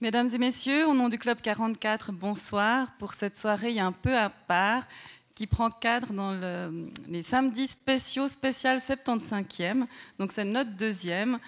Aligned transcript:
Mesdames 0.00 0.30
et 0.32 0.38
messieurs, 0.38 0.86
au 0.86 0.94
nom 0.94 1.08
du 1.08 1.18
Club 1.18 1.40
44, 1.40 2.12
bonsoir. 2.12 2.92
Pour 3.00 3.14
cette 3.14 3.36
soirée 3.36 3.80
un 3.80 3.90
peu 3.90 4.16
à 4.16 4.30
part 4.30 4.84
qui 5.34 5.48
prend 5.48 5.70
cadre 5.70 6.12
dans 6.12 6.38
les 7.08 7.24
samedis 7.24 7.66
spéciaux, 7.66 8.28
spécial 8.28 8.78
75e. 8.78 9.86
Donc 10.20 10.30
c'est 10.30 10.44
notre 10.44 10.70
deuxième, 10.70 11.40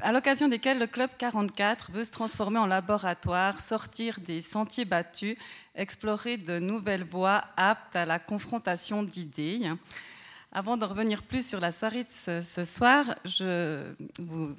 à 0.00 0.12
l'occasion 0.12 0.48
desquels 0.48 0.78
le 0.78 0.86
Club 0.86 1.10
44 1.18 1.90
veut 1.92 2.04
se 2.04 2.10
transformer 2.10 2.58
en 2.58 2.64
laboratoire, 2.64 3.60
sortir 3.60 4.18
des 4.18 4.40
sentiers 4.40 4.86
battus, 4.86 5.36
explorer 5.74 6.38
de 6.38 6.58
nouvelles 6.58 7.04
voies 7.04 7.44
aptes 7.58 7.96
à 7.96 8.06
la 8.06 8.18
confrontation 8.18 9.02
d'idées. 9.02 9.70
Avant 10.52 10.78
de 10.78 10.86
revenir 10.86 11.22
plus 11.22 11.46
sur 11.46 11.60
la 11.60 11.70
soirée 11.70 12.04
de 12.04 12.40
ce 12.40 12.64
soir, 12.64 13.14
je 13.26 13.92
vous 14.18 14.54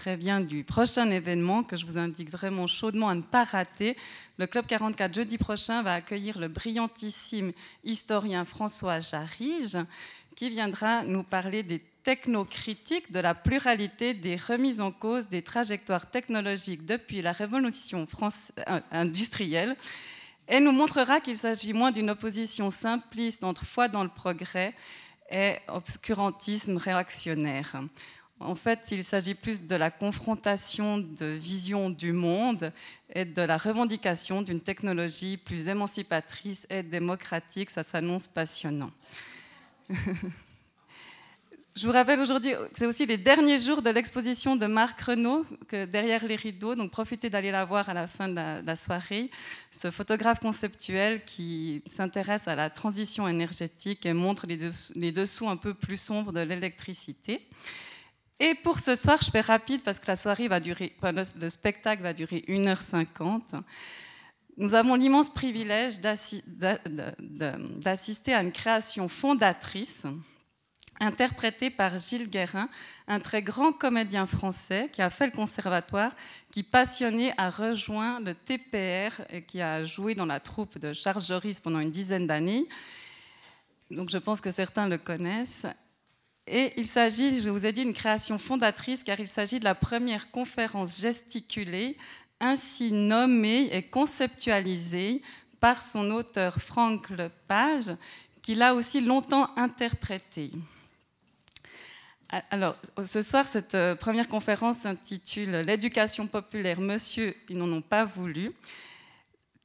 préviens 0.00 0.40
du 0.40 0.64
prochain 0.64 1.10
événement 1.10 1.62
que 1.62 1.76
je 1.76 1.84
vous 1.84 1.98
indique 1.98 2.30
vraiment 2.30 2.66
chaudement 2.66 3.10
à 3.10 3.14
ne 3.14 3.20
pas 3.20 3.44
rater. 3.44 3.98
Le 4.38 4.46
Club 4.46 4.64
44 4.64 5.14
jeudi 5.14 5.36
prochain 5.36 5.82
va 5.82 5.92
accueillir 5.92 6.38
le 6.38 6.48
brillantissime 6.48 7.52
historien 7.84 8.46
François 8.46 9.00
Jarige 9.00 9.76
qui 10.36 10.48
viendra 10.48 11.04
nous 11.04 11.22
parler 11.22 11.62
des 11.62 11.80
technocritiques, 12.02 13.12
de 13.12 13.20
la 13.20 13.34
pluralité 13.34 14.14
des 14.14 14.36
remises 14.36 14.80
en 14.80 14.90
cause 14.90 15.28
des 15.28 15.42
trajectoires 15.42 16.08
technologiques 16.08 16.86
depuis 16.86 17.20
la 17.20 17.32
révolution 17.32 18.06
euh, 18.22 18.80
industrielle 18.92 19.76
et 20.48 20.60
nous 20.60 20.72
montrera 20.72 21.20
qu'il 21.20 21.36
s'agit 21.36 21.74
moins 21.74 21.92
d'une 21.92 22.08
opposition 22.08 22.70
simpliste 22.70 23.44
entre 23.44 23.66
foi 23.66 23.88
dans 23.88 24.02
le 24.02 24.08
progrès 24.08 24.72
et 25.30 25.56
obscurantisme 25.68 26.78
réactionnaire. 26.78 27.82
En 28.40 28.54
fait, 28.54 28.86
il 28.90 29.04
s'agit 29.04 29.34
plus 29.34 29.66
de 29.66 29.76
la 29.76 29.90
confrontation 29.90 30.96
de 30.96 31.26
vision 31.26 31.90
du 31.90 32.12
monde 32.12 32.72
et 33.14 33.26
de 33.26 33.42
la 33.42 33.58
revendication 33.58 34.40
d'une 34.40 34.62
technologie 34.62 35.36
plus 35.36 35.68
émancipatrice 35.68 36.66
et 36.70 36.82
démocratique. 36.82 37.68
Ça 37.68 37.82
s'annonce 37.82 38.28
passionnant. 38.28 38.90
Je 41.76 41.86
vous 41.86 41.92
rappelle 41.92 42.18
aujourd'hui, 42.18 42.52
c'est 42.74 42.86
aussi 42.86 43.06
les 43.06 43.16
derniers 43.16 43.58
jours 43.58 43.80
de 43.80 43.90
l'exposition 43.90 44.56
de 44.56 44.66
Marc 44.66 45.00
Renault, 45.02 45.44
derrière 45.70 46.26
les 46.26 46.34
rideaux, 46.34 46.74
donc 46.74 46.90
profitez 46.90 47.30
d'aller 47.30 47.50
la 47.52 47.64
voir 47.64 47.88
à 47.88 47.94
la 47.94 48.06
fin 48.06 48.28
de 48.28 48.34
la, 48.34 48.76
soirée. 48.76 49.30
Ce 49.70 49.90
photographe 49.90 50.40
conceptuel 50.40 51.24
qui 51.24 51.82
s'intéresse 51.86 52.48
à 52.48 52.56
la 52.56 52.70
transition 52.70 53.28
énergétique 53.28 54.04
et 54.04 54.14
montre 54.14 54.46
les 54.46 55.12
dessous 55.12 55.48
un 55.48 55.56
peu 55.56 55.72
plus 55.72 55.98
sombres 55.98 56.32
de 56.32 56.40
l'électricité. 56.40 57.46
Et 58.42 58.54
pour 58.54 58.80
ce 58.80 58.96
soir, 58.96 59.18
je 59.22 59.30
fais 59.30 59.42
rapide 59.42 59.82
parce 59.82 59.98
que 59.98 60.06
la 60.06 60.16
soirée 60.16 60.48
va 60.48 60.60
durer, 60.60 60.96
le 61.36 61.48
spectacle 61.50 62.02
va 62.02 62.14
durer 62.14 62.42
1h50. 62.48 63.42
Nous 64.56 64.74
avons 64.74 64.94
l'immense 64.94 65.28
privilège 65.28 66.00
d'assister 66.00 66.72
à 68.32 68.40
une 68.40 68.52
création 68.52 69.08
fondatrice 69.08 70.06
interprétée 71.00 71.68
par 71.70 71.98
Gilles 71.98 72.30
Guérin, 72.30 72.70
un 73.08 73.20
très 73.20 73.42
grand 73.42 73.72
comédien 73.72 74.24
français 74.26 74.88
qui 74.90 75.02
a 75.02 75.10
fait 75.10 75.26
le 75.26 75.32
conservatoire, 75.32 76.12
qui 76.50 76.62
passionné 76.62 77.34
a 77.38 77.50
rejoint 77.50 78.20
le 78.20 78.34
TPR 78.34 79.20
et 79.30 79.42
qui 79.42 79.60
a 79.60 79.84
joué 79.84 80.14
dans 80.14 80.26
la 80.26 80.40
troupe 80.40 80.78
de 80.78 80.94
Charles 80.94 81.22
Joris 81.22 81.60
pendant 81.60 81.80
une 81.80 81.90
dizaine 81.90 82.26
d'années. 82.26 82.66
Donc 83.90 84.08
je 84.10 84.18
pense 84.18 84.40
que 84.40 84.50
certains 84.50 84.88
le 84.88 84.96
connaissent. 84.98 85.66
Et 86.46 86.72
il 86.76 86.86
s'agit, 86.86 87.42
je 87.42 87.50
vous 87.50 87.64
ai 87.64 87.72
dit, 87.72 87.82
d'une 87.84 87.92
création 87.92 88.38
fondatrice 88.38 89.04
car 89.04 89.20
il 89.20 89.28
s'agit 89.28 89.60
de 89.60 89.64
la 89.64 89.74
première 89.74 90.30
conférence 90.30 91.00
gesticulée 91.00 91.96
ainsi 92.40 92.90
nommée 92.90 93.68
et 93.72 93.82
conceptualisée 93.82 95.22
par 95.60 95.82
son 95.82 96.10
auteur 96.10 96.56
Franck 96.56 97.10
Lepage, 97.10 97.94
qui 98.42 98.54
l'a 98.54 98.74
aussi 98.74 99.00
longtemps 99.02 99.50
interprétée. 99.56 100.50
Alors, 102.50 102.76
ce 103.04 103.22
soir, 103.22 103.44
cette 103.44 103.74
euh, 103.74 103.96
première 103.96 104.28
conférence 104.28 104.78
s'intitule 104.78 105.50
L'éducation 105.66 106.28
populaire, 106.28 106.80
monsieur, 106.80 107.34
ils 107.48 107.58
n'en 107.58 107.70
ont 107.72 107.82
pas 107.82 108.04
voulu 108.04 108.52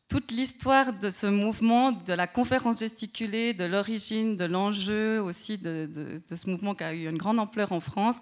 toute 0.07 0.31
l'histoire 0.31 0.93
de 0.93 1.09
ce 1.09 1.27
mouvement, 1.27 1.91
de 1.91 2.13
la 2.13 2.27
conférence 2.27 2.79
gesticulée, 2.79 3.53
de 3.53 3.65
l'origine, 3.65 4.35
de 4.35 4.45
l'enjeu 4.45 5.21
aussi 5.21 5.57
de, 5.57 5.89
ce 6.29 6.49
mouvement 6.49 6.75
qui 6.75 6.83
a 6.83 6.93
eu 6.93 7.09
une 7.09 7.17
grande 7.17 7.39
ampleur 7.39 7.71
en 7.71 7.79
France, 7.79 8.17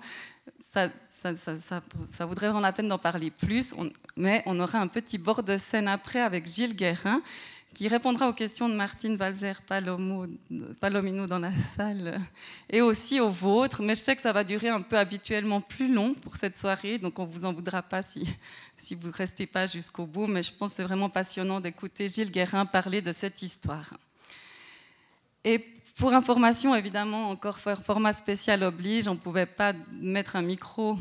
ça, 0.62 0.90
ça, 1.36 2.26
voudrait 2.26 2.48
vraiment 2.48 2.60
la 2.60 2.74
peine 2.74 2.88
d'en 2.88 2.98
parler 2.98 3.32
plus, 3.32 3.74
mais 4.18 4.44
on 4.46 4.60
aura 4.60 4.80
un 4.80 4.88
petit 4.88 5.18
bord 5.18 5.44
de 5.44 5.58
scène 5.58 5.88
après 5.88 6.20
avec 6.20 6.48
Gilles 6.48 6.76
Guérin, 6.76 7.22
qui 7.73 7.88
répondra 7.88 8.29
aux 8.29 8.34
questions 8.34 8.69
de 8.69 8.75
Martine 8.75 9.16
Valzer 9.17 9.61
Palomino 10.79 11.25
dans 11.25 11.39
la 11.39 11.51
salle 11.75 12.19
et 12.69 12.81
aussi 12.81 13.19
aux 13.19 13.29
vôtres. 13.29 13.81
Mais 13.81 13.95
je 13.95 14.01
sais 14.01 14.16
que 14.16 14.22
ça 14.22 14.31
va 14.31 14.44
durer 14.44 14.69
un 14.69 14.81
peu 14.81 14.97
habituellement 14.97 15.59
plus 15.59 15.91
long 15.91 16.13
pour 16.13 16.35
cette 16.35 16.56
soirée, 16.56 17.00
donc 17.00 17.17
on 17.19 17.25
ne 17.25 17.31
vous 17.31 17.45
en 17.45 17.53
voudra 17.53 17.81
pas 17.81 18.03
si, 18.03 18.28
si 18.78 18.95
vous 18.95 19.07
ne 19.07 19.13
restez 19.13 19.47
pas 19.47 19.66
jusqu'au 19.66 20.06
bout. 20.06 20.28
Mais 20.28 20.44
je 20.44 20.53
pense 20.53 20.72
que 20.72 20.75
c'est 20.78 20.84
vraiment 20.84 21.09
passionnant 21.09 21.59
d'écouter 21.59 22.07
Gilles 22.07 22.31
Guérin 22.31 22.66
parler 22.66 23.01
de 23.01 23.11
cette 23.11 23.41
histoire. 23.41 23.94
Et 25.44 25.59
pour 25.97 26.13
information, 26.13 26.75
évidemment, 26.75 27.29
encore 27.29 27.59
format 27.59 28.13
spécial 28.13 28.63
oblige, 28.63 29.07
on 29.07 29.13
ne 29.13 29.19
pouvait 29.19 29.45
pas 29.45 29.73
mettre 29.91 30.35
un 30.35 30.41
micro 30.41 30.97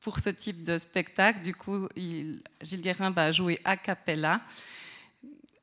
pour 0.00 0.20
ce 0.20 0.30
type 0.30 0.64
de 0.64 0.78
spectacle. 0.78 1.42
Du 1.42 1.54
coup, 1.54 1.88
Gilles 1.96 2.82
Guérin 2.82 3.10
va 3.10 3.32
jouer 3.32 3.60
a 3.64 3.76
cappella. 3.76 4.40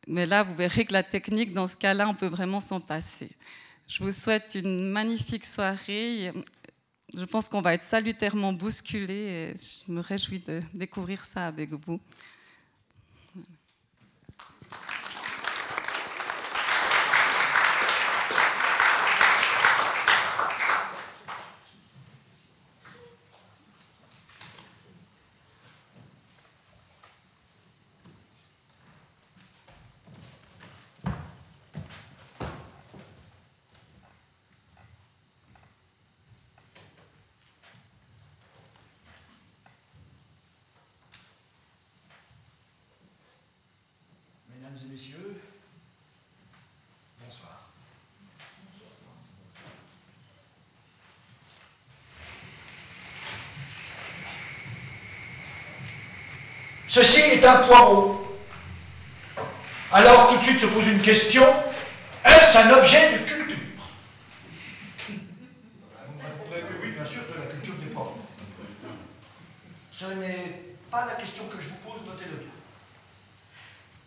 Mais 0.07 0.25
là, 0.25 0.43
vous 0.43 0.55
verrez 0.55 0.85
que 0.85 0.93
la 0.93 1.03
technique, 1.03 1.51
dans 1.51 1.67
ce 1.67 1.75
cas-là, 1.75 2.07
on 2.07 2.15
peut 2.15 2.27
vraiment 2.27 2.61
s'en 2.61 2.79
passer. 2.79 3.29
Je 3.87 4.03
vous 4.03 4.11
souhaite 4.11 4.55
une 4.55 4.89
magnifique 4.89 5.45
soirée. 5.45 6.31
Je 7.13 7.25
pense 7.25 7.49
qu'on 7.49 7.61
va 7.61 7.73
être 7.73 7.83
salutairement 7.83 8.53
bousculés 8.53 9.13
et 9.13 9.53
je 9.57 9.91
me 9.91 9.99
réjouis 9.99 10.39
de 10.39 10.61
découvrir 10.73 11.25
ça 11.25 11.47
avec 11.47 11.71
vous. 11.71 11.99
Ceci 56.97 57.19
est 57.19 57.45
un 57.45 57.57
poireau. 57.57 58.25
Alors 59.91 60.29
tout 60.29 60.37
de 60.37 60.43
suite 60.43 60.59
se 60.59 60.65
pose 60.65 60.87
une 60.87 60.99
question, 60.99 61.43
est-ce 62.25 62.57
un 62.57 62.71
objet 62.71 63.11
de 63.11 63.17
culture? 63.19 63.55
Vous 65.07 66.19
répondrez 66.23 66.61
que 66.61 66.81
oui, 66.81 66.89
bien 66.93 67.05
sûr, 67.05 67.21
de 67.31 67.39
la 67.39 67.45
culture 67.51 67.75
des 67.75 67.93
poireaux. 67.93 68.17
Ce 69.91 70.05
n'est 70.05 70.73
pas 70.89 71.05
la 71.05 71.21
question 71.21 71.43
que 71.55 71.61
je 71.61 71.69
vous 71.69 71.75
pose, 71.85 72.01
notez-le 72.07 72.35
bien. 72.35 72.51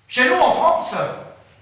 Chez 0.09 0.29
nous 0.29 0.41
en 0.41 0.51
France, 0.51 0.97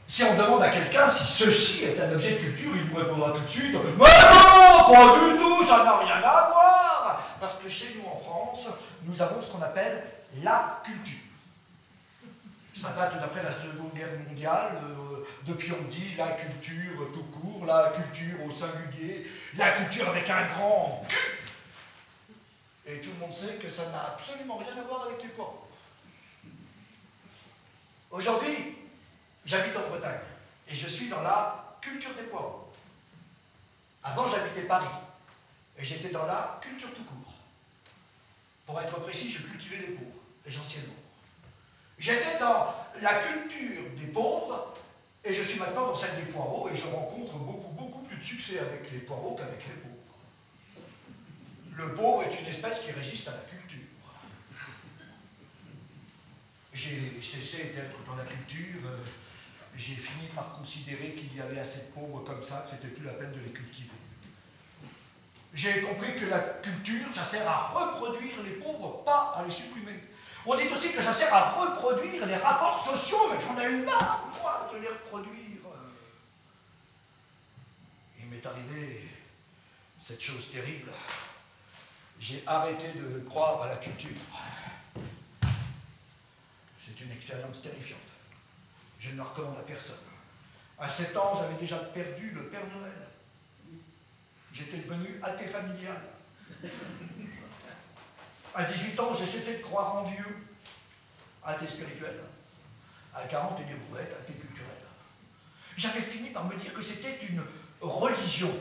si 0.07 0.25
on 0.25 0.35
demande 0.35 0.63
à 0.63 0.71
quelqu'un 0.71 1.11
si 1.11 1.27
ceci 1.27 1.85
est 1.85 2.01
un 2.01 2.11
objet 2.11 2.31
de 2.31 2.39
culture, 2.39 2.71
il 2.75 2.85
vous 2.85 2.97
répondra 2.97 3.33
tout 3.33 3.43
de 3.43 3.51
suite 3.51 3.75
Mais 3.75 3.79
non, 3.79 4.95
pas 4.95 5.19
du 5.19 5.37
tout, 5.37 5.63
ça 5.63 5.85
n'a 5.85 5.99
rien 5.99 6.23
à 6.25 6.49
voir 6.51 7.37
Parce 7.39 7.57
que 7.63 7.69
chez 7.69 7.99
nous 7.99 8.09
en 8.09 8.17
France, 8.17 8.69
nous 9.19 9.25
avons 9.25 9.41
ce 9.41 9.51
qu'on 9.51 9.63
appelle 9.63 10.05
la 10.45 10.81
culture. 10.85 11.19
Ça 12.73 12.91
date 12.91 13.19
d'après 13.19 13.43
la 13.43 13.51
Seconde 13.51 13.93
Guerre 13.93 14.17
mondiale. 14.29 14.77
Euh, 14.77 15.27
depuis, 15.45 15.73
on 15.73 15.83
dit 15.89 16.15
la 16.17 16.33
culture 16.33 17.11
tout 17.13 17.25
court, 17.25 17.67
la 17.67 17.91
culture 17.91 18.45
au 18.47 18.51
singulier, 18.53 19.27
la 19.57 19.73
culture 19.73 20.09
avec 20.09 20.31
un 20.31 20.47
grand. 20.47 21.05
Et 22.87 23.01
tout 23.01 23.11
le 23.11 23.19
monde 23.19 23.33
sait 23.33 23.55
que 23.55 23.69
ça 23.69 23.91
n'a 23.91 24.15
absolument 24.15 24.57
rien 24.57 24.81
à 24.81 24.87
voir 24.87 25.07
avec 25.09 25.21
les 25.21 25.31
pauvres. 25.31 25.67
Aujourd'hui, 28.13 28.77
j'habite 29.45 29.77
en 29.77 29.89
Bretagne 29.89 30.21
et 30.69 30.75
je 30.77 30.87
suis 30.87 31.09
dans 31.09 31.23
la 31.23 31.77
culture 31.81 32.15
des 32.15 32.23
poivres. 32.23 32.67
Avant, 34.05 34.29
j'habitais 34.29 34.63
Paris 34.63 34.87
et 35.77 35.85
j'étais 35.85 36.11
dans 36.11 36.25
la 36.25 36.61
culture 36.63 36.95
tout 36.95 37.03
court. 37.03 37.28
Pour 38.69 38.79
être 38.83 39.01
précis, 39.01 39.31
je 39.31 39.39
cultivais 39.39 39.79
les 39.79 39.95
pauvres, 39.95 40.21
essentiellement. 40.47 40.93
J'étais 41.99 42.39
dans 42.39 42.75
la 43.01 43.15
culture 43.15 43.83
des 43.97 44.09
pauvres 44.09 44.75
et 45.25 45.33
je 45.33 45.43
suis 45.43 45.59
maintenant 45.59 45.87
dans 45.87 45.95
celle 45.95 46.15
des 46.17 46.31
poireaux 46.31 46.69
et 46.69 46.77
je 46.77 46.85
rencontre 46.85 47.39
beaucoup, 47.39 47.73
beaucoup 47.73 48.03
plus 48.03 48.19
de 48.19 48.23
succès 48.23 48.59
avec 48.59 48.93
les 48.93 48.99
poireaux 48.99 49.35
qu'avec 49.37 49.67
les 49.67 49.73
pauvres. 49.73 49.95
Le 51.79 51.95
pauvre 51.95 52.25
est 52.25 52.41
une 52.43 52.47
espèce 52.47 52.81
qui 52.81 52.93
résiste 52.93 53.29
à 53.29 53.31
la 53.31 53.39
culture. 53.39 53.89
J'ai 56.75 57.23
cessé 57.23 57.73
d'être 57.75 58.05
dans 58.05 58.17
la 58.17 58.25
culture, 58.25 58.83
euh, 58.85 58.99
j'ai 59.75 59.95
fini 59.95 60.29
par 60.35 60.53
considérer 60.53 61.15
qu'il 61.15 61.35
y 61.35 61.41
avait 61.41 61.59
assez 61.59 61.79
de 61.79 61.93
pauvres 61.95 62.23
comme 62.23 62.43
ça, 62.43 62.67
que 62.67 62.77
c'était 62.77 62.95
plus 62.95 63.07
la 63.07 63.15
peine 63.15 63.33
de 63.33 63.41
les 63.41 63.51
cultiver. 63.51 63.98
J'ai 65.55 65.81
compris 65.83 66.15
que 66.17 66.27
la 66.27 66.39
culture, 66.39 67.07
ça 67.15 67.25
sert 67.25 67.49
à 67.49 67.69
reproduire 67.69 68.43
les 68.45 68.53
pauvres, 68.53 69.03
pas 69.05 69.35
à 69.37 69.45
les 69.45 69.51
supprimer. 69.51 70.05
On 70.47 70.55
dit 70.55 70.69
aussi 70.69 70.93
que 70.93 71.03
ça 71.03 71.13
sert 71.13 71.33
à 71.35 71.51
reproduire 71.51 72.27
les 72.27 72.37
rapports 72.37 72.83
sociaux, 72.85 73.31
mais 73.33 73.41
j'en 73.45 73.61
ai 73.61 73.73
eu 73.73 73.83
marre, 73.83 74.29
moi, 74.41 74.71
de 74.73 74.79
les 74.79 74.89
reproduire. 74.89 75.35
Il 78.21 78.27
m'est 78.27 78.47
arrivé 78.47 79.09
cette 80.03 80.23
chose 80.23 80.51
terrible. 80.51 80.91
J'ai 82.21 82.43
arrêté 82.47 82.89
de 82.93 83.21
croire 83.29 83.63
à 83.63 83.69
la 83.69 83.77
culture. 83.77 84.11
C'est 86.85 87.01
une 87.01 87.13
expérience 87.13 87.63
terrifiante. 87.63 88.01
Je 89.01 89.11
ne 89.11 89.19
la 89.19 89.25
recommande 89.25 89.59
à 89.59 89.63
personne. 89.63 89.97
À 90.79 90.89
7 90.89 91.17
ans, 91.17 91.35
j'avais 91.37 91.61
déjà 91.61 91.79
perdu 91.79 92.31
le 92.31 92.45
Père 92.49 92.67
Noël. 92.75 93.08
J'étais 94.59 94.79
devenu 94.79 95.21
athée 95.23 95.47
familial. 95.47 96.01
À 98.55 98.65
18 98.65 98.99
ans, 98.99 99.15
j'ai 99.15 99.27
cessé 99.27 99.59
de 99.59 99.63
croire 99.63 99.97
en 99.97 100.11
Dieu. 100.11 100.25
Athée 101.45 101.69
spirituel. 101.69 102.19
À 103.15 103.23
40, 103.23 103.61
et 103.61 103.65
des 103.65 103.75
brouettes, 103.75 104.13
athée 104.21 104.33
culturel. 104.33 104.69
J'avais 105.77 106.01
fini 106.01 106.31
par 106.31 106.45
me 106.45 106.57
dire 106.57 106.75
que 106.75 106.83
c'était 106.83 107.19
une 107.27 107.43
religion. 107.81 108.53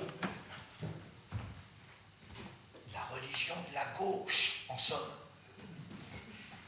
La 2.94 3.02
religion 3.16 3.56
de 3.70 3.74
la 3.74 3.86
gauche, 3.98 4.66
en 4.70 4.78
somme. 4.78 5.10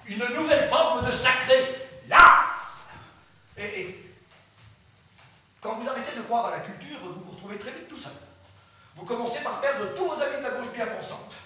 Une 0.08 0.26
nouvelle 0.36 0.68
forme 0.70 1.06
de 1.06 1.12
sacré. 1.12 1.76
Là 2.08 2.48
et, 3.58 3.96
quand 5.62 5.76
vous 5.76 5.88
arrêtez 5.88 6.16
de 6.16 6.22
croire 6.22 6.48
à 6.48 6.52
la 6.52 6.60
culture, 6.62 6.98
vous 7.04 7.22
vous 7.26 7.32
retrouvez 7.32 7.60
très 7.60 7.72
vite 7.72 7.88
tout 7.88 7.98
seul. 7.98 8.14
Vous 9.00 9.06
commencez 9.06 9.40
par 9.40 9.62
perdre 9.62 9.94
tous 9.96 10.06
vos 10.06 10.22
amis 10.22 10.38
de 10.40 10.44
la 10.44 10.50
gauche 10.50 10.74
bien 10.74 10.86
pensante. 10.86 11.38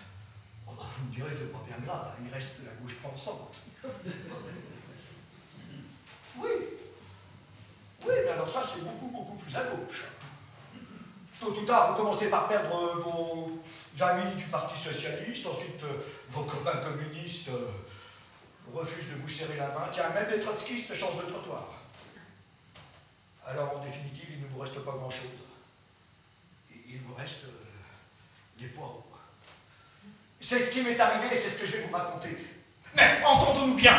Oh, 0.68 0.72
bah, 0.76 0.86
vous 0.98 1.06
me 1.06 1.14
direz, 1.14 1.36
c'est 1.36 1.52
pas 1.52 1.62
bien 1.68 1.78
grave, 1.86 2.08
hein, 2.08 2.24
il 2.26 2.34
reste 2.34 2.62
de 2.62 2.66
la 2.66 2.74
gauche 2.82 2.96
pensante. 2.96 3.62
Oui. 6.36 6.50
Oui, 8.08 8.14
mais 8.26 8.32
alors 8.32 8.50
ça, 8.50 8.64
c'est 8.64 8.84
beaucoup, 8.84 9.06
beaucoup 9.06 9.36
plus 9.36 9.56
à 9.56 9.66
gauche. 9.66 10.06
Tôt 11.40 11.52
ou 11.52 11.64
tard, 11.64 11.92
vous 11.92 12.02
commencez 12.02 12.28
par 12.28 12.48
perdre 12.48 13.04
vos 13.04 13.62
amis 14.00 14.34
du 14.36 14.46
Parti 14.46 14.82
Socialiste, 14.82 15.46
ensuite 15.46 15.84
euh, 15.84 16.02
vos 16.30 16.44
copains 16.46 16.78
communistes 16.78 17.50
euh, 17.50 17.70
refusent 18.74 19.10
de 19.10 19.22
vous 19.22 19.28
serrer 19.28 19.58
la 19.58 19.68
main. 19.68 19.90
Tiens, 19.92 20.10
même 20.10 20.28
les 20.32 20.40
trotskistes 20.40 20.96
changent 20.96 21.24
de 21.24 21.30
trottoir. 21.32 21.68
Alors, 23.46 23.78
en 23.78 23.86
définitive, 23.86 24.30
il 24.32 24.42
ne 24.42 24.48
vous 24.48 24.60
reste 24.60 24.80
pas 24.80 24.94
grand-chose. 24.94 25.53
Il 26.94 27.00
vous 27.00 27.16
reste 27.16 27.46
euh, 27.46 28.62
des 28.62 28.68
poireaux. 28.68 29.04
C'est 30.40 30.60
ce 30.60 30.72
qui 30.72 30.82
m'est 30.82 31.00
arrivé, 31.00 31.36
c'est 31.36 31.50
ce 31.50 31.58
que 31.58 31.66
je 31.66 31.72
vais 31.72 31.84
vous 31.90 31.96
raconter. 31.96 32.38
Mais 32.96 33.20
entendons-nous 33.26 33.74
bien, 33.74 33.98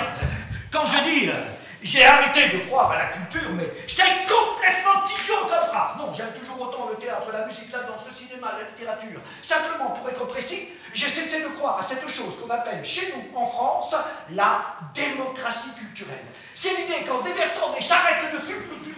quand 0.70 0.86
je 0.86 1.02
dis 1.02 1.28
euh, 1.28 1.42
j'ai 1.82 2.04
arrêté 2.04 2.56
de 2.56 2.64
croire 2.66 2.92
à 2.92 2.98
la 2.98 3.06
culture, 3.06 3.50
mais 3.54 3.68
c'est 3.88 4.04
complètement 4.30 5.02
idiot 5.04 5.40
comme 5.40 5.68
phrase. 5.68 5.96
Non, 5.98 6.14
j'aime 6.14 6.32
toujours 6.38 6.60
autant 6.60 6.88
le 6.88 6.94
théâtre, 6.94 7.32
la 7.32 7.46
musique, 7.46 7.72
la 7.72 7.80
danse, 7.80 8.02
le 8.06 8.14
cinéma, 8.14 8.54
la 8.60 8.68
littérature. 8.70 9.20
Simplement, 9.42 9.90
pour 9.90 10.08
être 10.08 10.26
précis, 10.28 10.68
j'ai 10.92 11.08
cessé 11.08 11.42
de 11.42 11.48
croire 11.48 11.78
à 11.80 11.82
cette 11.82 12.08
chose 12.08 12.38
qu'on 12.40 12.50
appelle 12.50 12.84
chez 12.84 13.12
nous, 13.12 13.36
en 13.36 13.44
France, 13.44 13.96
la 14.30 14.76
démocratie 14.94 15.74
culturelle. 15.76 16.24
C'est 16.54 16.76
l'idée 16.76 17.04
qu'en 17.04 17.22
déversant 17.22 17.72
des 17.72 17.82
charrettes 17.82 18.32
de 18.32 18.38
fumée 18.38 18.94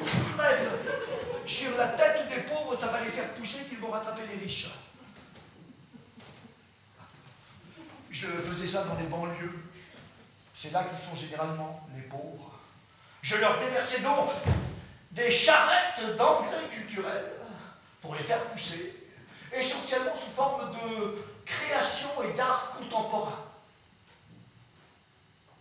sur 1.46 1.76
la 1.76 1.88
tête 1.88 2.28
des 2.28 2.40
pauvres, 2.42 2.78
ça 2.78 2.88
va 2.88 3.00
les 3.00 3.10
faire 3.10 3.32
pousser 3.34 3.64
qu'ils 3.64 3.78
vont 3.78 3.90
rattraper 3.90 4.22
les 4.26 4.44
riches. 4.44 4.68
Je 8.10 8.26
faisais 8.26 8.66
ça 8.66 8.84
dans 8.84 8.96
les 8.96 9.06
banlieues. 9.06 9.64
C'est 10.56 10.72
là 10.72 10.84
qu'ils 10.84 10.98
sont 10.98 11.14
généralement 11.14 11.86
les 11.94 12.02
pauvres. 12.02 12.58
Je 13.22 13.36
leur 13.36 13.58
déversais 13.58 14.00
donc 14.00 14.30
des 15.12 15.30
charrettes 15.30 16.16
d'engrais 16.16 16.68
culturels 16.70 17.32
pour 18.00 18.14
les 18.14 18.22
faire 18.22 18.42
pousser, 18.44 18.94
essentiellement 19.52 20.16
sous 20.16 20.30
forme 20.30 20.72
de 20.72 21.24
création 21.44 22.08
et 22.22 22.36
d'art 22.36 22.70
contemporain. 22.70 23.44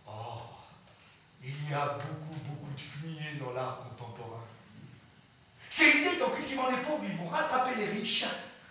Oh, 0.06 0.40
il 1.42 1.70
y 1.70 1.74
a 1.74 1.86
beaucoup, 1.86 2.40
beaucoup 2.44 2.72
de 2.74 2.80
fumier 2.80 3.34
dans 3.40 3.52
l'art. 3.52 3.85
C'est 5.76 5.92
l'idée 5.92 6.16
qu'en 6.16 6.30
cultivant 6.30 6.70
les 6.70 6.78
pauvres, 6.78 7.04
ils 7.06 7.18
vont 7.18 7.28
rattraper 7.28 7.74
les 7.74 7.84
riches. 7.84 8.24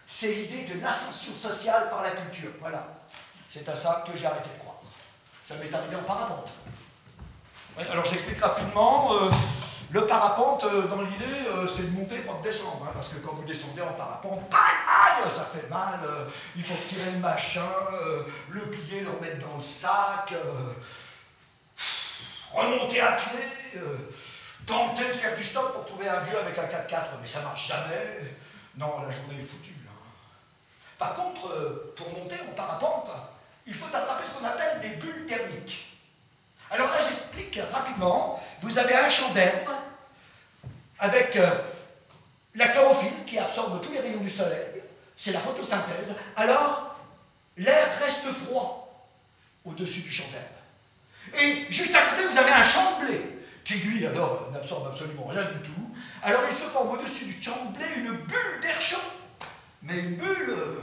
C'est 0.07 0.31
l'idée 0.33 0.63
de 0.63 0.81
l'ascension 0.81 1.35
sociale 1.35 1.87
par 1.91 2.01
la 2.01 2.09
culture. 2.09 2.49
Voilà. 2.59 2.83
C'est 3.47 3.69
à 3.69 3.75
ça 3.75 4.03
que 4.07 4.17
j'ai 4.17 4.25
arrêté 4.25 4.49
de 4.55 4.59
croire. 4.59 4.77
Ça 5.47 5.53
m'est 5.53 5.71
arrivé 5.71 5.95
en 5.97 6.01
parapente. 6.01 6.51
alors 7.91 8.05
j'explique 8.05 8.41
rapidement. 8.41 9.13
Euh, 9.13 9.29
le 9.91 10.07
parapente, 10.07 10.63
euh, 10.63 10.87
dans 10.87 11.01
l'idée, 11.01 11.45
euh, 11.49 11.67
c'est 11.67 11.93
de 11.93 11.95
monter, 11.95 12.15
de 12.17 12.43
descendre. 12.43 12.87
Hein, 12.87 12.91
parce 12.95 13.09
que 13.09 13.17
quand 13.17 13.33
vous 13.33 13.45
descendez 13.45 13.83
en 13.83 13.93
parapente, 13.93 14.41
aïe, 14.51 15.31
ça 15.31 15.47
fait 15.53 15.69
mal. 15.69 15.99
il 16.55 16.63
faut 16.63 16.73
tirer 16.87 17.11
le 17.11 17.19
machin, 17.19 17.69
le 18.49 18.61
plier, 18.61 19.01
le 19.01 19.11
remettre 19.11 19.47
dans 19.47 19.57
le 19.57 19.63
sac, 19.63 20.33
remonter 22.51 23.01
à 23.01 23.11
pied 23.11 23.79
tenter 24.65 25.07
de 25.07 25.13
faire 25.13 25.35
du 25.35 25.43
stop 25.43 25.73
pour 25.73 25.85
trouver 25.85 26.07
un 26.07 26.19
vieux 26.21 26.37
avec 26.37 26.57
un 26.57 26.63
4x4, 26.63 27.05
mais 27.21 27.27
ça 27.27 27.41
marche 27.41 27.67
jamais. 27.67 28.33
Non, 28.77 29.01
la 29.01 29.11
journée 29.11 29.39
est 29.39 29.43
foutue. 29.43 29.73
Hein. 29.87 29.91
Par 30.97 31.13
contre, 31.15 31.47
euh, 31.47 31.93
pour 31.95 32.11
monter 32.17 32.35
en 32.49 32.53
parapente, 32.53 33.09
il 33.67 33.73
faut 33.73 33.87
attraper 33.93 34.25
ce 34.25 34.33
qu'on 34.33 34.45
appelle 34.45 34.81
des 34.81 34.89
bulles 34.97 35.25
thermiques. 35.25 35.87
Alors 36.71 36.89
là, 36.89 36.97
j'explique 36.99 37.59
rapidement. 37.71 38.41
Vous 38.61 38.77
avez 38.77 38.95
un 38.95 39.09
champ 39.09 39.31
d'herbe 39.31 39.69
avec 40.99 41.35
euh, 41.35 41.49
la 42.55 42.67
chlorophylle 42.69 43.25
qui 43.25 43.37
absorbe 43.37 43.81
tous 43.81 43.91
les 43.91 43.99
rayons 43.99 44.19
du 44.19 44.29
soleil. 44.29 44.81
C'est 45.15 45.31
la 45.31 45.39
photosynthèse. 45.39 46.15
Alors, 46.35 46.95
l'air 47.57 47.87
reste 48.01 48.25
froid 48.31 49.07
au-dessus 49.63 50.01
du 50.01 50.11
champ 50.11 50.25
d'herbe. 50.31 51.41
Et 51.41 51.71
juste 51.71 51.95
à 51.95 52.01
côté, 52.07 52.27
vous 52.27 52.37
avez 52.37 52.51
un 52.51 52.63
champ 52.63 52.99
de 52.99 53.05
blé 53.05 53.34
qui 53.65 53.73
lui 53.73 54.05
alors 54.05 54.47
n'absorbe 54.53 54.87
absolument 54.87 55.25
rien 55.25 55.43
du 55.43 55.59
tout. 55.59 55.95
Alors 56.21 56.41
il 56.49 56.55
se 56.55 56.65
forme 56.65 56.91
au-dessus 56.91 57.25
du 57.25 57.41
champ 57.41 57.73
une 57.97 58.11
bulle 58.11 58.61
d'air 58.61 58.79
chaud, 58.79 58.97
mais 59.81 59.97
une 59.97 60.15
bulle 60.15 60.49
euh, 60.49 60.81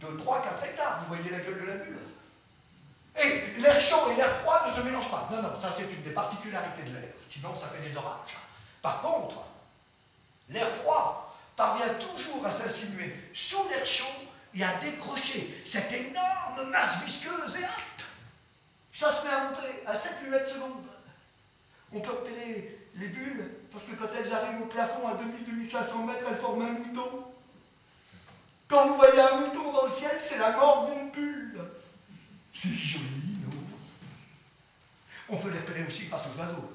de 0.00 0.06
3-4 0.06 0.64
hectares, 0.64 1.00
vous 1.00 1.14
voyez 1.14 1.30
la 1.30 1.38
gueule 1.38 1.60
de 1.60 1.66
la 1.66 1.76
bulle. 1.76 1.98
Et 3.22 3.60
l'air 3.60 3.80
chaud 3.80 4.10
et 4.12 4.16
l'air 4.16 4.36
froid 4.38 4.66
ne 4.66 4.72
se 4.72 4.80
mélangent 4.80 5.10
pas. 5.10 5.28
Non, 5.30 5.40
non, 5.40 5.60
ça 5.60 5.70
c'est 5.74 5.84
une 5.84 6.02
des 6.02 6.10
particularités 6.10 6.82
de 6.82 6.94
l'air, 6.94 7.12
sinon 7.28 7.54
ça 7.54 7.68
fait 7.68 7.88
des 7.88 7.96
orages. 7.96 8.36
Par 8.82 9.00
contre, 9.00 9.36
l'air 10.50 10.68
froid 10.68 11.36
parvient 11.54 11.94
toujours 11.94 12.44
à 12.44 12.50
s'insinuer 12.50 13.14
sous 13.32 13.68
l'air 13.68 13.86
chaud 13.86 14.04
et 14.54 14.64
à 14.64 14.74
décrocher 14.74 15.62
cette 15.64 15.92
énorme 15.92 16.70
masse 16.70 17.02
visqueuse 17.04 17.56
et 17.56 17.64
hop, 17.64 18.02
ça 18.94 19.10
se 19.10 19.26
met 19.26 19.32
à 19.32 19.44
monter 19.44 19.82
à 19.86 19.94
7 19.94 20.28
mètres 20.28 20.46
secondes. 20.46 20.95
On 21.92 22.00
peut 22.00 22.10
repérer 22.10 22.78
les 22.96 23.08
bulles, 23.08 23.50
parce 23.70 23.84
que 23.84 23.94
quand 23.94 24.08
elles 24.18 24.32
arrivent 24.32 24.62
au 24.62 24.66
plafond 24.66 25.06
à 25.06 25.14
2000-2500 25.14 26.06
mètres, 26.06 26.24
elles 26.28 26.36
forment 26.36 26.62
un 26.62 26.70
mouton. 26.70 27.24
Quand 28.68 28.88
vous 28.88 28.96
voyez 28.96 29.20
un 29.20 29.40
mouton 29.40 29.72
dans 29.72 29.84
le 29.84 29.90
ciel, 29.90 30.16
c'est 30.18 30.38
la 30.38 30.52
mort 30.52 30.90
d'une 30.90 31.10
bulle. 31.10 31.60
C'est 32.52 32.68
joli, 32.68 33.38
non? 33.44 33.50
On 35.28 35.36
peut 35.36 35.50
les 35.50 35.58
repérer 35.58 35.84
aussi 35.86 36.06
grâce 36.06 36.24
aux 36.26 36.40
oiseaux. 36.40 36.72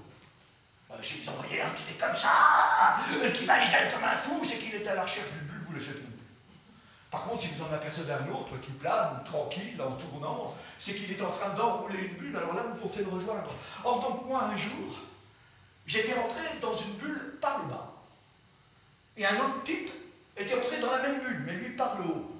Euh, 0.91 0.95
si 1.01 1.21
vous 1.21 1.31
un 1.31 1.75
qui 1.75 1.83
fait 1.83 1.99
comme 1.99 2.15
ça, 2.15 2.99
qui 3.33 3.45
va 3.45 3.65
comme 3.91 4.03
un 4.03 4.17
fou, 4.17 4.41
c'est 4.43 4.57
qu'il 4.57 4.75
est 4.75 4.87
à 4.87 4.95
la 4.95 5.03
recherche 5.03 5.29
d'une 5.31 5.47
bulle, 5.47 5.63
vous 5.67 5.73
le 5.73 5.81
savez. 5.81 6.10
Par 7.11 7.25
contre, 7.25 7.41
si 7.43 7.49
vous 7.49 7.63
en 7.63 7.73
apercevez 7.73 8.13
un 8.13 8.31
autre 8.31 8.57
qui 8.61 8.71
plane, 8.71 9.21
tranquille, 9.25 9.79
en 9.81 9.91
tournant, 9.91 10.55
c'est 10.79 10.95
qu'il 10.95 11.11
est 11.11 11.21
en 11.21 11.29
train 11.29 11.49
d'enrouler 11.49 11.99
une 11.99 12.13
bulle, 12.15 12.37
alors 12.37 12.55
là, 12.55 12.63
vous 12.63 12.79
foncez 12.79 13.03
le 13.03 13.09
rejoindre. 13.09 13.53
Or, 13.83 14.01
donc, 14.01 14.25
moi, 14.25 14.43
un 14.45 14.55
jour, 14.55 14.97
j'étais 15.85 16.13
rentré 16.13 16.41
dans 16.61 16.75
une 16.75 16.93
bulle 16.93 17.37
par 17.41 17.59
le 17.59 17.65
bas. 17.69 17.91
Et 19.17 19.25
un 19.25 19.35
autre 19.35 19.63
type 19.63 19.91
était 20.37 20.55
rentré 20.55 20.79
dans 20.79 20.91
la 20.91 21.03
même 21.03 21.19
bulle, 21.19 21.43
mais 21.45 21.53
lui 21.53 21.75
par 21.75 21.97
le 21.97 22.05
haut. 22.05 22.31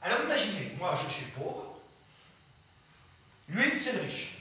Alors 0.00 0.20
imaginez, 0.24 0.72
moi 0.78 0.98
je 1.04 1.12
suis 1.12 1.26
pauvre, 1.26 1.78
lui 3.48 3.80
c'est 3.80 3.92
riche. 3.92 4.38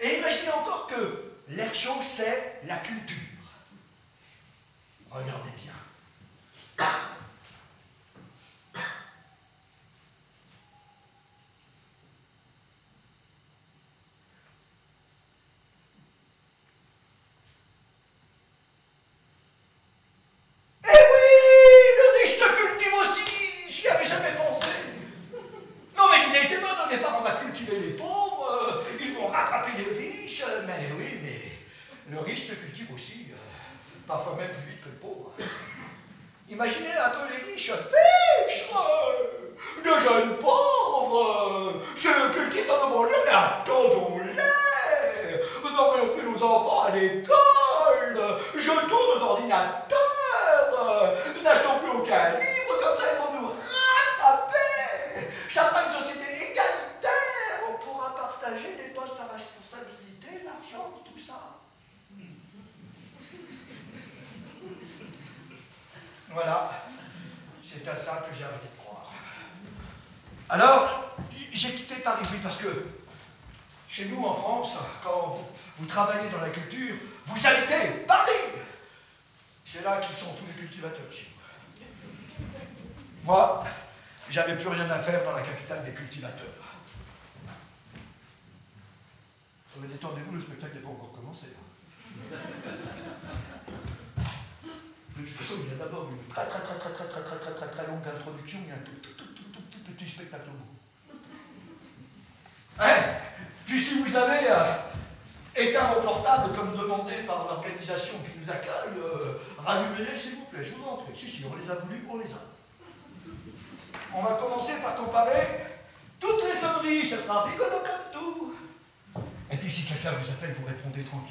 Et 0.00 0.18
imaginez 0.18 0.50
encore 0.50 0.88
que 0.88 1.32
l'air 1.48 1.72
chaud, 1.72 2.00
c'est 2.02 2.60
la 2.64 2.78
culture. 2.78 3.16
Regardez 5.10 5.50
bien. 5.62 6.86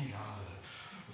Hein, 0.04 0.18
euh, 0.40 1.14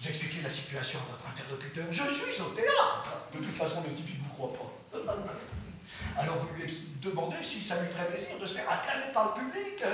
vous, 0.00 0.08
expliquez 0.08 0.42
la 0.42 0.50
situation 0.50 0.98
à 1.00 1.12
votre 1.12 1.28
interlocuteur. 1.28 1.86
Je 1.90 2.02
suis 2.02 2.42
au 2.42 2.50
théâtre 2.50 3.28
De 3.32 3.38
toute 3.38 3.56
façon, 3.56 3.82
le 3.86 3.94
type, 3.94 4.08
il 4.10 4.18
ne 4.18 4.24
vous 4.24 4.34
croit 4.34 4.52
pas. 4.52 4.98
Alors 6.18 6.38
vous 6.38 6.48
lui 6.54 6.66
demandez 7.00 7.42
si 7.42 7.62
ça 7.62 7.80
lui 7.80 7.88
ferait 7.88 8.06
plaisir 8.06 8.38
de 8.38 8.46
se 8.46 8.54
faire 8.54 8.68
acclamer 8.68 9.12
par 9.12 9.34
le 9.34 9.42
public. 9.42 9.84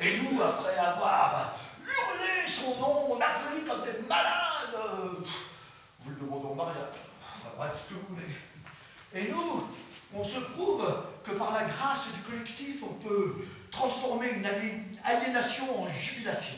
Et 0.00 0.18
nous, 0.18 0.42
après 0.42 0.76
avoir 0.76 1.56
hurlé 1.80 2.48
son 2.48 2.80
nom, 2.80 3.12
on 3.12 3.20
applaudit 3.20 3.64
comme 3.64 3.82
des 3.82 4.06
malades. 4.08 4.76
Vous 6.00 6.10
le 6.10 6.16
demandez 6.16 6.46
en 6.46 6.54
mariage. 6.54 6.98
Enfin 7.36 7.50
bref, 7.56 7.72
ce 7.84 7.94
que 7.94 8.00
vous 8.00 8.16
voulez. 8.16 8.34
Et 9.14 9.30
nous, 9.30 9.68
on 10.12 10.24
se 10.24 10.38
prouve 10.38 10.84
que 11.24 11.30
par 11.32 11.52
la 11.52 11.62
grâce 11.64 12.08
du 12.12 12.20
collectif, 12.22 12.82
on 12.82 12.94
peut 12.94 13.46
transformer 13.70 14.30
une 14.30 14.46
aliénation 15.04 15.82
en 15.82 15.88
jubilation. 15.88 16.56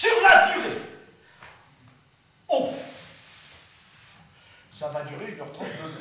Sur 0.00 0.22
la 0.22 0.50
durée. 0.50 0.80
Oh 2.48 2.72
Ça 4.72 4.88
va 4.88 5.04
durer 5.04 5.32
1h30, 5.32 5.60
2h. 5.60 5.98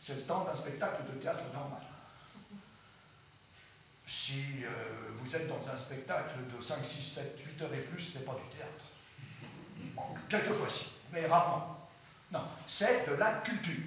C'est 0.00 0.16
le 0.16 0.22
temps 0.22 0.42
d'un 0.42 0.56
spectacle 0.56 1.04
de 1.12 1.20
théâtre 1.20 1.44
normal. 1.54 1.78
Si 4.04 4.64
euh, 4.64 5.10
vous 5.14 5.36
êtes 5.36 5.46
dans 5.46 5.60
un 5.72 5.76
spectacle 5.76 6.34
de 6.52 6.60
5, 6.60 6.84
6, 6.84 7.14
7, 7.14 7.40
8 7.56 7.62
heures 7.62 7.74
et 7.74 7.84
plus, 7.84 8.10
c'est 8.12 8.24
pas 8.24 8.34
du 8.34 8.56
théâtre. 8.56 10.16
Quelquefois 10.28 10.68
si, 10.68 10.86
mais 11.12 11.26
rarement. 11.26 11.88
Non, 12.32 12.42
c'est 12.66 13.08
de 13.08 13.14
la 13.14 13.34
culture. 13.44 13.84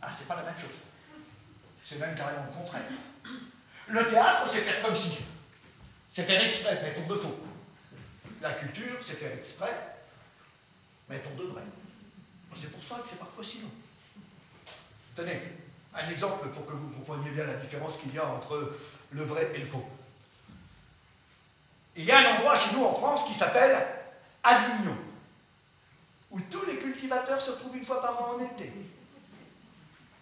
Ah, 0.00 0.08
c'est 0.16 0.28
pas 0.28 0.36
la 0.36 0.44
même 0.44 0.58
chose. 0.58 0.78
C'est 1.84 1.98
même 1.98 2.14
carrément 2.14 2.46
le 2.48 2.56
contraire. 2.56 2.82
Le 3.88 4.06
théâtre, 4.06 4.48
c'est 4.48 4.60
faire 4.60 4.80
comme 4.80 4.94
si. 4.94 5.18
C'est 6.12 6.24
faire 6.24 6.44
exprès, 6.44 6.80
mais 6.82 6.92
pour 6.92 7.14
de 7.14 7.20
faux. 7.20 7.36
La 8.40 8.52
culture, 8.52 8.98
c'est 9.02 9.14
faire 9.14 9.32
exprès, 9.32 9.74
mais 11.08 11.18
pour 11.18 11.32
de 11.32 11.50
vrai. 11.50 11.62
C'est 12.54 12.70
pour 12.70 12.82
ça 12.82 12.96
que 13.02 13.08
c'est 13.08 13.18
parfois 13.18 13.42
si 13.42 13.62
long. 13.62 13.70
Tenez, 15.16 15.40
un 15.94 16.08
exemple 16.08 16.48
pour 16.48 16.66
que 16.66 16.72
vous 16.72 16.88
compreniez 16.90 17.30
bien 17.30 17.46
la 17.46 17.54
différence 17.54 17.96
qu'il 17.96 18.14
y 18.14 18.18
a 18.18 18.26
entre 18.26 18.72
le 19.10 19.22
vrai 19.22 19.50
et 19.54 19.58
le 19.58 19.66
faux. 19.66 19.86
Il 21.96 22.04
y 22.04 22.10
a 22.10 22.18
un 22.18 22.36
endroit 22.36 22.56
chez 22.56 22.74
nous 22.74 22.84
en 22.84 22.94
France 22.94 23.24
qui 23.24 23.34
s'appelle 23.34 23.86
Avignon, 24.42 24.96
où 26.30 26.40
tous 26.50 26.64
les 26.66 26.76
cultivateurs 26.76 27.40
se 27.40 27.52
trouvent 27.52 27.76
une 27.76 27.84
fois 27.84 28.00
par 28.00 28.22
an 28.22 28.36
en 28.36 28.44
été. 28.44 28.72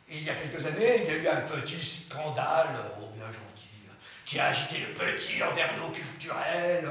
Et 0.08 0.18
il 0.18 0.24
y 0.24 0.30
a 0.30 0.34
quelques 0.34 0.66
années, 0.66 1.02
il 1.02 1.04
y 1.04 1.10
a 1.10 1.16
eu 1.16 1.28
un 1.28 1.40
petit 1.42 1.80
scandale, 1.80 2.90
oh 3.00 3.06
bien 3.14 3.26
gentil, 3.26 3.59
qui 4.30 4.38
a 4.38 4.46
agité 4.46 4.78
le 4.78 4.94
petit 4.94 5.38
landerneau 5.38 5.90
culturel. 5.92 6.88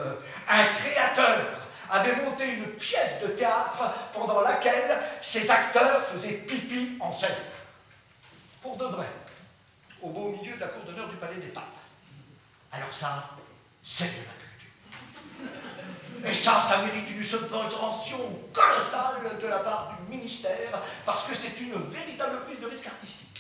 Un 0.49 0.65
créateur 0.73 1.61
avait 1.89 2.17
monté 2.17 2.45
une 2.45 2.65
pièce 2.73 3.21
de 3.21 3.27
théâtre 3.27 3.81
pendant 4.11 4.41
laquelle 4.41 4.99
ses 5.21 5.49
acteurs 5.49 6.01
faisaient 6.01 6.33
pipi 6.33 6.97
en 6.99 7.13
scène. 7.13 7.31
Pour 8.61 8.75
de 8.75 8.83
vrai, 8.83 9.07
au 10.01 10.09
beau 10.09 10.31
milieu 10.31 10.53
de 10.53 10.59
la 10.59 10.67
cour 10.67 10.83
d'honneur 10.83 11.07
du 11.07 11.15
Palais 11.15 11.35
des 11.35 11.47
Papes. 11.47 11.63
Alors 12.73 12.91
ça, 12.91 13.29
c'est 13.81 14.03
de 14.03 14.17
la 14.17 14.39
et 16.29 16.33
ça, 16.33 16.59
ça 16.59 16.79
mérite 16.79 17.09
une 17.11 17.23
subvention 17.23 18.17
colossale 18.51 19.39
de 19.41 19.47
la 19.47 19.59
part 19.59 19.95
du 20.01 20.17
ministère, 20.17 20.81
parce 21.05 21.25
que 21.25 21.33
c'est 21.33 21.57
une 21.61 21.81
véritable 21.89 22.41
prise 22.41 22.59
de 22.59 22.65
risque 22.65 22.87
artistique. 22.87 23.38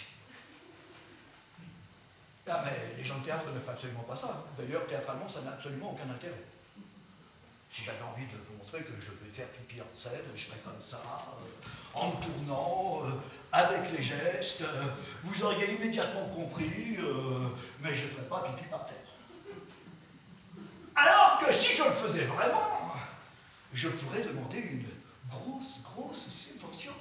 Ah, 2.51 2.63
mais 2.65 2.97
les 2.97 3.03
gens 3.03 3.19
de 3.19 3.23
théâtre 3.23 3.45
ne 3.53 3.59
font 3.59 3.71
absolument 3.71 4.01
pas 4.01 4.15
ça. 4.15 4.43
D'ailleurs, 4.57 4.85
théâtralement, 4.87 5.29
ça 5.29 5.41
n'a 5.41 5.51
absolument 5.51 5.91
aucun 5.91 6.09
intérêt. 6.11 6.43
Si 7.71 7.83
j'avais 7.83 8.01
envie 8.01 8.25
de 8.25 8.37
vous 8.47 8.57
montrer 8.57 8.79
que 8.79 8.93
je 8.99 9.11
vais 9.23 9.31
faire 9.31 9.47
pipi 9.49 9.79
en 9.81 9.85
scène, 9.93 10.25
je 10.35 10.45
ferais 10.45 10.59
comme 10.65 10.81
ça, 10.81 10.97
euh, 10.97 11.99
en 11.99 12.09
me 12.09 12.15
tournant, 12.23 13.03
euh, 13.05 13.11
avec 13.51 13.91
les 13.95 14.03
gestes, 14.03 14.61
euh, 14.61 14.83
vous 15.23 15.43
auriez 15.45 15.75
immédiatement 15.75 16.27
compris, 16.29 16.97
mais 17.81 17.93
je 17.93 18.03
ne 18.05 18.09
ferais 18.09 18.27
pas 18.27 18.41
pipi 18.41 18.67
par 18.69 18.87
terre. 18.87 18.95
Alors 20.95 21.39
que 21.45 21.53
si 21.53 21.75
je 21.75 21.83
le 21.83 21.91
faisais 21.91 22.25
vraiment, 22.25 22.95
je 23.73 23.89
pourrais 23.89 24.23
demander 24.23 24.57
une 24.57 24.85
grosse, 25.29 25.83
grosse 25.83 26.27
subvention. 26.29 26.93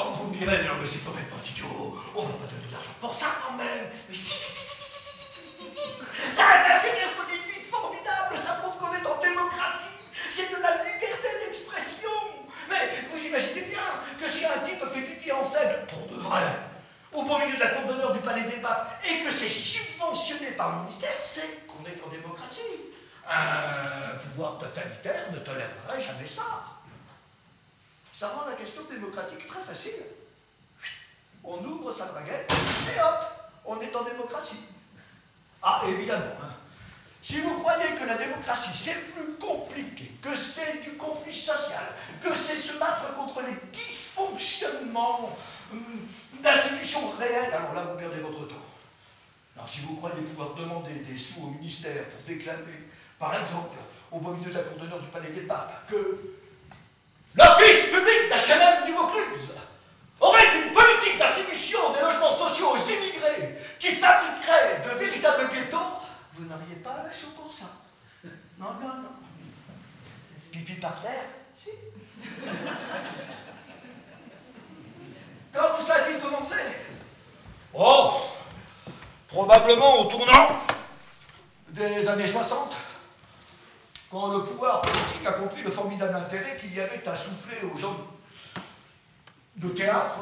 Oh, 0.00 0.10
vous 0.14 0.30
me 0.30 0.34
direz, 0.38 0.62
non, 0.62 0.74
mais 0.80 0.86
c'est 0.86 1.04
complètement 1.04 1.42
idiot, 1.44 1.98
on 2.14 2.22
va 2.22 2.32
pas 2.34 2.46
donner 2.46 2.68
de 2.68 2.72
l'argent 2.72 2.94
pour 3.00 3.12
ça 3.12 3.26
quand 3.42 3.56
même. 3.58 3.90
Mais 4.08 4.14
si, 4.14 4.30
si, 4.30 4.46
si, 4.46 4.78
si, 4.78 4.94
si, 4.94 5.10
si, 5.18 5.42
si, 5.58 5.74
si, 5.74 6.36
ça 6.36 6.46
a 6.46 6.54
un 6.54 6.78
intérêt 6.78 7.10
politique 7.18 7.66
formidable, 7.68 8.38
ça 8.38 8.62
prouve 8.62 8.78
qu'on 8.78 8.94
est 8.94 9.04
en 9.04 9.18
démocratie, 9.18 10.06
c'est 10.30 10.54
de 10.54 10.62
la 10.62 10.84
liberté 10.86 11.26
d'expression. 11.42 12.14
Mais 12.70 13.02
vous 13.10 13.18
imaginez 13.26 13.62
bien 13.62 13.82
que 14.20 14.30
si 14.30 14.46
un 14.46 14.58
type 14.62 14.86
fait 14.86 15.02
pipi 15.02 15.32
en 15.32 15.44
scène, 15.44 15.82
pour 15.88 16.06
de 16.06 16.14
vrai, 16.14 16.46
au 17.12 17.24
beau 17.24 17.38
milieu 17.38 17.56
de 17.56 17.60
la 17.60 17.70
cour 17.70 17.90
d'honneur 17.90 18.12
du 18.12 18.20
palais 18.20 18.44
des 18.44 18.62
papes, 18.62 19.02
et 19.02 19.24
que 19.24 19.32
c'est 19.32 19.48
subventionné 19.48 20.52
par 20.52 20.76
le 20.76 20.82
ministère, 20.82 21.18
c'est 21.18 21.66
qu'on 21.66 21.82
est 21.84 21.98
en 22.06 22.08
démocratie. 22.08 22.94
Un 23.28 24.14
pouvoir 24.14 24.58
totalitaire 24.58 25.26
ne 25.32 25.38
tolérerait 25.38 26.00
jamais 26.00 26.26
ça. 26.26 26.77
Ça 28.18 28.30
rend 28.30 28.46
la 28.50 28.56
question 28.56 28.82
démocratique 28.90 29.46
très 29.46 29.60
facile. 29.60 30.02
On 31.44 31.64
ouvre 31.64 31.94
sa 31.94 32.06
braguette 32.06 32.52
et 32.52 33.00
hop, 33.00 33.20
on 33.64 33.80
est 33.80 33.94
en 33.94 34.02
démocratie. 34.02 34.64
Ah, 35.62 35.82
évidemment. 35.86 36.34
Hein. 36.42 36.50
Si 37.22 37.40
vous 37.40 37.58
croyez 37.60 37.94
que 37.94 38.04
la 38.04 38.16
démocratie 38.16 38.70
c'est 38.74 39.12
plus 39.12 39.34
compliqué, 39.34 40.10
que 40.20 40.34
c'est 40.34 40.82
du 40.82 40.94
conflit 40.96 41.32
social, 41.32 41.84
que 42.20 42.34
c'est 42.34 42.58
se 42.58 42.76
battre 42.78 43.14
contre 43.14 43.40
les 43.42 43.54
dysfonctionnements 43.72 45.38
hum, 45.70 46.08
d'institutions 46.42 47.10
réelles, 47.10 47.54
alors 47.54 47.72
là 47.72 47.82
vous 47.82 47.98
perdez 47.98 48.18
votre 48.20 48.48
temps. 48.48 48.66
Alors, 49.54 49.68
si 49.68 49.82
vous 49.82 49.94
croyez 49.94 50.22
pouvoir 50.22 50.54
demander 50.54 50.92
des 50.92 51.16
sous 51.16 51.42
au 51.42 51.50
ministère 51.50 52.04
pour 52.08 52.22
déclamer, 52.26 52.88
par 53.16 53.40
exemple, 53.40 53.76
au 54.10 54.18
beau 54.18 54.32
milieu 54.32 54.50
de 54.50 54.56
la 54.56 54.62
cour 54.62 54.76
d'honneur 54.76 54.98
du 54.98 55.08
Palais 55.08 55.30
des 55.30 55.42
Papes, 55.42 55.86
que 55.88 56.37
l'office 57.38 57.84
public 57.86 58.28
d'HLM 58.28 58.84
du 58.84 58.92
Vaucluse 58.92 59.52
aurait 60.20 60.56
une 60.56 60.72
politique 60.72 61.18
d'attribution 61.18 61.92
des 61.92 62.00
logements 62.00 62.36
sociaux 62.36 62.72
aux 62.72 62.76
immigrés 62.76 63.56
qui 63.78 63.92
fabriquerait 63.92 64.82
de 64.84 64.98
véritables 64.98 65.48
ghettos, 65.52 65.78
vous 66.34 66.44
n'auriez 66.44 66.76
pas 66.82 67.02
l'action 67.04 67.28
pour 67.36 67.52
ça. 67.52 67.66
Non, 68.58 68.72
non, 68.80 68.88
non. 68.88 69.08
Pipi 70.50 70.74
par 70.74 71.00
terre, 71.00 71.26
si. 71.56 71.70
Quand 75.52 75.76
tout 75.76 75.82
cela 75.84 75.94
a-t-il 75.94 76.20
commencé 76.20 76.56
Oh 77.74 78.14
Probablement 79.28 80.00
au 80.00 80.04
tournant 80.06 80.60
des 81.68 82.08
années 82.08 82.26
60, 82.26 82.74
quand 84.10 84.36
le 84.36 84.42
pouvoir 84.42 84.80
politique 84.80 85.26
a 85.26 85.32
compris 85.32 85.62
le 85.62 85.70
formidable 85.70 86.14
intérêt 86.14 86.56
qu'il 86.58 86.74
y 86.74 86.80
avait 86.80 87.06
à 87.06 87.14
souffler 87.14 87.58
aux 87.72 87.76
gens 87.76 87.96
de 89.56 89.68
théâtre 89.68 90.20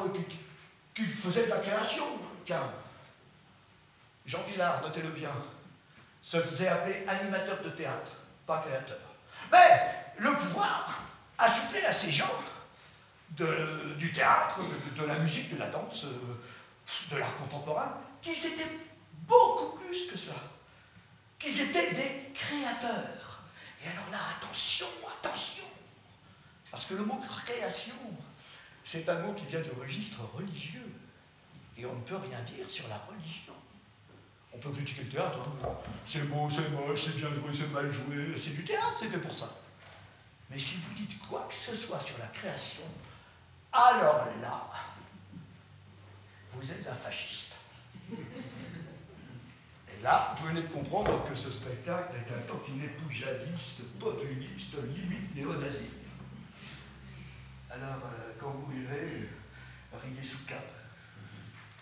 qu'ils 0.93 1.11
faisaient 1.11 1.45
de 1.45 1.49
la 1.49 1.57
création. 1.57 2.05
Car 2.45 2.63
Jean 4.25 4.43
Villard, 4.43 4.81
notez-le 4.81 5.09
bien, 5.09 5.31
se 6.21 6.39
faisait 6.41 6.67
appeler 6.67 7.05
animateur 7.07 7.61
de 7.63 7.69
théâtre, 7.69 8.11
pas 8.45 8.59
créateur. 8.59 8.97
Mais 9.51 9.95
le 10.17 10.33
pouvoir 10.35 11.03
a 11.37 11.47
soufflé 11.47 11.81
à 11.85 11.93
ces 11.93 12.11
gens 12.11 12.29
du 13.29 14.11
théâtre, 14.13 14.59
de, 14.95 15.01
de, 15.01 15.07
la 15.07 15.15
musique, 15.19 15.53
de 15.53 15.59
la 15.59 15.67
danse, 15.67 16.05
de 17.11 17.17
l'art 17.17 17.35
contemporain, 17.37 17.93
qu'ils 18.21 18.45
étaient 18.45 18.79
beaucoup 19.27 19.77
plus 19.77 20.07
que 20.09 20.17
cela, 20.17 20.41
qu'ils 21.39 21.61
étaient 21.61 21.93
des 21.93 22.31
créateurs. 22.33 23.26
Alors 23.91 24.09
là, 24.11 24.19
attention, 24.37 24.87
attention, 25.19 25.63
parce 26.71 26.85
que 26.85 26.95
le 26.95 27.05
mot 27.05 27.19
création, 27.45 27.95
c'est 28.83 29.07
un 29.07 29.19
mot 29.19 29.33
qui 29.33 29.45
vient 29.45 29.61
du 29.61 29.69
registre 29.71 30.19
religieux, 30.35 30.91
et 31.77 31.85
on 31.85 31.93
ne 31.93 32.01
peut 32.01 32.17
rien 32.17 32.41
dire 32.41 32.69
sur 32.69 32.87
la 32.89 32.97
religion. 32.97 33.53
On 34.53 34.57
peut 34.57 34.71
critiquer 34.71 35.03
le 35.03 35.09
théâtre, 35.09 35.39
hein. 35.63 35.67
c'est 36.07 36.27
beau, 36.27 36.49
c'est 36.49 36.69
moche, 36.71 37.03
c'est 37.05 37.17
bien 37.17 37.29
joué, 37.29 37.51
c'est 37.53 37.71
mal 37.71 37.91
joué, 37.91 38.35
c'est 38.41 38.55
du 38.55 38.65
théâtre, 38.65 38.95
c'est 38.99 39.09
fait 39.09 39.19
pour 39.19 39.33
ça. 39.33 39.49
Mais 40.49 40.57
si 40.57 40.77
vous 40.77 40.93
dites 40.95 41.19
quoi 41.19 41.45
que 41.47 41.55
ce 41.55 41.75
soit 41.75 41.99
sur 41.99 42.17
la 42.17 42.27
création, 42.27 42.83
alors 43.71 44.25
là, 44.41 44.69
vous 46.53 46.71
êtes 46.71 46.87
un 46.87 46.95
fasciste. 46.95 47.53
Et 49.97 50.03
là, 50.03 50.35
vous 50.37 50.47
venez 50.47 50.61
de 50.61 50.71
comprendre 50.71 51.27
que 51.27 51.33
ce 51.33 51.51
spectacle 51.51 52.13
est 52.15 52.33
un 52.33 52.41
tantinet 52.47 52.87
poujadiste, 52.87 53.81
populiste, 53.99 54.75
limite 54.93 55.35
néo-nazi. 55.35 55.89
Alors, 57.71 58.03
euh, 58.05 58.31
quand 58.39 58.51
vous 58.51 58.65
rirez, 58.71 59.29
riez 59.93 60.23
sous 60.23 60.45
cap. 60.45 60.63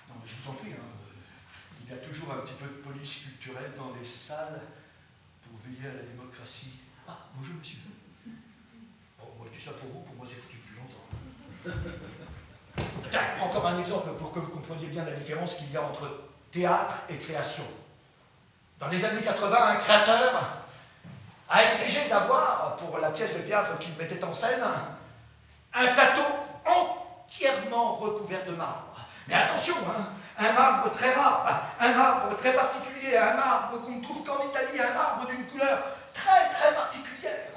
Non, 0.10 0.15
mais 0.21 0.30
je 0.30 0.36
vous 0.36 0.49
en 0.49 0.54
prie, 0.54 0.71
hein, 0.71 0.95
il 1.84 1.89
y 1.89 1.93
a 1.93 1.97
toujours 1.97 2.32
un 2.32 2.38
petit 2.38 2.54
peu 2.54 2.65
de 2.65 2.82
police 2.82 3.15
culturelle 3.17 3.71
dans 3.78 3.93
les 3.99 4.06
salles 4.06 4.62
pour 5.43 5.60
veiller 5.65 5.89
à 5.89 5.93
la 5.93 6.04
démocratie. 6.04 6.80
Ah, 7.08 7.19
bonjour 7.36 7.56
monsieur. 7.60 7.80
Bon, 9.19 9.28
moi 9.38 9.47
je 9.51 9.58
dis 9.58 9.63
ça 9.63 9.71
pour 9.71 9.89
vous, 9.89 10.01
pour 10.01 10.15
moi 10.15 10.25
c'est 10.28 10.41
foutu 10.41 10.58
plus 10.58 10.75
longtemps. 10.78 11.06
encore 13.43 13.67
un 13.67 13.80
exemple 13.80 14.10
pour 14.17 14.32
que 14.32 14.39
vous 14.39 14.51
compreniez 14.51 14.88
bien 14.88 15.06
la 15.06 15.12
différence 15.12 15.56
qu'il 15.56 15.71
y 15.71 15.78
a 15.78 15.84
entre 15.84 16.10
théâtre 16.51 16.95
et 17.10 17.17
création. 17.17 17.63
Dans 18.79 18.88
les 18.88 19.05
années 19.05 19.21
80, 19.21 19.57
un 19.67 19.75
créateur 19.75 20.33
a 21.49 21.63
exigé 21.71 22.09
d'avoir, 22.09 22.75
pour 22.75 22.97
la 22.99 23.09
pièce 23.09 23.33
de 23.33 23.39
théâtre 23.39 23.77
qu'il 23.79 23.95
mettait 23.95 24.23
en 24.23 24.33
scène, 24.33 24.63
un 25.73 25.88
plateau 25.88 26.23
entièrement 26.65 27.95
recouvert 27.95 28.45
de 28.45 28.51
marbre. 28.51 28.97
Mais 29.27 29.35
attention, 29.35 29.75
hein, 29.88 30.05
un 30.38 30.51
marbre 30.51 30.91
très 30.91 31.13
rare, 31.13 31.63
un 31.79 31.93
marbre 31.93 32.35
très 32.38 32.53
particulier, 32.53 33.17
un 33.17 33.35
marbre 33.35 33.81
qu'on 33.81 33.91
ne 33.91 34.03
trouve 34.03 34.23
qu'en 34.23 34.43
Italie, 34.49 34.79
un 34.79 34.93
marbre 34.93 35.27
d'une 35.27 35.45
couleur 35.45 35.79
très 36.13 36.49
très 36.49 36.73
particulière. 36.73 37.47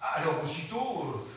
Alors 0.00 0.42
aussitôt, 0.42 1.28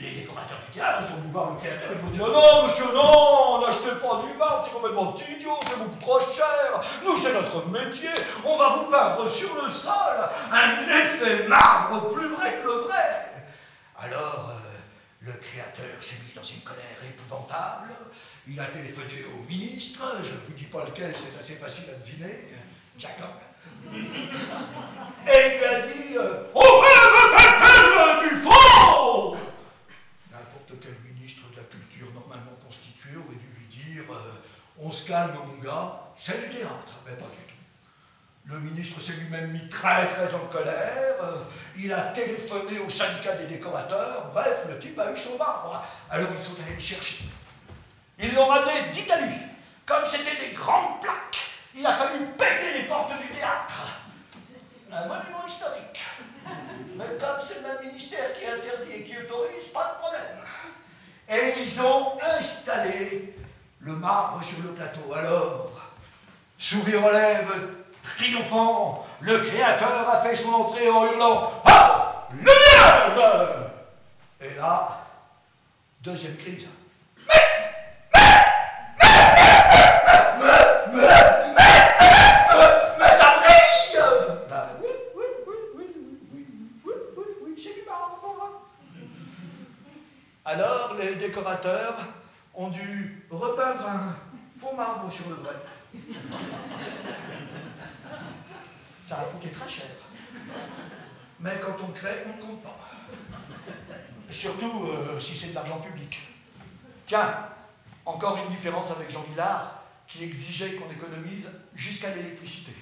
les 0.00 0.10
décorateurs 0.12 0.58
du 0.66 0.78
théâtre 0.78 1.08
sont 1.08 1.16
venus 1.16 1.32
voir 1.32 1.50
le 1.52 1.56
créateur 1.58 1.90
et 1.92 1.94
vont 1.96 2.10
dire 2.10 2.26
Non, 2.26 2.62
monsieur, 2.62 2.92
non, 2.94 3.60
n'achetez 3.60 3.98
pas 4.00 4.22
du 4.26 4.38
marbre, 4.38 4.62
c'est 4.64 4.72
complètement 4.72 5.14
idiot, 5.16 5.58
c'est 5.66 5.78
beaucoup 5.78 6.00
trop 6.00 6.20
cher. 6.34 6.82
Nous, 7.04 7.16
c'est 7.16 7.32
notre 7.32 7.66
métier, 7.68 8.10
on 8.44 8.56
va 8.56 8.76
vous 8.76 8.90
peindre 8.90 9.30
sur 9.30 9.54
le 9.54 9.70
sol 9.72 10.16
un 10.52 10.82
effet 10.88 11.48
marbre 11.48 12.08
plus 12.12 12.28
vrai 12.28 12.58
que 12.62 12.66
le 12.66 12.74
vrai. 12.82 13.28
Alors, 14.00 14.50
euh, 14.50 15.26
le 15.26 15.32
créateur 15.32 16.00
s'est 16.00 16.16
mis 16.24 16.32
dans 16.34 16.42
une 16.42 16.60
colère 16.60 16.98
épouvantable. 17.04 17.90
Il 18.46 18.58
a 18.60 18.66
téléphoné 18.66 19.26
au 19.34 19.48
ministre, 19.48 20.02
je 20.22 20.30
ne 20.30 20.46
vous 20.46 20.52
dis 20.56 20.64
pas 20.64 20.84
lequel, 20.84 21.12
c'est 21.14 21.38
assez 21.38 21.54
facile 21.54 21.90
à 21.90 21.98
deviner, 21.98 22.48
Jacob. 22.96 23.26
Et 23.84 23.98
il 25.36 25.58
lui 25.58 25.64
a 25.64 25.80
dit 25.80 26.16
On 26.54 26.60
va 26.60 26.94
me 27.12 27.36
faire 27.36 27.54
faire 27.66 28.20
du 28.22 28.42
faux 28.42 29.36
N'importe 30.30 30.72
quel 30.80 30.96
ministre 31.12 31.42
de 31.52 31.56
la 31.56 31.64
culture 31.64 32.08
normalement 32.14 32.56
constitué 33.08 33.16
aurait 33.16 33.36
dû 33.36 33.48
lui 33.58 33.66
dire 33.66 34.04
euh, 34.10 34.42
On 34.82 34.92
se 34.92 35.06
calme, 35.06 35.32
mon 35.34 35.62
gars, 35.62 36.00
c'est 36.20 36.48
du 36.48 36.56
théâtre, 36.56 37.00
mais 37.06 37.12
pas 37.12 37.24
du 37.24 37.42
tout. 37.46 37.54
Le 38.46 38.60
ministre 38.60 39.00
s'est 39.00 39.12
lui-même 39.12 39.52
mis 39.52 39.68
très 39.68 40.08
très 40.08 40.34
en 40.34 40.46
colère, 40.50 41.16
euh, 41.22 41.44
il 41.76 41.92
a 41.92 42.12
téléphoné 42.12 42.78
au 42.78 42.88
syndicat 42.88 43.34
des 43.34 43.46
décorateurs, 43.46 44.30
bref, 44.32 44.64
le 44.68 44.78
type 44.78 44.98
a 44.98 45.12
eu 45.12 45.16
son 45.16 45.36
marbre. 45.36 45.84
Alors 46.10 46.28
ils 46.32 46.42
sont 46.42 46.54
allés 46.64 46.74
le 46.74 46.80
chercher. 46.80 47.24
Ils 48.18 48.34
l'ont 48.34 48.46
ramené 48.46 48.90
d'Italie. 48.90 49.38
Comme 49.86 50.04
c'était 50.06 50.48
des 50.48 50.54
grandes 50.54 51.00
plaques, 51.00 51.38
il 51.74 51.86
a 51.86 51.92
fallu 51.92 52.26
péter 52.38 52.82
les 52.82 52.88
portes 52.88 53.12
du 53.18 53.28
théâtre. 53.28 54.00
Un 54.90 55.02
monument 55.02 55.46
historique. 55.46 56.04
Mais 56.96 57.04
comme 57.20 57.38
c'est 57.46 57.56
le 57.56 57.68
même 57.68 57.86
ministère 57.86 58.34
qui 58.34 58.44
interdit 58.44 58.92
et 58.92 59.04
qui 59.04 59.16
autorise, 59.18 59.68
pas 59.72 59.94
de 59.94 60.02
problème. 60.02 60.38
Et 61.30 61.54
ils 61.60 61.80
ont 61.82 62.12
installé 62.38 63.34
le 63.80 63.92
marbre 63.96 64.42
sur 64.42 64.62
le 64.62 64.70
plateau. 64.70 65.12
Alors, 65.14 65.70
sourire 66.56 67.04
aux 67.04 67.12
lèvres, 67.12 67.54
triomphant, 68.02 69.06
le 69.20 69.38
créateur 69.40 70.08
a 70.08 70.22
fait 70.22 70.34
son 70.34 70.50
entrée 70.50 70.88
en 70.88 71.04
hurlant 71.06 71.52
Ah 71.64 72.26
Lumière 72.32 73.70
Et 74.40 74.54
là, 74.56 75.06
deuxième 76.02 76.36
crise. 76.36 76.66
Ont 92.54 92.68
dû 92.70 93.24
repeindre 93.30 93.86
un 93.86 94.16
faux 94.58 94.74
marbre 94.74 95.10
sur 95.10 95.28
le 95.28 95.36
vrai. 95.36 95.54
Ça 99.06 99.20
a 99.20 99.24
coûté 99.24 99.48
très 99.50 99.68
cher. 99.68 99.86
Mais 101.40 101.58
quand 101.60 101.76
on 101.82 101.92
crée, 101.92 102.24
on 102.26 102.36
ne 102.36 102.42
compte 102.42 102.62
pas. 102.62 102.78
Surtout 104.30 104.84
euh, 104.86 105.20
si 105.20 105.36
c'est 105.36 105.48
de 105.48 105.54
l'argent 105.54 105.78
public. 105.78 106.20
Tiens, 107.06 107.32
encore 108.04 108.36
une 108.36 108.48
différence 108.48 108.90
avec 108.90 109.10
Jean 109.10 109.22
Villard, 109.22 109.82
qui 110.06 110.24
exigeait 110.24 110.74
qu'on 110.74 110.90
économise 110.90 111.48
jusqu'à 111.74 112.14
l'électricité. 112.14 112.72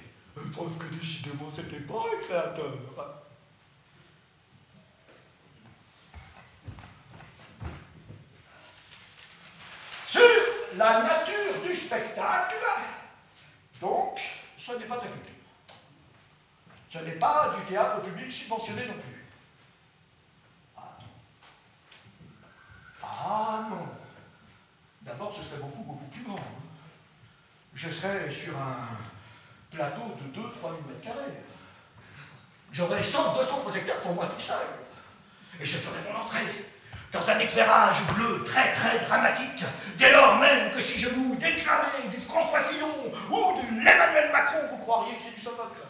Preuve 0.53 0.77
que 0.77 0.93
décidément, 0.95 1.49
c'était 1.49 1.79
pas 1.79 2.03
un 2.13 2.25
créateur. 2.25 2.73
Sur 10.09 10.21
la 10.75 11.01
nature 11.01 11.61
du 11.65 11.75
spectacle, 11.75 12.55
donc, 13.81 14.19
ce 14.57 14.71
n'est 14.71 14.85
pas 14.85 14.97
de 14.97 15.01
la 15.01 15.07
culture. 15.07 15.33
Ce 16.91 16.97
n'est 16.99 17.19
pas 17.19 17.53
du 17.57 17.65
théâtre 17.65 18.01
public 18.01 18.31
subventionné 18.31 18.85
non 18.85 18.93
plus. 18.93 19.25
Ah 20.77 20.97
non. 20.99 21.07
Ah 23.03 23.67
non. 23.69 23.87
D'abord, 25.01 25.33
ce 25.33 25.43
serait 25.43 25.61
beaucoup, 25.61 25.83
beaucoup 25.83 26.05
plus 26.05 26.23
grand. 26.23 26.39
Je 27.75 27.89
serais 27.91 28.31
sur 28.31 28.57
un 28.57 28.87
plateau 29.69 30.15
de 30.21 30.39
2-3 30.39 30.41
000 30.41 30.73
mètres 30.87 31.03
carrés. 31.03 31.43
J'aurais 32.71 33.03
100, 33.03 33.35
200 33.35 33.57
projecteurs 33.59 33.99
pour 34.01 34.13
moi 34.13 34.27
tout 34.27 34.39
seul. 34.39 34.67
Et 35.59 35.65
je 35.65 35.77
ferais 35.77 36.01
mon 36.11 36.19
entrée 36.19 36.65
dans 37.11 37.29
un 37.29 37.39
éclairage 37.39 38.05
bleu 38.15 38.43
très 38.45 38.73
très 38.73 38.99
dramatique, 38.99 39.63
dès 39.97 40.11
lors 40.11 40.37
même 40.37 40.71
que 40.71 40.81
si 40.81 40.99
je 40.99 41.09
vous 41.09 41.35
déclamais 41.35 42.07
du 42.11 42.17
François 42.21 42.61
Fillon 42.61 42.89
ou 43.29 43.61
du 43.61 43.67
Emmanuel 43.79 44.31
Macron, 44.31 44.59
vous 44.71 44.77
croiriez 44.77 45.15
que 45.15 45.23
c'est 45.23 45.35
du 45.35 45.41
Sophocle. 45.41 45.81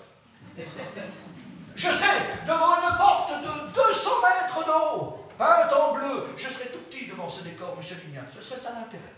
Je 1.76 1.92
sais, 1.92 2.18
devant 2.48 2.82
une 2.82 2.98
porte 2.98 3.32
de 3.40 3.74
200 3.74 4.10
mètres 4.22 4.66
de 4.66 4.72
haut, 4.72 5.30
peinte 5.38 5.74
en 5.74 5.94
bleu, 5.94 6.28
je 6.36 6.50
serais 6.50 6.70
tout 6.70 6.80
petit 6.90 7.06
devant 7.08 7.30
ce 7.30 7.44
décor 7.44 7.76
michelinien. 7.78 8.24
Ce 8.34 8.42
serait 8.42 8.60
ça 8.60 8.74
l'intérêt. 8.74 9.14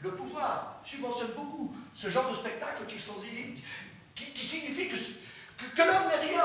Le 0.00 0.10
pouvoir 0.12 0.76
subventionne 0.84 1.32
beaucoup 1.36 1.74
ce 1.94 2.08
genre 2.08 2.30
de 2.30 2.36
spectacle 2.36 2.84
qui, 2.86 3.00
signifie 4.44 4.88
que 4.88 5.82
l'homme 5.82 6.08
n'est 6.08 6.28
rien, 6.30 6.44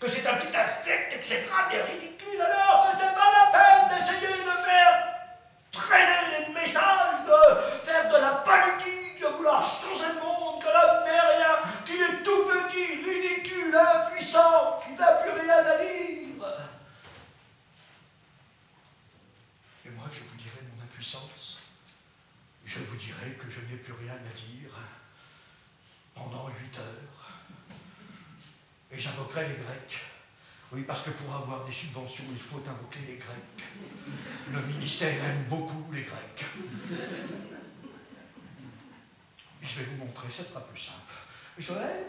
que 0.00 0.08
c'est 0.08 0.26
un 0.26 0.34
petit 0.34 0.56
insecte, 0.56 1.14
etc., 1.14 1.44
mais 1.70 1.80
ridicule, 1.82 2.40
alors 2.40 2.90
que 2.90 2.98
c'est 2.98 3.14
pas 3.14 3.30
la 3.32 3.46
peine 3.52 3.98
d'essayer 3.98 4.42
de 4.42 4.56
faire 4.64 5.14
traîner 5.72 6.46
les 6.46 6.54
messages, 6.54 7.24
de 7.26 7.86
faire 7.86 8.08
de 8.08 8.16
la 8.16 8.30
politique, 8.44 9.20
de 9.20 9.26
vouloir 9.28 9.62
changer 9.62 10.12
le 10.14 10.20
monde, 10.20 10.62
que 10.62 10.66
l'homme 10.66 11.04
n'est 11.04 11.20
rien, 11.20 11.56
qu'il 11.84 12.00
est 12.02 12.22
tout 12.22 12.44
petit, 12.46 13.04
ridicule, 13.04 13.76
impuissant, 13.76 14.80
qu'il 14.84 14.96
n'a 14.96 15.12
plus 15.14 15.30
rien 15.30 15.58
à 15.58 15.76
dire. 15.78 16.46
Et 19.86 19.90
moi, 19.90 20.06
je 20.12 20.20
vous 20.20 20.36
dirai 20.36 20.60
mon 20.76 20.82
impuissance. 20.82 21.62
Je 22.64 22.78
vous 22.80 22.96
dirai 22.96 23.30
que 23.32 23.50
je 23.50 23.60
n'ai 23.60 23.76
plus 23.76 23.92
rien 23.92 24.14
à 24.14 24.34
dire 24.34 24.70
pendant 26.14 26.48
huit 26.48 26.78
heures 26.78 27.13
et 28.94 29.00
j'invoquerai 29.00 29.48
les 29.48 29.54
Grecs. 29.54 29.98
Oui, 30.72 30.82
parce 30.82 31.02
que 31.02 31.10
pour 31.10 31.34
avoir 31.34 31.64
des 31.64 31.72
subventions, 31.72 32.24
il 32.30 32.38
faut 32.38 32.62
invoquer 32.66 33.00
les 33.06 33.16
Grecs. 33.16 33.64
Le 34.52 34.60
ministère 34.72 35.12
aime 35.24 35.44
beaucoup 35.48 35.84
les 35.92 36.02
Grecs. 36.02 36.44
Je 39.62 39.78
vais 39.78 39.84
vous 39.84 40.04
montrer, 40.04 40.30
ce 40.30 40.42
sera 40.42 40.60
plus 40.60 40.80
simple. 40.80 41.14
Joël, 41.58 42.06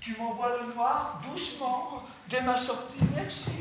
tu 0.00 0.16
m'envoies 0.18 0.58
le 0.60 0.74
noir 0.74 1.22
doucement 1.30 2.06
dès 2.28 2.42
ma 2.42 2.56
sortie, 2.56 2.98
merci. 3.14 3.52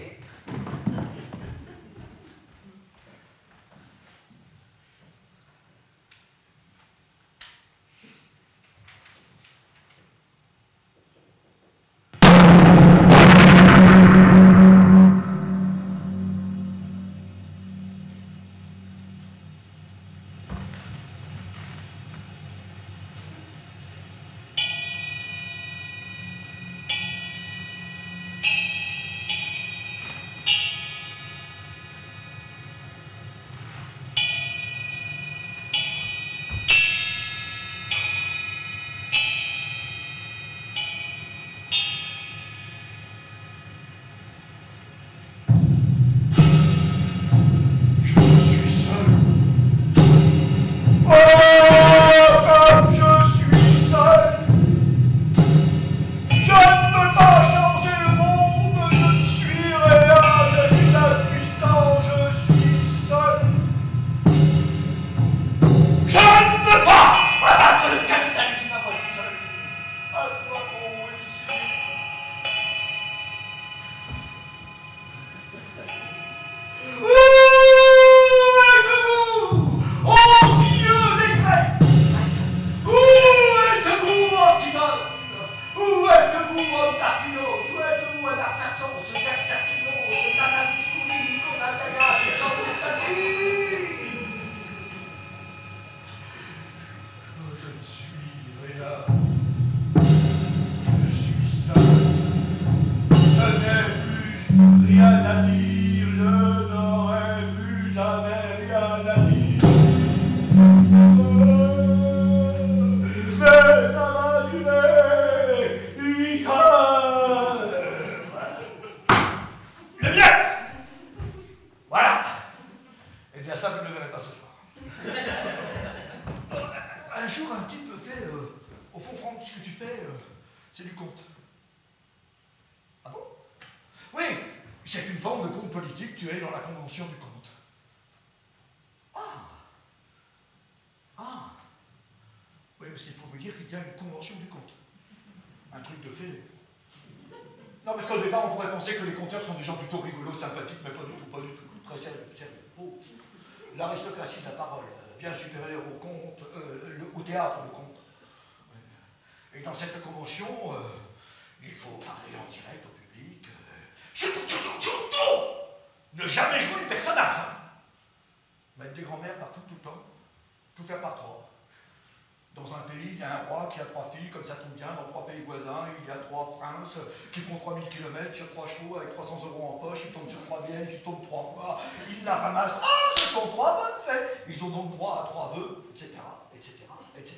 Qui 177.31 177.39
font 177.39 177.55
3000 177.55 177.89
km 177.89 178.33
sur 178.33 178.51
trois 178.51 178.67
chevaux 178.67 178.97
avec 178.97 179.13
300 179.13 179.41
euros 179.45 179.75
en 179.75 179.87
poche, 179.87 179.99
ils 180.05 180.11
tombent 180.11 180.29
sur 180.29 180.43
trois 180.45 180.65
vieilles, 180.67 180.87
ils 180.93 181.01
tombent 181.01 181.25
trois 181.25 181.53
fois, 181.55 181.81
ils 182.09 182.23
la 182.23 182.35
ramassent, 182.35 182.79
ah, 182.81 182.87
ce 183.17 183.27
sont 183.33 183.47
trois 183.47 183.77
bonnes 183.77 184.01
fêtes 184.05 184.45
Ils 184.47 184.63
ont 184.63 184.69
donc 184.69 184.91
droit 184.91 185.23
à 185.23 185.27
trois 185.27 185.53
vœux, 185.55 185.83
etc., 185.95 186.11
etc., 186.55 186.75
etc. 187.17 187.37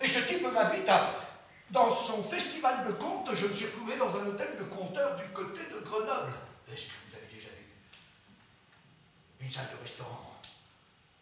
Et 0.00 0.08
ce 0.08 0.20
type 0.20 0.42
m'invite 0.52 0.88
à, 0.88 1.10
dans 1.70 1.90
son 1.90 2.22
festival 2.22 2.86
de 2.86 2.92
contes, 2.92 3.30
je 3.34 3.46
me 3.46 3.52
suis 3.52 3.66
trouvé 3.68 3.96
dans 3.96 4.14
un 4.16 4.26
hôtel 4.26 4.56
de 4.58 4.64
conteurs 4.64 5.16
du 5.16 5.24
côté 5.28 5.60
de 5.72 5.84
Grenoble. 5.84 6.32
Est-ce 6.72 6.86
que 6.86 6.92
vous 7.08 7.16
avez 7.16 7.34
déjà 7.34 7.48
vu 7.48 7.64
Une 9.40 9.50
salle 9.50 9.68
de 9.76 9.82
restaurant, 9.82 10.34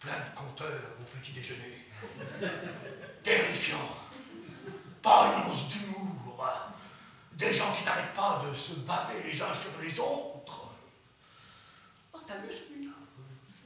plein 0.00 0.12
de 0.18 0.36
compteurs 0.36 0.82
au 1.00 1.18
petit 1.18 1.32
déjeuner? 1.32 1.86
Terrifiant 3.22 4.03
une 5.06 5.50
once 5.50 5.68
d'humour, 5.68 6.48
des 7.32 7.52
gens 7.52 7.72
qui 7.74 7.84
n'arrêtent 7.84 8.14
pas 8.14 8.42
de 8.48 8.56
se 8.56 8.74
baver 8.80 9.22
les 9.24 9.42
uns 9.42 9.54
sur 9.54 9.70
les 9.80 9.98
autres. 9.98 10.68
Oh, 12.12 12.20
t'as 12.26 12.38
vu 12.38 12.48
celui-là? 12.48 12.92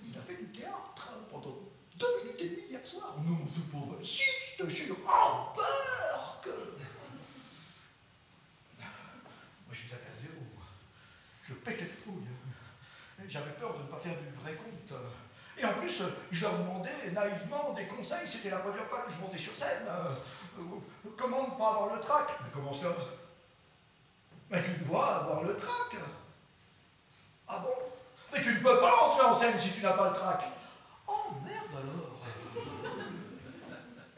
Il 0.05 0.19
a 0.19 0.23
fait 0.23 0.37
du 0.37 0.59
théâtre. 0.59 1.13
pendant 1.31 1.55
deux 1.97 2.25
minutes 2.25 2.41
et 2.41 2.49
demie 2.49 2.69
hier 2.71 2.85
soir. 2.85 3.15
Non, 3.25 3.39
c'est 3.55 3.71
pas 3.71 3.85
vrai. 3.87 4.05
Si, 4.05 4.23
je 4.59 4.65
te 4.65 4.69
jure. 4.71 4.97
Oh, 5.07 5.53
peur 5.55 6.41
que... 6.43 6.51
Moi, 8.81 9.73
j'étais 9.73 9.95
à 9.95 10.21
zéro. 10.21 10.43
Je 11.49 11.55
pétais 11.55 11.85
de 11.85 11.91
fouille. 12.05 12.29
J'avais 13.29 13.53
peur 13.53 13.77
de 13.77 13.83
ne 13.83 13.89
pas 13.89 13.99
faire 13.99 14.17
du 14.17 14.29
vrai 14.43 14.55
compte. 14.55 14.99
Et 15.59 15.65
en 15.65 15.75
plus, 15.75 16.03
je 16.31 16.43
leur 16.43 16.57
demandais 16.59 17.11
naïvement 17.13 17.73
des 17.75 17.87
conseils. 17.87 18.27
C'était 18.27 18.51
la 18.51 18.59
première 18.59 18.87
fois 18.87 19.01
que 19.01 19.13
je 19.13 19.19
montais 19.19 19.39
sur 19.39 19.55
scène. 19.55 19.87
Comment 21.17 21.43
ne 21.43 21.59
pas 21.59 21.69
avoir 21.69 21.95
le 21.95 22.01
trac? 22.01 22.27
Mais 22.43 22.51
comment 22.53 22.73
cela? 22.73 22.93
Mais 24.51 24.63
tu 24.63 24.71
dois 24.85 25.07
avoir 25.17 25.43
le 25.43 25.57
trac. 25.57 25.97
Ah 27.49 27.59
bon? 27.63 27.75
Mais 28.33 28.43
tu 28.43 28.55
ne 28.55 28.59
peux 28.61 28.79
pas 28.79 28.95
entrer 29.05 29.27
en 29.27 29.35
scène 29.35 29.59
si 29.59 29.73
tu 29.73 29.83
n'as 29.83 29.93
pas 29.93 30.09
le 30.09 30.15
trac. 30.15 30.49
Oh 31.07 31.13
merde 31.45 31.65
alors. 31.73 32.09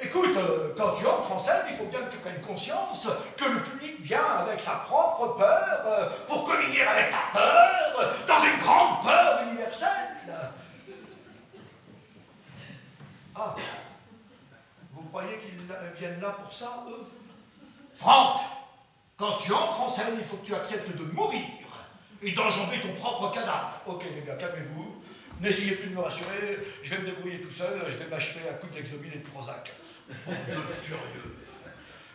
Écoute, 0.03 0.37
euh, 0.37 0.75
quand 0.77 0.93
tu 0.93 1.07
entres 1.07 1.33
en 1.33 1.39
scène, 1.39 1.67
il 1.71 1.77
faut 1.77 1.85
bien 1.85 2.01
que 2.01 2.13
tu 2.13 2.19
prennes 2.19 2.41
conscience 2.41 3.07
que 3.37 3.45
le 3.45 3.63
public 3.63 4.01
vient 4.01 4.25
avec 4.39 4.61
sa 4.61 4.77
propre 4.77 5.37
peur 5.37 5.83
euh, 5.87 6.09
pour 6.27 6.45
communier 6.45 6.83
avec 6.83 7.11
ta 7.11 7.39
peur 7.39 8.15
dans 8.27 8.43
une 8.43 8.59
grande 8.61 9.03
peur 9.03 9.43
universelle. 9.43 10.41
Ah, 13.37 13.55
croyez 15.11 15.39
qu'ils 15.39 15.61
viennent 15.99 16.21
là 16.21 16.31
pour 16.31 16.53
ça, 16.53 16.85
eux? 16.89 17.07
Franck, 17.97 18.41
quand 19.17 19.37
tu 19.37 19.53
entres 19.53 19.81
en 19.81 19.91
scène, 19.91 20.15
il 20.19 20.25
faut 20.25 20.37
que 20.37 20.47
tu 20.47 20.55
acceptes 20.55 20.97
de 20.97 21.05
mourir 21.13 21.45
et 22.23 22.33
d'enjamber 22.33 22.81
ton 22.81 22.95
propre 22.95 23.33
cadavre. 23.35 23.73
Ok 23.87 24.05
les 24.15 24.23
gars, 24.23 24.37
calmez-vous. 24.37 25.03
N'essayez 25.41 25.73
plus 25.73 25.89
de 25.89 25.95
me 25.95 26.01
rassurer, 26.01 26.59
je 26.83 26.95
vais 26.95 27.01
me 27.03 27.07
débrouiller 27.07 27.41
tout 27.41 27.51
seul, 27.51 27.81
je 27.89 27.97
vais 27.97 28.07
m'achever 28.07 28.49
à 28.49 28.53
coups 28.55 28.75
d'exomile 28.75 29.13
et 29.15 29.19
de 29.19 29.29
Prozac. 29.29 29.73
Bande 30.27 30.37
de 30.37 30.75
furieux. 30.75 31.37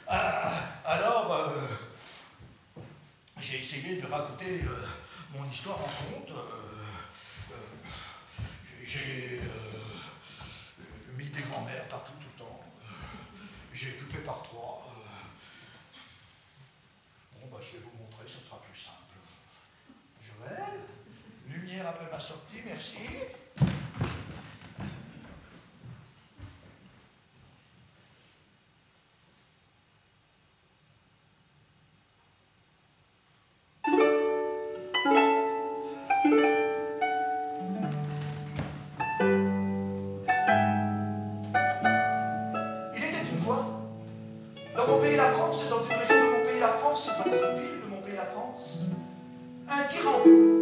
Ah, 0.08 0.52
alors, 0.86 1.34
euh, 1.34 2.82
j'ai 3.40 3.60
essayé 3.60 4.00
de 4.00 4.06
raconter 4.06 4.62
euh, 4.64 4.86
mon 5.36 5.50
histoire 5.50 5.80
en. 5.80 5.90
Euh, 6.32 6.44
j'ai 8.86 9.42
mis 11.18 11.26
des 11.26 11.42
grands-mères 11.42 11.86
partout. 11.86 12.12
J'ai 13.76 13.92
fait 13.92 14.20
par 14.20 14.42
trois. 14.44 14.90
bon, 17.34 17.48
bah, 17.52 17.58
je 17.62 17.78
vais 17.78 17.84
vous 17.84 17.98
montrer, 18.04 18.26
ce 18.26 18.40
sera 18.46 18.62
plus 18.62 18.80
simple. 18.80 19.18
Joël, 20.24 20.80
lumière 21.48 21.88
après 21.88 22.10
ma 22.10 22.20
sortie, 22.20 22.62
merci. 22.66 22.98
France, 45.56 45.70
dans 45.70 45.84
une 45.84 46.00
région 46.02 46.16
de 46.16 46.38
mon 46.38 46.46
pays, 46.46 46.60
la 46.60 46.68
France, 46.68 47.10
dans 47.18 47.32
une 47.32 47.60
ville 47.60 47.82
de 47.82 47.90
mon 47.90 48.02
pays, 48.02 48.16
la 48.16 48.26
France, 48.26 48.88
un 49.70 49.84
tyran. 49.88 50.55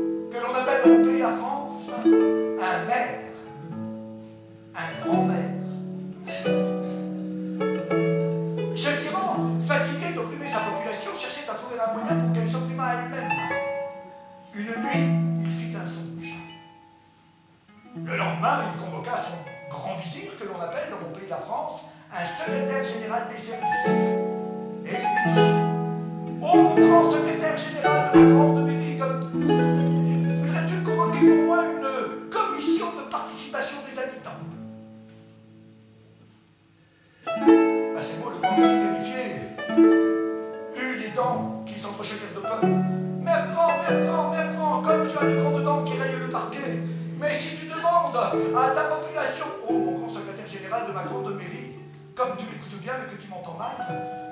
bien 52.81 52.93
mais 52.99 53.15
que 53.15 53.21
tu 53.21 53.29
m'entends 53.29 53.57
mal, 53.57 53.75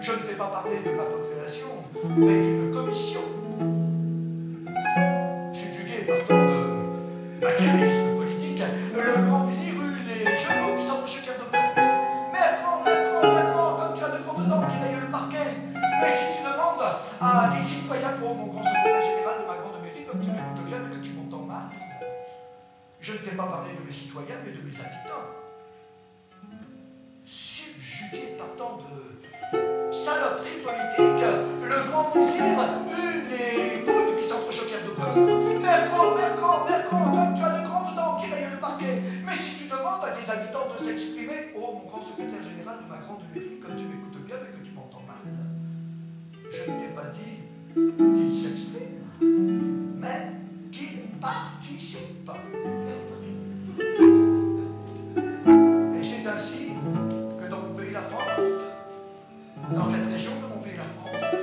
je 0.02 0.12
ne 0.12 0.18
t'ai 0.18 0.34
pas 0.34 0.48
parlé 0.48 0.80
de 0.80 0.92
ma 0.92 1.04
population, 1.04 1.68
mais 2.18 2.42
d'une 2.42 2.72
commission 2.72 3.22
subjuguée 5.54 6.06
partant 6.08 6.46
de 6.46 7.46
machiavélisme 7.46 8.16
politique, 8.18 8.62
le 8.96 9.26
grand 9.26 9.46
vizir 9.46 9.74
eut 9.74 10.04
les 10.08 10.26
genoux 10.26 10.78
qui 10.78 10.86
s'entrechoquèrent 10.86 11.38
de 11.40 11.44
près. 11.52 11.74
Mais 12.34 12.40
attends, 12.40 12.84
attends, 12.86 13.36
attends, 13.36 13.76
comme 13.78 13.98
tu 13.98 14.04
as 14.04 14.10
de 14.10 14.24
grandes 14.24 14.48
dents 14.48 14.66
qui 14.68 14.78
veillent 14.78 15.02
le 15.02 15.12
parquet, 15.12 15.58
mais 15.74 16.10
si 16.10 16.26
tu 16.38 16.44
demandes 16.44 16.86
à 17.20 17.50
tes 17.52 17.62
citoyens 17.62 18.14
pour 18.20 18.36
mon 18.36 18.48
grand 18.48 18.64
secrétaire 18.64 19.02
général 19.02 19.42
de 19.42 19.48
ma 19.48 19.58
grande 19.58 19.82
mairie, 19.84 20.06
comme 20.10 20.22
tu 20.22 20.30
m'écoutes 20.30 20.66
bien 20.66 20.78
mais 20.80 20.96
que 20.96 21.02
tu 21.04 21.12
m'entends 21.14 21.46
mal, 21.46 21.70
je 23.00 23.14
ne 23.14 23.18
t'ai 23.18 23.32
pas 23.32 23.46
parlé 23.46 23.72
de 23.74 23.86
mes 23.86 23.94
citoyens 23.94 24.38
mais 24.46 24.52
de 24.52 24.62
mes 24.62 24.76
habitants 24.80 25.41
subjugué 27.82 28.38
par 28.38 28.56
tant 28.58 28.78
de 28.78 29.94
saloperies 29.94 30.62
politiques, 30.62 31.26
le 31.64 31.90
grand 31.90 32.12
désir, 32.14 32.44
une 32.44 33.32
et 33.34 34.22
qui 34.22 34.28
s'entrechoquèrent 34.28 34.86
de 34.86 34.92
poison. 34.92 35.26
Mercron, 35.60 36.16
Mercron, 36.16 36.66
Mercron, 36.70 37.04
comme 37.12 37.34
tu 37.36 37.44
as 37.44 37.60
de 37.60 37.66
grandes 37.66 37.96
dents 37.96 38.18
qui 38.18 38.32
rayent 38.32 38.52
le 38.52 38.60
parquet. 38.60 39.02
Mais 39.26 39.36
si 39.36 39.56
tu 39.56 39.64
demandes 39.66 40.04
à 40.06 40.12
tes 40.12 40.30
habitants 40.30 40.68
de 40.72 40.84
s'exprimer, 40.84 41.54
oh 41.56 41.74
mon 41.74 41.90
grand 41.90 42.02
secrétaire 42.02 42.44
général 42.44 42.78
de 42.84 42.90
ma 42.90 42.98
grande 42.98 43.22
mairie, 43.34 43.60
comme 43.60 43.76
tu 43.76 43.86
m'écoutes 43.86 44.26
bien 44.26 44.38
mais 44.42 44.60
que 44.60 44.66
tu 44.66 44.74
m'entends 44.74 45.04
mal, 45.08 45.26
je 46.52 46.72
ne 46.72 46.78
t'ai 46.78 46.94
pas 46.94 47.10
dit 47.18 47.42
qu'ils 47.74 48.36
s'expriment, 48.36 49.10
mais 50.00 50.32
qu'ils 50.72 51.10
participent. 51.20 52.32
Et 56.00 56.04
c'est 56.04 56.28
ainsi 56.28 56.81
dans 59.74 59.86
cette 59.86 60.06
région 60.06 60.32
de 60.42 60.54
mon 60.54 60.62
pays, 60.62 60.74
la 60.76 60.84
France, 60.84 61.36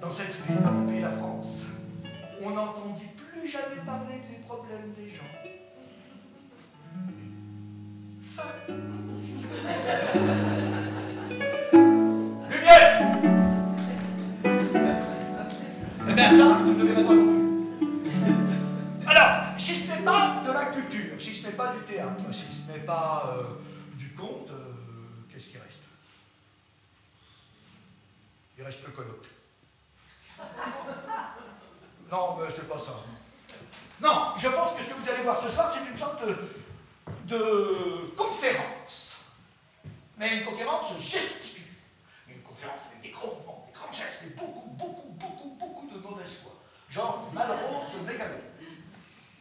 dans 0.00 0.10
cette 0.10 0.34
ville 0.46 0.56
de 0.56 0.68
mon 0.70 0.86
pays, 0.86 1.00
la 1.00 1.10
France, 1.10 1.66
on 2.44 2.50
n'entendit 2.50 3.08
plus 3.16 3.48
jamais 3.48 3.80
parler 3.84 4.22
des 4.30 4.38
problèmes 4.46 4.92
des 4.96 5.10
gens. 5.10 5.24
Fin. 8.36 8.42
Lumière 12.48 13.02
Eh 16.08 16.12
bien 16.12 16.30
ça, 16.30 16.58
vous 16.62 16.72
ne 16.72 16.78
devez 16.78 16.94
pas 16.94 17.14
non 17.14 17.26
plus. 17.26 17.38
Alors, 19.06 19.30
si 19.58 19.74
ce 19.74 19.90
n'est 19.90 20.04
pas 20.04 20.42
de 20.46 20.52
la 20.52 20.66
culture, 20.66 21.20
si 21.20 21.34
ce 21.34 21.46
n'est 21.46 21.54
pas 21.54 21.72
du 21.72 21.92
théâtre, 21.92 22.24
si 22.32 22.44
ce 22.52 22.72
n'est 22.72 22.84
pas... 22.84 23.34
Euh, 23.36 23.67
Il 28.58 28.64
reste 28.64 28.84
le 28.84 28.90
colloque. 28.90 29.26
Non, 32.10 32.38
mais 32.38 32.46
c'est 32.54 32.68
pas 32.68 32.78
ça. 32.78 33.04
Non, 34.00 34.32
je 34.36 34.48
pense 34.48 34.76
que 34.76 34.82
ce 34.82 34.90
que 34.90 34.94
vous 34.94 35.08
allez 35.08 35.22
voir 35.22 35.40
ce 35.40 35.48
soir, 35.48 35.72
c'est 35.72 35.88
une 35.88 35.96
sorte 35.96 36.24
de, 37.26 38.14
conférence. 38.16 39.26
Mais 40.16 40.38
une 40.38 40.44
conférence 40.44 40.86
gesticule. 41.00 41.70
Une 42.28 42.42
conférence 42.42 42.80
avec 42.90 43.02
des 43.02 43.10
grands 43.10 43.38
mots, 43.46 43.64
des 43.66 43.72
grands 43.72 43.92
gestes, 43.92 44.22
et 44.26 44.30
beaucoup, 44.30 44.68
beaucoup, 44.70 45.08
beaucoup, 45.10 45.56
beaucoup 45.60 45.88
de 45.94 45.98
mauvaise 45.98 46.38
foi. 46.42 46.52
Genre 46.90 47.30
Malraux 47.32 47.86
sur 47.88 48.02
Mégalo. 48.02 48.38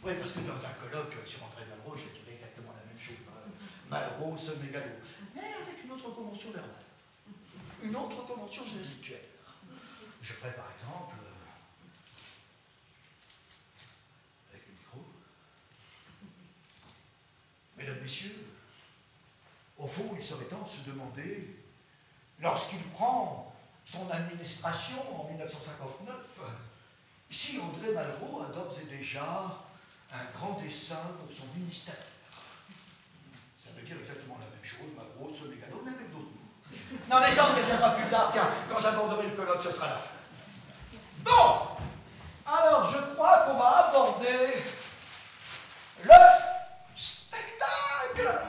Oui, 0.04 0.14
parce 0.16 0.32
que 0.32 0.40
dans 0.42 0.64
un 0.64 0.74
colloque 0.82 1.14
euh, 1.16 1.26
sur 1.26 1.44
André 1.44 1.64
Malraux, 1.70 1.98
je 1.98 2.06
dirais 2.20 2.36
exactement 2.36 2.74
la 2.78 2.86
même 2.86 3.00
chose. 3.00 3.18
Malraux, 3.90 4.36
Mégalo. 4.62 4.92
Mais 5.34 5.42
avec 5.42 5.84
une 5.84 5.92
autre 5.92 6.14
convention 6.14 6.52
verbale 6.52 6.87
une 7.84 7.96
autre 7.96 8.26
convention 8.26 8.64
gestuelle. 8.66 9.22
Je 10.22 10.34
ferai 10.34 10.52
par 10.54 10.66
exemple, 10.72 11.16
euh, 11.22 11.34
avec 14.52 14.68
le 14.68 14.74
micro, 14.74 15.06
Mesdames, 17.78 18.02
Messieurs, 18.02 18.48
au 19.78 19.86
fond, 19.86 20.16
il 20.20 20.26
serait 20.26 20.46
temps 20.46 20.64
de 20.64 20.70
se 20.70 20.90
demander, 20.90 21.56
lorsqu'il 22.40 22.82
prend 22.90 23.56
son 23.86 24.10
administration 24.10 24.98
en 25.22 25.30
1959, 25.30 26.40
si 27.30 27.60
André 27.60 27.92
Malraux 27.94 28.42
a 28.42 28.48
d'ores 28.54 28.78
et 28.82 28.86
déjà 28.86 29.64
un 30.12 30.26
grand 30.34 30.60
dessin 30.62 31.02
pour 31.20 31.32
son 31.32 31.46
ministère. 31.58 31.94
Ça 33.60 33.70
veut 33.76 33.84
dire 33.84 33.98
exactement 34.00 34.38
la 34.40 34.46
même 34.46 34.64
chose, 34.64 34.90
Malraux, 34.96 35.34
ce 35.34 35.48
mégalo, 35.48 35.77
non, 37.10 37.20
mais 37.22 37.32
ça, 37.32 37.48
on 37.50 37.56
reviendra 37.56 37.92
plus 37.92 38.10
tard. 38.10 38.30
Tiens, 38.32 38.50
quand 38.70 38.80
j'aborderai 38.80 39.28
le 39.28 39.36
colloque, 39.36 39.62
ce 39.62 39.72
sera 39.72 39.88
la 39.88 39.94
fin. 39.94 40.10
Bon, 41.20 41.68
alors 42.46 42.90
je 42.92 42.98
crois 43.14 43.40
qu'on 43.40 43.58
va 43.58 43.88
aborder 43.88 44.64
le 46.04 46.14
spectacle. 46.96 48.40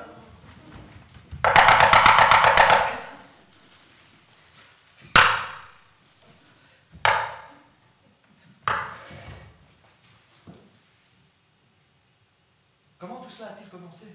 Comment 12.99 13.17
tout 13.17 13.31
cela 13.31 13.49
a-t-il 13.49 13.69
commencé? 13.69 14.07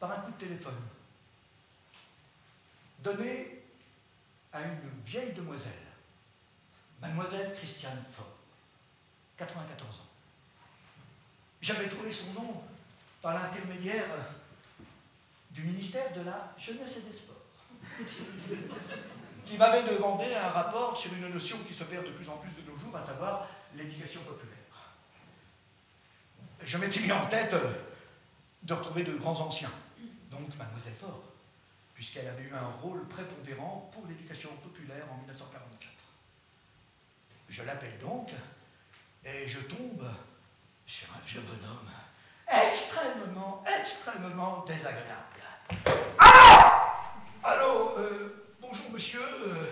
Par 0.00 0.10
un 0.12 0.16
coup 0.16 0.32
de 0.32 0.36
téléphone, 0.36 0.80
donné 3.02 3.62
à 4.52 4.62
une 4.62 4.78
vieille 5.04 5.32
demoiselle, 5.32 5.72
mademoiselle 7.00 7.54
Christiane 7.56 8.02
Fort, 8.12 8.36
94 9.38 9.96
ans. 9.96 10.08
J'avais 11.60 11.88
trouvé 11.88 12.10
son 12.10 12.32
nom 12.32 12.62
par 13.20 13.34
l'intermédiaire 13.34 14.06
du 15.50 15.62
ministère 15.62 16.12
de 16.14 16.22
la 16.22 16.54
Jeunesse 16.58 16.96
et 16.96 17.00
des 17.02 17.12
Sports, 17.12 17.36
qui 19.46 19.56
m'avait 19.56 19.94
demandé 19.94 20.32
un 20.34 20.48
rapport 20.48 20.96
sur 20.96 21.12
une 21.12 21.28
notion 21.28 21.58
qui 21.68 21.74
se 21.74 21.84
perd 21.84 22.04
de 22.04 22.10
plus 22.10 22.28
en 22.28 22.36
plus 22.36 22.50
de 22.50 22.70
nos 22.70 22.76
jours, 22.78 22.96
à 22.96 23.02
savoir 23.02 23.46
l'éducation 23.74 24.22
populaire. 24.22 24.58
Je 26.64 26.78
m'étais 26.78 27.00
mis 27.00 27.12
en 27.12 27.26
tête 27.26 27.54
de 28.62 28.74
retrouver 28.74 29.02
de 29.02 29.12
grands 29.12 29.40
anciens, 29.40 29.72
donc 30.30 30.56
mademoiselle 30.56 30.94
Fort, 31.00 31.31
puisqu'elle 32.02 32.26
avait 32.26 32.42
eu 32.42 32.52
un 32.52 32.82
rôle 32.82 33.06
prépondérant 33.06 33.88
pour 33.94 34.04
l'éducation 34.08 34.48
populaire 34.60 35.04
en 35.12 35.18
1944. 35.18 35.88
Je 37.48 37.62
l'appelle 37.62 37.96
donc, 38.00 38.28
et 39.24 39.46
je 39.46 39.60
tombe 39.60 40.04
sur 40.84 41.06
un 41.14 41.24
vieux 41.24 41.42
bonhomme 41.42 41.88
extrêmement, 42.72 43.62
extrêmement 43.78 44.64
désagréable. 44.66 45.42
Allô 46.18 46.72
Allô 47.44 47.98
euh, 47.98 48.46
Bonjour 48.60 48.90
monsieur, 48.90 49.22
euh, 49.46 49.64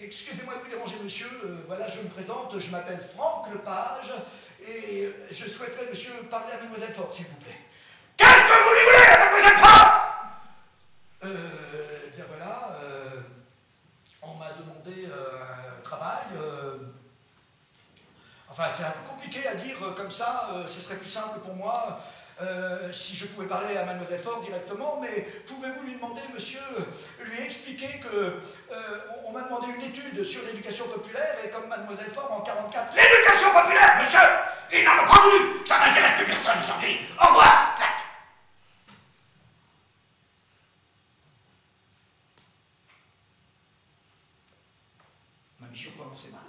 excusez-moi 0.00 0.54
de 0.54 0.60
vous 0.60 0.70
déranger 0.70 0.94
monsieur, 1.02 1.26
euh, 1.44 1.64
voilà 1.66 1.88
je 1.88 1.98
me 1.98 2.08
présente, 2.08 2.56
je 2.56 2.70
m'appelle 2.70 3.00
Franck 3.00 3.52
Lepage, 3.52 4.12
et 4.64 5.12
je 5.32 5.48
souhaiterais 5.48 5.90
monsieur 5.90 6.12
parler 6.30 6.52
à 6.52 6.58
mademoiselle 6.58 6.92
Fort, 6.92 7.12
s'il 7.12 7.26
vous 7.26 7.36
plaît. 7.38 7.58
Qu'est-ce 8.16 8.30
que 8.30 8.62
vous 8.62 8.74
lui 8.74 8.84
voulez, 8.84 9.18
mademoiselle 9.18 9.58
Fort 9.58 10.08
euh, 11.24 11.28
bien 12.14 12.24
voilà, 12.28 12.78
euh, 12.82 13.20
on 14.22 14.34
m'a 14.34 14.50
demandé 14.52 15.06
euh, 15.10 15.78
un 15.78 15.82
travail. 15.82 16.24
enfin, 18.50 18.64
c'est 18.72 18.84
un 18.84 18.90
peu 18.90 19.08
compliqué 19.08 19.46
à 19.46 19.54
dire 19.54 19.76
comme 19.96 20.10
ça, 20.10 20.50
ce 20.68 20.80
serait 20.80 20.96
plus 20.96 21.10
simple 21.10 21.40
pour 21.40 21.54
moi 21.54 22.00
si 22.92 23.16
je 23.16 23.26
pouvais 23.26 23.48
parler 23.48 23.76
à 23.76 23.84
Mademoiselle 23.84 24.20
Fort 24.20 24.40
directement, 24.40 25.00
mais 25.00 25.26
pouvez-vous 25.46 25.82
lui 25.82 25.94
demander, 25.94 26.22
monsieur, 26.32 26.60
lui 27.24 27.40
expliquer 27.40 27.98
que 27.98 28.40
on, 29.26 29.32
m'a 29.32 29.42
demandé 29.42 29.66
une 29.76 29.82
étude 29.82 30.24
sur 30.24 30.42
l'éducation 30.44 30.86
populaire 30.86 31.36
et 31.44 31.50
comme 31.50 31.66
Mademoiselle 31.68 32.10
Fort 32.10 32.32
en 32.32 32.40
44. 32.42 32.94
L'éducation 32.94 33.52
populaire, 33.52 34.02
monsieur 34.02 34.18
Il 34.72 34.84
n'en 34.84 35.02
a 35.02 35.06
pas 35.06 35.20
voulu 35.22 35.66
Ça 35.66 35.78
n'intéresse 35.80 36.12
plus 36.16 36.26
personne 36.26 36.58
aujourd'hui 36.62 36.98
Au 37.20 37.26
revoir 37.26 37.74
Clac. 37.76 37.88
Ma 45.60 45.66
mission 45.68 45.90
commençait 45.98 46.28
mal. 46.30 46.40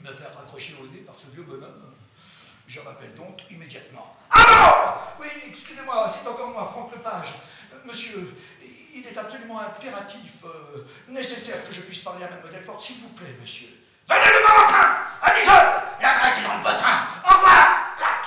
Me 0.00 0.12
faire 0.12 0.34
raccrocher 0.34 0.76
au 0.80 0.86
nez 0.86 1.00
par 1.00 1.17
ce 1.28 1.34
vieux 1.34 1.42
bonhomme. 1.44 1.94
Je 2.66 2.80
rappelle 2.80 3.14
donc 3.14 3.40
immédiatement. 3.50 4.16
Alors 4.30 5.16
Oui, 5.20 5.28
excusez-moi, 5.46 6.06
c'est 6.08 6.28
encore 6.28 6.48
moi, 6.50 6.64
Franck 6.64 6.92
Lepage. 6.94 7.34
Euh, 7.72 7.76
Monsieur, 7.86 8.36
il 8.94 9.06
est 9.06 9.16
absolument 9.16 9.60
impératif, 9.60 10.44
euh, 10.44 10.84
nécessaire 11.08 11.66
que 11.66 11.72
je 11.72 11.80
puisse 11.82 12.00
parler 12.00 12.24
à 12.24 12.30
Mademoiselle 12.30 12.64
Ford, 12.64 12.80
s'il 12.80 13.00
vous 13.00 13.08
plaît, 13.10 13.36
monsieur. 13.40 13.68
Venez 14.08 14.20
demain 14.26 14.64
matin, 14.64 14.96
à 15.22 15.34
10 15.34 15.48
heures 15.48 15.82
L'adresse 16.00 16.38
est 16.38 16.42
dans 16.42 16.56
le 16.56 16.62
bottin. 16.62 17.06
Au 17.24 17.34
revoir 17.36 17.96
Clac 17.96 18.24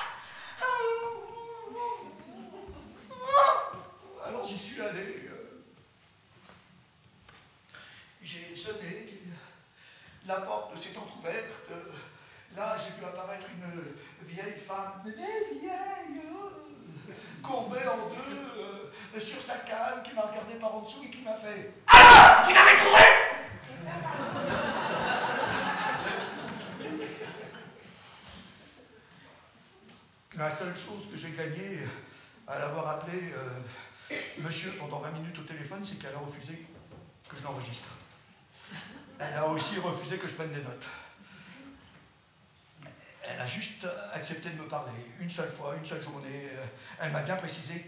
Alors 4.28 4.44
j'y 4.48 4.58
suis 4.58 4.82
allé. 4.82 5.28
euh, 5.30 5.62
j'ai 8.24 8.56
sonné, 8.56 9.20
la 10.26 10.36
porte 10.36 10.78
s'est 10.78 10.98
entr'ouverte. 10.98 11.70
Là, 12.56 12.76
j'ai 12.78 13.00
vu 13.00 13.06
apparaître 13.06 13.46
une 13.56 14.28
vieille 14.28 14.60
femme, 14.60 15.02
une 15.06 15.14
vieille, 15.14 15.60
vieille, 15.62 16.22
euh, 16.26 17.14
courbée 17.42 17.80
en 17.88 18.10
deux, 18.10 18.62
euh, 19.16 19.20
sur 19.20 19.42
sa 19.42 19.56
canne, 19.60 20.04
qui 20.04 20.14
m'a 20.14 20.24
regardé 20.24 20.56
par 20.56 20.76
en 20.76 20.82
dessous 20.82 21.02
et 21.06 21.10
qui 21.10 21.22
m'a 21.22 21.34
fait 21.36 21.72
Alors, 21.88 22.44
vous 22.50 22.58
avez 22.58 22.78
trouvé 22.78 23.04
La 30.38 30.56
seule 30.56 30.74
que 31.00 31.18
j'ai 31.18 31.32
gagnée 31.32 31.80
à 32.48 32.60
l'avoir 32.60 32.88
appelé 32.88 33.18
euh, 33.34 34.16
monsieur 34.40 34.72
pendant 34.74 35.00
20 35.00 35.12
minutes 35.12 35.40
au 35.40 35.44
téléphone, 35.44 35.84
c'est 35.86 35.98
qu'elle 36.00 36.14
a 36.14 36.20
refusé 36.20 36.54
que 37.30 37.38
je 37.38 37.44
l'enregistre. 37.44 37.96
Elle 39.20 39.34
a 39.36 39.48
aussi 39.48 39.80
refusé 39.80 40.18
que 40.18 40.28
je 40.28 40.34
prenne 40.34 40.52
des 40.52 40.62
notes. 40.62 40.88
Elle 43.24 43.40
a 43.40 43.46
juste 43.46 43.88
accepté 44.14 44.50
de 44.50 44.56
me 44.62 44.68
parler, 44.68 44.92
une 45.20 45.30
seule 45.30 45.52
fois, 45.52 45.76
une 45.78 45.86
seule 45.86 46.04
journée. 46.04 46.50
Elle 47.00 47.12
m'a 47.12 47.22
bien 47.22 47.36
précisé 47.38 47.86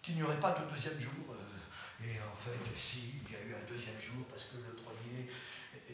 qu'il 0.00 0.14
n'y 0.16 0.22
aurait 0.22 0.40
pas 0.40 0.52
de 0.52 0.70
deuxième 0.74 0.98
jour. 1.00 1.12
euh, 1.30 2.06
Et 2.08 2.16
en 2.20 2.36
fait, 2.36 2.56
si, 2.78 3.20
il 3.26 3.32
y 3.32 3.36
a 3.36 3.40
eu 3.40 3.52
un 3.54 3.66
deuxième 3.68 4.00
jour, 4.00 4.24
parce 4.30 4.44
que 4.44 4.56
le 4.56 4.72
premier, 4.76 5.28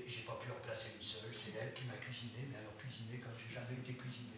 j'ai 0.07 0.21
pas 0.23 0.39
pu 0.39 0.51
en 0.53 0.61
placer 0.63 0.91
une 0.97 1.03
seule. 1.03 1.33
C'est 1.33 1.59
elle 1.61 1.73
qui 1.75 1.85
m'a 1.87 1.95
cuisiné, 1.99 2.47
mais 2.53 2.59
alors 2.59 2.77
cuisiné 2.79 3.19
comme 3.19 3.33
j'ai 3.41 3.53
jamais 3.55 3.75
été 3.83 3.95
cuisiné. 3.95 4.37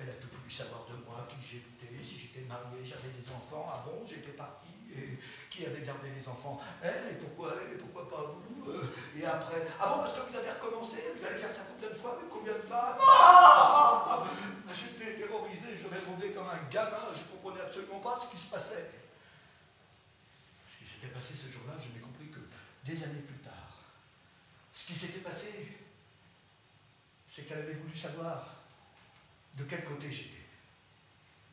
Elle 0.00 0.10
a 0.10 0.12
tout 0.20 0.28
voulu 0.30 0.50
savoir 0.50 0.86
de 0.86 0.94
moi, 1.04 1.26
qui 1.28 1.36
j'étais, 1.42 1.90
si 2.04 2.18
j'étais 2.18 2.46
marié, 2.46 2.84
j'avais 2.86 3.10
des 3.10 3.26
enfants. 3.30 3.66
Ah 3.68 3.82
bon, 3.84 4.06
j'étais 4.08 4.32
parti. 4.32 4.68
Et 4.96 5.18
qui 5.50 5.66
avait 5.66 5.82
gardé 5.84 6.08
les 6.16 6.26
enfants? 6.28 6.60
Elle, 6.82 7.12
et 7.12 7.18
pourquoi 7.18 7.54
elle, 7.60 7.74
et 7.74 7.78
pourquoi 7.78 8.08
pas 8.08 8.24
vous 8.32 8.70
Euh, 8.70 8.82
Et 9.18 9.24
après, 9.24 9.66
ah 9.80 9.88
bon, 9.90 9.98
parce 10.02 10.12
que 10.14 10.20
vous 10.30 10.36
avez 10.36 10.50
recommencé, 10.50 10.96
vous 11.18 11.24
allez 11.26 11.36
faire 11.36 11.50
ça 11.52 11.62
combien 11.68 11.90
de 11.90 11.94
fois, 11.94 12.14
avec 12.16 12.28
combien 12.30 12.54
de 12.54 12.60
femmes? 12.60 12.96
Ah 13.00 14.22
J'étais 14.72 15.14
terrorisé, 15.16 15.76
je 15.82 15.88
répondais 15.88 16.30
comme 16.30 16.46
un 16.48 16.62
gamin, 16.70 17.12
je 17.14 17.20
ne 17.20 17.28
comprenais 17.36 17.60
absolument 17.64 18.00
pas 18.00 18.16
ce 18.16 18.30
qui 18.30 18.38
se 18.42 18.48
passait. 18.50 18.90
Ce 20.72 20.78
qui 20.78 20.86
s'était 20.88 21.08
passé 21.12 21.34
ce 21.34 21.50
jour-là, 21.52 21.74
je 21.82 21.92
n'ai 21.92 22.00
compris 22.00 22.28
que 22.30 22.40
des 22.86 23.02
années 23.02 23.20
plus 23.26 23.38
tard. 23.44 23.82
Ce 24.72 24.86
qui 24.86 24.94
s'était 24.94 25.20
passé, 25.20 25.76
c'est 27.28 27.42
qu'elle 27.46 27.58
avait 27.58 27.74
voulu 27.74 27.96
savoir 27.96 28.46
de 29.58 29.64
quel 29.64 29.84
côté 29.84 30.10
j'étais. 30.10 30.38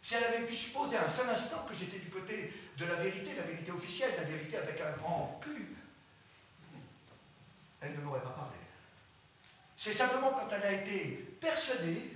Si 0.02 0.16
elle 0.16 0.24
avait 0.24 0.46
pu 0.46 0.54
supposer 0.54 0.98
un 0.98 1.10
seul 1.10 1.30
instant 1.30 1.66
que 1.68 1.76
j'étais 1.76 1.98
du 1.98 2.10
côté 2.10 2.54
de 2.78 2.86
la 2.86 2.96
vérité, 2.96 3.34
la 3.36 3.44
vérité 3.44 3.72
officielle, 3.72 4.14
la 4.18 4.24
vérité 4.24 4.58
avec 4.58 4.80
un 4.80 4.92
grand 4.98 5.40
Q, 5.44 5.50
elle 7.82 7.96
ne 7.96 8.02
m'aurait 8.02 8.22
pas 8.22 8.30
parlé. 8.30 8.58
C'est 9.78 9.94
simplement 9.94 10.32
quand 10.32 10.48
elle 10.56 10.64
a 10.64 10.72
été 10.72 11.26
persuadée 11.42 12.14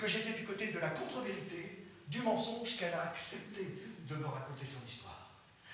que 0.00 0.06
j'étais 0.06 0.32
du 0.32 0.44
côté 0.44 0.68
de 0.68 0.78
la 0.78 0.90
contre-vérité, 0.90 1.84
du 2.08 2.20
mensonge, 2.22 2.76
qu'elle 2.76 2.94
a 2.94 3.02
accepté 3.02 3.66
de 4.08 4.14
me 4.16 4.26
raconter 4.26 4.64
son 4.64 4.86
histoire. 4.86 5.30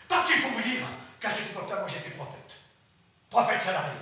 Parce 0.08 0.26
qu'il 0.26 0.40
faut 0.40 0.48
vous 0.48 0.62
dire 0.62 0.86
qu'à 1.20 1.30
cette 1.30 1.50
époque-là, 1.50 1.80
moi 1.80 1.88
j'étais 1.88 2.10
prophète. 2.10 2.56
Prophète 3.28 3.62
salarié, 3.62 4.00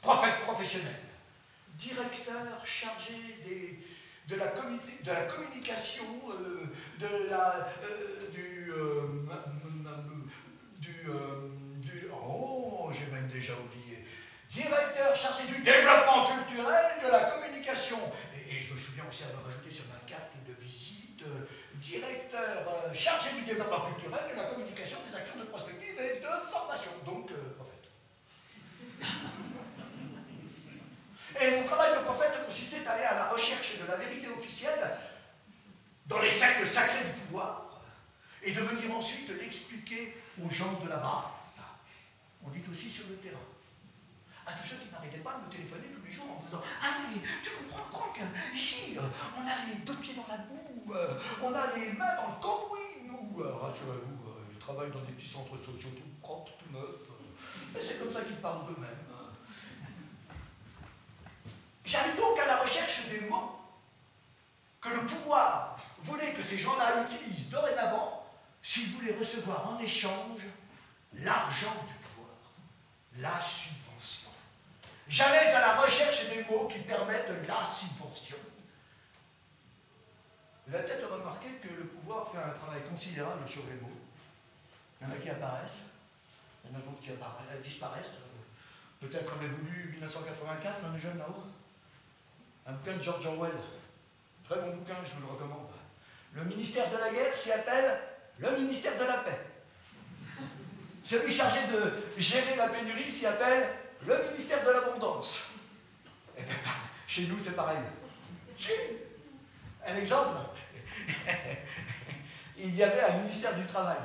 prophète 0.00 0.40
professionnel, 0.40 1.00
directeur 1.74 2.64
chargé 2.64 3.14
des, 3.44 3.78
de, 4.30 4.36
la 4.36 4.46
de 4.46 5.10
la 5.10 5.22
communication, 5.26 6.04
euh, 6.30 6.64
de 7.00 7.28
la, 7.30 7.68
euh, 7.82 8.30
du, 8.32 8.70
euh, 8.70 9.02
du, 10.78 11.08
du- 11.80 12.08
oh, 12.12 12.90
j'ai 12.92 13.06
même 13.12 13.26
déjà 13.28 13.54
oublié, 13.54 14.06
directeur 14.50 15.16
chargé 15.16 15.44
du 15.48 15.60
développement 15.62 16.26
culturel, 16.26 16.84
de 17.04 17.08
la 17.10 17.22
communication. 17.32 17.98
Et, 18.36 18.56
et 18.56 18.62
je 18.62 18.72
me 18.72 18.78
souviens 18.78 19.04
aussi 19.08 19.24
avoir 19.24 19.44
rajouté 19.46 19.70
sur 19.72 19.86
ma 19.88 19.98
carte 20.08 20.30
de 20.46 20.52
visite, 20.64 21.24
directeur 21.74 22.94
chargé 22.94 23.30
du 23.34 23.42
développement 23.42 23.80
culturel, 23.90 24.30
de 24.30 24.36
la 24.36 24.44
communication, 24.44 24.98
des 25.10 25.16
actions 25.16 25.38
de 25.40 25.44
prospective 25.44 25.98
et 25.98 26.20
de 26.20 26.50
formation. 26.52 26.92
Donc, 27.04 27.30
euh, 27.32 27.54
prophète. 27.56 27.88
Et 31.38 31.50
mon 31.52 31.64
travail 31.64 31.98
de 31.98 32.04
prophète 32.04 32.32
consistait 32.46 32.86
à 32.86 32.92
aller 32.92 33.04
à 33.04 33.14
la 33.14 33.28
recherche 33.28 33.78
de 33.78 33.86
la 33.86 33.96
vérité 33.96 34.28
officielle 34.28 34.90
dans 36.06 36.20
les 36.20 36.30
cercles 36.30 36.66
sacrés 36.66 37.04
du 37.04 37.20
pouvoir 37.20 37.80
et 38.42 38.52
de 38.52 38.60
venir 38.60 38.94
ensuite 38.96 39.30
l'expliquer 39.40 40.16
aux 40.42 40.50
gens 40.50 40.72
de 40.82 40.88
la 40.88 40.96
base. 40.96 41.40
On 42.44 42.50
dit 42.50 42.62
aussi 42.70 42.90
sur 42.90 43.04
le 43.08 43.16
terrain. 43.16 43.38
À 44.46 44.52
tous 44.52 44.70
ceux 44.70 44.76
qui 44.76 44.90
n'arrêtaient 44.90 45.22
pas 45.22 45.38
de 45.38 45.46
me 45.46 45.52
téléphoner 45.52 45.92
tous 45.94 46.04
les 46.04 46.12
jours 46.12 46.26
en 46.34 46.40
faisant 46.40 46.62
Ah, 46.82 47.06
mais 47.06 47.20
tu 47.44 47.50
comprends, 47.50 47.84
Franck 47.92 48.18
Ici, 48.54 48.96
euh, 48.98 49.02
on 49.36 49.42
a 49.42 49.54
les 49.68 49.84
deux 49.84 49.94
pieds 49.96 50.14
dans 50.14 50.26
la 50.26 50.38
boue, 50.38 50.94
euh, 50.94 51.20
on 51.42 51.52
a 51.52 51.76
les 51.76 51.92
mains 51.92 52.16
dans 52.16 52.34
le 52.34 52.40
cambouis, 52.40 53.06
nous. 53.06 53.42
Euh, 53.42 53.52
rassurez-vous, 53.54 54.18
ils 54.50 54.58
travaillent 54.58 54.90
dans 54.90 55.04
des 55.04 55.12
petits 55.12 55.28
centres 55.28 55.56
sociaux 55.56 55.90
tout 55.94 56.10
propres, 56.20 56.52
tout 56.58 56.76
neufs. 56.76 57.76
Et 57.76 57.80
c'est 57.80 58.00
comme 58.00 58.12
ça 58.12 58.22
qu'ils 58.22 58.36
parlent 58.36 58.66
d'eux-mêmes. 58.66 59.09
J'allais 61.84 62.14
donc 62.14 62.38
à 62.38 62.46
la 62.46 62.56
recherche 62.58 63.08
des 63.08 63.20
mots 63.22 63.58
que 64.80 64.88
le 64.88 65.04
pouvoir 65.06 65.78
voulait 66.02 66.32
que 66.32 66.42
ces 66.42 66.58
gens-là 66.58 67.02
utilisent 67.04 67.50
dorénavant 67.50 68.26
s'ils 68.62 68.90
voulaient 68.90 69.16
recevoir 69.18 69.68
en 69.68 69.78
échange 69.78 70.42
l'argent 71.14 71.74
du 71.88 71.94
pouvoir, 72.06 72.34
la 73.18 73.40
subvention. 73.40 74.30
J'allais 75.08 75.50
à 75.52 75.60
la 75.60 75.80
recherche 75.80 76.28
des 76.28 76.44
mots 76.44 76.68
qui 76.68 76.78
permettent 76.80 77.32
la 77.48 77.66
subvention. 77.72 78.36
Vous 80.66 80.74
avez 80.74 80.84
peut-être 80.84 81.10
remarqué 81.10 81.48
que 81.62 81.68
le 81.68 81.84
pouvoir 81.84 82.30
fait 82.30 82.38
un 82.38 82.50
travail 82.50 82.82
considérable 82.88 83.48
sur 83.48 83.62
les 83.66 83.80
mots. 83.80 83.90
Il 85.00 85.08
y 85.08 85.10
en 85.10 85.14
a 85.14 85.16
qui 85.16 85.30
apparaissent, 85.30 85.82
il 86.64 86.70
y 86.70 86.74
en 86.74 86.78
a 86.78 86.82
d'autres 86.82 87.00
qui 87.02 87.10
euh, 87.10 87.62
disparaissent. 87.64 88.16
Peut-être 89.00 89.32
avez-vous 89.32 89.64
lu 89.64 89.90
1984, 89.94 90.84
un 90.84 90.98
jeune 90.98 91.18
là-haut 91.18 91.42
Un 92.70 92.72
bouquin 92.74 92.96
de 92.98 93.02
George 93.02 93.26
Orwell. 93.26 93.50
Très 94.48 94.60
bon 94.60 94.70
bouquin, 94.76 94.94
je 95.04 95.14
vous 95.14 95.26
le 95.26 95.32
recommande. 95.32 95.66
Le 96.34 96.44
ministère 96.44 96.88
de 96.88 96.98
la 96.98 97.10
guerre 97.10 97.36
s'y 97.36 97.50
appelle 97.50 97.98
le 98.38 98.58
ministère 98.58 98.96
de 98.96 99.04
la 99.06 99.18
paix. 99.18 99.40
Celui 101.02 101.34
chargé 101.34 101.58
de 101.66 101.92
gérer 102.16 102.54
la 102.54 102.68
pénurie 102.68 103.10
s'y 103.10 103.26
appelle 103.26 103.66
le 104.06 104.28
ministère 104.28 104.64
de 104.64 104.70
l'abondance. 104.70 105.46
Eh 106.38 106.42
bien, 106.42 106.54
chez 107.08 107.22
nous, 107.22 107.40
c'est 107.40 107.56
pareil. 107.56 107.78
Un 109.88 109.96
exemple 109.96 110.36
Il 112.56 112.76
y 112.76 112.84
avait 112.84 113.02
un 113.02 113.18
ministère 113.18 113.56
du 113.56 113.66
Travail, 113.66 113.98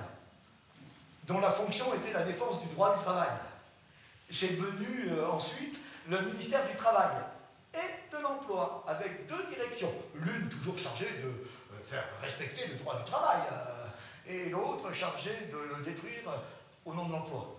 dont 1.26 1.40
la 1.40 1.52
fonction 1.52 1.94
était 1.94 2.14
la 2.14 2.24
défense 2.24 2.60
du 2.62 2.68
droit 2.70 2.98
du 2.98 3.04
travail. 3.04 3.30
C'est 4.32 4.58
devenu 4.58 5.10
euh, 5.10 5.30
ensuite 5.30 5.78
le 6.08 6.20
ministère 6.22 6.68
du 6.68 6.76
Travail 6.76 7.12
et 7.76 8.16
de 8.16 8.22
l'Emploi, 8.22 8.84
avec 8.88 9.28
deux 9.28 9.44
directions. 9.50 9.92
L'une 10.16 10.50
toujours 10.50 10.78
chargée 10.78 11.10
de 11.24 11.28
euh, 11.28 11.84
faire 11.88 12.04
respecter 12.22 12.68
le 12.68 12.76
droit 12.76 12.98
du 12.98 13.06
travail. 13.06 13.42
Euh, 13.52 13.86
et 14.28 14.50
l'autre 14.50 14.92
chargé 14.92 15.32
de 15.52 15.58
le 15.58 15.84
détruire 15.84 16.32
au 16.86 16.94
nom 16.94 17.06
de 17.06 17.12
l'emploi. 17.12 17.56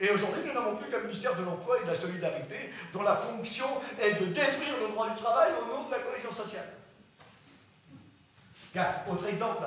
Et 0.00 0.10
aujourd'hui, 0.10 0.42
nous 0.46 0.52
n'avons 0.52 0.76
plus 0.76 0.90
qu'un 0.90 1.00
ministère 1.00 1.34
de 1.34 1.42
l'Emploi 1.42 1.80
et 1.80 1.84
de 1.84 1.90
la 1.90 1.98
Solidarité, 1.98 2.70
dont 2.92 3.02
la 3.02 3.16
fonction 3.16 3.66
est 4.00 4.14
de 4.14 4.26
détruire 4.26 4.78
le 4.80 4.88
droit 4.88 5.10
du 5.10 5.16
travail 5.16 5.52
au 5.60 5.66
nom 5.66 5.86
de 5.86 5.90
la 5.90 5.98
cohésion 5.98 6.30
sociale. 6.30 6.68
Autre 9.10 9.26
exemple, 9.26 9.64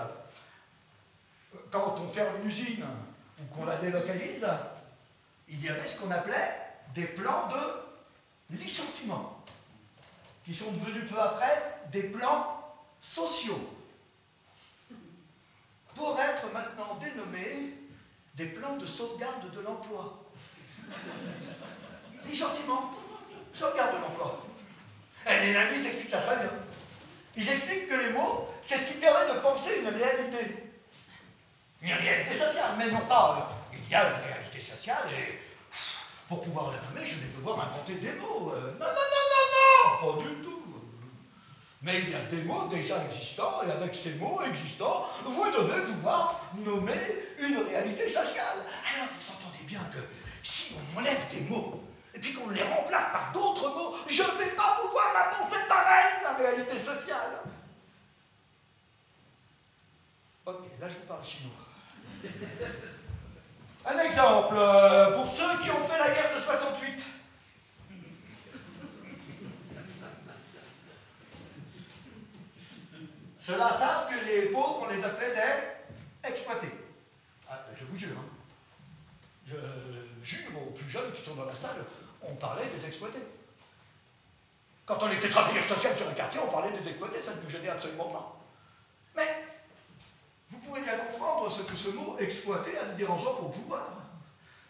quand 1.69 1.95
on 1.99 2.07
ferme 2.07 2.29
une 2.41 2.47
usine 2.47 2.85
ou 3.39 3.53
qu'on 3.53 3.65
la 3.65 3.75
délocalise, 3.75 4.47
il 5.49 5.61
y 5.61 5.67
avait 5.67 5.85
ce 5.85 5.99
qu'on 5.99 6.11
appelait 6.11 6.55
des 6.95 7.03
plans 7.03 7.49
de 7.49 8.57
licenciement, 8.57 9.40
qui 10.51 10.57
sont 10.57 10.71
devenus 10.73 11.09
peu 11.09 11.17
après 11.17 11.79
des 11.93 12.03
plans 12.03 12.61
sociaux 13.01 13.69
pour 15.95 16.19
être 16.19 16.51
maintenant 16.51 16.99
dénommés 16.99 17.69
des 18.33 18.47
plans 18.47 18.75
de 18.75 18.85
sauvegarde 18.85 19.49
de 19.49 19.61
l'emploi. 19.61 20.19
Licenciement, 22.25 22.93
sauvegarde 23.53 23.95
de 23.95 24.01
l'emploi. 24.01 24.45
Et 25.25 25.39
les 25.39 25.53
linguistes 25.53 25.85
expliquent 25.85 26.09
ça 26.09 26.19
très 26.19 26.35
bien. 26.35 26.51
Ils 27.37 27.47
expliquent 27.47 27.87
que 27.87 27.95
les 27.95 28.09
mots, 28.09 28.49
c'est 28.61 28.75
ce 28.75 28.91
qui 28.91 28.95
permet 28.95 29.33
de 29.33 29.39
penser 29.39 29.79
une 29.79 29.87
réalité. 29.87 30.69
Une 31.81 31.93
réalité 31.93 32.33
sociale, 32.33 32.71
mais 32.77 32.91
non 32.91 33.05
pas. 33.07 33.55
Euh, 33.71 33.77
il 33.81 33.89
y 33.89 33.95
a 33.95 34.09
une 34.09 34.23
réalité 34.25 34.59
sociale 34.59 35.07
et 35.13 35.39
pour 36.31 36.41
pouvoir 36.43 36.71
la 36.71 36.77
nommer, 36.87 37.05
je 37.05 37.15
vais 37.15 37.27
devoir 37.35 37.59
inventer 37.59 37.95
des 37.95 38.13
mots. 38.13 38.53
Euh, 38.55 38.71
non, 38.79 38.85
non, 38.85 39.07
non, 39.13 39.25
non, 39.33 40.07
non, 40.07 40.13
pas 40.13 40.29
du 40.29 40.35
tout. 40.35 40.63
Mais 41.81 41.99
il 41.99 42.09
y 42.09 42.15
a 42.15 42.21
des 42.21 42.43
mots 42.43 42.67
déjà 42.69 43.03
existants, 43.03 43.61
et 43.67 43.69
avec 43.69 43.93
ces 43.93 44.13
mots 44.13 44.41
existants, 44.47 45.07
vous 45.25 45.51
devez 45.51 45.81
pouvoir 45.83 46.41
nommer 46.55 47.27
une 47.37 47.57
réalité 47.57 48.07
sociale. 48.07 48.63
Alors, 48.95 49.09
vous 49.19 49.33
entendez 49.33 49.65
bien 49.67 49.81
que 49.93 49.99
si 50.41 50.75
on 50.95 50.99
enlève 50.99 51.19
des 51.33 51.41
mots, 51.53 51.83
et 52.15 52.19
puis 52.19 52.33
qu'on 52.33 52.49
les 52.49 52.63
remplace 52.63 53.11
par 53.11 53.31
d'autres 53.33 53.67
mots, 53.75 53.95
je 54.07 54.23
ne 54.23 54.37
vais 54.37 54.55
pas 54.55 54.79
pouvoir 54.81 55.11
la 55.13 55.35
penser 55.35 55.59
pareil, 55.67 56.13
la 56.23 56.33
réalité 56.35 56.79
sociale. 56.79 57.41
Ok, 60.45 60.63
là 60.79 60.87
je 60.87 60.93
vous 60.93 61.07
parle 61.09 61.25
chinois. 61.25 61.51
Un 63.85 63.97
exemple, 63.97 64.55
euh, 64.57 65.11
pour 65.13 65.27
ceux 65.27 65.59
qui 65.63 65.71
ont 65.71 65.81
fait 65.81 65.97
la 65.97 66.09
guerre 66.13 66.35
de 66.35 66.41
68. 66.41 67.05
Ceux-là 73.39 73.71
savent 73.71 74.07
que 74.07 74.25
les 74.25 74.49
pauvres, 74.49 74.85
on 74.87 74.93
les 74.93 75.03
appelait 75.03 75.33
des 75.33 76.29
exploités. 76.29 76.69
Ah, 77.49 77.59
je 77.77 77.85
vous 77.85 77.97
jure. 77.97 78.15
Hein. 78.17 78.41
Je 79.49 79.55
jure 80.23 80.51
aux 80.61 80.71
plus 80.71 80.89
jeunes 80.89 81.11
qui 81.13 81.23
sont 81.23 81.33
dans 81.33 81.45
la 81.45 81.55
salle, 81.55 81.83
on 82.21 82.35
parlait 82.35 82.67
des 82.67 82.85
exploités. 82.85 83.23
Quand 84.85 84.99
on 85.01 85.11
était 85.11 85.29
travailleur 85.29 85.63
social 85.63 85.97
sur 85.97 86.07
un 86.07 86.13
quartier, 86.13 86.39
on 86.45 86.51
parlait 86.51 86.71
des 86.77 86.87
exploités, 86.87 87.21
ça 87.23 87.33
ne 87.33 87.41
nous 87.41 87.49
gênait 87.49 87.69
absolument 87.69 88.05
pas. 88.05 88.37
Mais 89.15 89.43
vous 90.51 90.57
pouvez 90.59 90.81
bien 90.81 90.97
comprendre 90.97 91.49
ce 91.49 91.63
que 91.63 91.75
ce 91.75 91.89
mot 91.89 92.17
exploité 92.19 92.77
a 92.77 92.85
de 92.85 92.97
dérangeant 92.97 93.33
pour 93.35 93.47
le 93.47 93.53
pouvoir. 93.53 93.87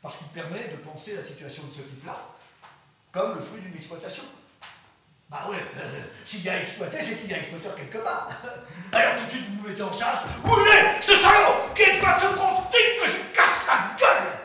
Parce 0.02 0.18
qu'il 0.18 0.28
permet 0.28 0.68
de 0.68 0.78
penser 0.78 1.16
la 1.16 1.24
situation 1.24 1.64
de 1.64 1.72
ce 1.72 1.82
type-là 1.82 2.18
comme 3.12 3.36
le 3.36 3.42
fruit 3.42 3.62
d'une 3.62 3.76
exploitation. 3.76 4.24
Bah 5.30 5.46
ouais, 5.50 5.58
euh, 5.78 6.04
s'il 6.26 6.44
y 6.44 6.50
a 6.50 6.62
exploité, 6.62 6.98
c'est 7.02 7.18
qu'il 7.20 7.30
y 7.30 7.34
a 7.34 7.40
exploiteur 7.40 7.76
quelque 7.76 7.98
part. 8.00 8.30
Alors 8.92 9.16
tout 9.16 9.26
de 9.26 9.30
suite, 9.32 9.46
vous 9.50 9.62
vous 9.62 9.70
mettez 9.70 9.82
en 9.82 9.92
chasse. 9.92 10.24
Où 10.44 10.58
est 10.60 11.02
ce 11.02 11.16
salaud 11.16 11.74
qui 11.76 11.84
exploite 11.84 12.22
ce 12.22 12.34
gros 12.36 12.62
que 12.70 13.08
je 13.08 13.34
casse 13.34 13.66
la 13.68 13.96
gueule 13.98 14.40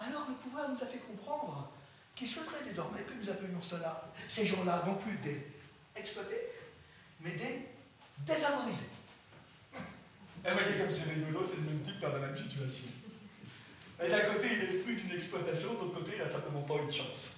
Alors 0.00 0.26
le 0.28 0.34
pouvoir 0.34 0.68
nous 0.68 0.82
a 0.82 0.86
fait 0.86 0.98
comprendre 0.98 1.68
qu'il 2.14 2.28
souhaiterait 2.28 2.64
désormais 2.64 3.02
que 3.02 3.14
nous 3.14 3.30
appelions 3.30 3.62
cela, 3.62 4.02
ces 4.28 4.46
gens-là, 4.46 4.82
non 4.86 4.94
plus 4.94 5.14
des 5.18 5.46
exploités, 5.96 6.48
mais 7.20 7.30
des 7.30 7.68
défavorisés. 8.18 8.90
Et 10.44 10.50
voyez 10.50 10.78
comme 10.78 10.90
c'est 10.90 11.10
rigolo, 11.10 11.44
c'est 11.46 11.56
le 11.56 11.62
même 11.62 11.80
type 11.80 12.00
dans 12.00 12.08
la 12.08 12.18
même 12.18 12.36
situation. 12.36 12.84
Et 14.04 14.08
d'un 14.08 14.20
côté, 14.20 14.48
il 14.52 14.62
est 14.62 14.78
fruit 14.80 14.96
d'une 14.96 15.12
exploitation, 15.12 15.74
de 15.74 15.80
l'autre 15.80 15.94
côté, 15.94 16.12
il 16.16 16.24
n'a 16.24 16.30
simplement 16.30 16.62
pas 16.62 16.74
une 16.82 16.92
chance. 16.92 17.36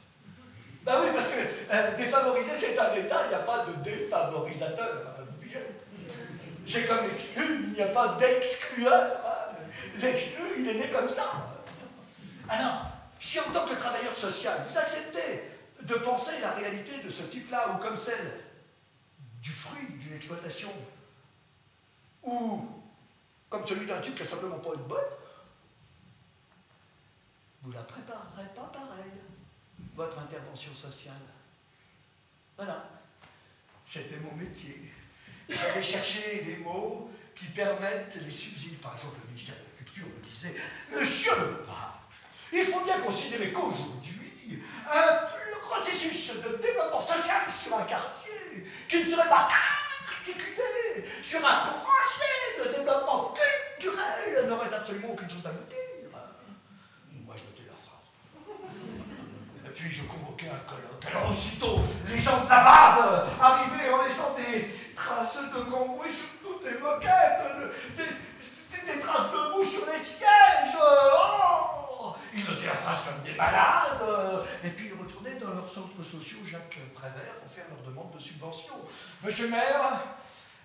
Ben 0.85 1.01
oui, 1.03 1.09
parce 1.15 1.29
que 1.29 1.41
euh, 1.73 1.97
défavoriser, 1.97 2.53
c'est 2.55 2.79
un 2.79 2.95
état, 2.95 3.23
il 3.27 3.29
n'y 3.29 3.35
a 3.35 3.39
pas 3.39 3.67
de 3.67 3.83
défavorisateur. 3.83 5.15
Hein, 5.19 5.25
c'est 6.67 6.87
comme 6.87 7.11
exclu, 7.13 7.67
il 7.69 7.73
n'y 7.75 7.83
a 7.83 7.89
pas 7.89 8.17
d'exclueur. 8.19 9.21
Hein. 9.25 9.57
L'exclu, 10.01 10.45
il 10.59 10.69
est 10.69 10.75
né 10.75 10.91
comme 10.91 11.09
ça. 11.09 11.55
Alors, 12.49 12.87
si 13.21 13.39
en 13.41 13.51
tant 13.53 13.67
que 13.67 13.75
travailleur 13.75 14.17
social, 14.17 14.65
vous 14.69 14.79
acceptez 14.79 15.43
de 15.83 15.95
penser 15.95 16.33
la 16.41 16.51
réalité 16.53 16.93
de 17.05 17.11
ce 17.11 17.23
type-là, 17.23 17.75
ou 17.75 17.83
comme 17.83 17.97
celle 17.97 18.33
du 19.45 19.51
fruit 19.53 19.87
d'une 20.01 20.17
exploitation, 20.17 20.73
ou 22.23 22.67
comme 23.51 23.67
celui 23.67 23.87
d'un 23.87 24.01
type 24.01 24.17
qui 24.17 24.23
n'a 24.23 24.29
simplement 24.29 24.59
pas 24.59 24.75
une 24.75 24.83
bonne, 24.85 25.05
vous 27.63 27.73
la 27.73 27.83
préparerez 27.83 28.49
pas 28.57 28.73
pareil 28.73 29.13
votre 29.95 30.19
intervention 30.19 30.75
sociale. 30.75 31.21
Voilà. 32.57 32.89
C'était 33.89 34.19
mon 34.19 34.35
métier. 34.35 34.91
J'allais 35.49 35.83
chercher 35.83 36.43
des 36.45 36.57
mots 36.57 37.11
qui 37.37 37.45
permettent 37.47 38.17
les 38.17 38.31
subsides. 38.31 38.81
Par 38.81 38.95
exemple, 38.95 39.17
le 39.23 39.29
ministère 39.29 39.57
de 39.57 39.61
la 39.61 39.85
Culture 39.85 40.07
me 40.07 40.27
disait 40.27 40.55
Monsieur 40.91 41.33
le 41.39 41.65
il 42.57 42.65
faut 42.65 42.85
bien 42.85 43.01
considérer 43.01 43.53
qu'aujourd'hui, 43.53 44.63
un 44.89 45.27
processus 45.61 46.35
de 46.37 46.57
développement 46.63 47.05
social 47.05 47.51
sur 47.51 47.77
un 47.77 47.83
quartier 47.83 48.24
qui 48.95 49.05
ne 49.05 49.11
serait 49.11 49.29
pas 49.29 49.49
articulé 50.07 51.09
sur 51.23 51.41
un 51.41 51.65
projet 51.65 52.63
de 52.63 52.77
développement 52.77 53.35
culturel 53.35 54.49
n'aurait 54.49 54.73
absolument 54.73 55.13
aucune 55.13 55.29
chose 55.29 55.45
à 55.45 55.51
me 55.51 55.67
dire. 55.69 56.11
Moi, 57.25 57.35
je 57.37 57.43
notais 57.43 57.67
la 57.67 57.75
phrase. 57.75 58.07
Et 59.67 59.71
puis, 59.71 59.91
je 59.91 60.03
convoquais 60.05 60.47
un 60.47 60.63
colloque. 60.71 61.05
Alors, 61.11 61.31
aussitôt, 61.31 61.81
les 62.07 62.21
gens 62.21 62.45
de 62.45 62.49
la 62.49 62.63
base 62.63 63.25
arrivaient 63.41 63.93
en 63.93 64.05
laissant 64.05 64.37
des 64.37 64.71
traces 64.95 65.41
de 65.43 65.71
cambouis 65.71 66.13
sur 66.13 66.29
toutes 66.43 66.65
les 66.65 66.79
moquettes, 66.79 67.43
des, 67.97 69.01
traces 69.01 69.33
de 69.33 69.53
boue 69.53 69.69
sur 69.69 69.85
les 69.87 69.99
sièges. 69.99 70.79
Oh 70.79 72.15
ils 72.33 72.45
notaient 72.45 72.67
la 72.67 72.75
phrase 72.75 72.99
comme 73.07 73.25
des 73.25 73.37
malades 73.37 73.85
puis, 74.77 74.91
ils 74.93 75.01
retournaient 75.01 75.39
dans 75.41 75.51
leurs 75.51 75.64
centres 75.75 76.05
sociaux 76.05 76.39
Jacques 76.47 76.79
Prévert 76.95 77.41
pour 77.43 77.53
faire 77.53 77.65
leur 77.69 77.83
demande 77.89 78.15
de 78.15 78.21
subvention. 78.21 78.75
Monsieur 79.25 79.47
le 79.47 79.51
maire, 79.51 80.01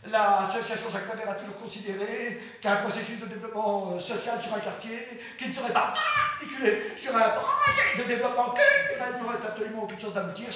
L'association 0.07 0.89
Jacques 0.89 1.07
Prévert 1.07 1.29
a 1.29 1.35
toujours 1.35 1.57
considéré 1.57 2.41
qu'un 2.61 2.77
processus 2.77 3.19
de 3.19 3.25
développement 3.25 3.95
euh, 3.95 3.99
social 3.99 4.41
sur 4.41 4.53
un 4.53 4.59
quartier 4.61 4.97
qui 5.37 5.49
ne 5.49 5.53
serait 5.53 5.73
pas 5.73 5.93
articulé 6.33 6.93
sur 6.95 7.13
un 7.17 7.29
projet 7.31 7.97
de 7.97 8.03
développement 8.03 8.55
culturel 8.55 9.21
n'aurait 9.21 9.45
absolument 9.45 9.83
aucune 9.83 9.99
chose 9.99 10.13
d'aboutir? 10.13 10.47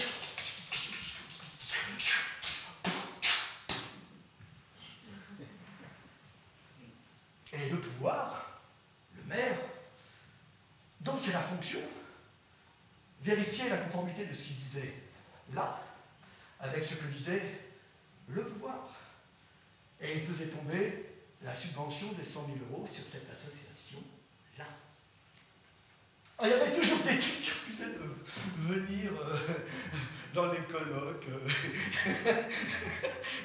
Et 7.51 7.70
le 7.70 7.78
pouvoir, 7.78 8.45
le 9.18 9.36
maire, 9.36 9.58
dont 11.01 11.18
c'est 11.22 11.34
la 11.34 11.41
fonction, 11.41 11.82
vérifier 13.24 13.69
la 13.69 13.78
conformité 13.78 14.26
de 14.26 14.34
ce 14.34 14.43
qu'il 14.43 14.55
disait 14.55 14.93
là 15.53 15.82
avec 16.59 16.84
ce 16.84 16.95
que 16.95 17.05
disait 17.05 17.41
le 18.30 18.43
pouvoir. 18.45 18.89
Et 20.01 20.13
il 20.15 20.21
faisait 20.21 20.47
tomber 20.47 21.05
la 21.43 21.55
subvention 21.55 22.11
des 22.13 22.24
100 22.24 22.45
000 22.45 22.57
euros 22.71 22.88
sur 22.88 23.03
cette 23.03 23.28
association-là. 23.30 24.65
Ah, 26.39 26.47
il 26.47 26.49
y 26.49 26.53
avait 26.53 26.74
toujours 26.74 26.99
des 26.99 27.17
types 27.17 27.41
qui 27.41 27.51
refusaient 27.51 27.86
de 27.86 28.74
venir 28.74 29.11
euh, 29.11 29.38
dans 30.34 30.51
les 30.51 30.59
colloques. 30.59 31.28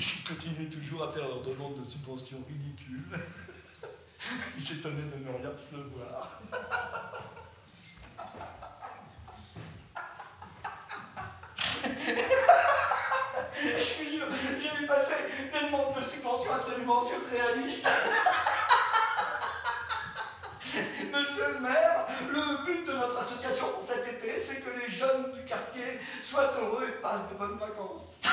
Ils 0.00 0.24
continuaient 0.24 0.70
toujours 0.70 1.04
à 1.04 1.12
faire 1.12 1.28
leur 1.28 1.42
demande 1.42 1.80
de 1.80 1.88
subvention 1.88 2.38
ridicule. 2.48 3.18
Ils 4.56 4.66
s'étonnaient 4.66 5.02
de 5.02 5.24
ne 5.24 5.30
rien 5.38 5.50
recevoir. 5.50 6.40
j'ai 13.62 14.76
vu 14.76 14.77
des 14.88 15.66
demandes 15.66 15.94
de 15.98 16.02
subventions 16.02 16.54
absolument 16.54 17.02
surréalistes. 17.02 17.86
Monsieur 21.12 21.48
le 21.54 21.60
maire, 21.60 22.06
le 22.30 22.64
but 22.64 22.86
de 22.86 22.92
notre 22.92 23.20
association 23.22 23.66
pour 23.74 23.84
cet 23.84 24.08
été, 24.08 24.40
c'est 24.40 24.60
que 24.60 24.70
les 24.80 24.88
jeunes 24.90 25.32
du 25.32 25.44
quartier 25.44 26.00
soient 26.22 26.54
heureux 26.58 26.86
et 26.88 26.92
passent 27.02 27.28
de 27.30 27.34
bonnes 27.34 27.58
vacances. 27.58 28.20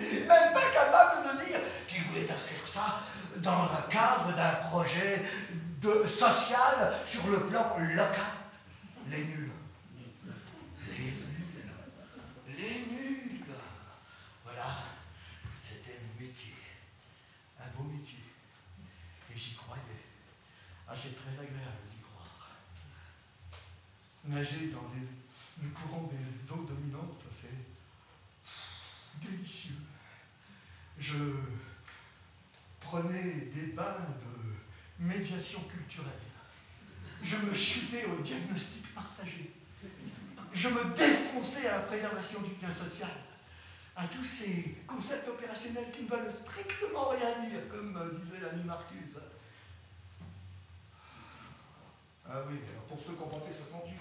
Même 0.00 0.52
pas 0.52 0.70
capable 0.72 1.28
de 1.28 1.34
dire 1.44 1.60
qu'il 1.86 2.02
voulait 2.04 2.28
inscrire 2.30 2.66
ça 2.66 3.00
dans 3.36 3.64
le 3.64 3.82
cadre 3.92 4.32
d'un 4.34 4.54
projet 4.70 5.22
social 6.08 6.94
sur 7.06 7.26
le 7.28 7.40
plan 7.40 7.76
local. 7.78 8.14
Les 9.10 9.24
nuls. 9.24 9.47
Voilà, 14.44 14.84
c'était 15.62 15.98
mon 16.02 16.26
métier. 16.26 16.54
Un 17.60 17.76
beau 17.76 17.88
métier. 17.88 18.18
Et 19.32 19.38
j'y 19.38 19.54
croyais. 19.54 19.82
Ah, 20.88 20.94
c'est 20.96 21.14
très 21.14 21.32
agréable 21.32 21.86
d'y 21.92 22.00
croire. 22.00 22.50
Nager 24.24 24.68
dans 24.68 24.90
le 25.62 25.68
courant 25.68 26.10
des 26.10 26.52
eaux 26.52 26.64
dominantes, 26.64 27.22
c'est 27.40 29.28
délicieux. 29.28 29.78
Je 30.98 31.16
prenais 32.80 33.32
des 33.54 33.72
bains 33.72 34.06
de 34.98 35.04
médiation 35.04 35.60
culturelle. 35.62 36.12
Je 37.22 37.36
me 37.36 37.54
chutais 37.54 38.06
au 38.06 38.20
diagnostic 38.20 38.92
partagé 38.94 39.50
je 40.52 40.68
me 40.68 40.84
défonçais 40.94 41.68
à 41.68 41.76
la 41.76 41.82
préservation 41.82 42.40
du 42.40 42.50
bien 42.54 42.70
social, 42.70 43.10
à 43.96 44.06
tous 44.06 44.24
ces 44.24 44.76
concepts 44.86 45.28
opérationnels 45.28 45.90
qui 45.94 46.02
ne 46.02 46.08
veulent 46.08 46.32
strictement 46.32 47.08
rien 47.08 47.48
dire, 47.48 47.60
comme 47.70 47.96
euh, 47.96 48.18
disait 48.22 48.40
l'ami 48.44 48.64
Marcuse. 48.64 49.18
Ah 52.30 52.42
oui, 52.48 52.58
alors 52.70 52.84
pour 52.84 52.98
ceux 52.98 53.14
qui 53.14 53.22
ont 53.22 53.26
pensé 53.26 53.52
68. 53.70 53.94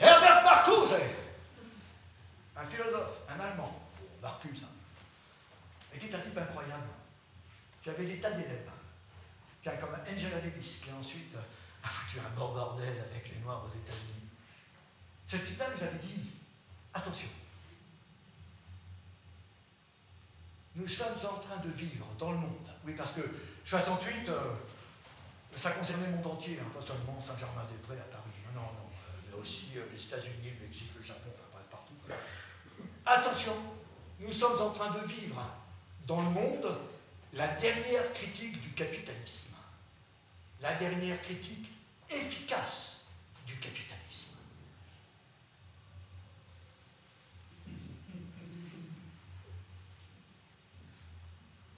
Herbert 0.00 0.42
Marcuse, 0.42 0.94
un 2.56 2.64
philosophe, 2.64 3.18
un 3.28 3.40
Allemand, 3.40 3.80
Marcuse, 4.20 4.62
était 5.94 6.14
un 6.14 6.18
type 6.20 6.38
incroyable, 6.38 6.88
qui 7.82 7.90
avait 7.90 8.04
l'état 8.04 8.30
d'Éden. 8.30 8.58
Tiens, 9.62 9.72
comme 9.80 9.94
Angela 9.94 10.40
Davis, 10.40 10.80
qui 10.82 10.90
ensuite 10.98 11.36
a 11.82 11.88
foutu 11.88 12.18
un 12.20 12.30
bon 12.38 12.52
bordel 12.52 12.88
avec 13.10 13.32
les 13.32 13.40
Noirs 13.40 13.62
aux 13.64 13.68
États-Unis. 13.68 14.28
Ce 15.26 15.36
type-là 15.36 15.66
nous 15.74 15.82
avait 15.82 15.98
dit 15.98 16.30
attention, 16.94 17.28
nous 20.76 20.88
sommes 20.88 21.18
en 21.30 21.38
train 21.38 21.58
de 21.58 21.70
vivre 21.70 22.06
dans 22.18 22.32
le 22.32 22.38
monde. 22.38 22.68
Oui, 22.84 22.94
parce 22.96 23.12
que 23.12 23.20
68, 23.64 24.28
euh, 24.28 24.38
ça 25.56 25.70
concernait 25.72 26.06
le 26.06 26.16
monde 26.16 26.26
entier, 26.26 26.58
hein, 26.60 26.66
pas 26.72 26.84
seulement 26.84 27.22
Saint-Germain-des-Prés 27.26 27.98
à 27.98 28.10
Paris. 28.10 28.30
Non, 28.54 28.60
non, 28.60 28.66
non, 28.66 28.88
euh, 28.88 29.18
mais 29.28 29.40
aussi 29.40 29.68
euh, 29.76 29.84
les 29.92 30.02
États-Unis, 30.02 30.52
le 30.60 30.66
Mexique, 30.66 30.90
le 30.98 31.04
Japon, 31.04 31.30
enfin 31.34 31.48
bref, 31.52 31.64
partout. 31.70 31.94
Attention, 33.04 33.54
nous 34.20 34.32
sommes 34.32 34.60
en 34.60 34.70
train 34.70 34.90
de 34.90 35.06
vivre 35.06 35.42
dans 36.06 36.22
le 36.22 36.30
monde 36.30 36.76
la 37.34 37.48
dernière 37.48 38.12
critique 38.12 38.60
du 38.60 38.70
capitalisme. 38.70 39.51
La 40.62 40.74
dernière 40.74 41.20
critique 41.20 41.66
efficace 42.08 43.00
du 43.44 43.56
capitalisme. 43.56 44.36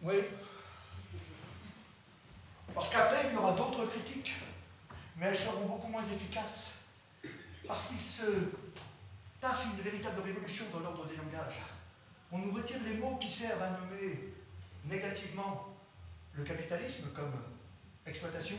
Oui. 0.03 0.17
Parce 2.75 2.91
qu'après, 2.91 3.27
il 3.27 3.33
y 3.33 3.37
aura 3.39 3.53
d'autres 3.53 3.87
critiques, 3.87 4.35
mais 5.17 5.27
elles 5.27 5.39
seront 5.39 5.67
beaucoup 5.67 5.89
moins 5.89 6.05
efficaces. 6.05 6.73
Parce 7.67 7.87
qu'il 7.87 8.05
se 8.05 8.51
passe 9.41 9.65
une 9.65 9.81
véritable 9.81 10.21
révolution 10.21 10.67
dans 10.75 10.81
l'ordre 10.81 11.07
des 11.07 11.17
langages. 11.17 11.63
On 12.31 12.39
nous 12.39 12.53
retire 12.53 12.83
les 12.85 12.99
mots 12.99 13.17
qui 13.17 13.31
servent 13.31 13.63
à 13.63 13.71
nommer 13.71 14.35
négativement 14.85 15.75
le 16.35 16.45
capitalisme 16.45 17.09
comme 17.15 17.33
exploitation, 18.07 18.57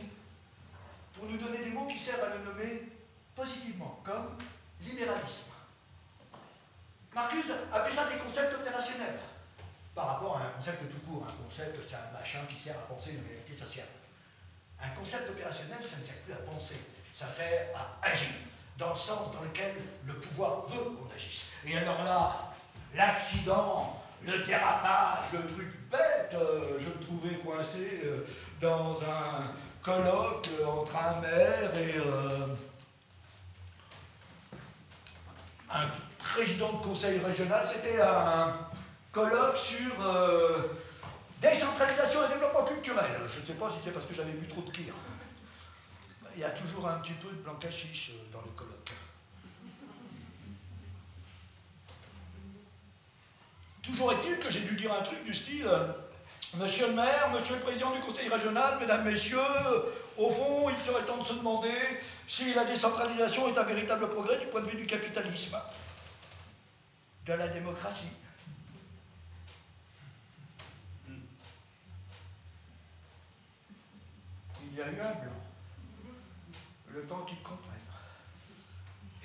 pour 1.14 1.26
nous 1.26 1.38
donner 1.38 1.58
des 1.58 1.70
mots 1.70 1.86
qui 1.86 1.98
servent 1.98 2.24
à 2.24 2.34
le 2.36 2.44
nommer 2.44 2.82
positivement, 3.34 4.00
comme 4.04 4.36
libéralisme. 4.82 5.44
Marcuse 7.14 7.52
appelait 7.72 7.94
ça 7.94 8.10
des 8.10 8.18
concepts 8.18 8.54
opérationnels, 8.54 9.18
par 9.94 10.08
rapport 10.08 10.36
à 10.36 10.42
un 10.42 10.48
concept 10.50 10.82
tout 10.90 11.10
court. 11.10 11.26
Un 11.26 11.42
concept, 11.42 11.78
c'est 11.88 11.96
un 11.96 12.18
machin 12.18 12.40
qui 12.48 12.60
sert 12.60 12.76
à 12.76 12.86
penser 12.86 13.12
une 13.12 13.26
réalité 13.26 13.56
sociale. 13.56 13.88
Un 14.82 14.90
concept 14.90 15.30
opérationnel, 15.30 15.78
ça 15.82 15.96
ne 15.96 16.04
sert 16.04 16.16
plus 16.18 16.34
à 16.34 16.36
penser, 16.36 16.76
ça 17.14 17.28
sert 17.28 17.68
à 17.74 18.06
agir, 18.06 18.28
dans 18.76 18.90
le 18.90 18.94
sens 18.94 19.32
dans 19.32 19.40
lequel 19.40 19.74
le 20.04 20.12
pouvoir 20.14 20.66
veut 20.66 20.90
qu'on 20.90 21.10
agisse. 21.14 21.46
Et 21.64 21.78
alors 21.78 22.04
là, 22.04 22.52
l'accident, 22.94 24.02
le 24.22 24.44
dérapage, 24.44 25.32
le 25.32 25.46
truc 25.46 25.68
bête, 25.90 26.34
euh, 26.34 26.78
je 26.78 26.88
me 26.88 27.04
trouvais 27.04 27.36
coincé 27.36 28.02
euh, 28.04 28.26
dans 28.60 28.98
un 29.02 29.44
colloque 29.82 30.48
entre 30.66 30.96
un 30.96 31.20
maire 31.20 31.76
et 31.76 31.94
euh, 31.98 32.46
un 35.70 35.86
président 36.18 36.72
de 36.74 36.84
conseil 36.84 37.18
régional. 37.18 37.66
C'était 37.66 38.00
un 38.00 38.52
colloque 39.12 39.56
sur 39.56 40.00
euh, 40.00 40.58
décentralisation 41.40 42.26
et 42.26 42.34
développement 42.34 42.64
culturel. 42.64 43.20
Je 43.32 43.40
ne 43.40 43.46
sais 43.46 43.54
pas 43.54 43.70
si 43.70 43.78
c'est 43.84 43.92
parce 43.92 44.06
que 44.06 44.14
j'avais 44.14 44.32
bu 44.32 44.46
trop 44.48 44.62
de 44.62 44.70
kir. 44.70 44.94
Il 46.34 46.40
y 46.40 46.44
a 46.44 46.50
toujours 46.50 46.88
un 46.88 46.98
petit 46.98 47.14
peu 47.14 47.28
de 47.28 47.42
blanc 47.42 47.54
cachiche 47.54 48.10
euh, 48.10 48.32
dans 48.32 48.40
le 48.40 48.50
colloque. 48.56 48.72
Toujours 53.82 54.12
est-il 54.12 54.38
que 54.40 54.50
j'ai 54.50 54.60
dû 54.60 54.74
dire 54.74 54.92
un 54.92 55.02
truc 55.02 55.22
du 55.24 55.32
style 55.32 55.68
Monsieur 56.54 56.86
le 56.86 56.94
maire, 56.94 57.30
monsieur 57.32 57.54
le 57.54 57.60
président 57.60 57.92
du 57.92 58.00
conseil 58.00 58.28
régional, 58.28 58.78
mesdames, 58.80 59.04
messieurs, 59.04 59.38
au 60.16 60.30
fond, 60.30 60.70
il 60.70 60.82
serait 60.82 61.02
temps 61.04 61.18
de 61.18 61.24
se 61.24 61.34
demander 61.34 61.74
si 62.26 62.54
la 62.54 62.64
décentralisation 62.64 63.48
est 63.52 63.58
un 63.58 63.62
véritable 63.64 64.08
progrès 64.08 64.38
du 64.38 64.46
point 64.46 64.60
de 64.62 64.66
vue 64.66 64.78
du 64.78 64.86
capitalisme. 64.86 65.56
de 67.26 67.32
la 67.32 67.48
démocratie. 67.48 68.06
Il 74.62 74.76
y 74.78 74.82
a 74.82 74.86
eu 74.86 75.00
un 75.00 75.12
blanc, 75.12 75.32
le 76.90 77.02
temps 77.02 77.22
qu'ils 77.22 77.42
comprennent. 77.42 77.72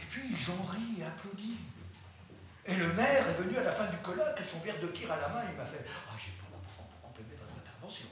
Et 0.01 0.05
puis 0.09 0.22
ils 0.32 0.51
ont 0.51 0.63
ri 0.63 0.99
et 0.99 1.03
applaudi. 1.03 1.57
Et 2.65 2.76
le 2.76 2.93
maire 2.93 3.28
est 3.28 3.34
venu 3.41 3.57
à 3.57 3.63
la 3.63 3.72
fin 3.72 3.86
du 3.88 3.97
colloque, 3.97 4.39
son 4.49 4.59
verre 4.59 4.80
de 4.80 4.88
tir 4.88 5.11
à 5.11 5.19
la 5.19 5.28
main, 5.30 5.43
il 5.51 5.57
m'a 5.57 5.65
fait 5.65 5.86
Ah, 5.88 6.15
beaucoup, 6.49 6.89
beaucoup 7.01 7.19
aimé 7.19 7.36
votre 7.38 7.59
intervention. 7.59 8.07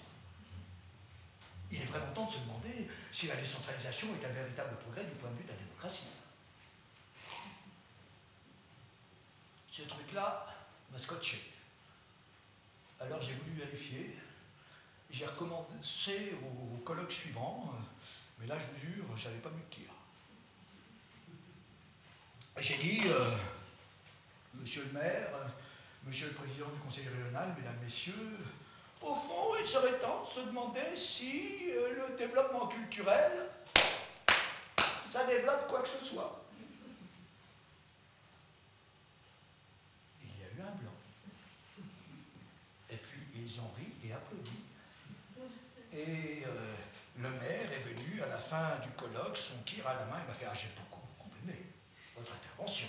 Il 1.71 1.81
est 1.81 1.85
vraiment 1.85 2.11
temps 2.13 2.25
de 2.25 2.31
se 2.31 2.39
demander 2.39 2.87
si 3.11 3.27
la 3.27 3.35
décentralisation 3.35 4.07
est 4.15 4.25
un 4.25 4.31
véritable 4.31 4.75
progrès 4.77 5.03
du 5.03 5.11
point 5.11 5.29
de 5.29 5.35
vue 5.35 5.43
de 5.43 5.49
la 5.49 5.55
démocratie. 5.55 6.07
Ce 9.71 9.83
truc-là 9.83 10.47
m'a 10.91 10.99
scotché. 10.99 11.53
Alors 12.99 13.21
j'ai 13.21 13.33
voulu 13.33 13.51
vérifier. 13.51 14.17
J'ai 15.11 15.25
recommencé 15.25 16.35
au, 16.43 16.77
colloque 16.77 17.11
suivant, 17.11 17.73
mais 18.39 18.47
là, 18.47 18.57
je 18.59 18.65
vous 18.65 18.93
jure, 18.93 19.05
j'avais 19.17 19.39
pas 19.39 19.49
mis 19.49 19.61
de 19.61 19.75
tir. 19.75 19.89
J'ai 22.59 22.77
dit, 22.77 23.01
euh, 23.07 23.35
Monsieur 24.55 24.83
le 24.85 24.91
maire, 24.99 25.29
Monsieur 26.05 26.27
le 26.27 26.33
président 26.33 26.67
du 26.69 26.79
conseil 26.79 27.07
régional, 27.07 27.53
mesdames, 27.57 27.77
messieurs, 27.81 28.37
au 29.01 29.15
fond, 29.15 29.55
il 29.59 29.67
serait 29.67 29.97
temps 29.99 30.25
de 30.25 30.41
se 30.41 30.45
demander 30.45 30.95
si 30.95 31.71
euh, 31.71 32.09
le 32.09 32.17
développement 32.17 32.67
culturel, 32.67 33.31
ça 35.07 35.23
développe 35.25 35.67
quoi 35.69 35.81
que 35.81 35.87
ce 35.87 36.03
soit. 36.03 36.43
Il 40.23 40.29
y 40.29 40.43
a 40.43 40.47
eu 40.47 40.67
un 40.67 40.75
blanc. 40.75 40.91
Et 42.91 42.97
puis 42.97 43.21
ils 43.35 43.59
ont 43.61 43.71
ri 43.77 43.91
et 44.07 44.13
applaudi. 44.13 44.51
Et 45.93 46.43
euh, 46.45 46.75
le 47.17 47.29
maire 47.29 47.71
est 47.71 47.93
venu 47.93 48.21
à 48.21 48.27
la 48.27 48.37
fin 48.37 48.77
du 48.83 48.89
colloque, 48.91 49.37
son 49.37 49.57
tir 49.65 49.87
à 49.87 49.93
la 49.93 50.05
main, 50.05 50.17
il 50.23 50.27
m'a 50.27 50.33
fait 50.33 50.45
Ah, 50.49 50.53
j'ai 50.53 50.69
beaucoup 50.75 51.01
compris 51.17 51.39
votre 52.15 52.31
intervention. 52.33 52.87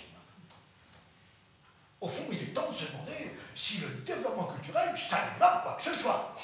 Au 2.01 2.07
fond, 2.07 2.25
il 2.31 2.41
est 2.41 2.53
temps 2.53 2.69
de 2.69 2.75
se 2.75 2.85
demander 2.85 3.31
si 3.55 3.77
le 3.77 3.87
développement 3.87 4.45
culturel, 4.45 4.97
ça 4.97 5.21
développe 5.21 5.61
quoi 5.61 5.73
que 5.77 5.83
ce 5.83 5.93
soit. 5.93 6.35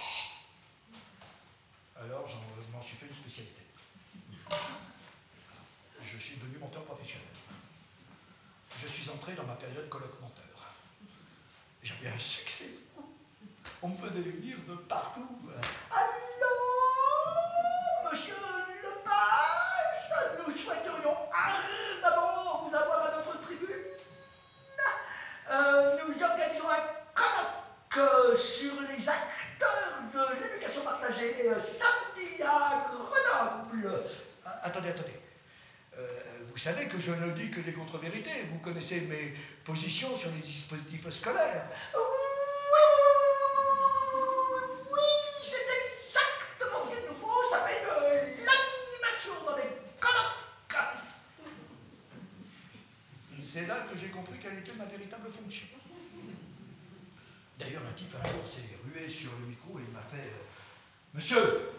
Alors, 2.00 2.28
j'en 2.28 2.38
m'en 2.72 2.82
suis 2.82 2.96
fait 2.96 3.08
une 3.08 3.16
spécialité. 3.16 3.62
Je 6.04 6.18
suis 6.20 6.38
devenu 6.38 6.60
monteur 6.60 6.84
professionnel. 6.84 7.28
Je 8.80 8.88
suis 8.88 9.10
entré 9.10 9.34
dans 9.34 9.46
ma 9.46 9.56
période 9.56 9.90
colloque-monteur. 9.90 10.46
J'avais 11.82 12.10
un 12.10 12.20
succès. 12.20 12.70
On 13.82 13.90
me 13.90 13.98
faisait 13.98 14.22
venir 14.22 14.58
de 14.68 14.76
partout. 14.76 15.28
Allô, 15.90 16.77
colloque 27.98 28.38
sur 28.38 28.74
les 28.82 29.10
acteurs 29.10 30.02
de 30.14 30.44
l'éducation 30.44 30.82
partagée 30.82 31.34
euh, 31.46 31.60
samedi 31.60 32.42
à 32.44 32.88
Grenoble. 32.90 34.04
Ah, 34.46 34.60
attendez, 34.64 34.90
attendez. 34.90 35.20
Euh, 35.98 36.08
vous 36.52 36.58
savez 36.58 36.88
que 36.88 37.00
je 37.00 37.12
ne 37.12 37.32
dis 37.32 37.50
que 37.50 37.62
des 37.62 37.74
contre-vérités. 37.74 38.46
Vous 38.52 38.60
connaissez 38.60 39.02
mes 39.02 39.34
positions 39.66 40.16
sur 40.16 40.30
les 40.32 40.42
dispositifs 40.42 41.10
scolaires. 41.10 41.66
D'ailleurs, 57.60 57.82
un 57.90 57.94
type 57.94 58.14
un 58.14 58.30
jour 58.30 58.46
s'est 58.46 58.62
rué 58.86 59.10
sur 59.10 59.32
le 59.42 59.48
micro 59.48 59.80
et 59.80 59.82
il 59.82 59.94
m'a 59.94 60.02
fait 60.02 60.30
euh, 60.30 60.46
Monsieur, 61.18 61.72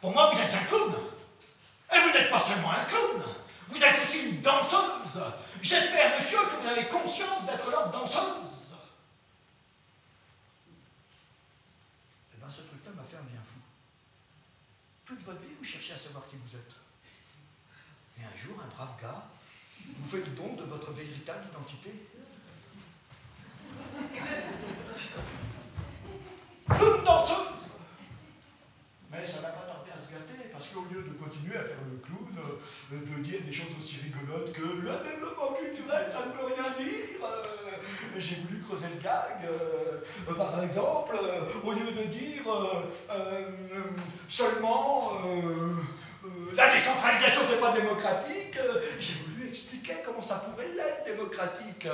pour 0.00 0.10
moi, 0.10 0.28
vous 0.32 0.40
êtes 0.40 0.52
un 0.52 0.64
clown. 0.64 0.92
Et 1.92 2.00
vous 2.00 2.12
n'êtes 2.12 2.30
pas 2.30 2.40
seulement 2.40 2.72
un 2.72 2.84
clown, 2.84 3.22
vous 3.68 3.82
êtes 3.82 4.02
aussi 4.02 4.28
une 4.28 4.40
danseuse. 4.42 5.22
J'espère, 5.62 6.16
monsieur, 6.16 6.38
que 6.38 6.56
vous 6.62 6.68
avez 6.68 6.86
conscience 6.88 7.46
d'être 7.46 7.70
leur 7.70 7.90
danseuse. 7.90 8.74
Eh 12.34 12.38
bien, 12.38 12.50
ce 12.50 12.62
truc-là 12.62 12.90
m'a 12.96 13.04
fait 13.04 13.16
un 13.16 13.22
bien 13.22 13.40
fou. 13.40 13.60
Toute 15.06 15.22
votre 15.24 15.40
vie, 15.40 15.54
vous 15.56 15.64
cherchez 15.64 15.92
à 15.92 15.98
savoir 15.98 16.24
qui 16.28 16.36
vous 16.36 16.56
êtes. 16.56 16.72
Et 18.18 18.24
un 18.24 18.36
jour, 18.36 18.60
un 18.60 18.74
brave 18.74 19.00
gars 19.00 19.26
vous 19.96 20.10
fait 20.10 20.24
le 20.24 20.32
don 20.36 20.54
de 20.54 20.64
votre 20.64 20.90
véritable 20.90 21.46
identité. 21.52 21.94
Une 26.68 27.04
danseuse 27.04 27.59
Mais 29.20 29.26
ça 29.26 29.42
n'a 29.42 29.48
pas 29.48 29.68
tardé 29.68 29.90
à 29.92 30.00
se 30.00 30.08
gâter, 30.08 30.48
parce 30.50 30.68
qu'au 30.68 30.80
lieu 30.88 31.02
de 31.04 31.12
continuer 31.12 31.56
à 31.56 31.60
faire 31.60 31.76
le 31.84 32.00
clown, 32.00 32.32
euh, 32.40 32.96
de 32.96 33.22
dire 33.22 33.40
des 33.44 33.52
choses 33.52 33.68
aussi 33.78 34.00
rigolotes 34.00 34.50
que 34.52 34.62
le 34.62 34.96
développement 35.04 35.52
culturel, 35.60 36.10
ça 36.10 36.24
ne 36.24 36.32
veut 36.32 36.48
rien 36.48 36.64
dire, 36.80 37.20
euh, 37.22 37.76
j'ai 38.16 38.36
voulu 38.36 38.62
creuser 38.62 38.86
le 38.96 39.02
gag. 39.02 39.44
Euh, 39.44 40.00
par 40.34 40.62
exemple, 40.64 41.18
au 41.62 41.72
lieu 41.72 41.92
de 41.92 42.04
dire 42.08 42.44
seulement 44.28 45.20
la 46.54 46.72
décentralisation, 46.72 47.42
c'est 47.50 47.60
pas 47.60 47.72
démocratique, 47.72 48.56
j'ai 48.98 49.14
voulu 49.28 49.48
expliquer 49.48 49.96
comment 50.06 50.22
ça 50.22 50.36
pourrait 50.36 50.68
l'être 50.74 51.04
démocratique. 51.04 51.86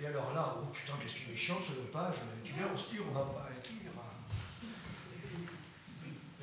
Et 0.00 0.06
alors 0.06 0.32
là, 0.32 0.54
oh 0.60 0.66
putain, 0.72 0.92
qu'est-ce 1.02 1.24
qu'il 1.24 1.34
est 1.34 1.36
chiant 1.36 1.58
ce 1.60 1.72
page, 1.92 2.14
tu 2.44 2.52
viens, 2.52 2.68
on 2.72 2.76
se 2.76 2.88
tire, 2.88 3.02
on 3.10 3.14
va 3.14 3.22
pas 3.22 3.48
écrire. 3.58 3.90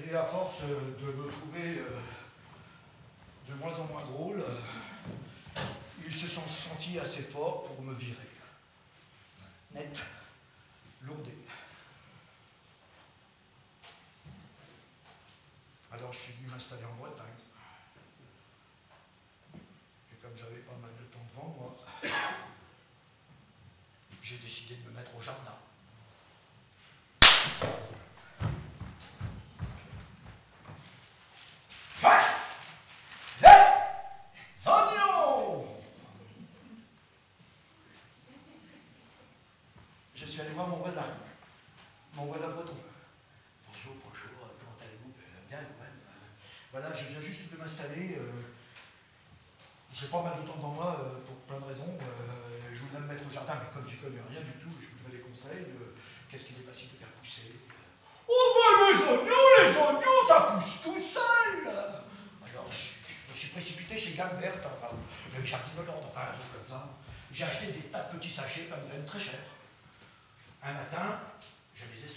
Et 0.10 0.16
à 0.16 0.24
force 0.24 0.62
de 0.64 1.06
me 1.06 1.30
trouver 1.30 1.78
euh, 1.78 2.00
de 3.48 3.54
moins 3.60 3.76
en 3.76 3.84
moins 3.86 4.04
drôle, 4.06 4.44
ils 6.04 6.14
se 6.14 6.28
sont 6.28 6.48
sentis 6.50 6.98
assez 6.98 7.22
forts 7.22 7.66
pour 7.66 7.84
me 7.84 7.94
virer. 7.94 8.18
Net, 9.76 10.00
lourdé. 11.04 11.38
Alors 15.92 16.12
je 16.12 16.18
suis 16.18 16.34
venu 16.34 16.48
m'installer 16.48 16.86
en 16.86 16.96
Bretagne. 16.96 17.28
Et 19.54 20.16
comme 20.24 20.36
j'avais 20.36 20.62
pas 20.62 20.78
mal 20.82 20.90
de 21.00 21.06
temps 21.14 21.26
devant 21.36 21.56
moi, 21.56 21.78
j'ai 24.24 24.38
décidé 24.38 24.74
de 24.74 24.90
me 24.90 24.96
mettre 24.96 25.16
au 25.16 25.22
jardin. 25.22 25.54
Je 40.16 40.26
suis 40.40 40.48
allé 40.48 40.56
voir 40.56 40.72
mon 40.72 40.78
voisin, 40.78 41.04
mon 42.16 42.32
voisin 42.32 42.48
breton. 42.48 42.80
Bonjour, 43.68 43.92
bonjour, 44.08 44.32
comment 44.40 44.80
allez-vous? 44.80 45.12
Bien, 45.52 45.60
ouais. 45.60 45.92
Voilà, 46.72 46.96
je 46.96 47.12
viens 47.12 47.20
juste 47.20 47.52
de 47.52 47.58
m'installer. 47.60 48.16
Euh, 48.16 48.48
j'ai 49.92 50.08
pas 50.08 50.24
mal 50.24 50.40
de 50.40 50.48
temps 50.48 50.56
devant 50.56 50.80
moi 50.80 50.96
euh, 50.96 51.20
pour 51.28 51.36
plein 51.44 51.60
de 51.60 51.68
raisons. 51.68 51.92
Euh, 51.92 52.72
je 52.72 52.80
voudrais 52.80 53.04
me 53.04 53.12
mettre 53.12 53.28
au 53.28 53.34
jardin, 53.36 53.60
mais 53.60 53.68
comme 53.76 53.84
j'y 53.84 54.00
connais 54.00 54.24
rien 54.32 54.40
du 54.40 54.56
tout, 54.64 54.72
je 54.80 54.88
voudrais 54.96 55.20
des 55.20 55.24
conseils. 55.28 55.68
Qu'est-ce 56.32 56.48
qu'il 56.48 56.56
est 56.56 56.68
facile 56.72 56.96
de 56.96 57.04
faire 57.04 57.12
pousser 57.20 57.60
Oh 58.24 58.48
ben 58.56 58.96
les 58.96 59.00
oignons, 59.12 59.48
les 59.60 59.76
oignons, 59.76 60.24
ça 60.24 60.56
pousse 60.56 60.88
tout 60.88 61.04
seul 61.04 61.68
Alors 61.68 62.72
je, 62.72 63.36
suis 63.36 63.52
précipité 63.52 63.98
chez 63.98 64.16
Gamme 64.16 64.40
Verte, 64.40 64.64
enfin, 64.72 64.96
le 65.36 65.44
jardin 65.44 65.68
de 65.76 65.84
l'ordre, 65.84 66.08
enfin 66.08 66.32
un 66.32 66.38
truc 66.40 66.48
comme 66.56 66.80
ça. 66.80 66.88
J'ai 67.28 67.44
acheté 67.44 67.76
des 67.76 67.92
tas 67.92 68.08
de 68.08 68.16
petits 68.16 68.32
sachets, 68.32 68.72
pas 68.72 68.80
de 68.80 69.06
très 69.06 69.20
chers. 69.20 69.59
Un 70.62 70.74
matin, 70.74 71.20
je 71.76 71.86
les 71.86 72.06
ai 72.06 72.10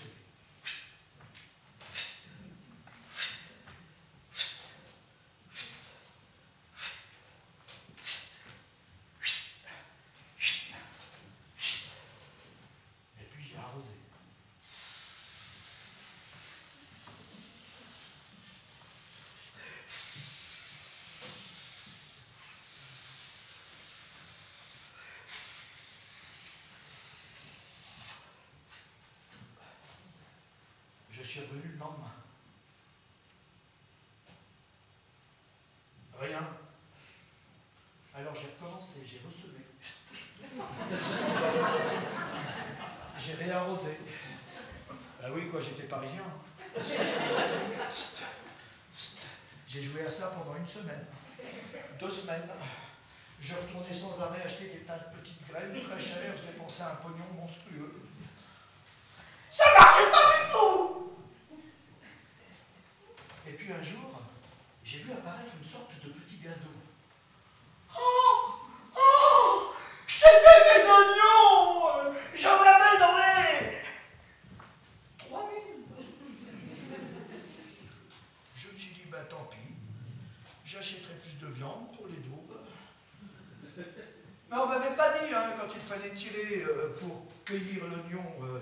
fallait 86.13 86.15
tirer 86.15 86.65
euh, 86.65 86.89
pour 87.01 87.27
cueillir 87.45 87.85
l'oignon. 87.85 88.25
euh, 88.43 88.61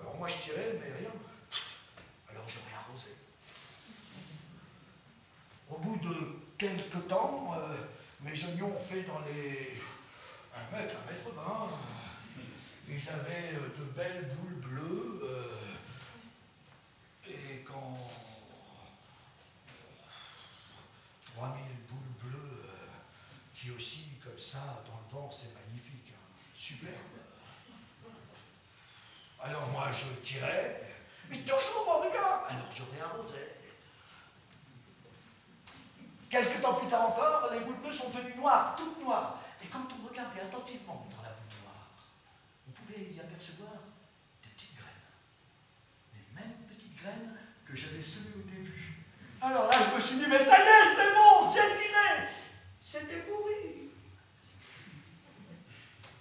alors 0.00 0.16
moi 0.16 0.28
je 0.28 0.36
tirais, 0.38 0.78
mais 0.80 0.92
rien. 0.98 1.10
Alors 2.30 2.44
j'aurais 2.48 2.76
arrosé. 2.76 3.08
Au 5.70 5.78
bout 5.78 5.96
de 5.96 6.14
quelques 6.56 7.08
temps, 7.08 7.54
euh, 7.56 7.76
mes 8.22 8.44
oignons 8.44 8.74
ont 8.74 8.84
fait 8.84 9.02
dans 9.02 9.20
les 9.20 9.80
1 10.72 10.76
mètre, 10.76 10.94
1 11.08 11.12
mètre 11.12 11.34
20. 11.34 11.70
Ils 12.90 13.08
avaient 13.10 13.52
de 13.52 13.84
belles 13.96 14.30
boules 14.36 14.70
bleues. 14.70 15.22
et 17.28 17.62
quand 17.64 18.10
3000 21.36 21.62
boules 21.90 22.30
bleues 22.30 22.64
qui 23.54 23.70
oscillent 23.70 24.18
comme 24.24 24.38
ça 24.38 24.82
dans 24.86 24.96
le 24.96 25.20
vent, 25.20 25.30
c'est 25.30 25.52
magnifique. 25.54 25.97
Superbe. 26.68 26.92
Alors 29.40 29.66
moi 29.68 29.88
je 29.90 30.20
tirais, 30.20 30.82
mais 31.30 31.38
toujours 31.38 32.02
rien. 32.02 32.20
Alors 32.46 32.68
j'aurais 32.76 33.00
arrosé. 33.00 33.38
Quelques 36.28 36.60
temps 36.60 36.74
plus 36.74 36.88
tard 36.88 37.08
encore, 37.08 37.50
les 37.54 37.60
boules 37.60 37.76
bleues 37.76 37.94
sont 37.94 38.10
devenues 38.10 38.34
noires, 38.34 38.76
toutes 38.76 39.00
noires. 39.02 39.38
Et 39.64 39.66
quand 39.68 39.88
on 39.98 40.08
regardait 40.08 40.42
attentivement 40.42 41.08
dans 41.10 41.22
la 41.22 41.30
boule 41.30 41.56
noire, 41.64 41.88
on 42.68 42.72
pouvait 42.72 43.12
y 43.16 43.18
apercevoir 43.18 43.72
des 44.42 44.50
petites 44.50 44.76
graines. 44.76 45.08
Les 46.12 46.38
mêmes 46.38 46.58
petites 46.68 46.96
graines 47.00 47.38
que 47.64 47.74
j'avais 47.74 48.02
semées 48.02 48.36
au 48.36 48.46
début. 48.46 48.92
Alors 49.40 49.68
là, 49.68 49.78
je 49.88 49.96
me 49.96 50.00
suis 50.02 50.16
dit, 50.16 50.26
mais 50.28 50.38
ça 50.38 50.58
y 50.58 50.68
est, 50.68 50.94
c'est 50.94 51.14
bon, 51.14 51.50
j'ai 51.50 51.76
tiré. 51.80 52.28
C'était 52.78 53.22
pourri. 53.22 53.88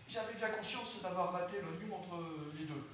J'avais 0.09 0.33
bien 0.33 0.49
conscience 0.49 1.01
d'avoir 1.03 1.31
raté 1.31 1.61
l'oignon 1.61 1.95
entre 1.95 2.23
les 2.57 2.65
deux. 2.65 2.89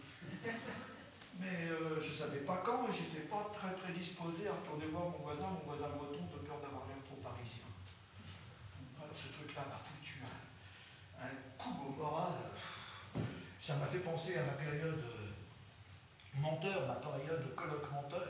Mais 1.40 1.70
euh, 1.72 2.02
je 2.02 2.10
ne 2.10 2.14
savais 2.14 2.40
pas 2.40 2.62
quand 2.66 2.90
et 2.90 2.92
j'étais 2.92 3.28
pas 3.30 3.50
très 3.56 3.72
très 3.76 3.94
disposé 3.94 4.48
à 4.48 4.52
retourner 4.52 4.88
voir 4.88 5.06
mon 5.06 5.20
voisin, 5.20 5.48
mon 5.48 5.64
voisin 5.64 5.96
breton, 5.96 6.20
de 6.20 6.40
peur 6.46 6.58
d'avoir 6.60 6.86
l'air 6.88 6.98
trop 7.08 7.16
parisien. 7.24 7.64
Alors 9.00 9.16
ce 9.16 9.32
truc-là 9.32 9.64
m'a 9.70 9.80
foutu 9.80 10.20
un, 10.20 11.24
un 11.24 11.34
coup 11.58 11.88
au 11.88 11.92
moral. 11.96 12.34
Ça 13.62 13.76
m'a 13.76 13.83
fait 13.94 14.00
penser 14.00 14.34
à 14.38 14.42
ma 14.42 14.58
période 14.58 15.04
menteur, 16.42 16.88
ma 16.88 16.96
période 16.96 17.46
de 17.46 17.54
colloque 17.54 17.92
menteur. 17.92 18.26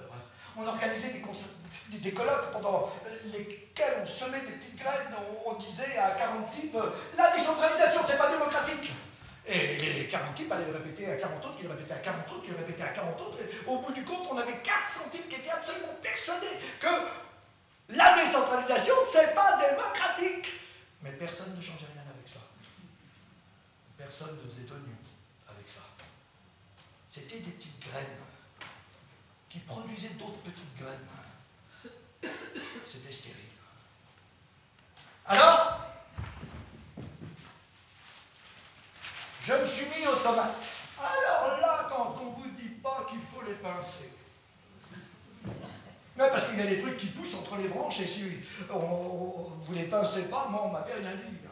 On 0.58 0.68
organisait 0.68 1.10
des, 1.10 2.12
colloques 2.12 2.52
pendant 2.52 2.92
lesquels 3.32 3.96
on 4.04 4.06
semait 4.06 4.42
des 4.42 4.60
petites 4.60 4.76
graines, 4.76 5.16
on, 5.46 5.54
disait 5.54 5.98
à 5.98 6.12
40 6.12 6.52
types 6.52 6.78
La 7.18 7.32
décentralisation, 7.36 8.02
c'est 8.06 8.18
pas 8.18 8.30
démocratique 8.30 8.92
Et 9.48 9.78
les 9.78 10.08
40 10.08 10.36
types 10.36 10.52
allaient 10.52 10.68
le 10.68 10.78
répéter 10.78 11.10
à 11.10 11.16
40 11.16 11.46
autres, 11.46 11.58
qui 11.58 11.64
le 11.64 11.70
répétaient 11.70 11.94
à 11.94 12.04
40 12.04 12.32
autres, 12.32 12.44
qui 12.44 12.52
le 12.52 12.58
répétaient 12.58 12.84
à 12.84 12.94
40 12.94 13.22
autres, 13.22 13.38
et 13.40 13.70
au 13.70 13.80
bout 13.80 13.94
du 13.94 14.04
compte, 14.04 14.28
on 14.30 14.38
avait 14.38 14.58
400 14.58 15.10
types 15.12 15.30
qui 15.30 15.36
étaient 15.36 15.50
absolument 15.50 15.96
persuadés 16.04 16.60
que 16.80 17.96
la 17.96 18.22
décentralisation, 18.22 18.96
c'est 19.12 19.34
pas 19.34 19.58
démocratique 19.58 20.54
Mais 21.02 21.12
personne 21.14 21.56
ne 21.56 21.62
changeait 21.62 21.90
rien 21.94 22.04
avec 22.14 22.28
ça. 22.28 22.42
Personne 23.98 24.38
ne 24.44 24.50
faisait 24.50 24.68
d'oignon. 24.68 25.03
C'était 27.14 27.42
des 27.42 27.52
petites 27.52 27.80
graines 27.80 28.18
qui 29.48 29.60
produisaient 29.60 30.16
d'autres 30.18 30.40
petites 30.40 30.76
graines. 30.80 32.32
C'était 32.88 33.12
stérile. 33.12 33.38
Alors, 35.28 35.82
je 39.46 39.54
me 39.54 39.66
suis 39.66 39.86
mis 39.86 40.08
aux 40.08 40.16
tomates. 40.16 40.66
Alors 40.98 41.60
là, 41.60 41.88
quand 41.88 42.18
on 42.20 42.30
vous 42.32 42.50
dit 42.60 42.70
pas 42.82 43.06
qu'il 43.08 43.22
faut 43.22 43.44
les 43.44 43.54
pincer. 43.54 44.10
Parce 46.18 46.46
qu'il 46.46 46.58
y 46.58 46.62
a 46.62 46.66
des 46.66 46.82
trucs 46.82 46.98
qui 46.98 47.08
poussent 47.08 47.36
entre 47.36 47.58
les 47.58 47.68
branches 47.68 48.00
et 48.00 48.08
si 48.08 48.40
vous 48.70 49.74
les 49.74 49.84
pincez 49.84 50.30
pas, 50.30 50.48
moi 50.48 50.64
on 50.66 50.72
m'avait 50.72 50.96
rien 50.96 51.16
dit. 51.16 51.43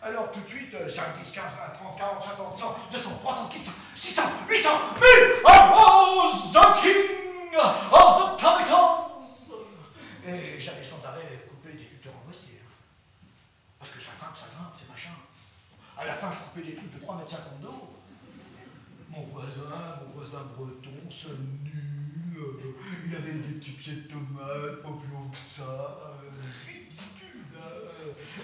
Alors 0.00 0.30
tout 0.30 0.40
de 0.40 0.46
suite, 0.48 0.72
euh, 0.74 0.88
5, 0.88 1.02
10, 1.24 1.32
15, 1.32 1.44
20, 1.44 1.74
30, 1.74 1.98
40, 1.98 2.22
60, 2.22 2.56
100, 2.56 2.78
200, 2.92 3.10
300, 3.20 3.48
400, 3.52 3.72
600, 3.96 4.22
800, 4.48 4.70
1000 4.94 5.08
Oh, 5.44 6.32
the 6.52 6.80
king 6.80 7.56
of 7.90 8.36
the 8.36 8.40
tomatoes 8.40 9.50
Et 10.26 10.60
j'allais 10.60 10.84
sans 10.84 11.04
arrêt 11.04 11.46
couper 11.48 11.72
des 11.76 11.84
tuteurs 11.84 12.12
en 12.22 12.24
boistier. 12.24 12.60
hein. 12.62 12.70
Parce 13.80 13.90
que 13.90 14.00
ça 14.00 14.10
grimpe, 14.20 14.36
ça 14.36 14.46
grimpe, 14.54 14.72
c'est 14.78 14.88
machin. 14.88 15.14
À 15.98 16.04
la 16.04 16.14
fin, 16.14 16.30
je 16.30 16.38
coupais 16.38 16.62
des 16.70 16.76
trucs 16.76 16.94
de 16.94 17.00
3 17.00 17.16
mètres 17.16 17.30
50 17.30 17.60
d'eau. 17.60 17.90
Mon 19.10 19.22
voisin, 19.32 19.98
mon 20.04 20.10
voisin 20.20 20.42
breton, 20.56 20.94
ce 21.10 21.28
nul, 21.28 22.36
euh, 22.38 22.76
il 23.04 23.16
avait 23.16 23.32
des 23.32 23.54
petits 23.58 23.72
pieds 23.72 23.94
de 23.94 24.08
tomates, 24.08 24.82
pas 24.82 24.88
plus 24.90 25.16
haut 25.16 25.28
que 25.32 25.38
ça, 25.38 25.62
euh, 25.64 26.30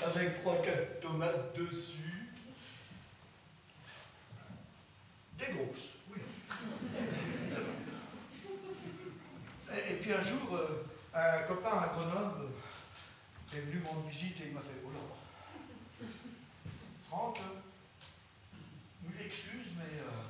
avec 0.03 0.45
3-4 0.45 1.01
tomates 1.01 1.57
dessus. 1.57 2.28
Des 5.38 5.53
grosses, 5.53 5.97
oui. 6.11 6.20
Et, 9.90 9.95
puis 9.95 10.12
un 10.12 10.22
jour, 10.22 10.55
euh, 10.55 10.84
un 11.14 11.42
copain 11.42 11.78
à 11.78 11.88
Grenoble 11.88 12.47
est 13.53 13.61
venu 13.61 13.80
me 13.80 13.88
rendre 13.88 14.09
visite 14.09 14.40
et 14.40 14.49
il 14.49 14.55
m'a 14.55 14.61
fait 14.61 14.80
Oh 14.84 14.90
là, 14.90 16.07
Franck, 17.09 17.40
mille 19.03 19.26
excuses, 19.26 19.72
mais 19.76 19.99
euh, 20.01 20.24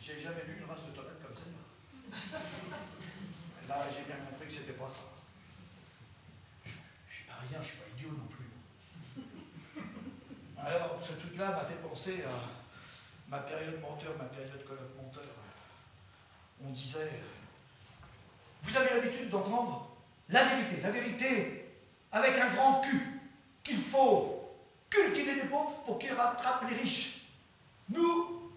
j'ai 0.00 0.20
jamais 0.20 0.42
vu 0.42 0.56
une 0.58 0.64
race 0.64 0.84
de 0.86 0.90
tomates 0.90 1.22
comme 1.22 1.34
celle-là. 1.34 2.38
Là, 3.68 3.86
j'ai 3.90 4.04
bien 4.04 4.16
compris 4.30 4.46
que 4.46 4.52
c'était 4.52 4.72
pas 4.72 4.88
ça. 4.88 5.02
Je, 6.64 6.70
je 7.08 7.14
suis 7.14 7.24
parisien, 7.24 7.58
je 7.60 7.66
suis 7.66 7.76
pas 7.76 7.84
idiot 7.96 8.10
non 8.10 8.26
plus. 8.26 8.46
Truc-là 11.36 11.54
m'a 11.54 11.64
fait 11.64 11.74
penser 11.86 12.24
à 12.24 13.30
ma 13.30 13.38
période 13.38 13.78
menteur, 13.82 14.14
ma 14.16 14.24
période 14.24 14.64
colloque 14.66 14.96
menteur. 14.96 15.22
On 16.64 16.70
disait, 16.70 17.10
vous 18.62 18.74
avez 18.74 18.94
l'habitude 18.94 19.28
d'entendre 19.28 19.86
la 20.30 20.44
vérité, 20.44 20.80
la 20.82 20.90
vérité 20.90 21.68
avec 22.12 22.38
un 22.38 22.54
grand 22.54 22.80
cul, 22.80 23.20
qu'il 23.62 23.76
faut 23.76 24.50
cultiver 24.88 25.34
les 25.34 25.42
pauvres 25.42 25.82
pour 25.84 25.98
qu'ils 25.98 26.14
rattrapent 26.14 26.70
les 26.70 26.76
riches. 26.76 27.26
Nous, 27.90 28.50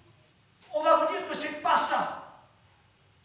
on 0.73 0.82
va 0.82 1.05
vous 1.05 1.11
dire 1.11 1.27
que 1.27 1.36
c'est 1.36 1.61
pas 1.61 1.77
ça 1.77 2.39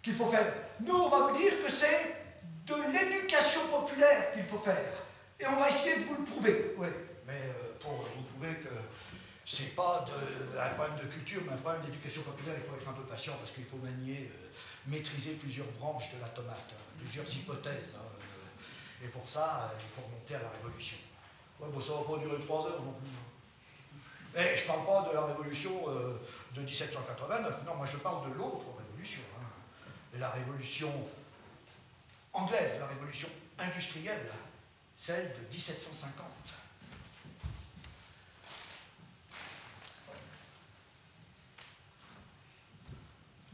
qu'il 0.02 0.14
faut 0.14 0.26
faire. 0.26 0.52
Nous, 0.80 0.96
on 0.96 1.08
va 1.08 1.28
vous 1.28 1.38
dire 1.38 1.52
que 1.64 1.70
c'est 1.70 2.16
de 2.66 2.74
l'éducation 2.92 3.68
populaire 3.68 4.32
qu'il 4.32 4.44
faut 4.44 4.58
faire. 4.58 4.94
Et 5.38 5.46
on 5.46 5.56
va 5.56 5.68
essayer 5.68 5.98
de 5.98 6.04
vous 6.06 6.16
le 6.16 6.24
prouver. 6.24 6.74
Oui, 6.76 6.88
mais 7.26 7.34
euh, 7.34 7.78
pour 7.80 7.92
vous 7.92 8.22
prouver 8.22 8.54
que 8.54 8.83
c'est 9.46 9.74
pas 9.76 10.06
un 10.60 10.68
problème 10.74 10.96
de 10.98 11.06
culture, 11.12 11.42
mais 11.46 11.52
un 11.52 11.56
problème 11.56 11.82
d'éducation 11.84 12.22
populaire, 12.22 12.54
il 12.56 12.64
faut 12.68 12.76
être 12.76 12.88
un 12.88 12.92
peu 12.92 13.02
patient 13.02 13.34
parce 13.38 13.50
qu'il 13.52 13.64
faut 13.64 13.76
manier, 13.78 14.30
euh, 14.32 14.48
maîtriser 14.86 15.32
plusieurs 15.34 15.66
branches 15.78 16.10
de 16.14 16.20
la 16.20 16.28
tomate, 16.28 16.56
hein, 16.72 16.82
plusieurs 17.00 17.28
hypothèses. 17.34 17.94
hein, 17.96 18.00
euh, 18.04 19.04
et 19.04 19.08
pour 19.08 19.28
ça, 19.28 19.70
euh, 19.72 19.78
il 19.80 19.94
faut 19.94 20.02
remonter 20.06 20.34
à 20.36 20.42
la 20.42 20.48
Révolution. 20.50 20.96
Ouais, 21.60 21.68
bon, 21.70 21.80
ça 21.80 21.92
va 21.92 22.02
pas 22.16 22.18
durer 22.22 22.40
trois 22.44 22.66
heures 22.66 22.82
non 22.82 22.92
plus. 22.92 23.08
hein. 23.08 24.40
Et 24.42 24.56
je 24.56 24.66
parle 24.66 24.84
pas 24.86 25.08
de 25.08 25.14
la 25.14 25.26
Révolution 25.26 25.70
de 26.52 26.60
1789, 26.60 27.64
non, 27.66 27.74
moi 27.76 27.86
je 27.90 27.98
parle 27.98 28.28
de 28.30 28.34
l'autre 28.34 28.64
Révolution. 28.78 29.20
Et 30.14 30.18
la 30.18 30.30
Révolution 30.30 30.90
anglaise, 32.32 32.78
la 32.80 32.86
révolution 32.86 33.28
industrielle, 33.60 34.26
celle 35.00 35.32
de 35.40 35.52
1750. 35.54 36.26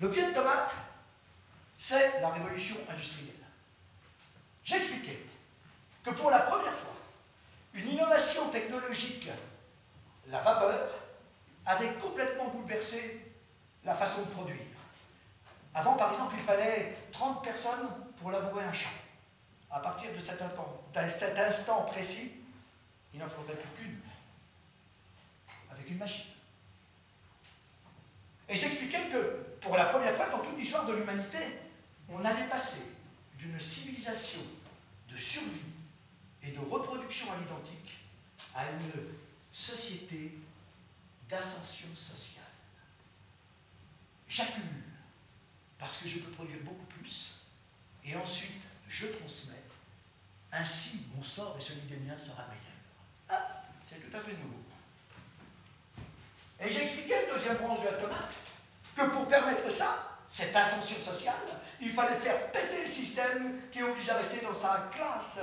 Le 0.01 0.11
pied 0.11 0.27
de 0.27 0.33
tomate, 0.33 0.75
c'est 1.79 2.21
la 2.21 2.31
révolution 2.31 2.77
industrielle. 2.89 3.35
J'expliquais 4.65 5.21
que 6.03 6.11
pour 6.11 6.31
la 6.31 6.41
première 6.41 6.75
fois, 6.75 6.95
une 7.75 7.89
innovation 7.89 8.49
technologique, 8.49 9.29
la 10.29 10.41
vapeur, 10.41 10.89
avait 11.67 11.93
complètement 11.95 12.49
bouleversé 12.49 13.27
la 13.85 13.95
façon 13.95 14.23
de 14.23 14.31
produire. 14.31 14.57
Avant, 15.75 15.95
par 15.95 16.13
exemple, 16.13 16.35
il 16.39 16.45
fallait 16.45 16.97
30 17.13 17.45
personnes 17.45 17.89
pour 18.19 18.31
labourer 18.31 18.65
un 18.65 18.73
champ. 18.73 18.89
À 19.71 19.81
partir 19.81 20.13
de 20.13 20.19
cet 20.19 20.41
instant, 20.41 20.83
cet 20.95 21.39
instant 21.39 21.83
précis, 21.83 22.33
il 23.13 23.21
n'en 23.21 23.29
faudrait 23.29 23.57
plus 23.57 23.85
qu'une, 23.85 24.01
avec 25.71 25.89
une 25.91 25.99
machine. 25.99 26.25
Et 28.49 28.57
j'expliquais 28.57 29.11
que, 29.13 29.50
pour 29.61 29.77
la 29.77 29.85
première 29.87 30.15
fois 30.15 30.29
dans 30.31 30.39
toute 30.39 30.59
l'histoire 30.59 30.87
de 30.87 30.95
l'humanité, 30.95 31.39
on 32.09 32.25
allait 32.25 32.49
passer 32.49 32.83
d'une 33.39 33.59
civilisation 33.61 34.41
de 35.11 35.17
survie 35.17 35.49
et 36.43 36.51
de 36.51 36.59
reproduction 36.59 37.31
à 37.33 37.37
l'identique 37.37 37.99
à 38.55 38.65
une 38.71 39.05
société 39.53 40.33
d'ascension 41.29 41.89
sociale. 41.95 42.45
J'accumule 44.29 44.85
parce 45.79 45.99
que 45.99 46.09
je 46.09 46.19
peux 46.19 46.31
produire 46.33 46.61
beaucoup 46.63 46.87
plus 46.99 47.41
et 48.05 48.17
ensuite 48.17 48.63
je 48.89 49.07
transmets. 49.07 49.55
Ainsi, 50.53 51.03
mon 51.15 51.23
sort 51.23 51.57
et 51.59 51.63
celui 51.63 51.83
des 51.83 51.97
miens 51.99 52.19
sera 52.19 52.45
meilleur. 52.49 52.71
Ah, 53.29 53.63
c'est 53.89 54.01
tout 54.01 54.17
à 54.17 54.21
fait 54.21 54.33
nouveau. 54.33 54.59
Et 56.61 56.69
j'expliquais, 56.69 57.29
deuxième 57.33 57.57
branche 57.57 57.81
de 57.81 57.87
la 57.87 57.93
tomate, 57.93 58.35
que 59.01 59.11
pour 59.11 59.27
permettre 59.27 59.71
ça, 59.71 60.19
cette 60.31 60.55
ascension 60.55 60.97
sociale, 61.01 61.35
il 61.81 61.91
fallait 61.91 62.15
faire 62.15 62.51
péter 62.53 62.83
le 62.85 62.91
système 62.91 63.61
qui 63.71 63.83
oblige 63.83 64.09
à 64.11 64.17
rester 64.17 64.41
dans 64.45 64.53
sa 64.53 64.91
classe. 64.95 65.39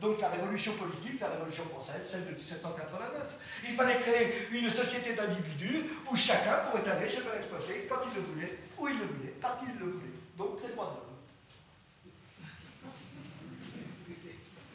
Donc 0.00 0.20
la 0.20 0.30
révolution 0.30 0.72
politique, 0.74 1.20
la 1.20 1.28
révolution 1.28 1.64
française, 1.68 2.02
celle 2.10 2.24
de 2.26 2.30
1789. 2.34 3.22
Il 3.68 3.74
fallait 3.74 4.00
créer 4.00 4.48
une 4.50 4.68
société 4.68 5.12
d'individus 5.12 5.84
où 6.10 6.16
chacun 6.16 6.54
pourrait 6.56 6.90
aller 6.90 7.08
se 7.08 7.20
faire 7.20 7.36
exploiter 7.36 7.86
quand 7.88 7.98
il 8.10 8.14
le 8.16 8.26
voulait, 8.26 8.58
où 8.78 8.88
il 8.88 8.98
le 8.98 9.04
voulait, 9.04 9.34
par 9.40 9.58
qui 9.60 9.66
il 9.72 9.78
le 9.78 9.86
voulait. 9.92 10.06
Donc 10.36 10.58
les 10.62 10.70
droits 10.70 10.86
de 10.86 10.90
l'homme. 10.90 11.12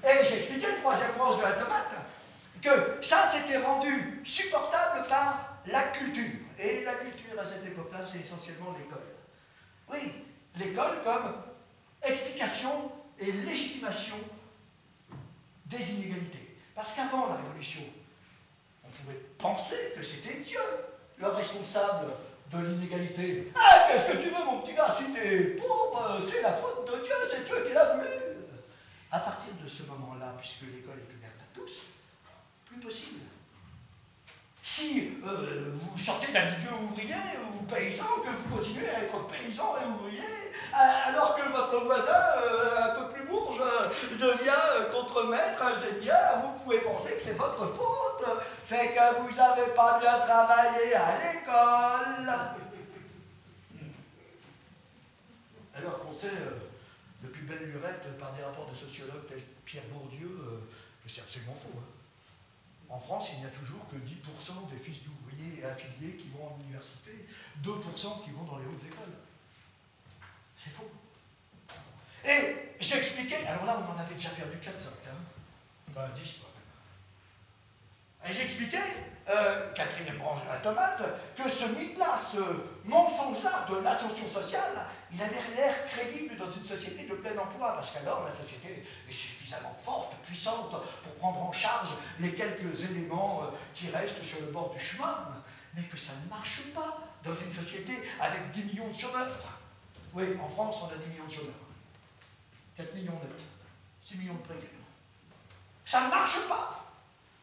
Et 0.05 0.25
j'ai 0.25 0.37
expliqué, 0.37 0.67
troisième 0.81 1.11
branche 1.17 1.37
de 1.37 1.41
la 1.41 1.51
tomate, 1.53 1.91
que 2.61 3.03
ça 3.05 3.25
s'était 3.25 3.57
rendu 3.57 4.21
supportable 4.23 5.07
par 5.09 5.57
la 5.65 5.83
culture. 5.83 6.46
Et 6.59 6.83
la 6.83 6.95
culture 6.95 7.39
à 7.39 7.45
cette 7.45 7.65
époque-là, 7.65 8.03
c'est 8.03 8.19
essentiellement 8.19 8.75
l'école. 8.77 9.05
Oui, 9.91 10.11
l'école 10.57 11.03
comme 11.03 11.33
explication 12.03 12.91
et 13.19 13.31
légitimation 13.31 14.15
des 15.65 15.91
inégalités. 15.91 16.57
Parce 16.75 16.93
qu'avant 16.93 17.27
la 17.27 17.35
Révolution, 17.35 17.81
on 18.83 18.89
pouvait 18.89 19.19
penser 19.37 19.93
que 19.95 20.03
c'était 20.03 20.39
Dieu 20.39 20.59
le 21.17 21.27
responsable 21.27 22.07
de 22.51 22.57
l'inégalité. 22.59 23.51
Ah, 23.55 23.87
qu'est-ce 23.89 24.11
que 24.11 24.17
tu 24.17 24.29
veux, 24.29 24.45
mon 24.45 24.61
petit 24.61 24.73
gars, 24.73 24.89
si 24.89 25.11
t'es 25.13 25.57
pauvre, 25.57 26.21
c'est 26.27 26.41
la 26.41 26.53
faute 26.53 26.87
de 26.87 27.03
Dieu, 27.03 27.15
c'est 27.29 27.45
Dieu 27.45 27.65
qui 27.67 27.73
l'a 27.73 27.95
voulu. 27.95 28.07
À 29.11 29.19
partir 29.19 29.53
de 29.63 29.69
ce 29.69 29.83
moment-là, 29.83 30.33
puisque 30.37 30.61
l'école 30.61 30.99
est 30.99 31.15
ouverte 31.15 31.39
à 31.39 31.55
tous, 31.55 31.87
plus 32.65 32.79
possible. 32.79 33.26
Si 34.77 35.09
euh, 35.25 35.73
vous 35.73 35.97
sortez 35.97 36.31
d'un 36.31 36.45
milieu 36.45 36.69
ouvrier 36.83 37.15
ou 37.49 37.63
paysan, 37.63 38.03
que 38.23 38.29
vous 38.29 38.57
continuez 38.57 38.87
à 38.87 39.01
être 39.01 39.25
paysan 39.25 39.73
et 39.81 39.87
ouvrier, 39.87 40.53
alors 40.71 41.35
que 41.35 41.49
votre 41.49 41.83
voisin, 41.83 42.23
euh, 42.45 42.83
un 42.83 42.89
peu 42.93 43.11
plus 43.11 43.25
bourge, 43.25 43.63
devient 44.11 44.91
contremaître, 44.91 45.63
ingénieur, 45.63 46.43
vous 46.43 46.61
pouvez 46.61 46.77
penser 46.81 47.13
que 47.13 47.21
c'est 47.23 47.37
votre 47.37 47.65
faute, 47.73 48.25
c'est 48.63 48.93
que 48.93 49.19
vous 49.19 49.35
n'avez 49.35 49.71
pas 49.71 49.99
bien 49.99 50.19
travaillé 50.19 50.93
à 50.93 51.17
l'école. 51.17 52.29
Alors 55.75 55.97
qu'on 56.01 56.13
sait, 56.13 56.27
euh, 56.27 56.53
de 57.23 57.29
plus 57.29 57.45
belle 57.45 57.65
lurette 57.65 58.15
par 58.19 58.31
des 58.33 58.43
rapports 58.43 58.69
de 58.69 58.75
sociologues 58.75 59.25
tels 59.27 59.41
Pierre 59.65 59.85
Bourdieu, 59.91 60.29
que 61.03 61.09
c'est 61.09 61.21
absolument 61.21 61.55
faux. 61.55 61.79
Hein. 61.79 61.86
En 62.89 62.99
France, 62.99 63.29
il 63.33 63.39
n'y 63.39 63.45
a 63.45 63.49
toujours 63.49 63.87
que 63.89 63.97
10% 63.97 64.69
des 64.71 64.77
fils 64.77 65.03
d'ouvriers 65.03 65.59
et 65.59 65.65
affiliés 65.65 66.15
qui 66.15 66.29
vont 66.29 66.47
à 66.47 66.57
l'université, 66.57 67.27
2% 67.63 68.23
qui 68.23 68.31
vont 68.31 68.43
dans 68.43 68.59
les 68.59 68.65
hautes 68.65 68.85
écoles. 68.85 69.13
C'est 70.57 70.71
faux. 70.71 70.89
Et 72.25 72.55
j'expliquais, 72.79 73.45
alors 73.45 73.65
là, 73.65 73.79
on 73.81 73.93
en 73.93 73.99
avait 73.99 74.15
déjà 74.15 74.29
perdu 74.29 74.57
4-5, 74.57 74.87
hein, 75.07 75.19
enfin 75.89 76.07
10 76.15 76.33
quoi. 76.39 76.49
Et 78.29 78.33
j'expliquais, 78.33 79.16
euh, 79.29 79.73
quatrième 79.73 80.17
branche 80.17 80.41
de 80.43 80.49
la 80.49 80.57
tomate, 80.57 81.03
que 81.35 81.49
ce 81.49 81.65
mythe-là, 81.65 82.17
ce 82.17 82.37
mensonge-là 82.85 83.65
de 83.69 83.77
l'ascension 83.79 84.25
sociale, 84.27 84.87
il 85.11 85.21
avait 85.21 85.55
l'air 85.55 85.85
crédible 85.87 86.37
dans 86.37 86.49
une 86.49 86.63
société 86.63 87.03
de 87.03 87.13
plein 87.13 87.37
emploi, 87.37 87.73
parce 87.73 87.91
qu'alors 87.91 88.23
la 88.23 88.31
société 88.31 88.85
est 89.09 89.11
suffisamment 89.11 89.73
forte, 89.83 90.15
puissante, 90.23 90.71
pour 90.71 91.13
prendre 91.19 91.41
en 91.41 91.51
charge 91.51 91.89
les 92.21 92.31
quelques 92.33 92.85
éléments 92.85 93.41
euh, 93.43 93.55
qui 93.73 93.89
restent 93.89 94.23
sur 94.23 94.39
le 94.39 94.47
bord 94.47 94.69
du 94.69 94.79
chemin, 94.79 95.17
mais 95.73 95.83
que 95.83 95.97
ça 95.97 96.13
ne 96.23 96.29
marche 96.29 96.61
pas 96.73 96.97
dans 97.25 97.33
une 97.33 97.51
société 97.51 97.93
avec 98.21 98.51
10 98.51 98.63
millions 98.63 98.87
de 98.87 98.97
chômeurs. 98.97 99.27
Oui, 100.13 100.23
en 100.41 100.47
France, 100.47 100.77
on 100.83 100.85
a 100.85 100.97
10 100.97 101.09
millions 101.09 101.27
de 101.27 101.33
chômeurs. 101.33 101.53
4 102.77 102.93
millions 102.95 103.11
net, 103.11 103.43
6 104.05 104.17
millions 104.19 104.35
de 104.35 104.39
précaires. 104.39 104.69
Ça 105.85 106.01
ne 106.05 106.09
marche 106.09 106.39
pas, 106.47 106.85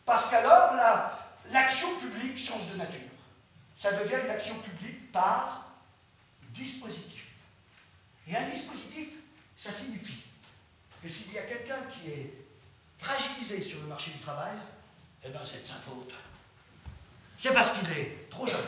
parce 0.06 0.30
qu'alors 0.30 0.74
l'action 1.50 1.96
publique 1.98 2.38
change 2.38 2.70
de 2.70 2.76
nature. 2.76 3.00
Ça 3.78 3.92
devient 3.92 4.16
une 4.24 4.30
action 4.30 4.54
publique 4.58 5.12
par 5.12 5.72
dispositif. 6.50 7.26
Et 8.28 8.36
un 8.36 8.48
dispositif, 8.48 9.08
ça 9.58 9.70
signifie 9.70 10.22
que 11.02 11.08
s'il 11.08 11.32
y 11.32 11.38
a 11.38 11.42
quelqu'un 11.42 11.78
qui 11.90 12.10
est 12.10 12.32
fragilisé 12.96 13.60
sur 13.60 13.80
le 13.80 13.86
marché 13.88 14.12
du 14.12 14.20
travail, 14.20 14.56
eh 15.24 15.28
bien 15.28 15.44
c'est 15.44 15.62
de 15.62 15.66
sa 15.66 15.74
faute. 15.74 16.14
C'est 17.38 17.52
parce 17.52 17.72
qu'il 17.72 17.90
est 17.90 18.30
trop 18.30 18.46
jeune, 18.46 18.64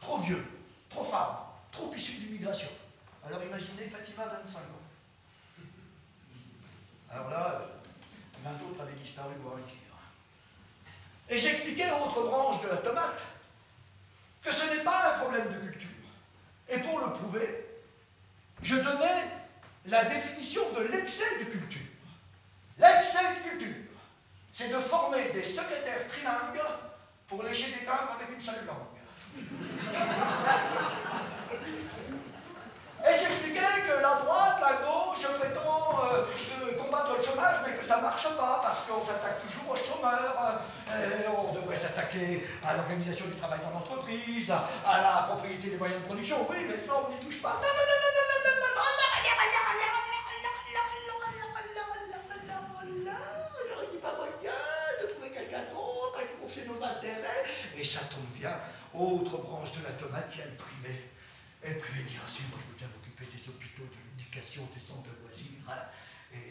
trop 0.00 0.18
vieux, 0.18 0.44
trop 0.90 1.04
femme, 1.04 1.36
trop 1.72 1.92
issu 1.94 2.18
d'immigration. 2.18 2.68
Alors 3.26 3.42
imaginez 3.42 3.88
Fatima, 3.88 4.26
25 4.26 4.58
ans. 4.58 4.62
Alors 7.10 7.30
là, 7.30 7.62
20 8.44 8.50
autres 8.68 8.80
avaient 8.80 8.92
disparu 8.92 9.32
un 9.34 9.62
tir. 9.68 9.85
Et 11.28 11.36
j'expliquais 11.36 11.90
aux 11.90 12.06
autres 12.06 12.26
branches 12.28 12.62
de 12.62 12.68
la 12.68 12.76
tomate 12.76 13.24
que 14.42 14.52
ce 14.52 14.64
n'est 14.66 14.84
pas 14.84 15.14
un 15.14 15.18
problème 15.18 15.48
de 15.48 15.58
culture. 15.70 15.88
Et 16.68 16.78
pour 16.78 17.00
le 17.00 17.12
prouver, 17.12 17.66
je 18.62 18.76
donnais 18.76 19.24
la 19.86 20.04
définition 20.04 20.62
de 20.72 20.84
l'excès 20.84 21.38
de 21.40 21.44
culture. 21.50 21.80
L'excès 22.78 23.18
de 23.18 23.48
culture, 23.48 23.74
c'est 24.52 24.68
de 24.68 24.78
former 24.78 25.30
des 25.32 25.42
secrétaires 25.42 26.06
trilingues 26.08 26.62
pour 27.26 27.42
lécher 27.42 27.72
des 27.72 27.84
timbres 27.84 28.16
avec 28.16 28.36
une 28.36 28.42
seule 28.42 28.64
langue. 28.66 28.96
Et 33.26 33.32
j'expliquais 33.32 33.82
que 33.86 34.00
la 34.02 34.14
droite, 34.22 34.58
la 34.60 34.86
gauche 34.86 35.26
prétend 35.38 35.98
euh, 36.04 36.78
combattre 36.78 37.16
le 37.18 37.24
chômage, 37.24 37.56
mais 37.66 37.74
que 37.74 37.84
ça 37.84 37.96
ne 37.96 38.02
marche 38.02 38.28
pas, 38.36 38.60
parce 38.62 38.84
qu'on 38.84 39.04
s'attaque 39.04 39.42
toujours 39.42 39.74
aux 39.74 39.76
chômeurs. 39.76 40.60
Euh, 40.90 41.48
on 41.48 41.52
devrait 41.52 41.76
s'attaquer 41.76 42.46
à 42.64 42.76
l'organisation 42.76 43.26
du 43.26 43.34
travail 43.34 43.58
dans 43.64 43.70
l'entreprise, 43.70 44.50
à, 44.50 45.00
la 45.00 45.26
propriété 45.28 45.70
des 45.70 45.76
moyens 45.76 46.00
de 46.02 46.06
production. 46.06 46.46
Oui, 46.48 46.66
mais 46.68 46.80
ça, 46.80 46.92
on 47.04 47.10
n'y 47.10 47.18
touche 47.18 47.42
pas. 47.42 47.60
Et 57.78 57.84
ça 57.84 58.00
tombe 58.10 58.24
bien, 58.34 58.56
autre 58.94 59.36
branche 59.38 59.72
de 59.72 59.84
la 59.84 59.90
tomate, 59.90 60.30
il 60.32 60.38
y 60.38 60.42
a 60.42 60.46
le 60.46 60.56
privé. 60.56 61.10
Et 61.62 61.74
le 61.74 61.78
privé 61.78 62.04
dit, 62.08 62.16
ah 62.18 62.28
si, 62.28 62.40
moi 62.50 62.58
je 62.58 62.72
veux 62.72 62.78
bien 62.78 62.88
des 64.40 64.86
centres 64.86 65.02
de 65.02 65.22
loisirs. 65.22 65.64
Hein. 65.68 65.82
Et 66.34 66.50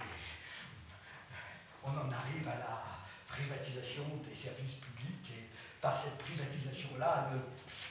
on 1.83 1.89
en 1.89 2.11
arrive 2.11 2.47
à 2.47 2.57
la 2.57 2.81
privatisation 3.27 4.03
des 4.27 4.35
services 4.35 4.75
publics. 4.75 5.31
Et 5.37 5.49
par 5.81 5.95
cette 5.97 6.17
privatisation-là, 6.17 7.29
le 7.33 7.39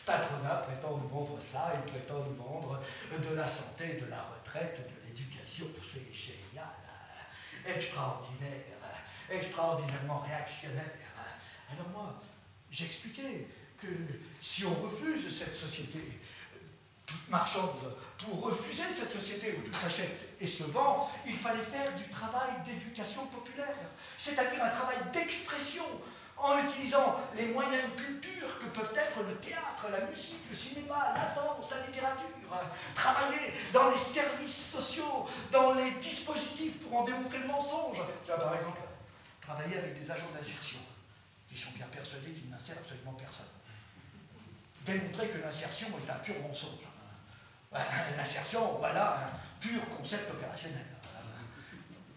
patronat 0.05 0.57
prétend 0.67 0.97
nous 0.97 1.09
vendre 1.09 1.41
ça, 1.41 1.73
il 1.75 1.93
prétend 1.93 2.25
nous 2.25 2.35
vendre 2.35 2.83
de 3.13 3.35
la 3.35 3.47
santé, 3.47 4.01
de 4.01 4.07
la 4.07 4.23
retraite, 4.23 4.81
de 4.81 5.09
l'éducation 5.09 5.67
c'est 5.81 6.13
génial, 6.13 6.67
extraordinaire, 7.67 8.61
extraordinairement 9.31 10.19
réactionnaire. 10.19 10.91
Alors 11.73 11.89
moi, 11.91 12.23
j'expliquais 12.73 13.47
que 13.81 13.87
si 14.41 14.65
on 14.65 14.75
refuse 14.75 15.33
cette 15.33 15.55
société 15.55 16.01
toute 17.07 17.29
marchande, 17.29 17.77
pour 18.25 18.45
refuser 18.45 18.85
cette 18.93 19.13
société 19.13 19.57
où 19.59 19.63
tout 19.69 19.79
s'achète 19.79 20.21
et 20.41 20.47
se 20.47 20.65
vend, 20.65 21.11
il 21.27 21.37
fallait 21.37 21.65
faire 21.65 21.93
du 21.97 22.09
travail 22.09 22.51
d'éducation 22.65 23.27
populaire, 23.27 23.75
c'est-à-dire 24.19 24.63
un 24.63 24.71
travail 24.71 24.97
d'expression, 25.13 25.85
en 26.37 26.59
utilisant 26.59 27.17
les 27.37 27.47
moyens 27.47 27.83
de 27.95 28.03
culture 28.03 28.59
que 28.59 28.67
peuvent 28.67 28.93
être 28.97 29.23
le 29.23 29.37
théâtre, 29.37 29.87
la 29.91 30.01
musique, 30.07 30.43
le 30.51 30.57
cinéma, 30.57 31.15
la 31.15 31.41
danse, 31.41 31.71
la 31.71 31.87
littérature, 31.87 32.29
travailler 32.95 33.55
dans 33.73 33.89
les 33.91 33.97
services 33.97 34.73
sociaux, 34.73 35.29
dans 35.51 35.75
les 35.75 35.93
dispositifs 35.93 36.81
pour 36.81 37.01
en 37.01 37.05
démontrer 37.05 37.39
le 37.39 37.47
mensonge. 37.47 37.99
Par 38.27 38.55
exemple, 38.55 38.81
travailler 39.41 39.79
avec 39.79 39.99
des 39.99 40.11
agents 40.11 40.31
d'insertion 40.35 40.79
qui 41.49 41.57
sont 41.57 41.71
bien 41.77 41.87
persuadés 41.87 42.33
qu'ils 42.33 42.51
n'insèrent 42.51 42.79
absolument 42.79 43.13
personne. 43.13 43.47
Démontrer 44.85 45.29
que 45.29 45.39
l'insertion 45.39 45.89
est 46.05 46.11
un 46.11 46.17
pur 46.17 46.35
mensonge. 46.47 46.94
L'insertion, 48.17 48.77
voilà 48.79 49.17
un 49.17 49.59
pur 49.61 49.81
concept 49.97 50.31
opérationnel. 50.31 50.87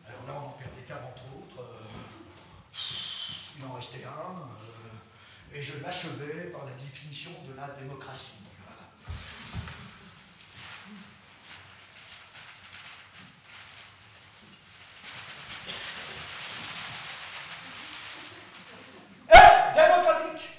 Alors 0.08 0.22
là, 0.28 0.34
on 0.36 0.50
en 0.50 0.52
perdait 0.52 0.84
40 0.88 1.02
autres. 1.36 1.62
Euh, 1.62 2.78
il 3.58 3.66
en 3.66 3.74
restait 3.74 4.06
un. 4.06 4.34
Euh, 4.34 5.56
et 5.58 5.62
je 5.62 5.82
l'achevais 5.82 6.52
par 6.52 6.66
la 6.66 6.74
définition 6.74 7.32
de 7.48 7.56
la 7.56 7.70
démocratie 7.70 8.34
démocratique 19.74 20.50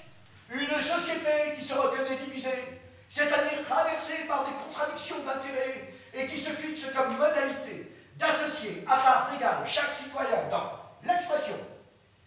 Une 0.51 0.81
société 0.81 1.55
qui 1.57 1.65
se 1.65 1.73
reconnaît 1.73 2.15
divisée 2.15 2.79
c'est-à-dire 3.09 3.63
traversée 3.67 4.18
par 4.29 4.45
des 4.45 4.53
contradictions 4.63 5.17
d'intérêts 5.25 5.91
et 6.13 6.27
qui 6.27 6.37
se 6.37 6.51
fixe 6.51 6.85
comme 6.95 7.17
modalité 7.17 7.91
d'associer 8.15 8.85
à 8.87 8.97
parts 8.97 9.33
égales 9.35 9.67
chaque 9.67 9.93
citoyen 9.93 10.47
dans 10.51 10.71
l'expression, 11.03 11.55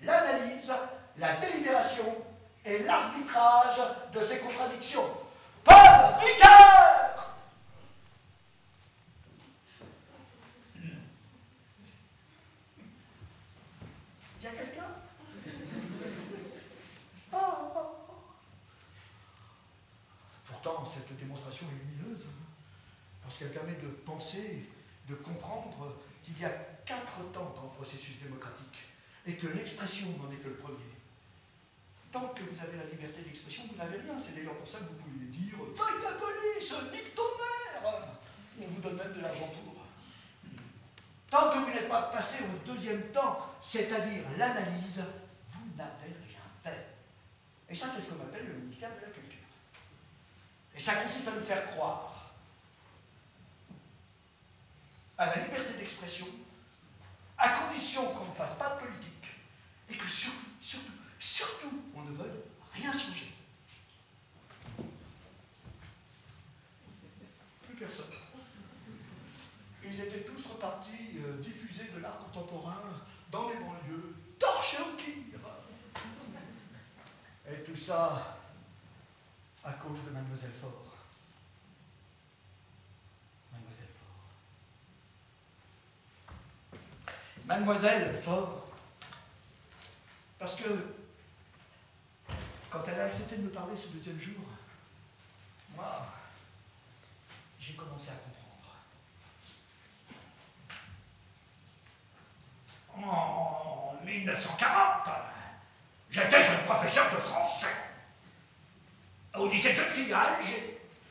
l'analyse, 0.03 0.73
la 1.19 1.35
délibération 1.35 2.05
et 2.65 2.79
l'arbitrage 2.81 3.81
de 4.13 4.21
ces 4.21 4.39
contradictions. 4.39 5.05
Paul 5.65 5.77
Ricard 6.19 7.13
Il 14.41 14.45
y 14.45 14.49
a 14.49 14.51
quelqu'un 14.51 14.83
oh, 17.33 17.37
oh, 17.37 17.77
oh. 17.77 18.13
Pourtant, 20.47 20.85
cette 20.85 21.17
démonstration 21.17 21.67
est 21.67 22.03
lumineuse, 22.03 22.27
hein, 22.27 23.29
qu'elle 23.43 23.51
permet 23.51 23.79
de 23.83 23.89
penser, 24.07 24.67
de 25.09 25.15
comprendre 25.15 25.97
qu'il 26.23 26.39
y 26.39 26.45
a 26.45 26.51
quatre 26.87 27.19
temps 27.33 27.53
dans 27.57 27.63
le 27.63 27.75
processus 27.75 28.23
démocratique, 28.23 28.87
et 29.27 29.35
que 29.35 29.49
l'expression 29.49 30.07
n'en 30.19 30.31
est 30.31 30.37
que 30.37 30.49
le 30.49 30.55
premier. 30.55 30.79
Tant 32.13 32.29
que 32.29 32.43
vous 32.43 32.61
avez 32.63 32.77
la 32.77 32.85
liberté 32.85 33.23
d'expression, 33.23 33.65
vous 33.71 33.77
n'avez 33.77 33.99
rien. 33.99 34.15
C'est 34.21 34.35
d'ailleurs 34.37 34.55
pour 34.55 34.69
ça 34.69 34.79
que 34.79 34.85
vous 34.85 35.01
pouvez 35.01 35.27
dire 35.27 35.57
Vague 35.75 36.03
la 36.03 36.13
police, 36.13 36.71
nique 36.93 37.15
ton 37.15 37.23
mère 37.41 38.03
On 38.61 38.67
vous 38.69 38.81
donne 38.81 38.97
même 38.97 39.15
de 39.15 39.21
l'argent 39.23 39.49
pour. 39.49 39.73
Tant 41.31 41.51
que 41.51 41.59
vous 41.65 41.73
n'êtes 41.73 41.89
pas 41.89 42.03
passé 42.03 42.37
au 42.45 42.71
deuxième 42.71 43.03
temps, 43.11 43.39
c'est-à-dire 43.63 44.23
l'analyse, 44.37 45.01
vous 45.49 45.77
n'avez 45.79 46.13
rien 46.29 46.45
fait. 46.63 46.87
Et 47.71 47.75
ça, 47.75 47.87
c'est 47.89 48.03
ce 48.03 48.11
qu'on 48.11 48.23
appelle 48.23 48.47
le 48.47 48.55
ministère 48.61 48.91
de 48.91 49.07
la 49.07 49.13
Culture. 49.13 49.41
Et 50.77 50.81
ça 50.81 50.97
consiste 50.97 51.27
à 51.27 51.31
nous 51.31 51.43
faire 51.43 51.65
croire 51.73 52.12
à 55.19 55.27
la 55.27 55.45
liberté 55.45 55.75
d'expression, 55.79 56.27
à 57.39 57.49
condition 57.49 58.07
qu'on 58.15 58.27
ne 58.27 58.35
fasse 58.35 58.55
pas 58.55 58.77
de 58.77 58.81
politique, 58.87 59.27
et 59.91 59.97
que 59.97 60.09
surtout, 60.09 60.39
surtout, 60.61 60.93
surtout, 61.21 61.83
on 61.95 62.03
ne 62.03 62.17
veuille 62.17 62.41
rien 62.75 62.93
changer. 62.93 63.33
Plus 67.67 67.77
personne. 67.77 68.07
Ils 69.85 70.01
étaient 70.01 70.21
tous 70.21 70.47
repartis 70.47 71.19
euh, 71.19 71.43
diffuser 71.43 71.85
de 71.95 72.01
l'art 72.01 72.19
contemporain 72.19 72.81
dans 73.31 73.49
les 73.49 73.57
banlieues, 73.57 74.15
torchés 74.39 74.79
au 74.79 74.97
kir. 74.97 75.39
Et 77.51 77.65
tout 77.65 77.77
ça 77.77 78.39
à 79.65 79.73
cause 79.73 79.99
de 80.07 80.11
Mademoiselle 80.11 80.53
Faure. 80.61 80.97
Mademoiselle 83.53 83.87
Faure. 83.99 84.23
Mademoiselle 87.53 88.19
Faure. 88.19 88.67
Parce 90.39 90.55
que 90.55 90.69
quand 92.71 92.83
elle 92.89 92.99
a 92.99 93.05
accepté 93.05 93.37
de 93.37 93.43
me 93.43 93.51
parler 93.51 93.77
ce 93.77 93.89
deuxième 93.89 94.19
jour, 94.19 94.43
moi, 95.77 96.07
j'ai 97.61 97.75
commencé 97.75 98.09
à 98.09 98.15
comprendre. 98.15 98.73
En 103.07 104.03
1940, 104.03 105.09
j'étais 106.11 106.43
jeune 106.43 106.65
professeur 106.65 107.11
de 107.11 107.17
français 107.17 107.67
au 109.35 109.47
lycée 109.49 109.75
de 109.75 109.81
filles 109.81 110.15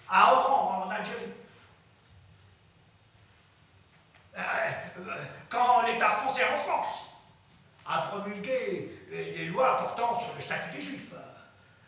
à 0.10 0.34
Oran, 0.34 0.86
en 0.86 0.89
Algérie. 0.89 1.22
Euh, 4.38 4.81
quand 5.50 5.82
l'État 5.84 6.10
français 6.10 6.44
en 6.46 6.60
France 6.60 7.10
a 7.86 8.00
promulgué 8.08 8.98
les 9.12 9.46
lois 9.46 9.78
portant 9.80 10.20
sur 10.20 10.36
le 10.36 10.42
statut 10.42 10.76
des 10.76 10.82
Juifs, 10.82 11.14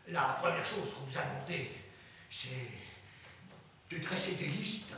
la 0.08 0.36
première 0.40 0.66
chose 0.66 0.94
qu'on 0.94 1.06
nous 1.10 1.18
a 1.18 1.22
demandé, 1.22 1.72
c'est 2.30 3.96
de 3.96 4.02
dresser 4.02 4.34
des 4.36 4.48
listes 4.48 4.94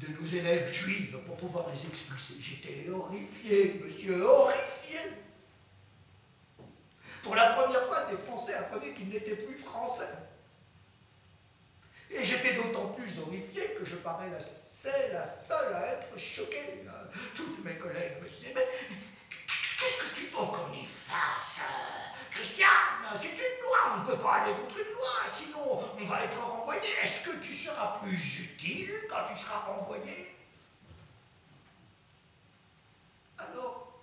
de 0.00 0.08
nos 0.08 0.26
élèves 0.28 0.72
juifs 0.72 1.16
pour 1.26 1.36
pouvoir 1.36 1.66
les 1.74 1.86
expulser. 1.86 2.34
J'étais 2.40 2.88
horrifié, 2.88 3.80
monsieur, 3.84 4.22
horrifié. 4.22 5.00
Pour 7.22 7.34
la 7.34 7.52
première 7.52 7.84
fois, 7.86 8.04
des 8.04 8.16
Français 8.16 8.54
apprenaient 8.54 8.92
qu'ils 8.94 9.08
n'étaient 9.08 9.36
plus 9.36 9.58
français. 9.58 10.08
Et 12.10 12.24
j'étais 12.24 12.54
d'autant 12.54 12.86
plus 12.92 13.18
horrifié 13.18 13.74
que 13.78 13.84
je 13.84 13.96
parais 13.96 14.30
la, 14.30 14.38
la 14.84 15.26
seule 15.26 15.74
à 15.74 15.86
être 15.86 16.18
choquée. 16.18 16.84
Toutes 17.34 17.64
mes 17.64 17.76
collègues 17.76 18.22
me 18.22 18.28
disaient, 18.28 18.52
mais 18.54 18.66
qu'est-ce 19.80 19.98
que 20.02 20.14
tu 20.14 20.26
veux 20.26 20.30
qu'on 20.30 20.72
y 20.72 20.86
fasse 20.86 21.60
Christiane, 22.30 22.68
c'est 23.20 23.32
une 23.32 23.62
loi, 23.62 23.94
on 23.94 23.98
ne 24.02 24.06
peut 24.06 24.22
pas 24.22 24.34
aller 24.42 24.54
contre 24.54 24.78
une 24.78 24.92
loi, 24.94 25.26
sinon 25.26 25.82
on 25.98 26.04
va 26.04 26.24
être 26.24 26.40
renvoyé. 26.40 26.88
Est-ce 27.02 27.24
que 27.24 27.36
tu 27.42 27.54
seras 27.54 27.98
plus 27.98 28.38
utile 28.40 28.92
quand 29.10 29.34
tu 29.34 29.42
seras 29.42 29.58
renvoyé? 29.60 30.36
Alors, 33.38 34.00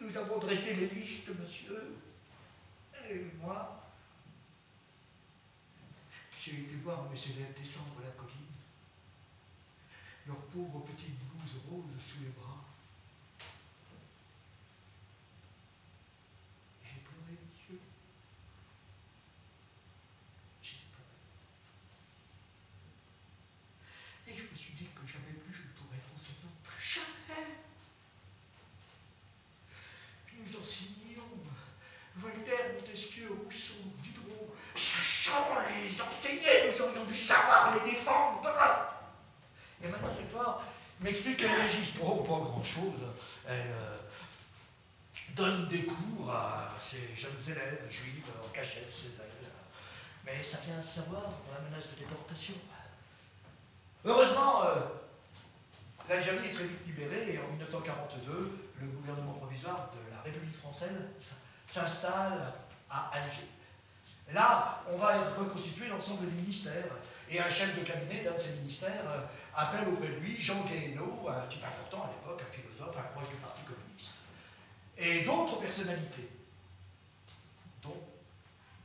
nous 0.00 0.16
avons 0.16 0.38
dressé 0.38 0.74
les 0.74 0.86
listes, 0.86 1.28
monsieur, 1.38 1.96
et 3.08 3.20
moi, 3.40 3.80
j'ai 6.40 6.52
été 6.52 6.74
voir 6.82 7.02
mes 7.04 7.16
élèves 7.16 7.52
descendre 7.52 8.00
la 8.02 8.10
colline, 8.20 8.31
leurs 10.26 10.36
pauvres 10.36 10.84
petites 10.86 11.18
blouses 11.18 11.60
roses 11.70 12.00
sous 12.06 12.20
les 12.22 12.30
bras. 12.30 12.64
J'ai 16.84 17.00
pleuré, 17.00 17.32
monsieur. 17.32 17.80
J'ai 20.62 20.78
pleuré. 20.92 21.10
Et 24.28 24.34
je 24.36 24.42
me 24.52 24.56
suis 24.56 24.74
dit 24.74 24.86
que 24.94 25.06
jamais 25.06 25.34
plus 25.42 25.54
je 25.54 25.62
ne 25.62 25.72
pourrais 25.74 25.98
être 25.98 26.14
enseignant. 26.14 26.54
Jamais. 26.78 27.58
Nous 30.38 30.60
enseignions 30.60 31.02
Voltaire, 32.14 32.74
Montesquieu, 32.74 33.28
Rousseau, 33.44 33.74
Diderot, 34.02 34.54
sachant 34.76 35.48
les 35.70 36.00
enseigner, 36.00 36.70
nous 36.70 36.82
aurions 36.82 37.04
dû 37.06 37.16
savoir 37.16 37.74
les 37.74 37.90
défendre. 37.90 38.42
Et 39.82 39.88
maintenant, 39.88 40.08
c'est 40.14 40.30
fort, 40.30 40.62
m'explique 41.02 41.38
qu'elle 41.38 41.60
régisse 41.60 41.92
pour 41.92 42.22
pas 42.24 42.44
grand-chose. 42.44 43.00
Elle 43.48 43.70
euh, 43.70 43.96
donne 45.36 45.68
des 45.68 45.84
cours 45.84 46.30
à 46.30 46.74
ses 46.80 47.14
jeunes 47.16 47.42
élèves 47.46 47.86
juifs 47.90 48.24
en 48.42 48.48
cachette 48.48 48.90
chez 48.90 49.10
elle. 49.18 49.28
Mais 50.24 50.42
ça 50.44 50.58
vient 50.66 50.78
à 50.78 50.82
savoir 50.82 51.22
dans 51.22 51.54
la 51.54 51.68
menace 51.68 51.88
de 51.90 51.98
déportation. 51.98 52.54
Heureusement, 54.04 54.64
euh, 54.64 54.80
L'Algérie 56.08 56.48
est 56.48 56.52
très 56.52 56.64
vite 56.64 56.86
libérée 56.86 57.34
et 57.34 57.38
en 57.38 57.48
1942, 57.52 58.58
le 58.80 58.86
gouvernement 58.86 59.32
provisoire 59.32 59.90
de 59.94 60.14
la 60.14 60.20
République 60.22 60.56
française 60.56 60.90
s'installe 61.68 62.52
à 62.90 63.10
Alger. 63.14 63.46
Là, 64.32 64.82
on 64.92 64.96
va 64.96 65.20
reconstituer 65.38 65.88
l'ensemble 65.88 66.26
des 66.26 66.42
ministères 66.42 66.84
et 67.30 67.40
un 67.40 67.48
chef 67.48 67.78
de 67.78 67.84
cabinet 67.84 68.22
d'un 68.24 68.32
de 68.32 68.38
ces 68.38 68.52
ministères 68.56 69.04
euh, 69.08 69.20
appelle 69.54 69.88
auprès 69.88 70.08
de 70.08 70.14
lui 70.14 70.40
Jean 70.40 70.64
Guéhenno, 70.64 71.28
un 71.28 71.46
type 71.46 71.64
important 71.64 72.04
à 72.04 72.08
l'époque, 72.08 72.42
un 72.42 72.52
philosophe, 72.52 72.96
un 72.96 73.18
proche 73.18 73.28
du 73.28 73.36
Parti 73.36 73.60
communiste, 73.62 74.14
et 74.96 75.22
d'autres 75.24 75.60
personnalités, 75.60 76.28
dont 77.82 78.08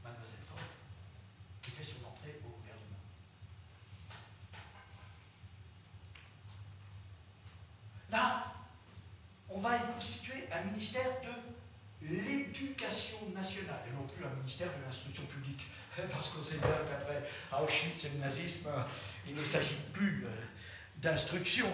Mademoiselle 0.03 0.43
Faure, 0.47 0.59
qui 1.63 1.72
fait 1.72 1.84
son 1.84 2.05
entrée 2.05 2.39
au 2.43 2.49
gouvernement. 2.49 3.01
Là, 8.11 8.53
on 9.49 9.59
va 9.59 9.78
y 9.78 9.93
constituer 9.93 10.47
un 10.51 10.63
ministère 10.63 11.09
de 11.24 12.07
l'éducation 12.09 13.18
nationale, 13.34 13.82
et 13.88 13.93
non 13.93 14.07
plus 14.07 14.26
un 14.26 14.36
ministère 14.36 14.68
de 14.68 14.86
l'instruction 14.86 15.26
publique, 15.26 15.61
parce 16.11 16.30
qu'on 16.30 16.43
sait 16.43 16.57
bien 16.57 16.70
qu'après 16.89 17.24
Auschwitz 17.51 18.05
et 18.05 18.09
le 18.09 18.20
nazisme, 18.20 18.70
il 19.28 19.36
ne 19.36 19.43
s'agit 19.43 19.76
plus 19.93 20.26
euh, 20.26 20.30
d'instruction. 20.97 21.67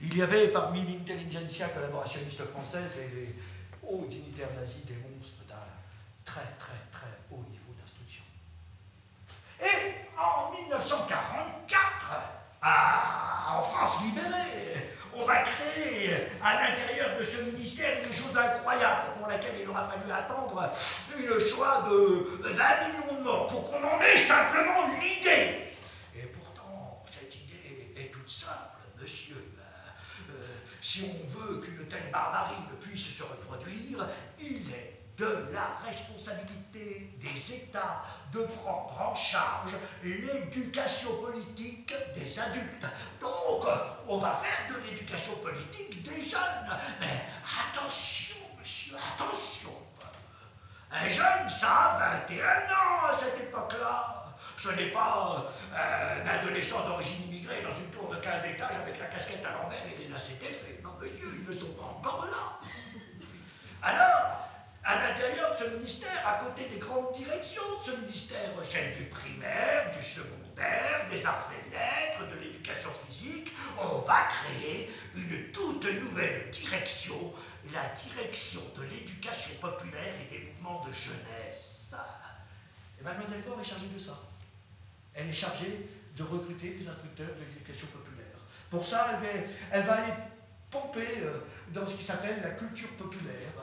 Il 0.00 0.16
y 0.16 0.22
avait 0.22 0.48
parmi 0.48 0.82
l'intelligentsia 0.82 1.68
collaborationniste 1.68 2.44
française 2.44 2.92
et 2.98 3.08
les 3.14 3.34
hauts 3.82 4.06
dignitaires 4.08 4.52
nazis 4.58 4.84
des 4.84 4.94
monstres 4.94 5.44
d'un 5.48 5.54
très 6.24 6.48
très 6.58 6.80
très 6.92 7.10
haut 7.30 7.44
niveau 7.50 7.72
d'instruction. 7.78 8.24
Et 9.60 9.94
en 10.18 10.52
1944, 10.52 12.34
en 13.50 13.62
France 13.62 14.02
libérée, 14.02 14.90
on 15.16 15.24
va 15.24 15.42
créer 15.42 16.10
à 16.42 16.54
l'intérieur 16.54 17.16
de 17.18 17.22
ce 17.22 17.42
ministère 17.42 17.98
une 18.04 18.12
chose 18.12 18.36
incroyable 18.36 19.14
pour 19.16 19.28
laquelle 19.28 19.54
il 19.62 19.68
aura 19.68 19.88
fallu 19.88 20.10
attendre 20.12 20.72
une 21.16 21.46
choix 21.46 21.86
de 21.88 22.28
20 22.42 22.52
millions 22.88 23.18
de 23.18 23.24
morts 23.24 23.46
pour 23.48 23.70
qu'on 23.70 23.82
en 23.82 24.00
ait 24.00 24.16
simplement 24.16 24.88
l'idée. 25.00 25.72
Et 26.16 26.26
pourtant, 26.26 27.04
cette 27.10 27.34
idée 27.34 27.92
est 27.96 28.10
toute 28.10 28.28
simple, 28.28 28.78
monsieur. 29.00 29.36
Euh, 30.30 30.32
si 30.94 31.02
on 31.02 31.38
veut 31.38 31.60
qu'une 31.60 31.88
telle 31.88 32.08
barbarie 32.12 32.62
ne 32.70 32.76
puisse 32.76 33.16
se 33.16 33.24
reproduire, 33.24 34.06
il 34.40 34.70
est 34.70 35.00
de 35.18 35.48
la 35.52 35.80
responsabilité 35.84 37.10
des 37.20 37.54
États 37.54 38.04
de 38.32 38.44
prendre 38.62 39.00
en 39.00 39.14
charge 39.16 39.72
l'éducation 40.04 41.16
politique 41.16 41.92
des 42.14 42.38
adultes. 42.38 42.86
Donc, 43.20 43.64
on 44.06 44.18
va 44.18 44.34
faire 44.34 44.72
de 44.72 44.86
l'éducation 44.86 45.34
politique 45.42 46.00
des 46.04 46.30
jeunes. 46.30 46.78
Mais 47.00 47.26
attention, 47.42 48.36
monsieur, 48.60 48.94
attention. 48.94 49.74
Un 50.92 51.08
jeune, 51.08 51.50
ça 51.50 51.96
a 51.98 52.24
21 52.28 52.44
ans 52.44 53.12
à 53.12 53.18
cette 53.18 53.40
époque-là. 53.40 54.26
Ce 54.56 54.68
n'est 54.68 54.92
pas 54.92 55.44
un 55.74 56.28
adolescent 56.28 56.86
d'origine 56.86 57.24
immigrée 57.24 57.62
dans 57.62 57.76
une 57.76 57.90
tour 57.90 58.14
de 58.14 58.20
15 58.20 58.44
étages 58.44 58.76
avec 58.80 59.00
la 59.00 59.06
casquette 59.06 59.44
à 59.44 59.60
l'envers 59.60 59.82
et 59.92 60.04
les 60.04 60.08
lacets 60.08 60.34
défaits. 60.34 60.73
Ils 61.02 61.48
ne 61.48 61.58
sont 61.58 61.72
pas 61.72 61.84
encore 61.84 62.26
là. 62.26 62.60
Alors, 63.82 64.48
à 64.84 64.96
l'intérieur 64.96 65.52
de 65.52 65.64
ce 65.64 65.70
ministère, 65.76 66.26
à 66.26 66.44
côté 66.44 66.68
des 66.68 66.78
grandes 66.78 67.14
directions 67.14 67.62
de 67.80 67.84
ce 67.84 68.00
ministère, 68.00 68.50
celle 68.68 68.96
du 68.96 69.04
primaire, 69.04 69.90
du 69.96 70.04
secondaire, 70.04 71.06
des 71.10 71.24
arts 71.24 71.50
et 71.52 71.70
lettres, 71.70 72.30
de 72.30 72.40
l'éducation 72.40 72.90
physique, 73.06 73.50
on 73.78 73.98
va 73.98 74.28
créer 74.28 74.90
une 75.14 75.52
toute 75.52 75.84
nouvelle 75.84 76.50
direction, 76.50 77.34
la 77.72 77.84
direction 78.10 78.60
de 78.76 78.82
l'éducation 78.84 79.54
populaire 79.60 80.14
et 80.20 80.34
des 80.34 80.44
mouvements 80.44 80.84
de 80.84 80.92
jeunesse. 80.92 81.94
Et 83.00 83.04
mademoiselle 83.04 83.42
Faure 83.42 83.60
est 83.60 83.64
chargée 83.64 83.88
de 83.92 83.98
ça. 83.98 84.18
Elle 85.14 85.28
est 85.28 85.32
chargée 85.32 85.88
de 86.16 86.22
recruter 86.22 86.70
des 86.70 86.88
instructeurs 86.88 87.34
de 87.34 87.44
l'éducation 87.44 87.86
populaire. 87.88 88.24
Pour 88.70 88.84
ça, 88.84 89.20
elle 89.22 89.48
elle 89.70 89.82
va 89.82 89.94
aller 89.94 90.12
pomper 90.74 91.22
euh, 91.22 91.38
dans 91.68 91.86
ce 91.86 91.94
qui 91.94 92.04
s'appelle 92.04 92.40
la 92.42 92.50
culture 92.50 92.90
populaire 92.90 93.54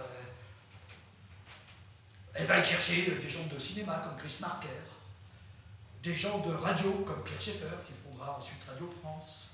elle 2.34 2.45
va 2.45 2.59
y 2.59 2.66
chercher 2.66 3.12
des 3.22 3.30
gens 3.30 3.45
de 3.53 3.59
cinéma 3.59 4.01
comme 4.03 4.18
Chris 4.18 4.38
Marker, 4.39 4.68
des 6.01 6.16
gens 6.16 6.39
de 6.39 6.53
radio 6.53 6.91
comme 7.05 7.24
Pierre 7.24 7.41
Schaeffer, 7.41 7.76
qui 7.86 7.93
fondera 7.93 8.38
ensuite 8.38 8.59
Radio 8.68 8.91
France, 9.01 9.49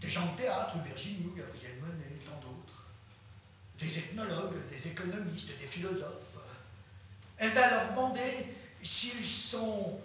des 0.00 0.10
gens 0.10 0.26
de 0.32 0.36
théâtre, 0.36 0.74
Virginie, 0.84 1.32
Gabriel 1.34 1.80
Monet, 1.80 2.18
tant 2.24 2.38
d'autres, 2.46 2.84
des 3.80 3.98
ethnologues, 3.98 4.54
des 4.70 4.88
économistes, 4.88 5.48
des 5.58 5.66
philosophes. 5.66 6.38
Elle 7.38 7.50
va 7.50 7.70
leur 7.70 7.90
demander 7.90 8.54
s'ils 8.82 9.26
sont 9.26 9.98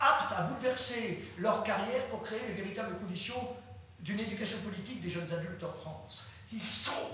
aptes 0.00 0.32
à 0.32 0.42
bouleverser 0.42 1.24
leur 1.38 1.64
carrière 1.64 2.06
pour 2.06 2.22
créer 2.22 2.40
les 2.48 2.54
véritables 2.54 2.96
conditions 2.98 3.56
d'une 4.04 4.20
éducation 4.20 4.58
politique 4.58 5.00
des 5.00 5.10
jeunes 5.10 5.32
adultes 5.32 5.64
en 5.64 5.72
France. 5.72 6.26
Ils 6.52 6.62
sont 6.62 7.10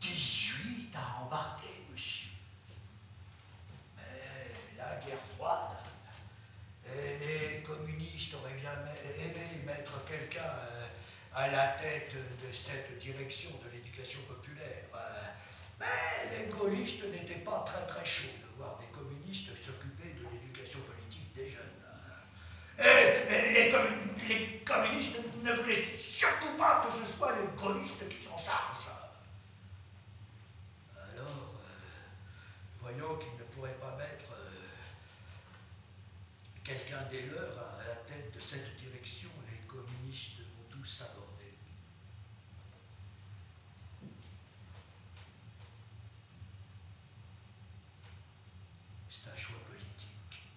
18 0.00 0.94
à 0.94 1.24
embarquer. 1.24 1.74
la 4.84 4.96
guerre 5.06 5.24
froide. 5.36 5.80
Et 6.86 7.18
les 7.18 7.62
communistes 7.62 8.34
auraient 8.34 8.58
bien 8.60 8.76
aimé 9.18 9.64
mettre 9.66 10.04
quelqu'un 10.04 10.44
euh, 10.44 10.86
à 11.34 11.48
la 11.48 11.68
tête 11.80 12.12
de 12.12 12.52
cette 12.52 12.98
direction 12.98 13.50
de 13.64 13.70
l'éducation 13.72 14.20
populaire. 14.28 14.84
Euh, 14.94 15.00
mais 15.80 16.36
les 16.36 16.52
gaullistes 16.52 17.04
n'étaient 17.10 17.40
pas 17.40 17.64
très 17.66 17.86
très 17.86 18.06
chauds 18.06 18.38
de 18.42 18.56
voir 18.58 18.78
des 18.78 18.92
communistes 18.94 19.48
s'occuper 19.64 20.14
de 20.20 20.28
l'éducation 20.30 20.80
politique 20.80 21.34
des 21.34 21.50
jeunes. 21.50 21.64
Et 22.78 23.52
les, 23.52 23.70
les 24.28 24.62
communistes 24.64 25.16
ne 25.42 25.52
voulaient 25.52 25.84
surtout 25.98 26.56
pas 26.58 26.86
que 26.86 27.04
ce 27.04 27.12
soit 27.16 27.32
les 27.32 27.60
gaullistes 27.60 28.08
qui 28.08 28.22
s'en 28.24 28.38
chargent. 28.38 28.90
Alors, 30.96 31.26
euh, 31.26 32.80
voyons 32.80 33.16
qu'ils 33.16 33.38
ne 33.38 33.44
pourraient 33.54 33.78
pas 33.80 33.96
mettre 33.96 34.34
quelqu'un 36.64 37.02
des 37.10 37.20
leurs 37.26 37.58
à 37.58 37.84
la 37.86 37.94
tête 38.08 38.34
de 38.34 38.40
cette 38.40 38.76
direction, 38.78 39.28
les 39.50 39.58
communistes 39.68 40.38
vont 40.38 40.64
tous 40.70 40.84
s'aborder. 40.86 41.52
C'est 49.10 49.30
un 49.30 49.36
choix 49.36 49.58
politique. 49.68 50.48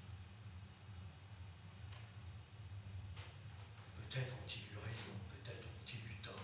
Peut-être 3.98 4.32
ont-ils 4.32 4.64
eu 4.64 4.78
raison, 4.80 5.14
peut-être 5.30 5.66
ont-ils 5.68 6.00
eu 6.00 6.16
tort. 6.24 6.40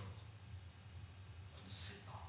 On 1.56 1.68
ne 1.68 1.74
sait 1.74 2.04
pas. 2.06 2.28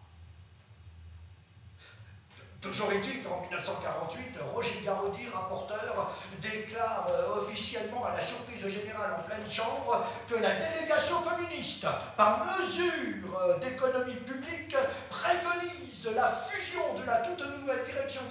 Toujours 2.61 2.93
est-il 2.93 3.25
qu'en 3.25 3.41
1948, 3.43 4.39
Roger 4.55 4.83
Garaudy, 4.85 5.29
rapporteur, 5.29 6.15
déclare 6.45 7.07
euh, 7.09 7.43
officiellement 7.43 8.05
à 8.05 8.17
la 8.17 8.21
surprise 8.21 8.67
générale 8.69 9.19
en 9.19 9.23
pleine 9.23 9.51
chambre 9.51 10.07
que 10.29 10.35
la 10.37 10.55
délégation 10.57 11.23
communiste, 11.23 11.87
par 12.17 12.45
mesure 12.45 13.41
euh, 13.41 13.59
d'économie 13.59 14.15
publique, 14.15 14.77
préconise 15.11 16.09
la 16.15 16.27
fusion 16.27 16.95
de 16.95 17.05
la 17.07 17.17
toute 17.19 17.41
nouvelle 17.59 17.85
direction 17.85 18.23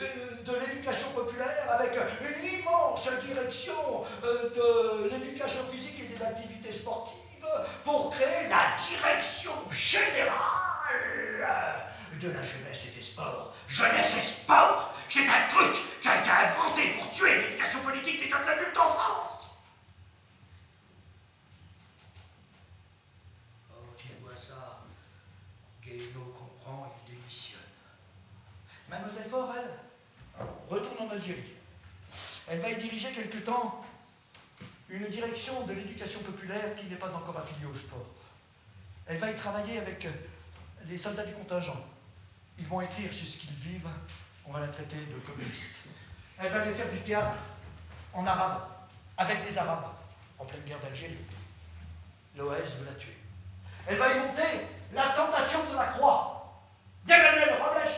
euh, 0.00 0.42
de 0.44 0.52
l'éducation 0.60 1.08
populaire 1.10 1.66
avec 1.70 1.92
une 2.20 2.58
immense 2.60 3.08
direction 3.26 4.04
de 4.22 5.08
l'éducation 5.10 5.60
physique 5.72 6.00
et 6.00 6.14
des 6.14 6.22
activités 6.22 6.72
sportives 6.72 7.14
pour 7.84 8.10
créer 8.10 8.48
la 8.48 8.76
direction 8.88 9.52
générale 9.70 10.32
de 12.20 12.28
la 12.28 12.42
jeunesse 12.42 12.86
et 12.88 12.96
des 12.96 13.02
sports. 13.02 13.54
Jeunesse 13.68 14.16
et 14.16 14.20
sport 14.20 14.94
c'est 15.14 15.28
un 15.28 15.46
truc 15.48 15.76
qui 16.02 16.08
a 16.08 16.20
été 16.20 16.28
inventé 16.28 16.92
pour 16.98 17.08
tuer 17.12 17.42
l'éducation 17.42 17.78
politique 17.80 18.18
des 18.18 18.28
jeunes 18.28 18.48
adultes 18.48 18.76
en 18.76 18.90
France. 18.90 19.50
Oh, 23.70 23.94
tu 23.96 24.08
vois 24.20 24.36
ça. 24.36 24.80
Guéhenno 25.84 26.34
comprend, 26.36 26.92
il 27.06 27.14
démissionne. 27.14 27.60
Mademoiselle 28.94 29.28
Faure, 29.30 29.52
elle, 29.56 30.46
retourne 30.68 31.08
en 31.08 31.12
Algérie. 31.12 31.54
Elle 32.48 32.60
va 32.60 32.70
y 32.70 32.76
diriger 32.76 33.12
quelque 33.12 33.38
temps 33.38 33.84
une 34.88 35.06
direction 35.08 35.66
de 35.66 35.72
l'éducation 35.72 36.20
populaire 36.20 36.76
qui 36.76 36.86
n'est 36.86 36.96
pas 36.96 37.12
encore 37.14 37.36
affiliée 37.36 37.66
au 37.66 37.74
sport. 37.74 38.06
Elle 39.06 39.18
va 39.18 39.30
y 39.30 39.34
travailler 39.34 39.78
avec 39.78 40.06
les 40.86 40.96
soldats 40.96 41.24
du 41.24 41.32
contingent. 41.32 41.76
Ils 42.58 42.66
vont 42.66 42.80
écrire 42.82 43.12
sur 43.12 43.26
ce 43.26 43.38
qu'ils 43.38 43.54
vivent 43.54 43.88
on 44.46 44.52
va 44.52 44.60
la 44.60 44.68
traiter 44.68 44.96
de 44.96 45.18
communiste. 45.26 45.76
Elle 46.38 46.52
va 46.52 46.60
aller 46.60 46.74
faire 46.74 46.90
du 46.90 46.98
théâtre 47.00 47.38
en 48.12 48.26
arabe, 48.26 48.62
avec 49.16 49.42
des 49.42 49.56
arabes, 49.56 49.86
en 50.38 50.44
pleine 50.44 50.62
guerre 50.66 50.80
d'Algérie. 50.80 51.16
L'OS 52.36 52.76
veut 52.78 52.86
la 52.86 52.94
tuer. 52.98 53.16
Elle 53.86 53.96
va 53.96 54.12
y 54.12 54.18
monter 54.18 54.66
la 54.92 55.08
tentation 55.10 55.60
de 55.70 55.76
la 55.76 55.86
croix 55.86 56.62
d'Emmanuel 57.06 57.62
Robles, 57.62 57.90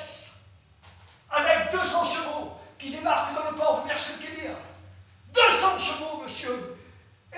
avec 1.31 1.71
200 1.73 2.05
chevaux 2.05 2.53
qui 2.79 2.91
débarquent 2.91 3.35
dans 3.35 3.51
le 3.51 3.57
port 3.57 3.83
de 3.83 3.89
Merchekébir. 3.89 4.51
200 5.35 5.79
chevaux, 5.79 6.23
monsieur, 6.23 6.77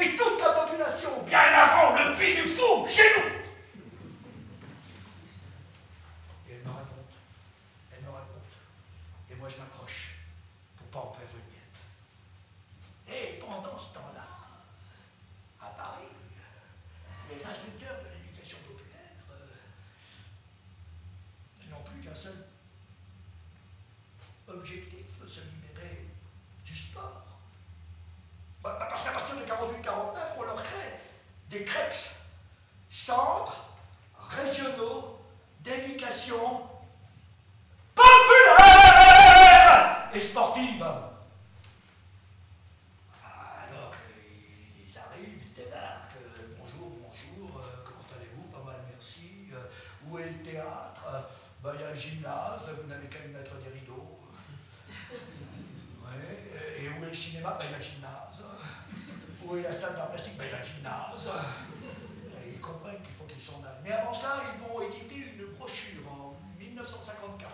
et 0.01 0.16
toute 0.16 0.40
la 0.40 0.51
population, 0.52 1.23
bien 1.27 1.40
avant 1.40 1.94
le 1.97 2.15
puits 2.15 2.35
du 2.36 2.43
fou, 2.55 2.86
chez 2.89 3.02
nous. 3.16 3.24
Et 6.48 6.52
elle 6.55 6.62
me 6.62 6.70
raconte, 6.70 7.12
elle 7.93 8.02
me 8.05 8.10
raconte, 8.10 8.52
et 9.31 9.35
moi 9.35 9.48
je 9.48 9.56
m'accroche 9.56 10.15
pour 10.77 10.86
pas 10.89 11.01
en 11.09 11.12
perdre 11.12 11.35
une 11.35 11.51
miette. 11.52 11.78
Et 13.19 13.39
pendant 13.40 13.78
ce 13.78 13.94
temps-là, 13.94 14.27
à 15.62 15.66
Paris, 15.70 16.12
les 17.31 17.44
instructeurs 17.44 17.98
de 17.98 18.09
l'éducation 18.15 18.59
populaire 18.69 19.16
euh, 19.32 19.35
n'ont 21.70 21.82
plus 21.82 22.01
qu'un 22.06 22.15
seul 22.15 22.36
objectif, 24.48 25.06
se 25.27 25.40
libérer 25.40 26.06
du 26.65 26.77
sport. 26.77 27.24
Bah, 28.62 28.77
bah, 28.78 28.86
parce 28.89 29.05
qu'à 29.05 29.12
partir 29.12 29.36
de 29.36 29.43
48-49, 29.43 30.16
on 30.39 30.43
leur 30.43 30.56
crée 30.62 30.98
des 31.51 31.65
CREPS, 31.65 32.10
centres 32.90 33.65
régionaux 34.31 35.19
d'éducation 35.60 36.62
populaire 37.94 40.09
et 40.12 40.20
sportive. 40.20 40.82
Alors 40.82 41.12
ils 44.77 44.98
arrivent, 44.98 45.43
ils 45.47 45.55
débarquent, 45.55 46.16
euh, 46.16 46.56
bonjour, 46.59 46.90
bonjour, 47.01 47.60
euh, 47.60 47.85
comment 47.85 48.05
allez-vous 48.16 48.48
Pas 48.51 48.65
mal, 48.65 48.81
merci. 48.93 49.31
Euh, 49.52 49.69
où 50.09 50.19
est 50.19 50.24
le 50.24 50.39
théâtre 50.51 51.05
Bah, 51.62 51.73
il 51.74 51.81
y 51.81 51.85
a 51.85 51.90
le 51.94 52.01
gymnase, 52.01 52.62
vous 52.82 52.89
n'avez 52.89 53.06
qu'à 53.09 53.24
y 53.24 53.28
mettre 53.28 53.56
des 53.59 53.70
rideaux. 53.70 54.19
Ouais, 55.10 56.78
et 56.78 56.89
où 56.89 57.05
est 57.05 57.09
le 57.09 57.15
gymnase. 57.81 58.45
Où 59.45 59.57
est 59.57 59.62
la 59.62 59.73
salle 59.73 59.95
d'art 59.97 60.11
plastique 60.11 60.37
Bah, 60.37 60.45
il 60.45 60.66
gymnase. 60.66 61.31
Ils 62.47 62.61
comprennent 62.61 63.01
qu'il 63.03 63.15
faut 63.15 63.25
qu'ils 63.25 63.43
s'en 63.43 63.62
aillent. 63.65 63.83
Mais 63.85 63.93
avant 63.93 64.15
ça, 64.15 64.43
ils 64.53 64.61
vont 64.66 64.83
éditer 64.83 65.33
une 65.39 65.47
brochure 65.57 66.03
en 66.11 66.37
1954. 66.59 67.51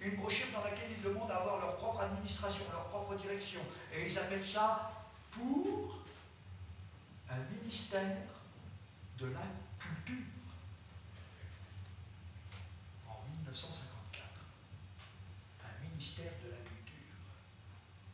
Une 0.00 0.16
brochure 0.16 0.46
dans 0.52 0.62
laquelle 0.64 0.90
ils 0.96 1.02
demandent 1.02 1.30
à 1.30 1.36
avoir 1.36 1.58
leur 1.60 1.76
propre 1.76 2.00
administration, 2.00 2.64
leur 2.72 2.84
propre 2.84 3.14
direction. 3.16 3.60
Et 3.94 4.06
ils 4.06 4.18
appellent 4.18 4.44
ça 4.44 4.92
pour 5.32 5.98
un 7.30 7.38
ministère 7.60 8.16
de 9.18 9.26
la 9.26 9.46
culture. 9.78 10.24
En 13.08 13.18
1954. 13.42 14.24
Un 15.64 15.88
ministère 15.88 16.32
de 16.44 16.50
la 16.50 16.62
culture. 16.62 17.18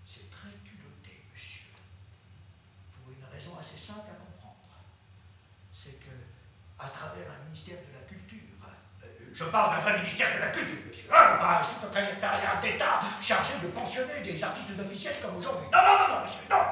C'est 0.08 0.30
très 0.30 0.50
culotté, 0.64 1.22
monsieur. 1.32 1.68
Pour 2.96 3.12
une 3.12 3.24
raison 3.30 3.56
assez 3.58 3.78
simple 3.78 4.08
à 4.10 4.16
comprendre. 4.16 4.72
C'est 5.76 6.00
que, 6.00 6.16
à 6.78 6.88
travers 6.88 7.30
un 7.30 7.44
ministère 7.44 7.78
de 7.78 7.92
la 7.92 8.04
culture, 8.08 8.40
euh, 9.04 9.23
je 9.34 9.44
parle 9.44 9.76
d'un 9.76 9.82
vrai 9.82 9.98
ministère 9.98 10.34
de 10.36 10.40
la 10.40 10.48
culture, 10.48 10.76
monsieur. 10.86 11.08
Hein, 11.12 11.36
pas 11.38 11.62
un 11.62 11.80
secrétariat 11.80 12.56
d'État 12.62 13.00
chargé 13.20 13.54
de 13.62 13.68
pensionner 13.68 14.20
des 14.22 14.42
artistes 14.42 14.70
officiels 14.78 15.16
comme 15.20 15.36
aujourd'hui. 15.36 15.66
Non, 15.72 15.78
non, 15.82 15.98
non, 15.98 16.14
non, 16.14 16.24
monsieur, 16.26 16.46
non. 16.50 16.62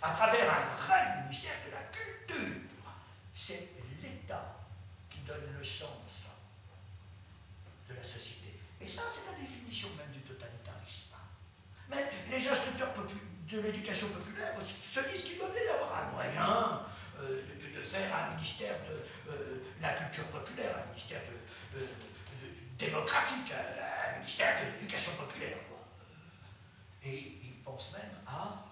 À 0.00 0.10
travers 0.10 0.46
un 0.50 0.82
vrai 0.86 1.22
ministère 1.22 1.54
de 1.66 1.72
la 1.72 1.82
culture, 1.90 2.62
c'est 3.34 3.68
l'État 4.02 4.46
qui 5.10 5.18
donne 5.26 5.42
le 5.58 5.64
sens 5.64 6.26
de 7.88 7.94
la 7.94 8.02
société. 8.02 8.58
Et 8.80 8.88
ça, 8.88 9.02
c'est 9.10 9.30
la 9.30 9.38
définition 9.38 9.88
même 9.98 10.10
du 10.12 10.20
totalitarisme. 10.20 11.14
Mais 11.90 12.06
les 12.30 12.48
instructeurs 12.48 12.90
de 12.96 13.60
l'éducation 13.60 14.08
populaire 14.08 14.54
se 14.66 15.00
disent 15.10 15.24
qu'il 15.24 15.38
doit 15.38 15.48
y 15.50 15.68
avoir 15.74 15.98
un 16.02 16.10
moyen 16.12 16.80
euh, 17.20 17.42
de, 17.74 17.80
faire 17.82 18.08
un 18.16 18.34
ministère 18.36 18.74
de 18.88 19.30
euh, 19.30 19.62
la 19.82 19.90
culture 19.90 20.24
populaire, 20.24 20.72
un 20.82 20.88
ministère 20.90 21.20
de- 21.20 21.36
démocratique, 22.78 23.52
un, 23.52 24.16
un 24.16 24.18
ministère 24.18 24.60
de 24.60 24.72
l'éducation 24.72 25.12
populaire. 25.12 25.56
quoi. 25.68 25.78
Et 27.04 27.38
ils 27.42 27.62
pensent 27.64 27.92
même 27.92 28.16
à 28.26 28.64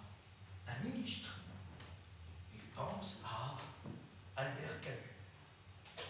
un 0.68 0.78
ministre. 0.84 1.36
Ils 2.54 2.60
pensent 2.74 3.18
à 3.24 3.56
Albert 4.36 4.80
Camus. 4.82 6.06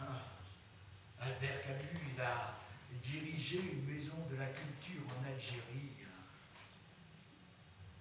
Ah, 0.00 0.04
Albert 1.20 1.62
Camus, 1.62 2.00
il 2.14 2.20
a 2.20 2.54
dirigé 3.02 3.58
une 3.58 3.84
maison 3.84 4.16
de 4.30 4.36
la 4.36 4.46
culture 4.46 5.02
en 5.18 5.26
Algérie. 5.26 5.90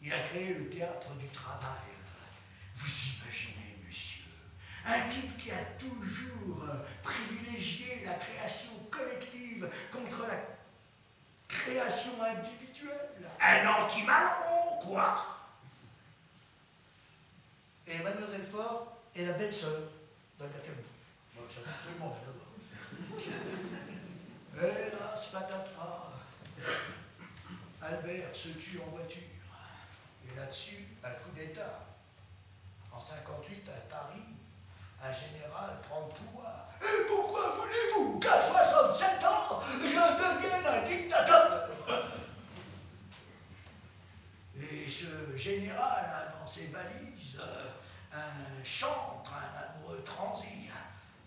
Il 0.02 0.12
a 0.12 0.20
créé 0.28 0.54
le 0.54 0.70
théâtre 0.70 1.14
du 1.16 1.28
travail. 1.28 1.94
Vous 2.76 2.88
imaginez, 2.88 3.53
un 4.86 5.08
type 5.08 5.38
qui 5.38 5.52
a 5.52 5.64
toujours 5.80 6.64
euh, 6.64 6.86
privilégié 7.02 8.04
la 8.06 8.14
création 8.14 8.72
collective 8.92 9.70
contre 9.92 10.28
la 10.28 10.40
création 11.48 12.12
individuelle. 12.22 13.30
Un 13.40 13.68
anti-Malraux, 13.68 14.82
quoi? 14.84 15.26
Et 17.88 17.98
Mademoiselle 18.00 18.46
Fort 18.50 18.98
est 19.16 19.26
la 19.26 19.34
belle-sœur 19.34 19.80
d'Albert 20.40 20.64
Camus. 20.64 20.84
Donc 21.36 21.46
ça 21.52 21.62
absolument 21.70 22.16
rien. 22.20 22.34
Hélas, 24.62 25.28
patatras. 25.32 26.14
Albert 27.82 28.34
se 28.34 28.50
tue 28.50 28.80
en 28.80 28.90
voiture. 28.92 29.22
Et 30.26 30.36
là-dessus, 30.38 30.86
un 31.04 31.10
coup 31.10 31.32
d'État. 31.36 31.86
En 32.94 33.02
58, 33.02 33.64
à 33.70 33.80
Paris, 33.90 34.33
un 35.06 35.12
général 35.12 35.72
prend 35.88 36.08
le 36.08 36.14
pouvoir. 36.14 36.70
Et 36.82 37.06
pourquoi 37.08 37.56
voulez-vous 37.60 38.20
qu'à 38.20 38.42
67 38.42 39.24
ans, 39.26 39.62
je 39.82 39.88
devienne 39.88 40.66
un 40.66 40.88
dictateur? 40.88 41.70
Et 44.62 44.90
ce 44.90 45.38
général 45.38 46.06
a 46.06 46.40
dans 46.40 46.48
ses 46.48 46.68
valises 46.68 47.40
euh, 47.40 47.70
un 48.14 48.64
chantre, 48.64 49.32
un 49.34 49.78
amoureux 49.78 50.04
transi, 50.06 50.70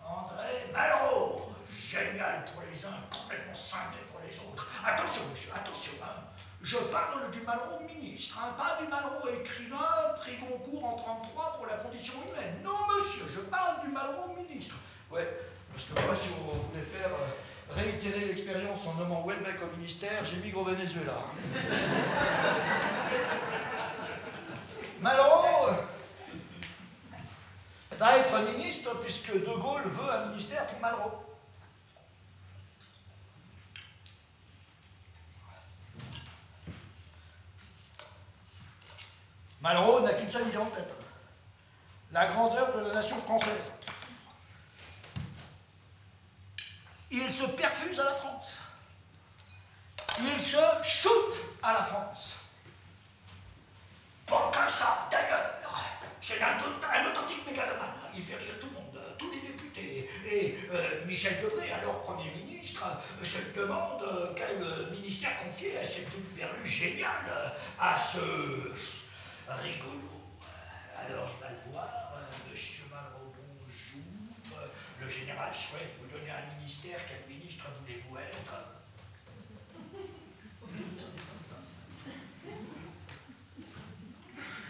André 0.02 0.70
Malraux. 0.72 1.52
Génial 1.78 2.44
pour 2.44 2.62
les 2.62 2.84
uns, 2.84 3.00
complètement 3.10 3.54
cinglé 3.54 3.98
pour 4.10 4.20
les 4.20 4.36
autres. 4.38 4.66
Attention, 4.84 5.22
monsieur, 5.30 5.50
attention, 5.54 5.92
hein. 6.02 6.35
Je 6.62 6.76
parle 6.76 7.30
du 7.30 7.40
Malraux 7.42 7.80
ministre, 7.80 8.38
hein, 8.42 8.54
pas 8.58 8.82
du 8.82 8.88
Malraux 8.88 9.28
écrivain, 9.28 10.14
prix 10.16 10.36
Goncourt 10.38 10.84
en 10.84 10.96
33 10.96 11.56
pour 11.58 11.66
la 11.66 11.74
condition 11.74 12.14
humaine. 12.14 12.60
Non, 12.64 12.72
monsieur, 12.88 13.26
je 13.32 13.40
parle 13.40 13.82
du 13.84 13.88
Malraux 13.88 14.34
ministre. 14.36 14.74
Ouais, 15.10 15.28
parce 15.72 15.84
que 15.86 16.00
moi, 16.04 16.16
si 16.16 16.28
vous 16.28 16.50
voulez 16.70 16.82
faire 16.82 17.08
euh, 17.08 17.74
réitérer 17.74 18.24
l'expérience 18.24 18.86
en 18.86 18.94
nommant 18.94 19.26
Welbeck 19.26 19.60
au 19.62 19.76
ministère, 19.76 20.24
j'émigre 20.24 20.60
au 20.60 20.64
Venezuela. 20.64 21.18
Malraux 25.00 25.68
va 27.98 28.18
être 28.18 28.38
ministre 28.52 28.94
puisque 29.00 29.32
De 29.32 29.58
Gaulle 29.60 29.82
veut 29.84 30.12
un 30.12 30.26
ministère 30.26 30.66
pour 30.66 30.78
Malraux. 30.80 31.25
Malraux 39.66 39.98
n'a 39.98 40.12
qu'une 40.12 40.30
seule 40.30 40.46
idée 40.46 40.58
en 40.58 40.66
tête. 40.66 40.94
La 42.12 42.26
grandeur 42.28 42.72
de 42.76 42.86
la 42.86 42.94
nation 42.94 43.20
française. 43.20 43.72
Il 47.10 47.34
se 47.34 47.46
perfuse 47.46 47.98
à 47.98 48.04
la 48.04 48.12
France. 48.12 48.60
Il 50.20 50.40
se 50.40 50.56
shoot 50.84 51.34
à 51.64 51.72
la 51.72 51.82
France. 51.82 52.36
Qu'un 54.28 54.68
ça, 54.68 55.08
d'ailleurs. 55.10 55.50
C'est 56.22 56.40
un, 56.40 56.58
authentique 57.10 57.44
mégalomane. 57.44 57.90
Il 58.14 58.22
fait 58.22 58.36
rire 58.36 58.54
tout 58.60 58.68
le 58.68 58.72
monde, 58.72 59.00
tous 59.18 59.32
les 59.32 59.40
députés. 59.40 60.08
Et 60.30 60.58
euh, 60.70 61.04
Michel 61.06 61.42
Debré, 61.42 61.72
alors 61.72 62.04
Premier 62.04 62.30
ministre, 62.30 62.84
euh, 62.84 63.24
se 63.24 63.38
demande 63.58 64.02
euh, 64.02 64.32
quel 64.36 64.62
euh, 64.62 64.90
ministère 64.90 65.30
confier 65.38 65.78
à 65.78 65.82
cette 65.82 66.08
verrue 66.36 66.68
géniale, 66.68 67.26
euh, 67.28 67.48
à 67.80 67.98
ce 67.98 68.18
rigolo. 69.54 70.34
Alors, 70.98 71.30
il 71.38 71.72
va 71.72 71.80
le 72.50 72.56
cheval 72.56 73.12
Robon 73.14 73.34
bonjour. 73.60 74.02
le 75.00 75.08
général 75.08 75.54
souhaite 75.54 75.90
vous 76.00 76.08
donner 76.08 76.30
un 76.30 76.42
ministère, 76.58 76.98
quel 77.06 77.24
ministre 77.32 77.66
voulez-vous 77.80 78.16
être? 78.18 78.56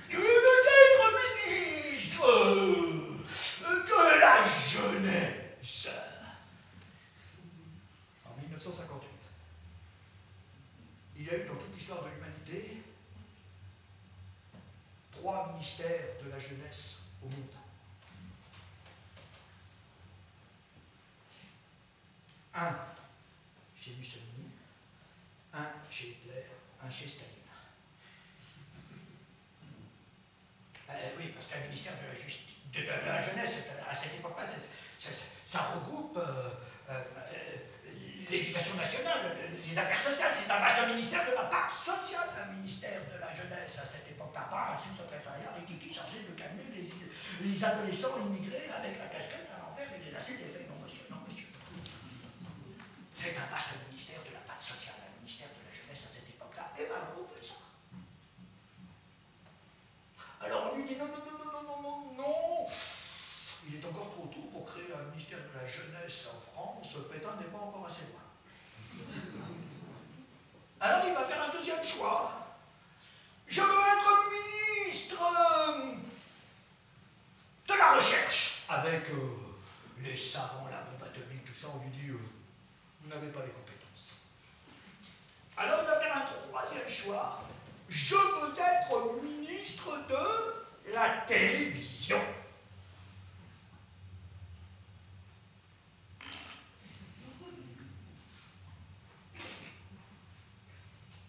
Je 0.08 0.16
veux 0.16 0.22
être 0.22 1.04
ministre? 1.46 2.24
Euh, 2.26 3.16
de 3.64 4.20
la 4.20 4.36
jeunesse? 4.66 5.88
En 8.24 8.34
1958, 8.40 9.08
il 11.16 11.24
y 11.24 11.30
a 11.30 11.34
eu 11.36 11.46
dans 11.46 11.54
toute 11.54 11.74
l'histoire 11.74 12.02
de 12.02 12.15
de 15.74 16.30
la 16.30 16.38
jeunesse 16.38 16.98
au 17.22 17.26
monde. 17.26 17.50
Un 22.54 22.76
chez 23.82 23.90
Mussolini, 23.98 24.50
un 25.52 25.66
chez 25.90 26.10
Hitler, 26.10 26.44
un 26.82 26.90
chez 26.90 27.08
Staline. 27.08 27.32
Euh, 30.88 31.10
oui, 31.18 31.32
parce 31.34 31.46
qu'un 31.46 31.58
ministère 31.66 31.94
de 31.94 32.80
la, 32.80 33.02
de, 33.02 33.06
la 33.06 33.20
jeunesse, 33.20 33.58
à 33.90 33.94
cette 33.94 34.14
époque-là, 34.14 34.44
ça, 35.44 35.72
regroupe 35.74 36.16
euh, 36.16 36.50
l'éducation 38.30 38.74
nationale, 38.74 39.36
les 39.38 39.78
affaires 39.78 40.02
sociales. 40.02 40.32
C'est 40.34 40.50
un 40.50 40.58
vaste 40.58 40.88
ministère 40.88 41.24
de 41.26 41.34
la 41.34 41.44
part 41.44 41.70
sociale, 41.76 42.28
un 42.42 42.52
ministère 42.52 43.00
de 43.12 43.18
la 43.20 43.30
jeunesse 43.34 43.78
à 43.78 43.86
cette 43.86 44.08
époque-là, 44.10 44.48
pas 44.50 44.74
un 44.74 44.78
sous-secrétariat 44.78 45.54
qui 45.66 45.94
chargé 45.94 46.20
de 46.26 46.34
calmer 46.34 46.66
les, 46.74 46.90
les, 46.90 47.64
adolescents 47.64 48.18
immigrés 48.18 48.68
avec 48.74 48.98
la 48.98 49.06
casquette 49.06 49.48
à 49.54 49.62
l'envers 49.62 49.88
et 49.94 50.00
des 50.04 50.10
lacets 50.10 50.36
d'effet. 50.36 50.66
Non, 50.68 50.76
monsieur, 50.82 51.06
non, 51.10 51.16
monsieur. 51.26 51.48
C'est 53.16 53.36
un 53.36 53.46
vaste 53.46 53.78
ministère 53.88 54.20
de 54.26 54.34
la 54.34 54.42
part 54.44 54.60
sociale, 54.60 54.98
un 55.00 55.14
ministère 55.22 55.48
de 55.54 55.62
la 55.62 55.72
jeunesse 55.72 56.02
à 56.04 56.10
cette 56.10 56.28
époque-là. 56.28 56.68
Et 56.78 56.86
Malraux 56.90 57.30
fait 57.30 57.46
ça. 57.46 57.58
Alors 60.44 60.72
on 60.72 60.76
lui 60.76 60.84
dit 60.84 60.96
non, 60.96 61.06
non, 61.06 61.22
non, 61.22 61.38
non, 61.38 61.62
non, 61.62 61.78
non, 61.80 61.98
non. 62.18 62.66
Il 63.68 63.76
est 63.76 63.84
encore 63.84 64.10
trop 64.12 64.26
tôt 64.26 64.46
pour 64.52 64.66
créer 64.66 64.94
un 64.94 65.10
ministère 65.10 65.38
de 65.38 65.58
la 65.58 65.66
jeunesse 65.66 66.28
en 66.30 66.38
France. 66.50 66.94
Pétain 67.10 67.34
n'est 67.40 67.50
pas 67.50 67.58
encore 67.58 67.86
assez 67.86 68.06
loin. 68.12 68.22
Alors 70.80 71.02
il 71.06 71.14
va 71.14 71.24
faire 71.24 71.42
un 71.42 71.52
deuxième 71.52 71.82
choix. 71.84 72.32
Je 73.48 73.60
veux 73.60 73.66
être 73.66 74.86
ministre 74.86 75.20
euh, 75.20 75.94
de 77.68 77.74
la 77.74 77.92
recherche. 77.94 78.64
Avec 78.68 79.10
euh, 79.10 79.36
les 80.02 80.16
savants, 80.16 80.66
la 80.70 80.82
bombe 80.82 81.02
atomique, 81.02 81.44
tout 81.44 81.60
ça, 81.60 81.68
on 81.74 81.82
lui 81.82 81.90
dit, 81.90 82.10
euh, 82.10 82.18
vous 83.02 83.08
n'avez 83.08 83.28
pas 83.28 83.40
les 83.40 83.52
compétences. 83.52 84.14
Alors 85.56 85.80
il 85.82 85.86
va 85.86 86.00
faire 86.00 86.16
un 86.16 86.26
troisième 86.50 86.88
choix. 86.88 87.42
Je 87.88 88.14
veux 88.14 88.52
être 88.58 89.22
ministre 89.22 89.90
de 90.08 90.92
la 90.92 91.22
télévision. 91.26 92.20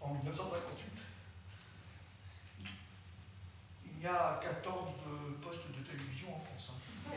en 0.08 0.14
1958. 0.14 0.92
Il 3.98 4.04
y 4.04 4.08
a 4.08 4.40
14 4.42 4.92
postes 5.42 5.68
de 5.68 5.84
télévision 5.84 6.36
en 6.36 6.40
France. 6.40 6.72
Hein. 6.72 7.14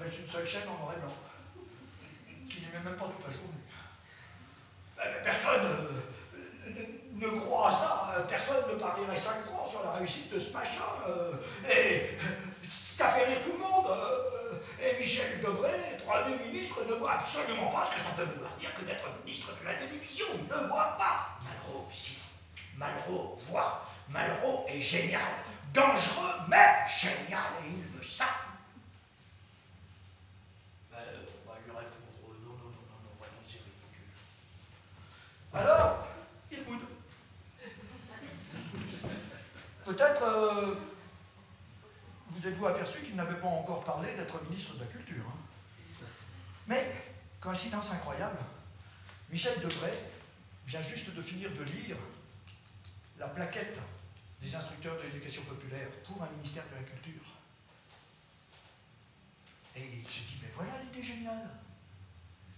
Avec 0.00 0.18
une 0.18 0.22
chaîne 0.46 0.68
en 0.68 0.82
noir 0.82 0.94
et 0.96 1.00
blanc, 1.00 1.14
qui 2.50 2.60
n'aimait 2.60 2.84
même 2.84 2.96
pas 2.96 3.06
toute 3.06 3.26
la 3.26 3.32
journée. 3.32 3.62
Ben, 4.96 5.04
personne 5.22 5.64
euh, 5.64 6.82
ne 7.12 7.38
croit 7.38 7.68
à 7.68 7.72
ça, 7.72 8.26
personne 8.28 8.64
ne 8.72 8.74
parierait 8.74 9.16
5 9.16 9.44
francs 9.46 9.70
sur 9.70 9.82
la 9.84 9.92
réussite 9.92 10.32
de 10.32 10.38
ce 10.40 10.52
machin. 10.52 10.82
Euh, 11.08 11.32
et 11.70 12.18
ça 12.96 13.08
fait 13.08 13.24
rire 13.26 13.38
tout 13.44 13.52
le 13.52 13.58
monde. 13.58 13.86
Euh, 13.90 14.34
et 14.80 15.00
Michel 15.00 15.40
Debré, 15.40 15.70
Premier 16.06 16.36
ministre, 16.44 16.84
ne 16.88 16.94
voit 16.94 17.12
absolument 17.12 17.68
pas 17.68 17.88
ce 17.90 17.96
que 17.96 18.02
ça 18.02 18.12
peut 18.16 18.24
vouloir 18.24 18.52
dire 18.58 18.74
que 18.74 18.84
d'être 18.84 19.04
ministre 19.24 19.48
de 19.58 19.64
la 19.64 19.74
télévision. 19.74 20.26
Il 20.34 20.44
ne 20.44 20.68
voit 20.68 20.96
pas. 20.98 21.38
Malraux, 21.42 21.88
si. 21.90 22.18
Malraux 22.76 23.40
voit. 23.48 23.86
Malraux 24.10 24.66
est 24.68 24.80
génial. 24.80 25.22
Dangereux, 25.72 26.34
mais 26.48 26.84
génial. 26.88 27.52
Et 27.64 27.70
il 27.70 27.82
veut 27.82 28.04
ça. 28.04 28.26
Ben, 30.92 30.98
on 30.98 31.50
va 31.50 31.56
lui 31.64 31.70
répondre 31.70 31.94
non, 32.44 32.52
non, 32.52 32.58
non, 32.58 32.70
non, 32.70 33.00
non, 33.04 33.10
voyons, 33.16 33.32
c'est 33.46 33.58
ridicule. 33.58 34.12
Alors, 35.54 36.06
il 36.52 36.62
boude. 36.64 36.86
Peut-être. 39.84 40.22
Euh, 40.22 40.74
vous 42.44 42.48
êtes-vous 42.48 42.66
aperçu 42.66 42.98
qu'il 43.00 43.16
n'avait 43.16 43.36
pas 43.36 43.46
encore 43.46 43.84
parlé 43.84 44.12
d'être 44.14 44.42
ministre 44.44 44.74
de 44.74 44.80
la 44.80 44.86
Culture 44.86 45.24
hein 45.26 46.06
Mais, 46.66 46.84
incroyable, 47.72 48.38
Michel 49.30 49.58
Debray 49.60 49.98
vient 50.66 50.82
juste 50.82 51.14
de 51.14 51.22
finir 51.22 51.50
de 51.50 51.62
lire 51.62 51.96
la 53.18 53.28
plaquette 53.28 53.78
des 54.42 54.54
instructeurs 54.54 54.96
de 54.98 55.02
l'éducation 55.02 55.42
populaire 55.42 55.88
pour 56.06 56.22
un 56.22 56.28
ministère 56.36 56.64
de 56.70 56.76
la 56.76 56.82
Culture. 56.82 57.22
Et 59.76 59.82
il 60.02 60.08
se 60.08 60.20
dit, 60.20 60.38
mais 60.42 60.50
voilà 60.52 60.72
l'idée 60.82 61.06
géniale. 61.06 61.48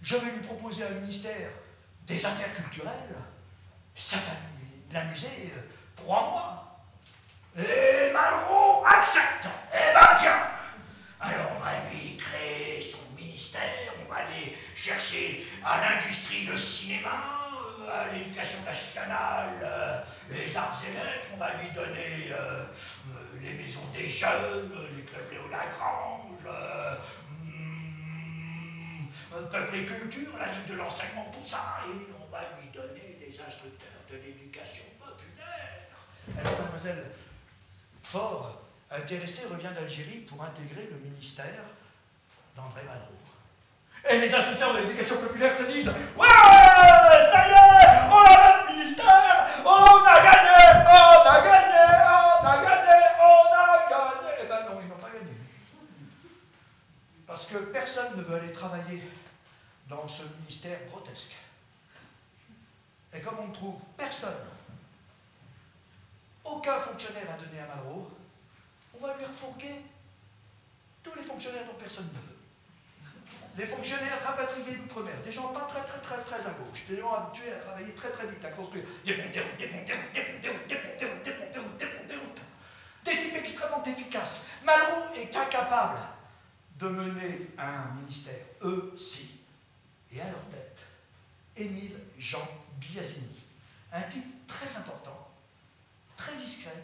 Je 0.01 0.17
vais 0.17 0.31
lui 0.31 0.41
proposer 0.41 0.83
un 0.83 0.91
ministère 0.91 1.49
des 2.05 2.23
affaires 2.25 2.55
culturelles. 2.55 3.15
Ça 3.95 4.17
va 4.17 4.93
l'amuser 4.93 5.51
euh, 5.55 5.61
trois 5.95 6.29
mois. 6.29 6.79
Et 7.57 8.13
Malraux 8.13 8.85
accepte. 8.85 9.47
Eh 9.73 9.93
ben 9.93 10.15
tiens 10.15 10.47
Alors 11.19 11.51
on 11.55 11.59
va 11.59 11.71
lui 11.89 12.17
créer 12.17 12.79
son 12.81 12.99
ministère, 13.19 13.93
on 14.05 14.11
va 14.11 14.17
aller 14.17 14.55
chercher 14.75 15.47
à 15.67 15.81
l'industrie 15.81 16.45
le 16.45 16.55
cinéma, 16.55 17.43
euh, 17.81 17.91
à 17.91 18.13
l'éducation 18.13 18.63
nationale, 18.63 19.59
euh, 19.61 20.01
les 20.31 20.55
arts 20.55 20.81
et 20.87 20.93
lettres, 20.93 21.27
on 21.33 21.37
va 21.37 21.55
lui 21.55 21.69
donner 21.71 22.31
euh, 22.31 22.65
les 23.41 23.53
maisons 23.53 23.85
des 23.93 24.09
jeunes, 24.09 24.71
les 24.95 25.03
clubs 25.03 25.29
Léo 25.29 25.49
Lagrange, 25.51 26.47
hmm, 27.43 29.07
Peuple 29.51 29.75
et 29.75 29.85
Culture, 29.85 30.37
la 30.39 30.53
Ligue 30.53 30.67
de 30.69 30.75
l'enseignement, 30.75 31.29
tout 31.33 31.47
ça, 31.47 31.79
et 31.85 32.13
on 32.21 32.31
va 32.31 32.43
lui 32.61 32.69
donner 32.73 33.17
les 33.19 33.41
instructeurs 33.41 34.01
de 34.09 34.15
l'éducation 34.15 34.85
populaire. 34.97 35.83
Alors, 36.39 36.61
mademoiselle, 36.61 37.11
fort 38.03 38.61
intéressé, 38.89 39.45
revient 39.51 39.73
d'Algérie 39.75 40.19
pour 40.19 40.41
intégrer 40.41 40.87
le 40.89 40.97
ministère 41.09 41.63
d'André 42.55 42.83
Malraux. 42.85 43.26
Et 44.09 44.19
les 44.19 44.33
instructeurs 44.33 44.73
de 44.73 44.79
l'éducation 44.79 45.17
populaire 45.17 45.55
se 45.55 45.63
disent 45.63 45.91
Ouais, 46.15 46.27
ça 46.27 47.47
y 47.47 47.51
est, 47.51 48.09
on 48.09 48.23
a 48.23 48.57
notre 48.57 48.73
ministère, 48.73 49.47
on 49.65 50.05
a 50.05 50.23
gagné, 50.23 50.59
on 50.85 51.27
a 51.27 51.41
gagné, 51.43 51.83
on 52.39 52.45
a 52.45 52.57
gagné, 52.63 52.97
on 53.19 53.47
a 53.53 53.89
gagné. 53.89 54.31
Eh 54.41 54.47
ben 54.47 54.59
non, 54.65 54.79
ils 54.81 54.87
n'ont 54.87 54.95
pas 54.95 55.09
gagné. 55.09 55.33
Parce 57.27 57.47
que 57.47 57.57
personne 57.57 58.15
ne 58.17 58.23
veut 58.23 58.35
aller 58.35 58.53
travailler 58.53 59.03
dans 59.89 60.07
ce 60.07 60.23
ministère 60.39 60.79
grotesque. 60.89 61.35
Et 63.13 63.19
comme 63.19 63.39
on 63.39 63.47
ne 63.47 63.53
trouve 63.53 63.81
personne 63.97 64.33
aucun 66.45 66.79
fonctionnaire 66.79 67.27
a 67.29 67.37
donné 67.43 67.59
à 67.59 67.75
Malraux, 67.75 68.09
on 68.93 69.05
va 69.05 69.17
lui 69.17 69.25
refourguer 69.25 69.81
tous 71.03 71.15
les 71.15 71.23
fonctionnaires 71.23 71.65
dont 71.65 71.79
personne 71.79 72.07
ne 72.13 72.19
veut. 72.19 72.26
Les 73.57 73.65
fonctionnaires 73.65 74.23
rapatriés 74.23 74.75
d'outre-mer, 74.75 75.15
des 75.23 75.31
gens 75.31 75.47
pas 75.47 75.61
très 75.61 75.81
très 75.81 75.99
très 75.99 76.21
très 76.23 76.47
à 76.47 76.51
gauche, 76.51 76.85
des 76.87 76.97
gens 76.99 77.11
habitués 77.11 77.51
à 77.51 77.57
travailler 77.57 77.91
très 77.93 78.11
très 78.11 78.27
vite, 78.27 78.45
à 78.45 78.51
construire 78.51 78.85
des 79.03 79.15
des 79.15 79.23
des 79.23 79.31
des 79.31 79.67
des 79.67 79.67
des 79.67 80.13
des 80.13 80.53
des 80.67 80.75
des 80.75 81.07
des 81.23 81.65
des 81.73 82.07
des. 82.07 82.17
Des 83.03 83.23
types 83.23 83.35
extrêmement 83.35 83.83
efficaces. 83.83 84.41
Malraux 84.63 85.15
est 85.15 85.35
incapable 85.35 85.99
de 86.77 86.87
mener 86.89 87.47
un 87.57 87.95
ministère, 87.95 88.45
eux 88.61 88.93
si. 88.95 89.39
Et 90.13 90.21
à 90.21 90.25
leur 90.25 90.43
tête, 90.51 90.79
Émile 91.55 91.97
Jean 92.19 92.47
Biasini, 92.79 93.41
un 93.91 94.01
type 94.03 94.47
très 94.47 94.67
important, 94.77 95.29
très 96.15 96.35
discret 96.35 96.83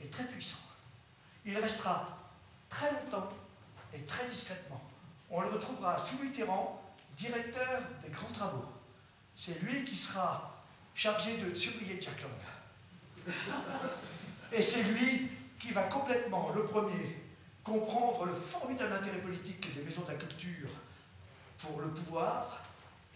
et 0.00 0.06
très 0.06 0.24
puissant. 0.24 0.58
Il 1.44 1.58
restera 1.58 2.16
très 2.68 2.92
longtemps 2.92 3.32
et 3.92 4.00
très 4.02 4.28
discrètement. 4.28 4.80
On 5.30 5.40
le 5.40 5.48
retrouvera 5.48 5.98
sous 5.98 6.22
Mitterrand, 6.22 6.82
directeur 7.16 7.82
des 8.02 8.10
grands 8.10 8.32
travaux. 8.32 8.64
C'est 9.36 9.62
lui 9.62 9.84
qui 9.84 9.96
sera 9.96 10.56
chargé 10.94 11.36
de 11.38 11.54
surveiller 11.54 12.00
Jack 12.00 12.20
Lang. 12.22 13.34
Et 14.52 14.62
c'est 14.62 14.82
lui 14.82 15.30
qui 15.60 15.70
va 15.72 15.84
complètement, 15.84 16.50
le 16.54 16.64
premier, 16.64 17.16
comprendre 17.62 18.26
le 18.26 18.32
formidable 18.32 18.92
intérêt 18.94 19.18
politique 19.18 19.72
des 19.74 19.82
maisons 19.82 20.02
de 20.02 20.12
la 20.12 20.18
culture 20.18 20.68
pour 21.58 21.80
le 21.80 21.88
pouvoir, 21.88 22.62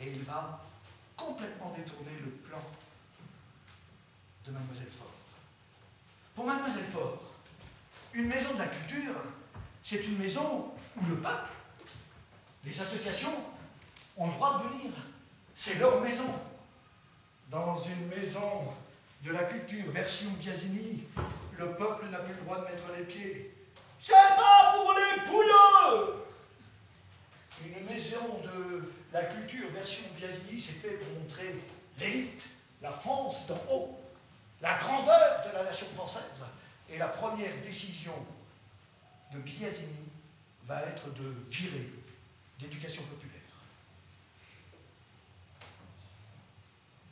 et 0.01 0.09
il 0.09 0.23
va 0.23 0.61
complètement 1.17 1.75
détourner 1.77 2.13
le 2.23 2.31
plan 2.31 2.63
de 4.47 4.53
Mademoiselle 4.53 4.91
Ford. 4.97 5.11
Pour 6.35 6.45
Mademoiselle 6.45 6.85
Fort, 6.85 7.23
une 8.13 8.27
maison 8.27 8.53
de 8.55 8.59
la 8.59 8.67
culture, 8.67 9.15
c'est 9.83 10.05
une 10.05 10.19
maison 10.19 10.73
où 10.97 11.07
le 11.09 11.17
peuple, 11.17 11.51
les 12.67 12.81
associations, 12.81 13.35
ont 14.17 14.27
le 14.27 14.33
droit 14.33 14.63
de 14.63 14.69
venir. 14.69 14.93
C'est 15.55 15.79
leur 15.79 16.01
maison. 16.01 16.29
Dans 17.51 17.77
une 17.77 18.09
maison 18.09 18.65
de 19.23 19.33
la 19.33 19.45
culture 19.45 19.91
version 19.91 20.31
Biasini, 20.41 21.05
le 21.59 21.77
peuple 21.77 22.07
n'a 22.11 22.19
plus 22.19 22.35
le 22.35 22.41
droit 22.43 22.59
de 22.59 22.65
mettre 22.65 22.85
les 22.97 23.05
pieds. 23.05 23.55
C'est 24.01 24.13
pas 24.13 24.75
pour 24.75 24.93
les 24.93 25.23
pouleux 25.31 26.25
Une 27.65 27.87
maison 27.87 28.41
de 28.43 28.93
la 29.13 29.25
culture 29.25 29.71
version 29.71 30.05
Biasini, 30.17 30.61
c'est 30.61 30.73
fait 30.73 30.97
pour 30.97 31.21
montrer 31.21 31.55
l'élite, 31.99 32.47
la 32.83 32.91
France 32.91 33.47
d'en 33.47 33.61
haut, 33.71 33.99
la 34.61 34.77
grandeur 34.79 35.45
de 35.47 35.57
la 35.57 35.65
nation 35.65 35.87
française. 35.95 36.45
Et 36.91 36.99
la 36.99 37.09
première 37.09 37.55
décision 37.65 38.15
de 39.33 39.39
Biasini 39.39 40.09
va 40.67 40.83
être 40.83 41.13
de 41.15 41.35
virer 41.51 41.89
d'éducation 42.65 43.03
populaire. 43.03 43.41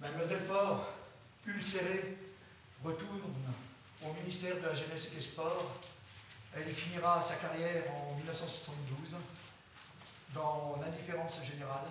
Mademoiselle 0.00 0.40
Faure, 0.40 0.88
ulcérée, 1.46 2.16
retourne 2.82 3.20
au 4.04 4.12
ministère 4.14 4.56
de 4.56 4.66
la 4.66 4.74
Jeunesse 4.74 5.08
et 5.12 5.16
des 5.16 5.20
Sports. 5.20 5.80
Elle 6.56 6.70
finira 6.72 7.22
sa 7.22 7.36
carrière 7.36 7.84
en 7.90 8.16
1972 8.16 9.16
dans 10.34 10.78
l'indifférence 10.82 11.38
générale, 11.44 11.86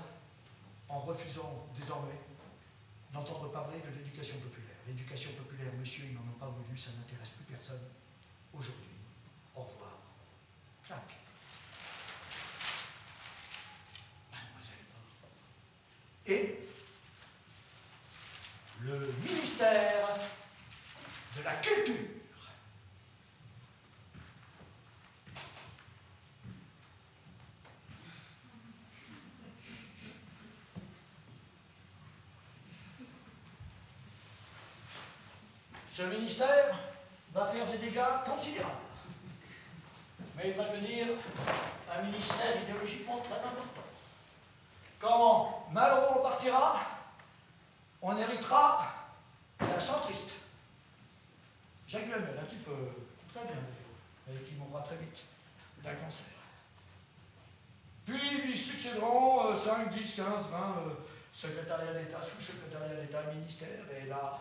en 0.89 0.99
refusant 0.99 1.67
désormais 1.79 2.19
d'entendre 3.13 3.51
parler 3.51 3.77
de 3.79 3.97
l'éducation 3.97 4.37
populaire. 4.39 4.75
L'éducation 4.87 5.31
populaire, 5.33 5.71
monsieur, 5.79 6.03
ils 6.05 6.13
n'en 6.13 6.21
ont 6.21 6.39
pas 6.39 6.47
voulu, 6.47 6.77
ça 6.77 6.89
n'intéresse 6.97 7.29
plus 7.29 7.45
personne 7.45 7.81
aujourd'hui. 8.53 8.97
Au 9.55 9.61
revoir. 9.61 9.97
Clac. 10.85 10.99
Mademoiselle 14.31 14.85
Faure. 14.91 15.29
Et 16.27 16.59
le 18.81 19.13
ministère 19.23 20.07
de 21.37 21.43
la 21.43 21.53
Culture. 21.55 21.95
Ce 35.93 36.03
ministère 36.03 36.75
va 37.33 37.45
faire 37.45 37.67
des 37.67 37.77
dégâts 37.77 38.01
considérables. 38.25 38.71
Mais 40.35 40.49
il 40.49 40.53
va 40.55 40.63
devenir 40.63 41.07
un 41.93 42.01
ministère 42.03 42.63
idéologiquement 42.63 43.19
très 43.19 43.35
important. 43.35 43.90
Quand 45.01 45.67
Malraux 45.71 46.21
partira, 46.21 46.79
on 48.03 48.15
héritera 48.15 48.85
d'un 49.59 49.79
centriste. 49.79 50.29
Jacques 51.87 52.05
Lemel, 52.05 52.39
un 52.39 52.45
type 52.45 52.67
euh, 52.69 52.91
très 53.33 53.43
bien 53.45 53.61
mais 54.27 54.41
qui 54.41 54.53
mourra 54.55 54.81
très 54.81 54.95
vite 54.97 55.17
d'un 55.83 55.95
cancer. 55.95 56.25
Puis 58.05 58.41
lui 58.41 58.57
succéderont 58.57 59.53
5, 59.55 59.89
10, 59.89 60.15
15, 60.15 60.25
20 60.51 60.75
secrétariats 61.33 61.93
d'État, 61.93 62.21
sous-secrétariat 62.21 63.01
d'État, 63.01 63.23
ministère, 63.33 63.85
et 63.99 64.07
là, 64.07 64.39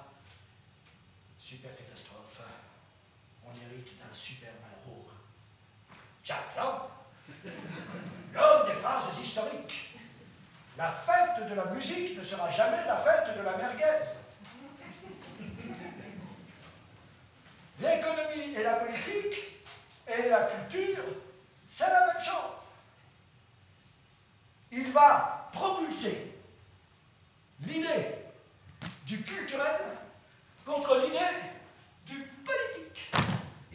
super 1.38 1.74
catastrophe. 1.76 2.42
On 3.46 3.50
hérite 3.50 3.98
d'un 3.98 4.14
super 4.14 4.50
malheureux. 4.62 5.06
Jack 6.24 6.56
Lang, 6.56 6.82
l'homme 8.34 8.66
des 8.66 8.74
phrases 8.74 9.18
historiques. 9.18 9.89
La 10.80 10.88
fête 10.88 11.46
de 11.46 11.54
la 11.54 11.66
musique 11.66 12.16
ne 12.16 12.22
sera 12.22 12.50
jamais 12.50 12.82
la 12.86 12.96
fête 12.96 13.36
de 13.36 13.42
la 13.42 13.54
merguez. 13.54 13.84
L'économie 17.82 18.54
et 18.56 18.62
la 18.62 18.76
politique 18.76 19.60
et 20.08 20.30
la 20.30 20.44
culture, 20.44 21.04
c'est 21.70 21.86
la 21.86 22.06
même 22.06 22.24
chose. 22.24 22.64
Il 24.72 24.90
va 24.90 25.50
propulser 25.52 26.32
l'idée 27.66 28.14
du 29.04 29.20
culturel 29.22 29.82
contre 30.64 30.98
l'idée 31.02 31.18
du 32.06 32.22
politique. 32.22 33.12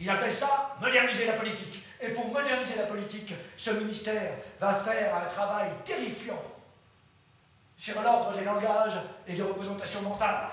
Il 0.00 0.10
appelle 0.10 0.34
ça 0.34 0.76
moderniser 0.80 1.26
la 1.26 1.34
politique. 1.34 1.84
Et 2.00 2.08
pour 2.08 2.26
moderniser 2.32 2.74
la 2.74 2.86
politique, 2.86 3.32
ce 3.56 3.70
ministère 3.70 4.32
va 4.58 4.74
faire 4.74 5.14
un 5.14 5.26
travail 5.26 5.70
terrifiant 5.84 6.42
sur 7.78 8.00
l'ordre 8.00 8.36
des 8.36 8.44
langages 8.44 8.98
et 9.26 9.34
des 9.34 9.42
représentations 9.42 10.02
mentales. 10.02 10.48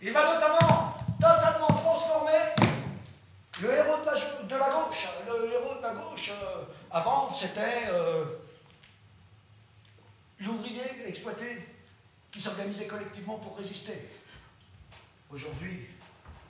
Il 0.00 0.12
va 0.12 0.34
notamment 0.34 0.96
totalement 1.20 1.66
transformer 1.66 2.54
le 3.60 3.70
héros 3.70 3.96
de 4.02 4.56
la, 4.56 4.70
gauche. 4.70 5.08
Le 5.26 5.52
héros 5.52 5.76
de 5.76 5.82
la 5.82 5.94
gauche, 5.94 6.30
euh, 6.30 6.64
avant, 6.90 7.30
c'était 7.30 7.86
euh, 7.88 8.24
l'ouvrier 10.40 10.82
exploité 11.06 11.66
qui 12.32 12.40
s'organisait 12.40 12.86
collectivement 12.86 13.38
pour 13.38 13.56
résister. 13.56 14.10
Aujourd'hui, 15.30 15.86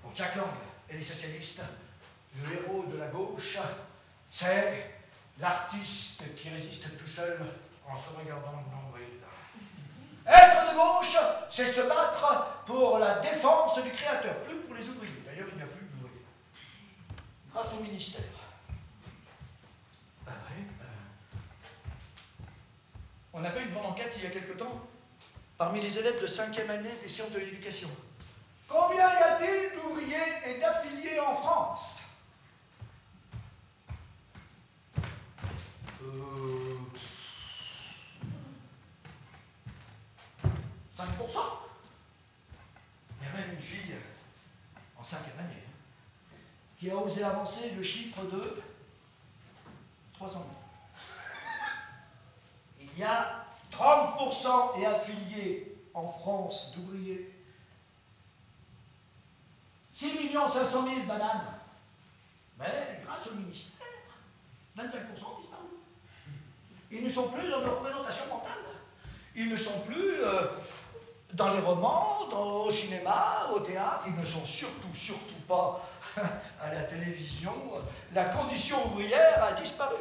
pour 0.03 0.15
Jack 0.17 0.35
Lang 0.37 0.49
et 0.91 0.95
les 0.95 1.03
socialistes, 1.03 1.63
le 2.43 2.55
héros 2.55 2.85
de 2.87 2.99
la 2.99 3.09
gauche, 3.09 3.59
c'est 4.29 4.91
l'artiste 5.39 6.23
qui 6.37 6.49
résiste 6.49 6.85
tout 6.99 7.07
seul 7.07 7.39
en 7.87 7.97
se 7.97 8.09
regardant 8.19 8.53
le 8.53 8.75
nombril. 8.75 8.94
Être 10.27 10.71
de 10.71 10.77
gauche, 10.77 11.17
c'est 11.51 11.67
se 11.67 11.83
battre 11.83 12.47
pour 12.67 12.99
la 12.99 13.17
défense 13.21 13.83
du 13.83 13.91
créateur, 13.91 14.35
plus 14.43 14.57
pour 14.57 14.75
les 14.75 14.89
ouvriers. 14.89 15.23
D'ailleurs, 15.27 15.49
il 15.51 15.57
n'y 15.57 15.63
a 15.63 15.67
plus 15.67 15.85
d'ouvriers. 15.85 16.25
Grâce 17.53 17.73
au 17.75 17.83
ministère. 17.83 18.23
Ben 20.25 20.33
On 23.35 23.45
a 23.45 23.51
fait 23.51 23.63
une 23.63 23.73
grande 23.73 23.87
enquête 23.87 24.15
il 24.17 24.25
y 24.25 24.27
a 24.27 24.31
quelque 24.31 24.57
temps 24.57 24.81
parmi 25.59 25.81
les 25.81 25.99
élèves 25.99 26.21
de 26.21 26.27
cinquième 26.27 26.71
année 26.71 26.95
des 27.03 27.09
sciences 27.09 27.33
de 27.33 27.39
l'éducation. 27.39 27.89
Combien 28.69 29.09
y 29.09 29.23
a-t-il 29.23 29.79
d'ouvriers 29.79 30.17
et 30.47 30.59
d'affiliés 30.59 31.21
en 31.21 31.35
France? 31.35 32.01
Euh... 36.03 36.64
5%. 40.97 41.05
Il 43.21 43.27
y 43.27 43.29
a 43.29 43.33
même 43.33 43.55
une 43.55 43.61
fille 43.61 43.95
en 44.97 45.03
cinquième 45.03 45.39
année 45.39 45.63
hein, 45.67 46.37
qui 46.79 46.91
a 46.91 46.97
osé 46.97 47.23
avancer 47.23 47.71
le 47.71 47.83
chiffre 47.83 48.23
de 48.23 48.63
300 50.15 50.45
000. 52.79 52.89
Il 52.97 53.01
y 53.01 53.05
a 53.05 53.45
30% 53.73 54.81
et 54.81 54.87
affiliés 54.87 55.77
en 55.95 56.07
France 56.07 56.73
d'ouvriers. 56.77 57.31
6 59.93 60.33
500 60.33 60.85
000 60.85 61.07
bananes. 61.07 61.55
Mais 62.59 63.01
grâce 63.05 63.27
au 63.29 63.35
ministère, 63.35 63.87
25% 64.77 65.41
disparu. 65.41 65.65
Ils 66.91 67.05
ne 67.05 67.09
sont 67.09 67.29
plus 67.29 67.49
dans 67.49 67.61
leur 67.61 67.79
représentation 67.79 68.27
mentale. 68.27 68.53
Ils 69.35 69.49
ne 69.49 69.57
sont 69.57 69.81
plus 69.81 70.23
euh, 70.23 70.47
dans 71.35 71.53
les 71.53 71.61
romans, 71.61 72.19
au 72.33 72.71
cinéma, 72.71 73.49
au 73.55 73.61
théâtre, 73.61 74.05
ils 74.07 74.17
ne 74.17 74.25
sont 74.25 74.45
surtout, 74.45 74.95
surtout 74.95 75.35
pas 75.49 75.81
à 76.63 76.73
la 76.73 76.83
télévision. 76.83 77.53
La 78.13 78.25
condition 78.27 78.77
ouvrière 78.87 79.45
a 79.45 79.53
disparu. 79.53 79.97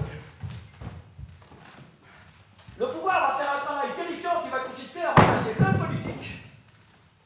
Le 2.77 2.87
pouvoir 2.87 3.31
va 3.31 3.43
faire 3.43 3.53
un 3.55 3.65
travail 3.65 3.89
terrifiant 3.95 4.43
qui 4.43 4.49
va 4.49 4.59
consister 4.59 5.03
à 5.03 5.13
remplacer 5.13 5.55
le 5.59 5.85
politique 5.85 6.39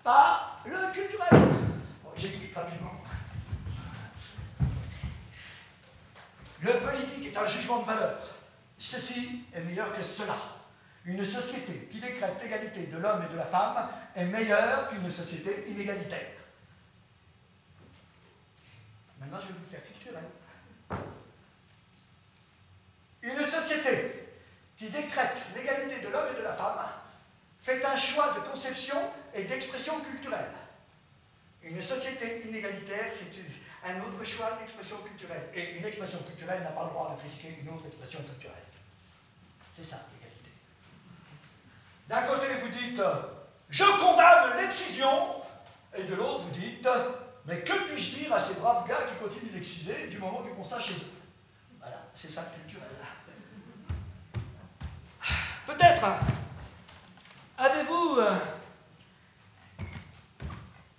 par 0.03 0.61
le 0.65 0.93
culturel. 0.93 1.41
Bon, 2.03 2.11
J'explique 2.17 2.55
rapidement. 2.55 2.91
Le 6.61 6.73
politique 6.79 7.27
est 7.27 7.37
un 7.37 7.47
jugement 7.47 7.79
de 7.79 7.85
valeur. 7.85 8.17
Ceci 8.79 9.43
est 9.53 9.61
meilleur 9.61 9.93
que 9.95 10.03
cela. 10.03 10.35
Une 11.07 11.23
société 11.23 11.87
qui 11.89 12.01
décrète 12.01 12.33
l'égalité 12.43 12.81
de 12.87 12.97
l'homme 12.97 13.23
et 13.23 13.31
de 13.31 13.37
la 13.37 13.45
femme 13.45 13.89
est 14.13 14.25
meilleure 14.25 14.89
qu'une 14.89 15.09
société 15.09 15.65
inégalitaire. 15.69 16.33
Maintenant, 19.19 19.39
je 19.39 19.47
vais 19.47 19.53
vous 19.53 19.71
faire 19.71 19.85
culturel. 19.85 20.23
Une 23.23 23.45
société 23.45 24.27
qui 24.77 24.89
décrète 24.89 25.41
l'égalité 25.55 26.01
de 26.01 26.09
l'homme 26.09 26.27
et 26.35 26.37
de 26.37 26.43
la 26.43 26.53
femme 26.53 26.85
fait 27.61 27.83
un 27.85 27.95
choix 27.95 28.33
de 28.33 28.41
conception 28.41 28.97
et 29.33 29.45
d'expression 29.45 30.01
culturelle. 30.01 30.51
Une 31.63 31.81
société 31.81 32.45
inégalitaire, 32.47 33.09
c'est 33.09 33.89
un 33.89 34.01
autre 34.01 34.25
choix 34.25 34.57
d'expression 34.59 34.97
culturelle. 34.97 35.49
Et 35.53 35.77
une 35.77 35.85
expression 35.85 36.19
culturelle 36.23 36.63
n'a 36.63 36.71
pas 36.71 36.83
le 36.83 36.89
droit 36.89 37.15
de 37.15 37.21
critiquer 37.21 37.57
une 37.61 37.69
autre 37.73 37.85
expression 37.87 38.21
culturelle. 38.23 38.63
C'est 39.73 39.85
ça. 39.85 40.05
D'un 42.07 42.21
côté, 42.21 42.47
vous 42.63 42.69
dites 42.69 43.01
Je 43.69 43.83
condamne 43.83 44.57
l'excision, 44.57 45.35
et 45.95 46.03
de 46.03 46.15
l'autre, 46.15 46.43
vous 46.45 46.59
dites 46.59 46.87
Mais 47.45 47.61
que 47.61 47.73
puis-je 47.85 48.15
dire 48.15 48.33
à 48.33 48.39
ces 48.39 48.55
braves 48.55 48.87
gars 48.87 49.03
qui 49.09 49.23
continuent 49.23 49.51
d'exciser 49.51 50.07
du 50.07 50.17
moment 50.17 50.41
qu'ils 50.41 50.55
constat 50.55 50.79
chez 50.79 50.93
eux 50.93 51.11
Voilà, 51.79 51.97
c'est 52.15 52.31
ça 52.31 52.43
culturel. 52.43 52.87
Peut-être 55.65 56.05
avez-vous 57.57 58.19
euh, 58.19 58.37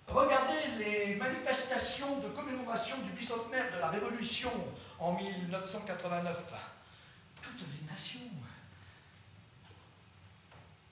regardé 0.09 0.55
les 0.78 1.14
manifestations 1.14 2.18
de 2.18 2.28
commémoration 2.28 2.98
du 2.98 3.10
bicentenaire 3.12 3.72
de 3.74 3.80
la 3.80 3.89
Révolution 3.89 4.51
en 4.98 5.12
1989 5.12 6.52
Toutes 7.43 7.60
les 7.60 7.90
nations 7.90 8.20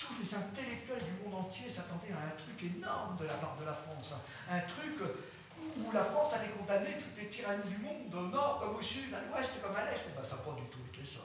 tous 0.06 0.14
les 0.22 0.30
intellectuels 0.34 1.02
du 1.02 1.14
monde 1.24 1.46
entier 1.46 1.68
s'attendaient 1.68 2.14
à 2.14 2.30
un 2.30 2.36
truc 2.38 2.62
énorme 2.62 3.18
de 3.18 3.26
la 3.26 3.34
part 3.34 3.56
de 3.58 3.66
la 3.66 3.74
France. 3.74 4.14
Un 4.50 4.60
truc 4.60 5.02
où 5.02 5.92
la 5.92 6.04
France 6.04 6.34
allait 6.34 6.54
condamner 6.54 6.94
toutes 6.94 7.18
les 7.20 7.28
tyrannies 7.28 7.66
du 7.66 7.78
monde, 7.78 8.14
au 8.14 8.28
nord 8.30 8.60
comme 8.62 8.76
au 8.76 8.82
sud, 8.82 9.12
à 9.12 9.20
l'ouest 9.26 9.60
comme 9.62 9.74
à 9.74 9.84
l'est. 9.84 10.06
Ben, 10.14 10.22
ça 10.22 10.36
n'a 10.36 10.42
pas 10.42 10.54
du 10.54 10.66
tout 10.70 10.78
été 10.94 11.04
ça. 11.04 11.20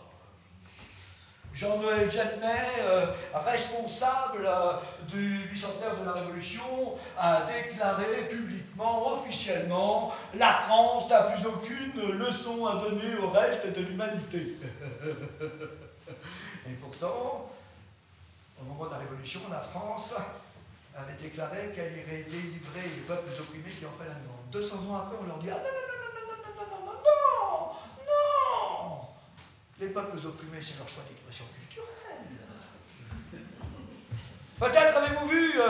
Jean-Noël 1.54 2.10
Jeannet, 2.10 2.80
euh, 2.80 3.06
responsable 3.34 4.46
euh, 4.46 4.74
du 5.10 5.50
bicentenaire 5.52 6.00
de 6.00 6.06
la 6.06 6.14
Révolution, 6.14 6.98
a 7.18 7.46
déclaré 7.46 8.30
publiquement, 8.30 9.14
officiellement, 9.14 10.14
la 10.36 10.54
France 10.54 11.10
n'a 11.10 11.24
plus 11.24 11.46
aucune 11.46 12.18
leçon 12.18 12.66
à 12.66 12.76
donner 12.76 13.16
au 13.22 13.30
reste 13.30 13.68
de 13.68 13.82
l'humanité. 13.82 14.54
Et 16.68 16.74
pourtant, 16.76 17.52
au 18.62 18.66
moment 18.66 18.86
de 18.86 18.92
la 18.92 18.98
Révolution, 19.00 19.42
la 19.50 19.60
France 19.60 20.14
avait 20.96 21.14
déclaré 21.22 21.72
qu'elle 21.74 21.98
irait 21.98 22.24
délivrer 22.30 22.84
les 22.84 23.02
peuples 23.08 23.30
opprimés 23.40 23.72
qui 23.72 23.86
en 23.86 23.92
feraient 23.92 24.10
la 24.10 24.16
demande. 24.16 24.50
200 24.52 24.76
ans 24.90 24.98
après, 24.98 25.18
on 25.22 25.26
leur 25.26 25.38
dit 25.40 25.50
Ah 25.50 25.58
non, 25.58 25.64
non, 25.64 25.72
non, 25.88 25.98
non, 26.02 26.28
non, 26.28 26.42
non, 26.44 26.66
non, 26.70 26.86
non, 26.86 26.94
non, 26.94 27.02
non 28.06 29.00
Les 29.80 29.88
peuples 29.88 30.26
opprimés, 30.26 30.62
c'est 30.62 30.78
leur 30.78 30.90
choix 30.90 31.04
d'expression 31.08 31.46
culturelle. 31.60 31.88
Peut-être 34.60 34.98
avez-vous 34.98 35.28
vu 35.28 35.60
euh, 35.60 35.70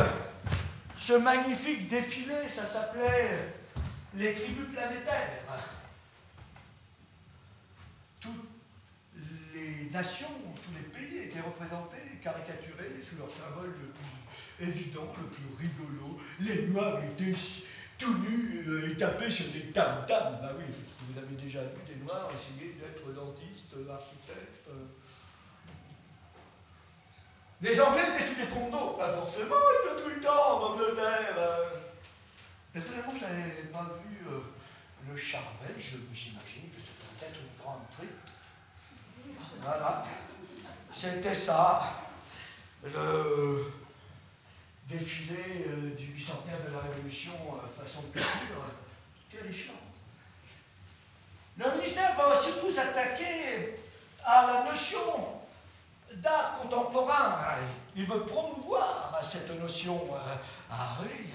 ce 0.97 1.13
magnifique 1.13 1.88
défilé, 1.88 2.47
ça 2.49 2.65
s'appelait 2.65 3.53
les 4.15 4.34
tribus 4.34 4.68
planétaires. 4.73 5.30
Toutes 8.19 8.31
les 9.53 9.89
nations, 9.91 10.27
tous 10.27 10.73
les 10.73 10.81
pays 10.89 11.30
étaient 11.30 11.39
représentés 11.39 12.01
caricaturés 12.23 13.02
sous 13.07 13.18
leur 13.18 13.30
symbole 13.30 13.73
le 13.81 13.89
plus 13.89 14.69
évident, 14.69 15.07
le 15.18 15.27
plus 15.27 15.49
rigolo. 15.57 16.19
Les 16.39 16.68
Noirs 16.68 16.99
étaient 17.03 17.38
tout 17.98 18.18
nus 18.19 18.64
euh, 18.68 18.91
et 18.91 18.98
tapés 18.98 19.30
sur 19.30 19.48
des 19.52 19.72
tam-tams. 19.72 20.39
Bah 20.41 20.52
oui, 20.57 20.65
vous 21.02 21.18
avez 21.18 21.35
déjà 21.35 21.61
vu 21.61 21.81
des 21.88 22.03
Noirs 22.03 22.30
essayer 22.34 22.73
d'être 22.73 23.14
dentistes, 23.14 23.76
architectes. 23.89 24.68
Euh. 24.69 24.85
Les 27.61 27.80
Anglais 27.80 28.03
étaient 28.15 28.27
sous 28.27 28.35
des 28.35 28.48
trompes 28.48 28.72
d'eau, 28.72 28.95
pas 28.98 29.14
forcément, 29.14 29.56
ils 29.56 29.91
étaient 29.91 30.02
tout 30.03 30.10
le 30.10 30.22
temps 30.22 30.57
en 30.57 30.73
Angleterre. 30.73 31.35
Euh. 31.38 31.69
Personnellement, 32.73 33.14
je 33.15 33.26
n'avais 33.26 33.64
pas 33.72 33.99
vu 34.06 34.26
le 35.10 35.18
charbel, 35.18 35.76
j'imagine 35.77 36.69
que 36.69 36.80
c'était 36.80 37.19
peut-être 37.19 37.39
une 37.41 37.61
grande 37.61 37.81
frite. 37.98 38.10
Voilà. 39.61 40.06
C'était 40.93 41.35
ça 41.35 42.10
le 42.83 43.71
défilé 44.89 45.65
euh, 45.67 45.95
du 45.95 46.07
bicentenaire 46.07 46.59
de 46.67 46.73
la 46.73 46.81
Révolution 46.81 47.33
euh, 47.53 47.81
façon 47.81 48.01
culture, 48.11 48.65
terrifiant. 49.29 49.73
Le 51.57 51.77
ministère 51.77 52.15
va 52.15 52.41
surtout 52.41 52.69
s'attaquer 52.69 53.77
à 54.25 54.47
la 54.47 54.71
notion 54.71 54.99
d'art 56.15 56.59
contemporain. 56.61 57.37
Il 57.95 58.05
veut 58.05 58.21
promouvoir 58.21 59.19
cette 59.23 59.49
notion. 59.59 59.95
Euh, 60.13 60.35
ah 60.71 60.97
oui, 61.01 61.27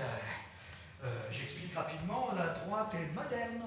j'explique 1.30 1.74
rapidement, 1.74 2.30
la 2.36 2.46
droite 2.46 2.92
est 2.94 3.14
moderne, 3.14 3.60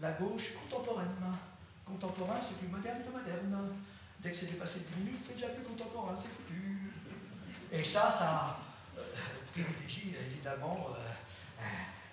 la 0.00 0.12
gauche 0.12 0.52
contemporaine. 0.54 1.08
Contemporain, 1.86 2.38
c'est 2.40 2.58
plus 2.58 2.68
moderne 2.68 2.98
que 3.04 3.10
moderne. 3.10 3.70
Dès 4.20 4.30
que 4.30 4.36
c'est 4.36 4.46
dépassé 4.46 4.80
de 4.80 4.84
10 4.84 5.04
minutes, 5.04 5.24
c'est 5.26 5.34
déjà 5.34 5.48
plus 5.48 5.64
contemporain, 5.64 6.14
c'est 6.16 6.28
foutu. 6.28 6.73
Et 7.76 7.82
ça, 7.82 8.08
ça 8.08 8.56
euh, 8.96 9.02
privilégie 9.50 10.14
évidemment 10.30 10.86
euh, 10.90 11.62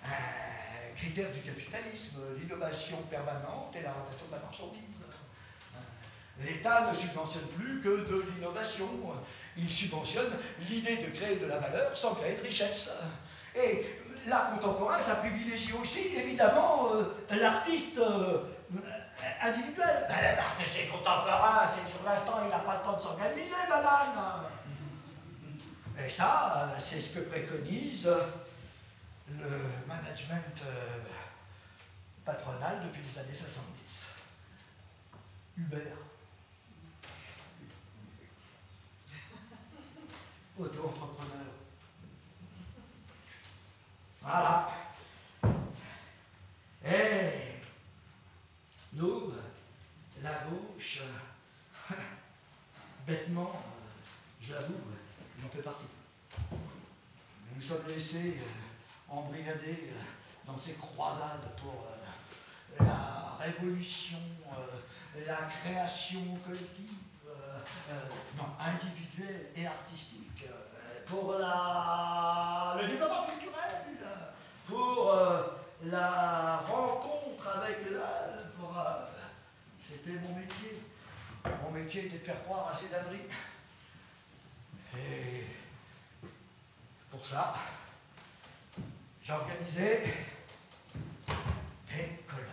un, 0.04 0.96
critère 0.96 1.30
du 1.30 1.40
capitalisme, 1.40 2.18
l'innovation 2.40 2.96
permanente 3.08 3.74
et 3.78 3.82
la 3.82 3.92
rotation 3.92 4.26
de 4.26 4.32
la 4.32 4.38
marchandise. 4.40 4.80
L'État 6.40 6.88
ne 6.88 6.94
subventionne 6.94 7.46
plus 7.56 7.80
que 7.80 7.88
de 7.88 8.24
l'innovation. 8.34 8.88
Il 9.56 9.70
subventionne 9.70 10.32
l'idée 10.68 10.96
de 10.96 11.16
créer 11.16 11.36
de 11.36 11.46
la 11.46 11.58
valeur 11.58 11.96
sans 11.96 12.14
créer 12.14 12.36
de 12.36 12.42
richesse. 12.42 12.90
Et 13.54 13.86
l'art 14.26 14.50
contemporain, 14.50 15.00
ça 15.00 15.16
privilégie 15.16 15.72
aussi 15.80 16.08
évidemment 16.16 16.94
euh, 16.94 17.36
l'artiste 17.36 18.00
individuel. 19.40 20.06
Ben, 20.08 20.36
l'artiste 20.36 20.90
contemporain, 20.90 21.68
c'est 21.72 21.88
sur 21.88 22.02
l'instant, 22.04 22.40
il 22.42 22.50
n'a 22.50 22.58
pas 22.58 22.80
le 22.80 22.90
temps 22.90 22.96
de 22.96 23.02
s'organiser, 23.02 23.54
madame. 23.68 24.42
Et 25.98 26.08
ça, 26.08 26.54
euh, 26.56 26.80
c'est 26.80 27.00
ce 27.00 27.18
que 27.18 27.20
préconise 27.20 28.08
le 29.28 29.60
management 29.86 30.62
euh, 30.66 30.98
patronal 32.24 32.82
depuis 32.84 33.02
les 33.02 33.18
années 33.18 33.34
70. 33.34 34.08
Uber. 35.58 35.92
Auto-entrepreneur. 40.58 41.46
Voilà. 44.22 44.70
Et 46.84 47.60
nous, 48.94 49.32
la 50.22 50.44
gauche, 50.44 51.02
bêtement, 53.06 53.62
je 54.40 54.54
l'avoue, 55.42 55.48
j'en 55.48 55.48
fais 55.48 55.62
partie. 55.62 55.84
Nous 56.50 57.56
nous 57.56 57.62
sommes 57.62 57.86
laissés 57.88 58.38
euh, 58.38 59.14
embrigader 59.14 59.90
euh, 59.90 60.46
dans 60.46 60.58
ces 60.58 60.72
croisades 60.72 61.54
pour 61.60 61.86
euh, 61.86 62.84
la 62.84 63.36
révolution, 63.44 64.18
la 65.26 65.36
création 65.36 66.20
collective, 66.46 66.96
individuelle 68.58 69.46
et 69.56 69.66
artistique, 69.66 70.46
pour 71.06 71.32
le 71.32 72.86
développement 72.86 73.26
culturel, 73.26 73.98
pour 74.66 75.14
la 75.84 76.56
rencontre 76.66 77.48
avec 77.56 77.90
l'œuvre. 77.90 79.08
C'était 79.86 80.18
mon 80.18 80.34
métier. 80.34 80.80
Mon 81.62 81.70
métier 81.72 82.06
était 82.06 82.18
de 82.18 82.24
faire 82.24 82.42
croire 82.44 82.68
à 82.68 82.74
ces 82.74 82.94
abris 82.94 83.26
et 84.96 85.44
pour 87.10 87.24
ça, 87.24 87.54
j'ai 89.22 89.32
organisé 89.32 90.00
des 91.88 92.18
colloques. 92.28 92.48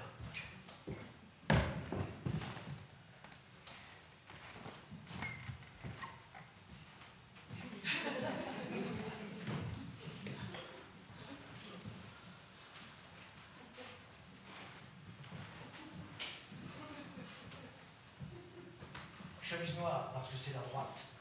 Chemise 19.41 19.75
noire, 19.77 20.11
parce 20.13 20.29
que 20.29 20.37
c'est 20.37 20.53
la 20.53 20.59
droite. 20.59 21.18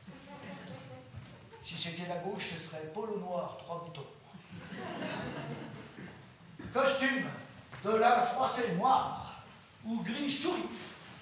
Si 1.68 1.76
c'était 1.76 2.08
la 2.08 2.16
gauche, 2.16 2.54
ce 2.56 2.66
serait 2.66 2.86
polo 2.94 3.18
noir, 3.18 3.58
trois 3.58 3.84
boutons. 3.84 4.06
Costume 6.72 7.26
de 7.84 7.90
la 7.90 8.22
froissée 8.22 8.72
noire 8.76 9.42
ou 9.84 10.02
gris 10.02 10.30
souris. 10.30 10.62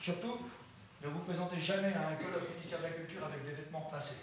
Surtout, 0.01 0.39
ne 1.03 1.09
vous 1.09 1.19
présentez 1.19 1.61
jamais 1.61 1.93
à 1.95 2.11
un 2.11 2.15
colloque 2.15 2.49
ministère 2.55 2.79
de 2.79 2.85
la 2.85 2.91
Culture 2.91 3.25
avec 3.25 3.45
des 3.45 3.55
vêtements 3.55 3.89
passés. 3.91 4.15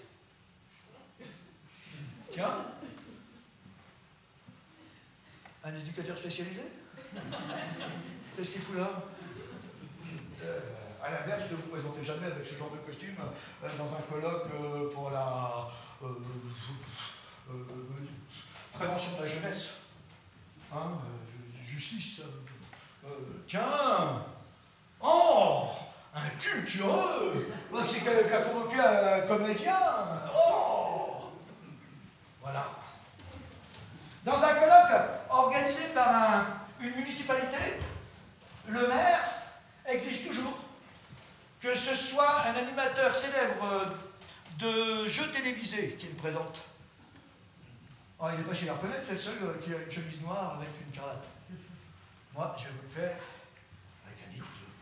Tiens, 2.31 2.55
un 5.65 5.75
éducateur 5.75 6.17
spécialisé? 6.17 6.61
Qu'est-ce 8.37 8.49
qu'il 8.49 8.61
fout 8.61 8.77
là? 8.77 8.89
Euh, 10.41 10.59
À 11.03 11.11
l'inverse, 11.11 11.43
ne 11.51 11.55
vous 11.57 11.67
présentez 11.67 12.05
jamais 12.05 12.27
avec 12.27 12.47
ce 12.47 12.55
genre 12.55 12.71
de 12.71 12.77
costume 12.77 13.17
euh, 13.19 13.67
dans 13.77 13.93
un 13.93 14.01
colloque 14.09 14.47
euh, 14.55 14.89
pour 14.93 15.11
la 15.11 15.67
prévention 18.73 19.17
de 19.17 19.23
la 19.23 19.29
jeunesse, 19.29 19.69
hein, 20.73 20.91
justice. 21.65 22.21
tiens, 23.47 24.23
oh, 25.01 25.69
un 26.15 26.29
cultureux, 26.41 27.53
c'est 27.89 28.01
qu'a 28.01 28.41
convoqué 28.41 28.79
un 28.79 29.21
comédien. 29.21 29.77
Oh, 30.35 31.31
voilà. 32.41 32.65
Dans 34.25 34.43
un 34.43 34.55
colloque 34.55 35.01
organisé 35.29 35.83
par 35.93 36.45
une 36.79 36.95
municipalité, 36.95 37.77
le 38.67 38.87
maire 38.87 39.21
exige 39.85 40.27
toujours 40.27 40.57
que 41.61 41.73
ce 41.73 41.95
soit 41.95 42.41
un 42.45 42.55
animateur 42.55 43.15
célèbre 43.15 43.87
de 44.59 45.07
jeux 45.07 45.31
télévisés 45.31 45.97
qu'il 45.99 46.13
présente. 46.15 46.63
Oh, 48.19 48.27
il 48.33 48.39
est 48.39 48.43
facile 48.47 48.69
à 48.69 48.73
reconnaître, 48.73 49.03
c'est 49.05 49.13
le 49.13 49.19
seul 49.19 49.35
qui 49.63 49.73
a 49.73 49.77
une 49.77 49.91
chemise 49.91 50.21
noire 50.21 50.55
avec 50.57 50.69
une 50.79 50.91
cravate. 50.95 51.27
Moi, 52.33 52.55
je 52.57 52.63
vais 52.63 52.69
vous 52.71 52.81
le 52.87 52.93
faire 52.93 53.17
avec 54.07 54.17
un 54.23 54.29
livre 54.33 54.47
jaune. 54.47 54.77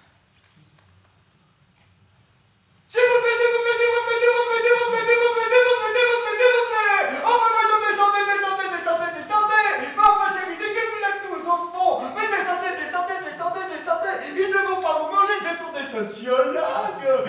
S'il 2.88 3.02
vous 3.02 3.22
plaît, 3.23 3.38
s'il 3.39 3.49
vous 3.52 3.64
plaît, 3.65 3.77
s'il 3.81 3.91
vous 3.91 4.06
plaît, 4.06 4.22
s'il 4.22 4.31
vous 4.31 4.45
plaît, 4.45 4.61
s'il 4.61 4.77
vous 4.77 4.93
plaît, 5.02 5.02
s'il 5.02 5.18
vous 5.18 5.34
plaît, 5.34 5.49
s'il 5.49 5.65
vous 5.65 5.80
plaît, 5.81 5.91
s'il 5.91 6.06
vous 6.06 6.22
plaît, 6.22 6.38
s'il 6.38 6.53
vous 6.53 6.69
plaît. 6.72 7.26
Enfin, 7.26 7.49
voyons, 7.52 7.80
descendez, 7.81 8.23
descendez, 8.30 8.69
descendez, 8.72 9.10
descendez. 9.18 9.69
Mais 9.81 10.06
enfin, 10.06 10.30
c'est 10.31 10.45
ridicule, 10.45 10.89
vous 10.93 11.06
êtes 11.10 11.22
tous 11.26 11.43
au 11.49 11.60
fond. 11.73 12.06
Mais 12.14 12.27
descendez, 12.30 12.72
descendez, 12.77 13.18
descendez, 13.26 13.65
descendez. 13.73 14.15
Ils 14.38 14.52
ne 14.53 14.61
vont 14.69 14.81
pas 14.85 14.95
vous 15.02 15.10
manger, 15.10 15.41
ce 15.41 15.52
sont 15.57 15.73
des 15.73 15.88
sociologues. 15.89 17.26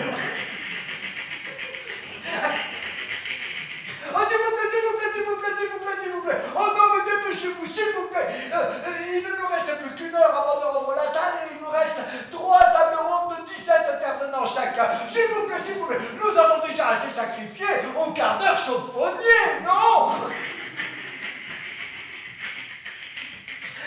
Oh, 4.15 4.21
s'il 4.29 4.37
vous 4.37 4.53
plaît, 4.53 4.69
s'il 4.69 5.25
vous 5.25 5.37
plaît, 5.41 5.55
s'il 5.57 5.62
s'il 5.73 5.79
vous 5.79 5.85
plaît, 5.85 6.01
s'il 6.01 6.11
vous 6.11 6.21
plaît. 6.21 6.39
Oh 6.55 6.59
non, 6.59 6.85
mais 6.93 7.03
dépêchez-vous, 7.11 7.65
s'il 7.65 7.93
vous 7.95 8.07
plaît. 8.07 8.27
Euh, 8.53 8.69
il 9.15 9.23
ne 9.23 9.29
nous 9.29 9.47
reste 9.47 9.77
plus 9.81 9.95
qu'une 9.95 10.15
heure 10.15 10.29
avant 10.29 10.59
de 10.59 10.77
rendre 10.77 10.95
la 10.95 11.07
salle 11.13 11.33
et 11.43 11.55
il 11.55 11.61
nous 11.61 11.69
reste 11.69 11.97
trois 12.31 12.59
tables 12.59 12.99
rondes 13.01 13.37
de 13.37 13.53
17 13.53 13.73
intervenants 13.95 14.45
chacun. 14.45 14.89
S'il 15.11 15.27
vous 15.33 15.47
plaît, 15.47 15.61
s'il 15.65 15.75
vous 15.75 15.87
plaît. 15.87 15.99
Nous 16.21 16.37
avons 16.37 16.67
déjà 16.67 16.89
assez 16.89 17.11
sacrifié 17.11 17.65
au 17.97 18.11
quart 18.11 18.37
d'heure 18.37 18.57
chaude-faunier, 18.57 19.63
non 19.65 20.13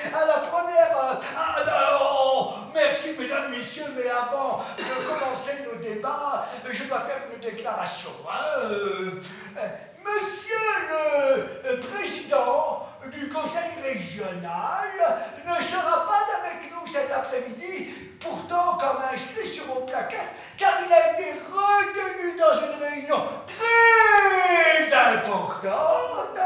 à 0.07 0.25
la 0.25 0.39
première. 0.39 0.97
Euh, 0.97 1.15
ah, 1.37 1.99
oh, 2.01 2.55
merci, 2.73 3.17
mesdames, 3.19 3.51
messieurs, 3.51 3.93
mais 3.97 4.09
avant 4.09 4.65
de 4.79 5.05
commencer 5.05 5.65
nos 5.65 5.83
débats, 5.83 6.47
je 6.71 6.85
dois 6.85 7.01
faire 7.01 7.19
une 7.33 7.41
déclaration. 7.41 8.11
Hein, 8.31 8.61
euh, 8.71 9.11
Monsieur 10.07 10.55
le 11.69 11.81
président 11.81 12.87
du 13.13 13.29
conseil 13.29 13.71
régional 13.83 14.89
ne 15.45 15.63
sera 15.63 16.07
pas 16.07 16.25
avec 16.41 16.71
nous 16.71 16.87
cet 16.91 17.11
après-midi, 17.11 17.89
pourtant 18.21 18.79
comme 18.79 19.03
inscrit 19.13 19.47
sur 19.47 19.67
mon 19.67 19.85
plaquette, 19.85 20.31
car 20.57 20.75
il 20.87 20.93
a 20.93 21.13
été 21.13 21.33
retenu 21.33 22.37
dans 22.39 22.55
une 22.67 22.77
réunion 22.83 23.21
très 23.47 24.93
importante. 24.95 26.39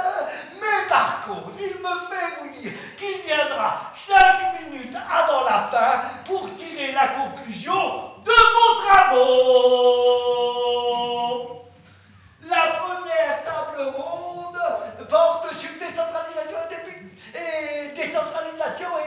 Mais 0.60 0.88
par 0.88 1.20
contre, 1.26 1.52
il 1.60 1.74
me 1.80 1.94
fait 2.08 2.30
vous 2.40 2.50
dire 2.60 2.72
qu'il 2.96 3.20
viendra 3.22 3.92
cinq 3.94 4.38
minutes 4.60 4.96
avant 4.96 5.44
la 5.44 5.68
fin 5.70 6.00
pour 6.24 6.54
tirer 6.54 6.92
la 6.92 7.08
conclusion 7.08 8.14
de 8.24 8.32
vos 8.54 8.72
travaux. 8.86 10.00
La 12.50 12.80
première 12.80 13.44
table 13.44 13.94
ronde 13.96 14.58
porte 15.08 15.54
sur 15.54 15.70
décentralisation 15.78 16.58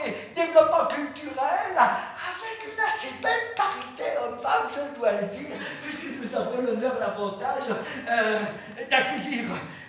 et, 0.06 0.34
développement 0.34 0.86
culturel 0.86 1.76
avec 1.76 2.72
une 2.72 2.80
assez 2.84 3.14
belle 3.22 3.54
parité 3.56 4.04
homme-femme, 4.22 4.68
je 4.74 4.98
dois 4.98 5.12
le 5.12 5.26
dire, 5.28 5.56
puisque 5.82 6.04
nous 6.04 6.36
avons 6.36 6.62
l'honneur, 6.62 6.94
l'avantage 6.98 7.68
euh, 8.10 8.38
d'accueillir 8.90 9.44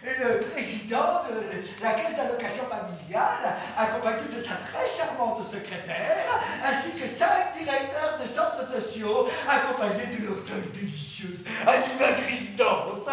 le 0.06 0.40
président 0.40 1.24
de 1.30 1.84
la 1.84 1.94
caisse 1.94 2.16
d'allocation 2.16 2.64
familiale, 2.66 3.56
accompagné 3.78 4.28
de 4.28 4.40
sa 4.40 4.56
très 4.56 4.88
charmante 4.88 5.44
secrétaire, 5.44 6.40
ainsi 6.64 6.92
que 6.92 7.08
cinq 7.08 7.54
directeurs 7.58 8.20
de 8.22 8.28
centres 8.28 8.68
sociaux, 8.72 9.28
accompagnés 9.50 10.08
de 10.08 10.28
leurs 10.28 10.40
cinq 10.40 10.72
délicieuses 10.74 11.44
animatrices 11.66 12.56
danse. 12.56 13.08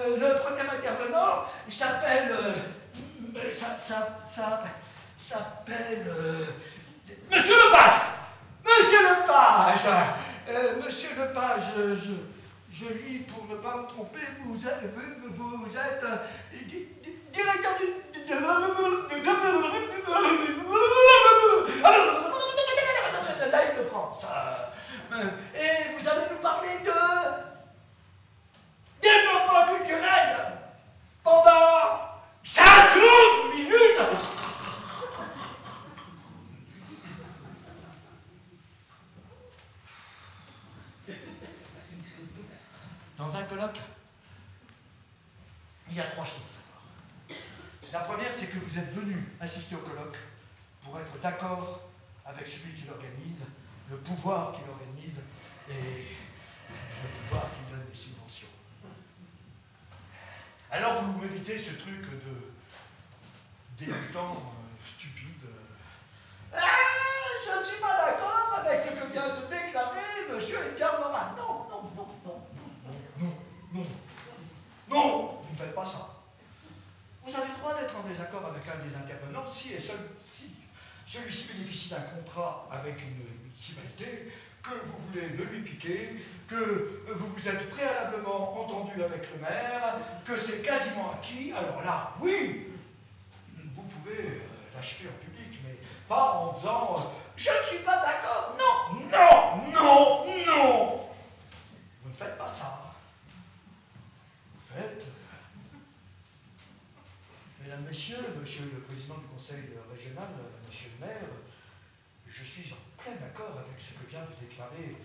Euh, 0.00 0.16
le 0.20 0.34
premier 0.42 0.70
intervenant 0.70 1.44
s'appelle. 1.68 2.30
Euh, 2.30 2.52
s'appelle. 5.18 6.06
Euh, 6.06 6.44
Monsieur 7.30 7.54
Lepage 7.56 8.00
Monsieur 8.64 9.02
Lepage 9.02 10.27
euh, 10.48 10.82
Monsieur 10.84 11.10
Lepage, 11.18 11.62
je, 11.76 12.12
je 12.72 12.84
lis 12.94 13.18
pour 13.20 13.46
ne 13.46 13.56
pas 13.56 13.76
me 13.76 13.86
tromper, 13.86 14.20
vous 14.44 14.66
êtes, 14.66 14.92
vous, 15.26 15.66
êtes 15.76 16.04
euh, 16.04 16.16
directeur 17.32 17.72
du. 17.78 17.86
De 18.28 18.34
France. 23.84 24.26
Euh, 25.12 25.24
et 25.54 25.98
vous 25.98 26.08
allez 26.08 26.26
nous 26.30 26.36
parler 26.42 26.68
de 26.84 26.98
développement 29.00 29.76
culturel 29.76 30.28
pendant 31.24 32.00
50 32.44 33.54
minutes. 33.54 34.37
Dans 43.18 43.34
un 43.34 43.42
colloque, 43.42 43.80
il 45.90 45.96
y 45.96 46.00
a 46.00 46.04
trois 46.04 46.24
choses 46.24 46.36
à 46.36 46.54
savoir. 46.54 47.42
La 47.92 48.00
première, 48.00 48.32
c'est 48.32 48.46
que 48.46 48.58
vous 48.58 48.78
êtes 48.78 48.94
venu 48.94 49.16
assister 49.40 49.74
au 49.74 49.78
colloque 49.78 50.16
pour 50.84 51.00
être 51.00 51.18
d'accord 51.20 51.80
avec 52.24 52.46
celui 52.46 52.74
qui 52.74 52.86
l'organise, 52.86 53.42
le 53.90 53.96
pouvoir 53.96 54.54
qui 54.54 54.60
l'organise 54.68 55.20
et 55.68 56.06
le 57.02 57.08
pouvoir 57.08 57.46
qui 57.50 57.72
donne 57.72 57.84
des 57.90 57.96
subventions. 57.96 58.46
Alors 60.70 61.02
vous 61.02 61.24
évitez 61.24 61.58
ce 61.58 61.72
truc 61.72 62.02
de 62.24 63.84
débutant 63.84 64.36
euh, 64.36 64.96
stupide. 64.96 65.48
Ah, 66.54 66.60
je 67.46 67.58
ne 67.58 67.64
suis 67.64 67.80
pas 67.80 67.96
d'accord 67.96 68.62
avec 68.64 68.84
ce 68.84 68.90
que 68.90 69.12
vient 69.12 69.28
de 69.34 69.46
déclarer 69.48 70.32
monsieur 70.32 70.58
Edgar 70.72 71.00
Morin. 71.00 71.34
Non, 71.36 71.66
non, 71.68 71.90
non, 71.96 72.08
non. 72.24 72.48
Non, 73.72 73.84
non, 74.88 75.40
vous 75.42 75.52
ne 75.52 75.58
faites 75.58 75.74
pas 75.74 75.84
ça. 75.84 76.08
Vous 77.22 77.34
avez 77.34 77.48
le 77.48 77.58
droit 77.58 77.74
d'être 77.78 77.94
en 77.96 78.08
désaccord 78.08 78.46
avec 78.46 78.62
un 78.68 78.78
des 78.88 78.96
intervenants 78.96 79.50
si 79.50 79.74
et 79.74 79.80
seul 79.80 79.98
si 80.22 80.54
bénéficie 81.88 81.90
d'un 81.90 82.00
contrat 82.00 82.68
avec 82.70 82.96
une 83.02 83.16
municipalité, 83.42 84.32
que 84.62 84.70
vous 84.86 84.98
voulez 85.08 85.28
le 85.28 85.44
lui 85.44 85.60
piquer, 85.60 86.10
que 86.48 87.02
vous 87.08 87.28
vous 87.28 87.48
êtes 87.48 87.68
préalablement 87.68 88.60
entendu 88.60 89.02
avec 89.02 89.30
le 89.32 89.40
maire, 89.40 89.96
que 90.24 90.36
c'est 90.36 90.62
quasiment 90.62 91.12
acquis, 91.12 91.52
alors 91.52 91.82
là, 91.82 92.12
oui, 92.20 92.66
vous 93.74 93.82
pouvez 93.82 94.18
euh, 94.18 94.40
l'achever 94.74 95.08
en 95.08 95.24
public, 95.24 95.60
mais 95.64 95.76
pas 96.08 96.32
en 96.34 96.52
faisant 96.54 96.96
euh, 96.98 97.02
Je 97.36 97.50
ne 97.50 97.66
suis 97.66 97.84
pas 97.84 98.00
d'accord, 98.02 98.56
non, 98.58 99.00
non, 99.10 99.72
non, 99.72 100.24
non. 100.46 101.00
Vous 102.02 102.10
ne 102.10 102.14
faites 102.14 102.36
pas 102.36 102.48
ça 102.48 102.82
fait, 104.74 105.02
mesdames, 107.62 107.84
messieurs, 107.88 108.18
monsieur 108.38 108.64
le 108.64 108.80
président 108.80 109.14
du 109.14 109.24
conseil 109.24 109.64
régional, 109.90 110.28
monsieur 110.66 110.90
le 111.00 111.06
maire, 111.06 111.28
je 112.38 112.44
suis 112.44 112.72
en 112.72 113.02
plein 113.02 113.18
accord 113.26 113.58
avec 113.58 113.80
ce 113.80 113.92
que 113.98 114.06
vient 114.08 114.22
de 114.22 114.46
déclarer 114.46 114.96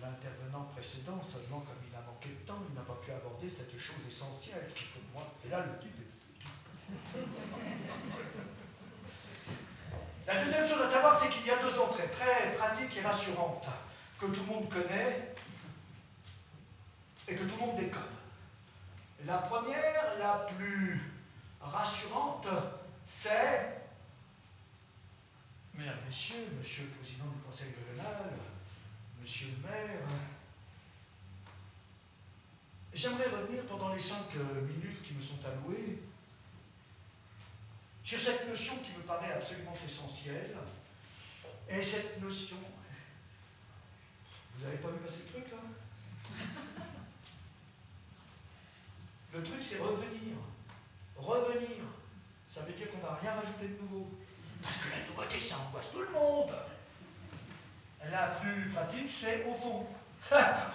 l'intervenant 0.00 0.64
précédent, 0.74 1.18
seulement 1.26 1.60
comme 1.60 1.82
il 1.82 1.94
a 1.96 2.02
manqué 2.06 2.28
de 2.28 2.46
temps, 2.46 2.62
il 2.68 2.74
n'a 2.74 2.82
pas 2.82 2.98
pu 3.04 3.10
aborder 3.10 3.50
cette 3.50 3.72
chose 3.78 4.06
essentielle 4.06 4.70
qui 4.74 4.84
pour 4.94 5.02
moi, 5.14 5.26
et 5.44 5.48
là 5.48 5.64
le 5.66 5.72
est... 5.82 6.06
La 10.26 10.44
deuxième 10.44 10.68
chose 10.68 10.82
à 10.82 10.90
savoir, 10.90 11.18
c'est 11.18 11.28
qu'il 11.30 11.46
y 11.46 11.50
a 11.50 11.62
deux 11.62 11.78
entrées 11.78 12.08
très 12.08 12.54
pratiques 12.54 12.96
et 12.96 13.00
rassurantes 13.00 13.66
que 14.20 14.26
tout 14.26 14.40
le 14.40 14.54
monde 14.54 14.68
connaît 14.68 15.34
et 17.28 17.34
que 17.34 17.44
tout 17.44 17.56
le 17.60 17.66
monde 17.66 17.76
déconne. 17.76 18.02
La 19.24 19.38
première, 19.38 20.18
la 20.18 20.46
plus 20.56 21.00
rassurante, 21.60 22.46
c'est, 23.08 23.85
mesdames, 25.76 25.98
messieurs, 26.06 26.48
monsieur 26.58 26.84
le 26.84 26.90
président 26.90 27.26
du 27.26 27.38
conseil 27.40 27.68
régional, 27.76 28.32
monsieur 29.20 29.48
le 29.48 29.68
maire, 29.68 30.08
j'aimerais 32.94 33.28
revenir 33.28 33.64
pendant 33.66 33.94
les 33.94 34.00
cinq 34.00 34.36
euh, 34.36 34.62
minutes 34.62 35.02
qui 35.02 35.14
me 35.14 35.20
sont 35.20 35.38
allouées 35.44 35.98
sur 38.02 38.20
cette 38.20 38.48
notion 38.48 38.74
qui 38.76 38.92
me 38.96 39.02
paraît 39.02 39.32
absolument 39.32 39.74
essentielle. 39.84 40.56
Et 41.68 41.82
cette 41.82 42.22
notion. 42.22 42.56
Vous 44.54 44.64
n'avez 44.64 44.76
pas 44.76 44.88
vu 44.88 44.98
passer 44.98 45.22
le 45.26 45.32
truc 45.32 45.50
là? 45.50 45.58
Le 49.34 49.42
truc 49.42 49.60
c'est 49.60 49.78
revenir. 49.78 50.36
Revenir. 51.16 51.82
Ça 52.48 52.62
veut 52.62 52.72
dire 52.72 52.88
qu'on 52.92 52.98
ne 52.98 53.02
va 53.02 53.18
rien 53.20 53.32
rajouter 53.32 53.66
de 53.66 53.82
nouveau. 53.82 54.08
Parce 54.62 54.76
que 54.76 54.88
la 54.90 55.06
nouveauté, 55.08 55.40
ça 55.44 55.56
angoisse 55.66 55.90
tout 55.92 56.00
le 56.00 56.12
monde. 56.12 56.52
La 58.10 58.28
plus 58.40 58.70
pratique, 58.70 59.10
c'est 59.10 59.44
au 59.48 59.52
fond. 59.52 59.86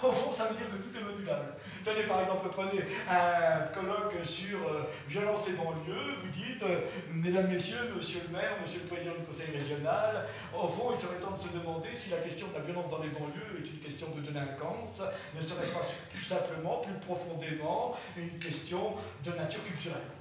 au 0.03 0.11
fond, 0.11 0.31
ça 0.31 0.45
veut 0.45 0.55
dire 0.55 0.69
que 0.69 0.77
tout 0.77 0.97
est 0.97 1.03
modulable. 1.03 1.53
Tenez 1.83 2.03
par 2.03 2.21
exemple, 2.21 2.47
prenez 2.51 2.83
un 3.09 3.65
colloque 3.73 4.13
sur 4.23 4.59
euh, 4.67 4.83
violence 5.07 5.47
et 5.49 5.53
banlieue, 5.53 6.15
vous 6.23 6.29
dites, 6.29 6.61
euh, 6.63 6.81
mesdames, 7.11 7.47
messieurs, 7.47 7.91
monsieur 7.95 8.21
le 8.27 8.37
maire, 8.37 8.51
monsieur 8.61 8.81
le 8.83 8.87
président 8.87 9.13
du 9.13 9.25
conseil 9.25 9.51
régional, 9.51 10.27
au 10.53 10.67
fond, 10.67 10.91
il 10.93 10.99
serait 10.99 11.17
temps 11.17 11.31
de 11.31 11.39
se 11.39 11.49
demander 11.49 11.89
si 11.95 12.11
la 12.11 12.17
question 12.17 12.47
de 12.49 12.53
la 12.53 12.61
violence 12.61 12.89
dans 12.91 12.99
les 12.99 13.09
banlieues 13.09 13.63
est 13.63 13.67
une 13.67 13.79
question 13.79 14.07
de 14.15 14.21
délinquance, 14.21 15.01
ne 15.35 15.41
serait-ce 15.41 15.71
pas 15.71 15.81
plus 16.11 16.23
simplement, 16.23 16.77
plus 16.77 16.93
profondément, 17.05 17.97
une 18.15 18.37
question 18.37 18.95
de 19.25 19.31
nature 19.31 19.63
culturelle. 19.65 20.20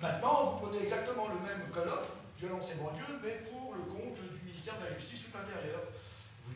Maintenant, 0.00 0.56
vous 0.56 0.66
prenez 0.66 0.82
exactement 0.82 1.28
le 1.28 1.40
même 1.46 1.68
colloque, 1.72 2.08
violence 2.38 2.72
et 2.72 2.78
banlieue, 2.82 3.20
mais 3.22 3.36
pour 3.50 3.74
le 3.74 3.82
compte 3.82 4.16
du 4.16 4.46
ministère 4.48 4.78
de 4.78 4.84
la 4.84 4.98
Justice 4.98 5.26
ou 5.28 5.32
de 5.32 5.42
l'Intérieur 5.42 5.80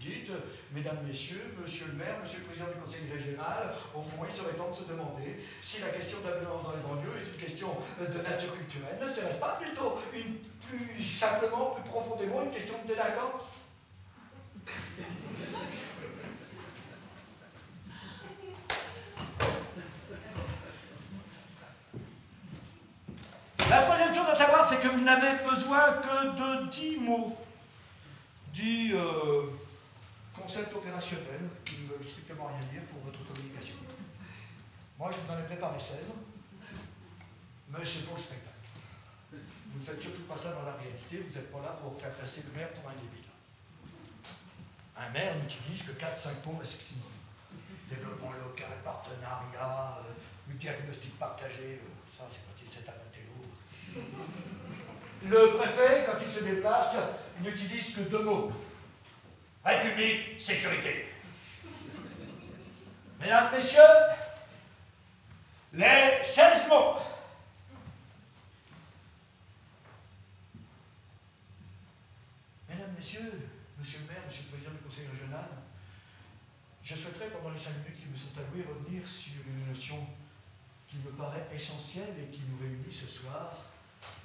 dites, 0.04 0.30
mesdames, 0.72 0.98
messieurs, 1.06 1.54
monsieur 1.60 1.86
le 1.86 1.94
maire, 1.94 2.16
monsieur 2.22 2.38
le 2.40 2.44
président 2.44 2.66
du 2.68 2.78
conseil 2.78 3.08
régional, 3.10 3.74
au 3.94 4.02
fond, 4.02 4.24
il 4.28 4.34
serait 4.34 4.52
temps 4.52 4.68
de 4.68 4.74
se 4.74 4.84
demander 4.84 5.40
si 5.62 5.80
la 5.80 5.88
question 5.88 6.18
de 6.20 6.28
la 6.28 6.36
violence 6.38 6.64
dans 6.64 6.72
les 6.72 6.84
banlieues 6.84 7.16
est 7.22 7.28
une 7.32 7.40
question 7.40 7.70
de 7.98 8.22
nature 8.22 8.54
culturelle. 8.54 8.98
Ne 9.00 9.08
serait-ce 9.08 9.38
pas 9.38 9.58
plutôt 9.60 9.96
une, 10.12 10.36
plus 10.68 11.02
simplement, 11.02 11.70
plus 11.70 11.84
profondément, 11.84 12.42
une 12.42 12.50
question 12.50 12.74
de 12.82 12.88
délinquance? 12.88 13.60
La 23.74 23.82
troisième 23.82 24.14
chose 24.14 24.30
à 24.30 24.38
savoir, 24.38 24.68
c'est 24.68 24.78
que 24.78 24.86
vous 24.86 25.00
n'avez 25.00 25.34
besoin 25.42 25.94
que 25.94 26.30
de 26.38 26.70
dix 26.70 26.96
mots. 26.96 27.36
Dix. 28.52 28.94
Euh, 28.94 29.50
concept 30.32 30.72
opérationnel 30.76 31.42
qui 31.66 31.82
ne 31.82 31.88
veut 31.88 32.04
strictement 32.04 32.54
rien 32.54 32.62
dire 32.70 32.86
pour 32.86 33.02
votre 33.02 33.18
communication. 33.26 33.74
Moi, 34.96 35.10
je 35.10 35.18
vous 35.18 35.26
en 35.26 35.42
ai 35.42 35.42
préparé 35.42 35.80
16, 35.80 36.06
mais 37.74 37.82
c'est 37.82 38.06
pour 38.06 38.14
le 38.14 38.22
spectacle. 38.22 38.62
Vous 39.32 39.80
ne 39.80 39.84
faites 39.84 40.00
surtout 40.00 40.22
pas 40.22 40.38
ça 40.38 40.54
dans 40.54 40.62
la 40.62 40.78
réalité, 40.78 41.26
vous 41.26 41.34
n'êtes 41.34 41.50
pas 41.50 41.58
là 41.66 41.74
pour 41.82 41.98
faire 41.98 42.14
passer 42.14 42.46
le 42.46 42.54
maire 42.54 42.70
pour 42.78 42.86
un 42.90 42.94
débile. 42.94 43.26
Un 45.02 45.10
maire 45.10 45.34
n'utilise 45.34 45.82
que 45.82 45.98
4-5 45.98 46.46
mots 46.46 46.62
maximum. 46.62 47.10
Développement 47.90 48.38
local, 48.38 48.70
partenariat, 48.86 49.98
euh, 49.98 50.54
diagnostic 50.62 51.18
partagé, 51.18 51.82
euh, 51.82 51.98
ça 52.14 52.22
c'est 52.30 52.38
arrêté 52.46 52.53
Le 55.26 55.56
préfet, 55.56 56.04
quand 56.06 56.18
il 56.22 56.30
se 56.30 56.44
déplace, 56.44 56.96
n'utilise 57.40 57.94
que 57.94 58.00
deux 58.02 58.22
mots. 58.22 58.52
République, 59.64 60.38
sécurité. 60.38 61.06
Mesdames, 63.20 63.50
Messieurs, 63.54 63.80
les 65.72 66.22
16 66.22 66.68
mots. 66.68 66.96
Mesdames, 72.68 72.92
Messieurs, 72.96 73.32
Monsieur 73.78 74.00
le 74.00 74.12
maire, 74.12 74.22
Monsieur 74.28 74.42
le 74.44 74.50
Président 74.50 74.72
du 74.72 74.78
Conseil 74.78 75.06
régional, 75.10 75.48
je 76.84 76.94
souhaiterais, 76.94 77.28
pendant 77.28 77.50
les 77.50 77.58
cinq 77.58 77.72
minutes 77.78 77.98
qui 77.98 78.08
me 78.08 78.16
sont 78.16 78.36
allouées, 78.36 78.68
revenir 78.68 79.06
sur 79.06 79.40
une 79.48 79.72
notion 79.72 80.06
qui 80.86 80.98
me 80.98 81.10
paraît 81.12 81.46
essentielle 81.54 82.12
et 82.22 82.30
qui 82.30 82.42
nous 82.50 82.58
réunit 82.60 82.92
ce 82.92 83.06
soir, 83.06 83.56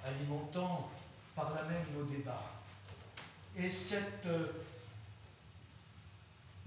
alimentant 0.06 0.90
par 1.36 1.54
la 1.54 1.64
même 1.64 1.86
nos 1.96 2.04
débats. 2.04 2.52
Et 3.58 3.70
cette 3.70 4.26
euh, 4.26 4.48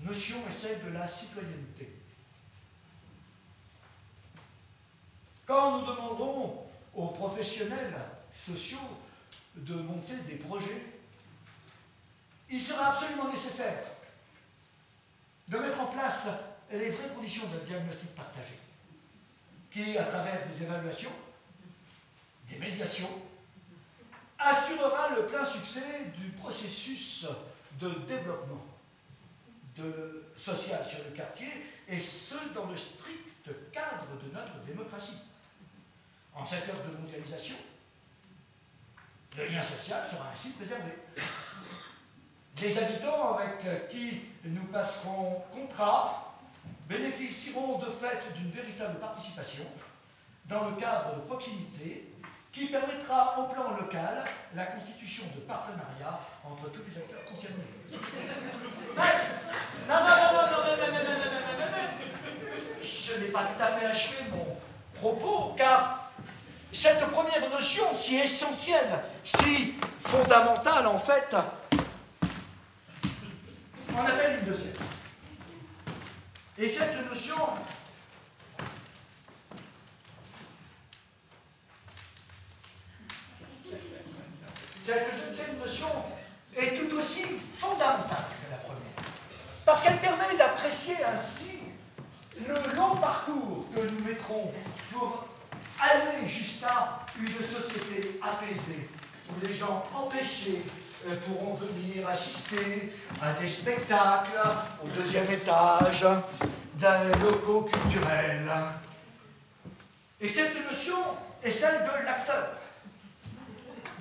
notion 0.01 0.37
est 0.49 0.55
celle 0.55 0.85
de 0.85 0.91
la 0.91 1.07
citoyenneté. 1.07 1.89
Quand 5.47 5.79
nous 5.79 5.87
demandons 5.87 6.65
aux 6.95 7.09
professionnels 7.09 7.99
sociaux 8.35 8.79
de 9.57 9.75
monter 9.75 10.17
des 10.29 10.37
projets, 10.37 10.83
il 12.51 12.61
sera 12.61 12.93
absolument 12.93 13.31
nécessaire 13.31 13.85
de 15.49 15.59
mettre 15.59 15.81
en 15.81 15.87
place 15.87 16.29
les 16.71 16.91
vraies 16.91 17.09
conditions 17.15 17.47
d'un 17.49 17.65
diagnostic 17.65 18.15
partagé, 18.15 18.59
qui, 19.71 19.97
à 19.99 20.05
travers 20.05 20.47
des 20.49 20.63
évaluations, 20.63 21.13
des 22.49 22.59
médiations, 22.59 23.09
assurera 24.39 25.11
le 25.17 25.27
plein 25.27 25.45
succès 25.45 26.13
du 26.19 26.29
processus 26.31 27.27
de 27.81 27.89
développement 28.07 28.65
social 30.37 30.85
sur 30.89 30.99
le 31.05 31.17
quartier, 31.17 31.49
et 31.89 31.99
ce, 31.99 32.35
dans 32.55 32.67
le 32.67 32.77
strict 32.77 33.51
cadre 33.73 34.07
de 34.23 34.33
notre 34.35 34.59
démocratie. 34.67 35.19
En 36.35 36.47
cette 36.47 36.69
heure 36.69 36.83
de 36.89 36.97
mondialisation, 36.97 37.57
le 39.37 39.47
lien 39.49 39.63
social 39.63 40.07
sera 40.07 40.31
ainsi 40.33 40.51
préservé. 40.51 40.93
Les 42.61 42.79
habitants 42.79 43.39
avec 43.39 43.89
qui 43.91 44.21
nous 44.45 44.65
passerons 44.67 45.43
contrat 45.51 46.39
bénéficieront 46.89 47.79
de 47.79 47.87
fait 47.87 48.23
d'une 48.37 48.51
véritable 48.51 48.99
participation 49.01 49.65
dans 50.47 50.71
le 50.71 50.77
cadre 50.77 51.17
de 51.17 51.21
proximité 51.23 52.12
qui 52.53 52.67
permettra 52.67 53.39
au 53.39 53.45
plan 53.45 53.71
local 53.81 54.25
la 54.55 54.67
constitution 54.67 55.25
de 55.35 55.41
partenariats 55.41 56.21
entre 56.45 56.71
tous 56.71 56.83
les 56.89 56.99
acteurs 56.99 57.25
concernés. 57.25 57.65
Non, 59.89 59.95
non, 59.95 60.01
non, 60.01 60.33
non, 60.33 60.47
non, 60.47 60.53
non, 60.53 60.77
non, 60.77 60.87
non, 60.87 60.93
non, 60.93 61.03
non, 61.03 61.35
non, 61.59 61.71
non, 61.73 62.83
Je 62.83 63.15
n'ai 63.21 63.29
pas 63.29 63.45
tout 63.45 63.63
à 63.63 63.67
fait 63.69 63.87
achevé 63.87 64.17
mon 64.31 64.57
propos, 64.95 65.55
car 65.57 66.11
cette 66.73 67.05
première 67.07 67.49
notion, 67.51 67.95
si 67.95 68.17
essentielle, 68.17 69.01
si 69.25 69.75
fondamentale 69.99 70.87
en 70.87 70.99
fait, 70.99 71.35
on 73.97 74.01
appelle 74.07 74.41
une 74.41 74.47
deuxième. 74.47 74.73
Et 76.59 76.69
cette 76.69 77.09
notion, 77.09 77.37
cette 84.85 85.09
deuxième 85.29 85.59
notion 85.59 85.89
est 86.57 86.75
tout 86.77 86.97
aussi 86.97 87.25
fondamentale 87.55 88.25
que 88.45 88.51
la 88.51 88.57
première. 88.59 89.09
Parce 89.65 89.81
qu'elle 89.81 89.99
permet 89.99 90.37
d'apprécier 90.37 90.97
ainsi 91.05 91.61
le 92.47 92.77
long 92.77 92.97
parcours 92.97 93.67
que 93.75 93.81
nous 93.81 94.05
mettrons 94.05 94.53
pour 94.93 95.29
aller 95.81 96.27
jusqu'à 96.27 97.01
une 97.19 97.29
société 97.29 98.21
apaisée, 98.23 98.89
où 99.31 99.47
les 99.47 99.53
gens 99.53 99.85
empêchés 99.95 100.63
euh, 101.09 101.17
pourront 101.17 101.55
venir 101.55 102.09
assister 102.09 102.93
à 103.21 103.33
des 103.35 103.49
spectacles 103.49 104.41
au 104.85 104.89
deuxième 104.89 105.31
étage 105.31 106.07
d'un 106.75 107.05
locaux 107.23 107.63
culturel. 107.63 108.51
Et 110.21 110.29
cette 110.29 110.55
notion 110.65 110.99
est 111.43 111.51
celle 111.51 111.83
de 111.83 112.05
l'acteur. 112.05 112.62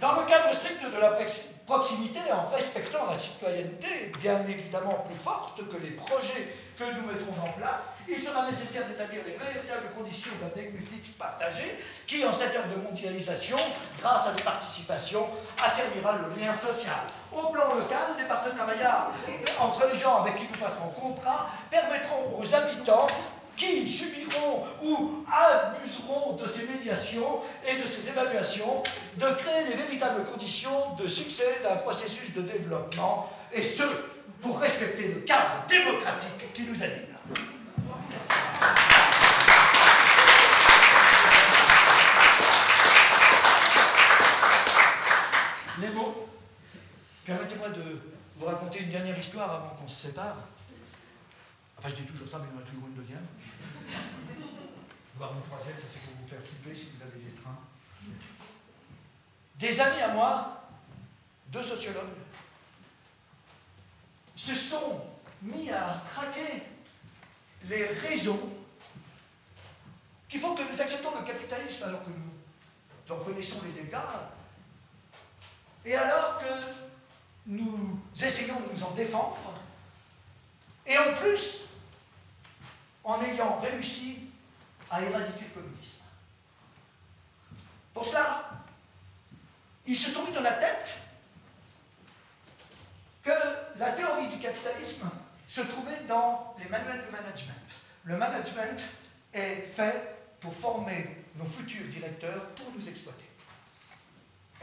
Dans 0.01 0.13
le 0.13 0.25
cadre 0.25 0.51
strict 0.51 0.81
de 0.81 0.99
la 0.99 1.15
proximité, 1.67 2.19
en 2.33 2.49
respectant 2.49 3.05
la 3.07 3.13
citoyenneté, 3.13 4.11
bien 4.19 4.41
évidemment 4.49 4.95
plus 5.05 5.13
forte 5.13 5.61
que 5.69 5.77
les 5.77 5.91
projets 5.91 6.55
que 6.75 6.85
nous 6.85 7.05
mettrons 7.05 7.35
en 7.39 7.51
place, 7.51 7.93
il 8.09 8.17
sera 8.17 8.47
nécessaire 8.47 8.87
d'établir 8.87 9.21
les 9.27 9.33
véritables 9.33 9.93
conditions 9.95 10.31
d'un 10.41 10.59
diagnostic 10.59 11.15
partagé 11.19 11.77
qui, 12.07 12.25
en 12.25 12.33
cette 12.33 12.55
heure 12.55 12.65
de 12.75 12.81
mondialisation, 12.81 13.57
grâce 13.99 14.25
à 14.25 14.31
des 14.31 14.41
participations, 14.41 15.27
affermira 15.63 16.13
le 16.13 16.41
lien 16.41 16.55
social. 16.55 17.05
Au 17.31 17.51
plan 17.51 17.67
local, 17.67 18.17
les 18.17 18.25
partenariats 18.25 19.11
entre 19.59 19.87
les 19.87 19.99
gens 19.99 20.23
avec 20.23 20.35
qui 20.35 20.47
nous 20.51 20.59
passerons 20.59 20.89
contrat 20.99 21.51
permettront 21.69 22.39
aux 22.39 22.55
habitants 22.55 23.05
qui 23.61 23.87
subiront 23.87 24.63
ou 24.83 25.23
abuseront 25.31 26.35
de 26.35 26.47
ces 26.47 26.63
médiations 26.63 27.41
et 27.67 27.79
de 27.79 27.85
ces 27.85 28.09
évaluations, 28.09 28.81
de 29.17 29.33
créer 29.35 29.65
les 29.69 29.75
véritables 29.75 30.23
conditions 30.23 30.95
de 30.95 31.07
succès 31.07 31.59
d'un 31.61 31.75
processus 31.75 32.33
de 32.33 32.41
développement, 32.41 33.31
et 33.53 33.61
ce, 33.61 33.83
pour 34.41 34.59
respecter 34.59 35.09
le 35.09 35.21
cadre 35.21 35.63
démocratique 35.69 36.53
qui 36.55 36.63
nous 36.63 36.81
anime. 36.81 37.05
Les 45.79 45.89
mots. 45.89 46.27
Permettez-moi 47.25 47.69
de 47.69 47.99
vous 48.37 48.45
raconter 48.45 48.79
une 48.79 48.89
dernière 48.89 49.17
histoire 49.17 49.51
avant 49.51 49.75
qu'on 49.79 49.87
se 49.87 50.07
sépare. 50.07 50.35
Enfin, 51.83 51.89
je 51.89 52.01
dis 52.03 52.07
toujours 52.11 52.27
ça, 52.27 52.37
mais 52.37 52.45
il 52.47 52.53
y 52.53 52.57
en 52.59 52.61
a 52.61 52.63
toujours 52.63 52.87
une 52.89 52.93
deuxième. 52.93 53.25
Voir 55.15 55.33
une 55.33 55.41
troisième, 55.41 55.75
ça 55.79 55.85
c'est 55.91 55.99
pour 56.01 56.13
vous 56.21 56.27
faire 56.27 56.37
flipper 56.39 56.75
si 56.75 56.89
vous 56.93 57.01
avez 57.01 57.17
des 57.17 57.31
trains. 57.41 57.57
Des 59.55 59.79
amis 59.79 60.01
à 60.01 60.09
moi, 60.09 60.61
deux 61.47 61.63
sociologues, 61.63 62.05
se 64.35 64.53
sont 64.53 65.01
mis 65.41 65.71
à 65.71 66.03
traquer 66.05 66.61
les 67.67 67.85
raisons 67.85 68.51
qui 70.29 70.37
font 70.37 70.53
que 70.53 70.61
nous 70.71 70.79
acceptons 70.79 71.19
le 71.19 71.25
capitalisme 71.25 71.85
alors 71.85 72.05
que 72.05 72.11
nous 72.11 73.15
en 73.15 73.23
connaissons 73.23 73.59
les 73.65 73.81
dégâts, 73.81 73.97
et 75.83 75.95
alors 75.95 76.37
que 76.37 76.73
nous 77.47 77.99
essayons 78.21 78.59
de 78.59 78.71
nous 78.71 78.83
en 78.83 78.91
défendre, 78.91 79.55
et 80.85 80.95
en 80.95 81.15
plus, 81.15 81.61
en 83.03 83.21
ayant 83.23 83.59
réussi 83.59 84.19
à 84.89 85.01
éradiquer 85.01 85.45
le 85.55 85.61
communisme. 85.61 86.01
Pour 87.93 88.05
cela, 88.05 88.49
ils 89.85 89.97
se 89.97 90.09
sont 90.09 90.23
mis 90.25 90.31
dans 90.31 90.41
la 90.41 90.53
tête 90.53 90.97
que 93.23 93.31
la 93.77 93.91
théorie 93.91 94.27
du 94.27 94.39
capitalisme 94.39 95.09
se 95.47 95.61
trouvait 95.61 96.01
dans 96.07 96.55
les 96.59 96.69
manuels 96.69 97.05
de 97.05 97.11
management. 97.11 97.55
Le 98.03 98.17
management 98.17 98.81
est 99.33 99.61
fait 99.61 100.15
pour 100.39 100.53
former 100.53 101.17
nos 101.35 101.45
futurs 101.45 101.87
directeurs 101.87 102.41
pour 102.55 102.71
nous 102.75 102.87
exploiter. 102.87 103.25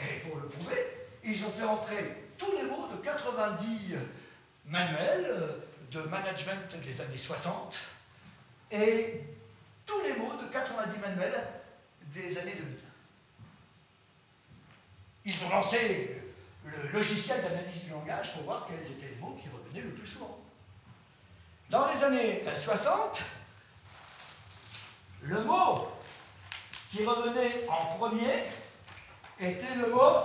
Et 0.00 0.20
pour 0.20 0.36
le 0.36 0.48
prouver, 0.48 0.76
ils 1.24 1.44
ont 1.44 1.50
fait 1.50 1.64
entrer 1.64 2.24
tous 2.36 2.50
les 2.52 2.62
mots 2.62 2.88
de 2.88 2.96
90 3.02 3.94
manuels 4.66 5.54
de 5.90 6.00
management 6.02 6.76
des 6.84 7.00
années 7.00 7.18
60 7.18 7.78
et 8.70 9.20
tous 9.86 10.00
les 10.02 10.14
mots 10.14 10.34
de 10.34 10.52
90 10.52 10.98
manuels 10.98 11.46
des 12.14 12.38
années 12.38 12.54
2000. 12.56 12.78
Ils 15.24 15.44
ont 15.44 15.50
lancé 15.50 16.22
le 16.64 16.88
logiciel 16.92 17.42
d'analyse 17.42 17.84
du 17.84 17.90
langage 17.90 18.32
pour 18.34 18.42
voir 18.42 18.66
quels 18.66 18.86
étaient 18.90 19.14
les 19.14 19.20
mots 19.20 19.38
qui 19.40 19.48
revenaient 19.48 19.82
le 19.82 19.94
plus 19.94 20.06
souvent. 20.06 20.38
Dans 21.70 21.86
les 21.92 22.02
années 22.02 22.44
60, 22.54 23.22
le 25.22 25.44
mot 25.44 25.88
qui 26.90 27.04
revenait 27.04 27.66
en 27.68 27.96
premier 27.96 28.44
était 29.40 29.74
le 29.74 29.90
mot 29.90 30.22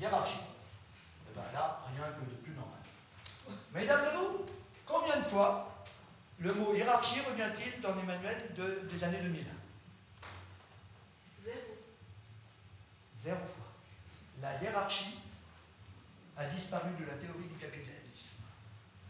hiérarchie. 0.00 0.49
Et 1.52 1.96
rien 1.96 2.12
que 2.12 2.30
de 2.30 2.36
plus 2.42 2.52
normal. 2.52 2.78
Mais 3.74 3.86
d'après 3.86 4.16
vous, 4.16 4.46
combien 4.86 5.16
de 5.16 5.24
fois 5.24 5.66
le 6.38 6.54
mot 6.54 6.74
hiérarchie 6.74 7.20
revient-il 7.20 7.80
dans 7.82 7.94
les 7.94 8.02
manuels 8.02 8.50
des 8.56 9.04
années 9.04 9.20
2000 9.20 9.44
Zéro. 11.44 11.56
Zéro 13.22 13.38
fois. 13.46 13.66
La 14.40 14.60
hiérarchie 14.62 15.18
a 16.36 16.46
disparu 16.46 16.90
de 16.98 17.04
la 17.04 17.12
théorie 17.12 17.48
du 17.52 17.58
capitalisme. 17.60 18.40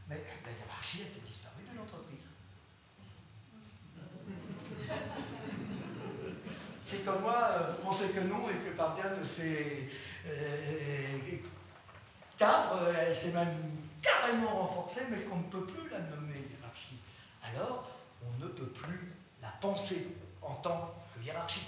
Mais 0.08 0.20
la 0.44 0.50
hiérarchie 0.50 1.02
a 1.02 1.26
disparu 1.26 1.62
de 1.70 1.78
l'entreprise. 1.78 2.26
C'est 6.84 7.04
comme 7.04 7.20
moi, 7.20 7.50
euh, 7.52 7.74
penser 7.84 8.08
que 8.08 8.20
non 8.20 8.48
et 8.50 8.54
que 8.54 8.76
par 8.76 8.96
bien 8.96 9.16
de 9.16 9.22
ces 9.22 9.88
euh, 10.26 11.18
elle 12.98 13.14
s'est 13.14 13.32
même 13.32 13.54
carrément 14.02 14.66
renforcée, 14.66 15.02
mais 15.10 15.18
qu'on 15.24 15.36
ne 15.36 15.42
peut 15.42 15.64
plus 15.64 15.90
la 15.90 15.98
nommer 15.98 16.38
hiérarchie. 16.50 16.98
Alors, 17.54 17.90
on 18.22 18.44
ne 18.44 18.48
peut 18.48 18.66
plus 18.66 19.12
la 19.42 19.48
penser 19.60 20.06
en 20.42 20.54
tant 20.54 20.94
que 21.14 21.24
hiérarchie. 21.24 21.66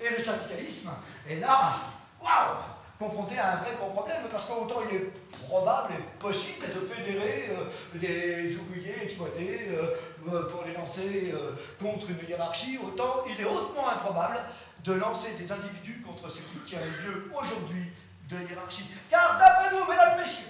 Et 0.00 0.10
le 0.10 0.20
syndicalisme 0.20 0.90
est 1.28 1.40
là, 1.40 1.80
waouh 2.20 2.56
confronté 2.98 3.38
à 3.38 3.52
un 3.52 3.56
vrai 3.56 3.72
gros 3.78 3.90
problème, 3.90 4.22
parce 4.30 4.44
qu'autant 4.44 4.80
il 4.88 4.96
est 4.96 5.10
probable 5.46 5.94
et 5.94 6.18
possible 6.18 6.66
de 6.74 6.80
fédérer 6.80 7.50
euh, 7.50 7.98
des 7.98 8.56
ouvriers 8.56 9.02
exploités 9.02 9.68
euh, 9.70 9.90
euh, 10.32 10.48
pour 10.48 10.64
les 10.64 10.72
lancer 10.72 11.34
contre 11.80 12.06
une 12.10 12.28
hiérarchie, 12.28 12.78
autant 12.78 13.24
il 13.28 13.40
est 13.40 13.44
hautement 13.44 13.90
improbable 13.90 14.38
de 14.84 14.92
lancer 14.94 15.28
des 15.38 15.50
individus 15.50 16.00
contre 16.00 16.30
ce 16.30 16.38
qui 16.38 16.58
tient 16.66 16.80
lieu 16.80 17.30
aujourd'hui 17.38 17.90
de 18.28 18.36
hiérarchie. 18.36 18.86
Car 19.08 19.38
d'après 19.38 19.70
vous, 19.70 19.90
mesdames, 19.90 20.18
messieurs, 20.18 20.46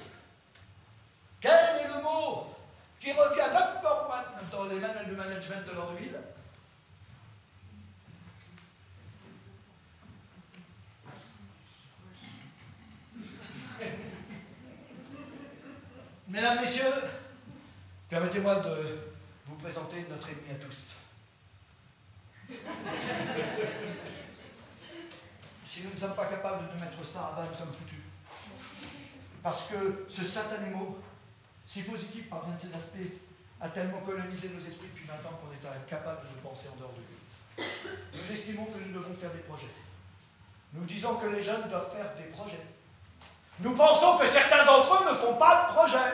quel 1.40 1.52
est 1.52 1.88
le 1.94 2.02
mot 2.02 2.54
qui 3.00 3.12
revient 3.12 3.48
number 3.52 4.08
one 4.08 4.48
dans 4.50 4.64
les 4.64 4.80
manuels 4.80 5.08
de 5.08 5.14
management 5.14 5.66
de 5.66 5.72
l'ordre 5.74 5.94
ville? 5.96 6.16
Mesdames, 16.28 16.60
Messieurs, 16.60 16.84
permettez-moi 18.10 18.56
de 18.56 18.98
vous 19.46 19.56
présenter 19.56 20.04
notre 20.10 20.28
ennemi 20.28 20.50
à 20.50 20.54
tous. 20.64 20.94
Si 25.76 25.82
nous 25.82 25.92
ne 25.92 25.96
sommes 25.96 26.14
pas 26.14 26.24
capables 26.24 26.72
de 26.72 26.80
mettre 26.80 27.04
ça 27.04 27.28
à 27.28 27.36
bas, 27.36 27.44
nous 27.44 27.58
sommes 27.58 27.74
foutus. 27.74 28.00
Parce 29.42 29.64
que 29.64 30.06
ce 30.08 30.24
satané 30.24 30.70
mot, 30.70 30.96
si 31.66 31.82
positif 31.82 32.30
par 32.30 32.46
bien 32.46 32.54
de 32.54 32.58
ses 32.58 32.72
aspects, 32.72 33.12
a 33.60 33.68
tellement 33.68 34.00
colonisé 34.00 34.48
nos 34.56 34.66
esprits 34.66 34.88
depuis 34.88 35.04
20 35.04 35.12
ans 35.28 35.36
qu'on 35.36 35.52
est 35.52 35.68
incapable 35.68 36.22
de 36.32 36.40
penser 36.40 36.68
en 36.72 36.76
dehors 36.80 36.94
de 36.96 37.04
lui. 37.04 37.68
Nous 38.14 38.32
estimons 38.32 38.64
que 38.64 38.78
nous 38.78 38.94
devons 38.94 39.12
faire 39.14 39.30
des 39.32 39.40
projets. 39.40 39.68
Nous 40.72 40.84
disons 40.86 41.16
que 41.16 41.26
les 41.26 41.42
jeunes 41.42 41.68
doivent 41.68 41.92
faire 41.92 42.08
des 42.16 42.30
projets. 42.32 42.64
Nous 43.60 43.76
pensons 43.76 44.16
que 44.16 44.26
certains 44.26 44.64
d'entre 44.64 44.94
eux 44.94 45.12
ne 45.12 45.16
font 45.16 45.36
pas 45.36 45.68
de 45.68 45.74
projet. 45.74 46.12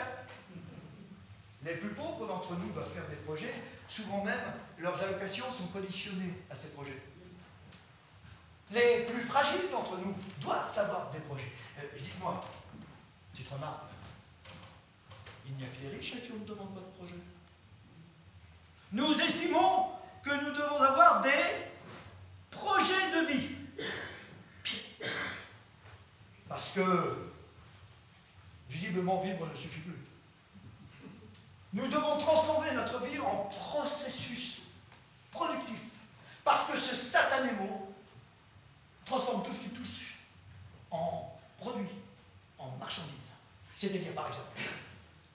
Les 1.64 1.74
plus 1.74 1.90
pauvres 1.90 2.26
d'entre 2.26 2.50
nous 2.54 2.70
doivent 2.72 2.92
faire 2.92 3.06
des 3.08 3.22
projets, 3.22 3.54
souvent 3.88 4.24
même 4.24 4.42
leurs 4.80 5.00
allocations 5.04 5.46
sont 5.56 5.66
conditionnées 5.66 6.34
à 6.50 6.56
ces 6.56 6.70
projets. 6.70 6.98
Les 8.72 9.04
plus 9.04 9.20
fragiles 9.22 9.68
d'entre 9.70 9.98
nous 9.98 10.14
doivent 10.40 10.78
avoir 10.78 11.10
des 11.10 11.18
projets. 11.20 11.52
Euh, 11.78 11.98
Dites-moi, 12.00 12.42
petite 13.32 13.50
remarque, 13.50 13.82
il 15.46 15.54
n'y 15.56 15.64
a 15.64 15.66
que 15.66 15.82
les 15.82 15.96
riches 15.96 16.14
à 16.14 16.16
qui 16.18 16.32
on 16.32 16.40
ne 16.40 16.46
demande 16.46 16.72
pas 16.74 16.80
de 16.80 16.96
projet. 16.96 17.20
Nous 18.92 19.20
estimons 19.20 19.88
que 20.24 20.30
nous 20.30 20.52
devons 20.52 20.80
avoir 20.80 21.20
des 21.20 21.30
projets 22.50 23.20
de 23.20 23.26
vie. 23.26 23.48
Parce 26.48 26.70
que, 26.70 27.18
visiblement, 28.68 29.20
vivre 29.20 29.46
ne 29.46 29.56
suffit 29.56 29.80
plus. 29.80 29.98
Nous 31.74 31.88
devons 31.88 32.18
transformer 32.18 32.72
notre 32.72 33.00
vie 33.00 33.18
en 33.18 33.50
processus 33.50 34.62
productif. 35.30 35.80
Parce 36.44 36.64
que 36.64 36.76
ce 36.76 36.94
satané 36.94 37.52
mot 37.52 37.81
transforme 39.12 39.42
tout 39.42 39.52
ce 39.52 39.58
qui 39.58 39.68
touche 39.68 40.16
en 40.90 41.30
produit, 41.58 41.88
en 42.58 42.70
marchandise. 42.80 43.12
C'est-à-dire, 43.76 44.12
par 44.14 44.28
exemple, 44.28 44.46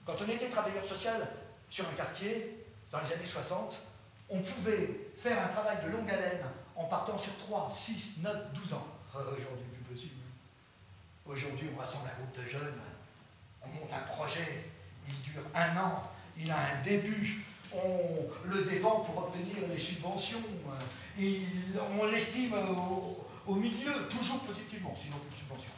quand 0.03 0.15
on 0.19 0.29
était 0.29 0.49
travailleur 0.49 0.83
social 0.83 1.27
sur 1.69 1.87
un 1.87 1.93
quartier, 1.93 2.57
dans 2.91 2.99
les 3.01 3.13
années 3.13 3.25
60, 3.25 3.77
on 4.29 4.39
pouvait 4.39 5.09
faire 5.15 5.45
un 5.45 5.47
travail 5.49 5.77
de 5.85 5.91
longue 5.91 6.09
haleine 6.09 6.43
en 6.75 6.85
partant 6.85 7.19
sur 7.19 7.37
3, 7.37 7.71
6, 7.71 8.21
9, 8.23 8.53
12 8.53 8.73
ans. 8.73 8.87
Euh, 9.15 9.19
aujourd'hui, 9.19 9.67
plus 9.75 9.93
possible. 9.93 10.21
Aujourd'hui, 11.27 11.69
on 11.75 11.79
rassemble 11.79 12.09
un 12.09 12.19
groupe 12.19 12.43
de 12.43 12.49
jeunes, 12.49 12.81
on 13.61 13.67
monte 13.67 13.93
un 13.93 14.11
projet, 14.11 14.65
il 15.07 15.21
dure 15.21 15.43
un 15.53 15.77
an, 15.77 16.03
il 16.35 16.49
a 16.49 16.57
un 16.57 16.81
début, 16.83 17.45
on 17.73 18.27
le 18.45 18.63
défend 18.63 19.01
pour 19.01 19.17
obtenir 19.17 19.67
les 19.69 19.77
subventions, 19.77 20.41
on 21.19 22.05
l'estime 22.07 22.53
au, 22.53 23.26
milieu, 23.55 24.07
toujours 24.09 24.39
positivement, 24.41 24.95
sinon 25.01 25.17
plus 25.17 25.31
de 25.31 25.39
subventions. 25.39 25.71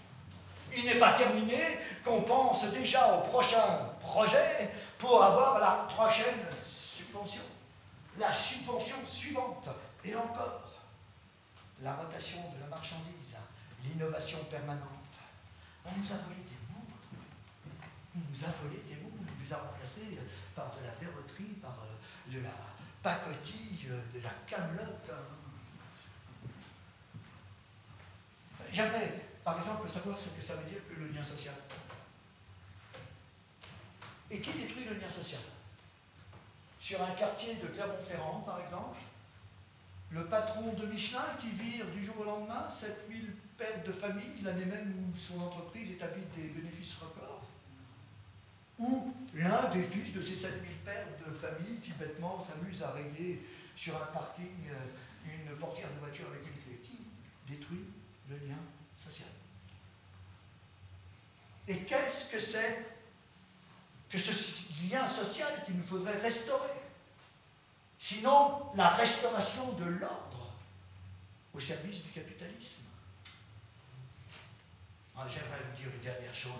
Il 0.76 0.86
n'est 0.86 1.00
pas 1.00 1.14
terminé 1.14 1.80
qu'on 2.04 2.22
pense 2.22 2.66
déjà 2.72 3.16
au 3.16 3.22
prochain 3.22 3.64
projet 4.02 4.72
pour 4.98 5.24
avoir 5.24 5.60
la 5.60 5.88
prochaine 5.94 6.46
subvention, 6.68 7.42
la 8.18 8.32
subvention 8.32 8.98
suivante, 9.06 9.70
et 10.06 10.16
encore 10.16 10.70
la 11.82 11.94
rotation 11.94 12.40
de 12.56 12.62
la 12.62 12.68
marchandise, 12.68 13.36
l'innovation 13.86 14.40
permanente. 14.46 14.80
On 15.86 15.98
nous 15.98 16.12
a 16.12 16.16
volé 16.16 16.42
des 16.44 16.74
mots, 16.74 16.88
on 18.16 18.20
nous 18.20 18.44
a 18.44 18.52
volé 18.62 18.82
des 18.88 18.96
mots, 19.02 19.12
on 19.18 19.44
nous 19.44 19.54
a 19.54 19.58
remplacés 19.58 20.20
par 20.56 20.74
de 20.80 20.86
la 20.86 20.94
verroterie, 21.00 21.56
par 21.62 21.72
euh, 21.72 22.32
de 22.32 22.44
la 22.44 22.50
pacotille, 23.02 23.88
euh, 23.90 24.02
de 24.14 24.22
la 24.22 24.32
camelote. 24.48 25.10
Hein. 25.12 25.40
J'aimerais, 28.72 29.14
par 29.44 29.58
exemple, 29.58 29.90
savoir 29.90 30.18
ce 30.18 30.30
que 30.30 30.46
ça 30.46 30.56
veut 30.56 30.70
dire 30.70 30.80
que 30.88 31.00
le 31.00 31.08
lien 31.08 31.24
social. 31.24 31.56
Et 34.32 34.40
qui 34.40 34.52
détruit 34.52 34.86
le 34.86 34.96
lien 34.96 35.10
social? 35.10 35.42
Sur 36.80 37.02
un 37.02 37.12
quartier 37.12 37.56
de 37.56 37.68
Clermont-Ferrand, 37.68 38.42
par 38.46 38.62
exemple, 38.62 38.98
le 40.12 40.24
patron 40.26 40.74
de 40.74 40.86
Michelin 40.88 41.26
qui 41.40 41.50
vire 41.50 41.86
du 41.88 42.04
jour 42.04 42.16
au 42.20 42.24
lendemain 42.24 42.66
7000 42.76 43.26
pères 43.58 43.84
de 43.86 43.92
famille 43.92 44.42
l'année 44.44 44.66
même 44.66 44.94
où 44.98 45.16
son 45.16 45.40
entreprise 45.42 45.92
établit 45.92 46.24
des 46.36 46.48
bénéfices 46.48 46.96
records 46.96 47.44
Ou 48.80 49.14
l'un 49.36 49.70
des 49.70 49.84
fils 49.84 50.14
de 50.14 50.22
ces 50.22 50.36
7000 50.36 50.62
pères 50.84 51.06
de 51.28 51.32
famille 51.32 51.78
qui 51.84 51.92
bêtement 51.92 52.44
s'amuse 52.44 52.82
à 52.82 52.92
rayer 52.92 53.46
sur 53.76 53.96
un 53.98 54.06
parking 54.08 54.48
euh, 54.72 55.46
une 55.46 55.56
portière 55.58 55.90
de 55.94 56.00
voiture 56.00 56.26
avec 56.28 56.42
une 56.42 56.64
clé 56.64 56.80
Qui 56.84 57.54
détruit 57.54 57.86
le 58.30 58.36
lien 58.48 58.58
social 59.04 59.28
Et 61.68 61.78
qu'est-ce 61.80 62.32
que 62.32 62.40
c'est 62.40 62.86
que 64.10 64.18
ce 64.18 64.32
lien 64.92 65.08
social 65.08 65.52
qu'il 65.66 65.76
nous 65.76 65.86
faudrait 65.86 66.18
restaurer? 66.20 66.70
Sinon, 68.00 68.72
la 68.76 68.90
restauration 68.90 69.74
de 69.74 69.86
l'ordre 69.86 70.54
au 71.54 71.60
service 71.60 72.04
du 72.04 72.10
capitalisme. 72.10 72.84
Ah, 75.18 75.28
j'aimerais 75.28 75.60
vous 75.70 75.78
dire 75.78 75.92
une 75.94 76.02
dernière 76.02 76.34
chose. 76.34 76.52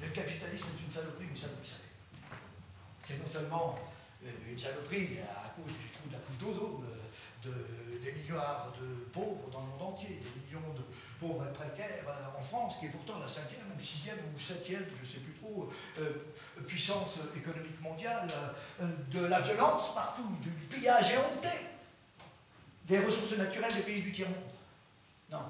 Le 0.00 0.08
capitalisme 0.08 0.66
est 0.76 0.82
une 0.82 0.90
saloperie, 0.90 1.26
mais 1.30 1.38
ça 1.38 1.48
vous 1.48 1.60
le 1.60 1.66
savez. 1.66 1.82
C'est 3.04 3.18
non 3.18 3.30
seulement 3.30 3.78
euh, 4.24 4.30
une 4.50 4.58
saloperie 4.58 5.18
à 5.20 5.54
cause 5.54 5.72
du 5.72 5.88
trou 5.90 6.08
de 6.08 6.12
la 6.14 6.18
couche 6.20 6.38
d'ozone, 6.38 6.86
de, 7.44 8.04
des 8.04 8.12
milliards 8.12 8.72
de 8.80 9.10
pauvres 9.12 9.50
dans 9.52 9.60
le 9.60 9.66
monde 9.66 9.94
entier, 9.94 10.20
des 10.22 10.40
millions 10.46 10.72
de 10.74 10.82
pauvres 11.18 11.44
précaires 11.52 12.04
euh, 12.08 12.38
en 12.38 12.42
France, 12.42 12.74
qui 12.78 12.86
est 12.86 12.90
pourtant 12.90 13.18
la 13.18 13.28
cinquième 13.28 13.66
ou 13.76 13.80
sixième 13.80 14.18
ou 14.34 14.40
septième, 14.40 14.84
je 14.84 15.06
ne 15.06 15.12
sais 15.12 15.20
plus 15.20 15.34
trop, 15.34 15.70
euh, 15.98 16.12
puissance 16.66 17.18
économique 17.36 17.80
mondiale, 17.80 18.28
de 18.80 19.24
la 19.24 19.40
violence 19.40 19.94
partout, 19.94 20.28
du 20.40 20.50
pillage 20.50 21.12
éhonté 21.12 21.48
des 22.84 22.98
ressources 22.98 23.32
naturelles 23.32 23.74
des 23.74 23.82
pays 23.82 24.02
du 24.02 24.12
tiers-monde. 24.12 24.36
Non, 25.30 25.42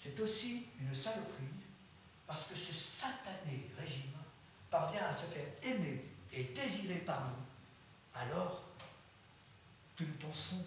c'est 0.00 0.18
aussi 0.20 0.66
une 0.80 0.94
saloperie 0.94 1.56
parce 2.26 2.44
que 2.44 2.54
ce 2.54 2.72
satané 2.72 3.68
régime 3.78 4.12
parvient 4.70 5.04
à 5.04 5.12
se 5.12 5.26
faire 5.26 5.46
aimer 5.64 6.04
et 6.32 6.44
désirer 6.44 6.98
par 7.00 7.20
nous 7.20 8.20
alors 8.20 8.62
que 9.96 10.04
nous 10.04 10.14
pensons 10.14 10.64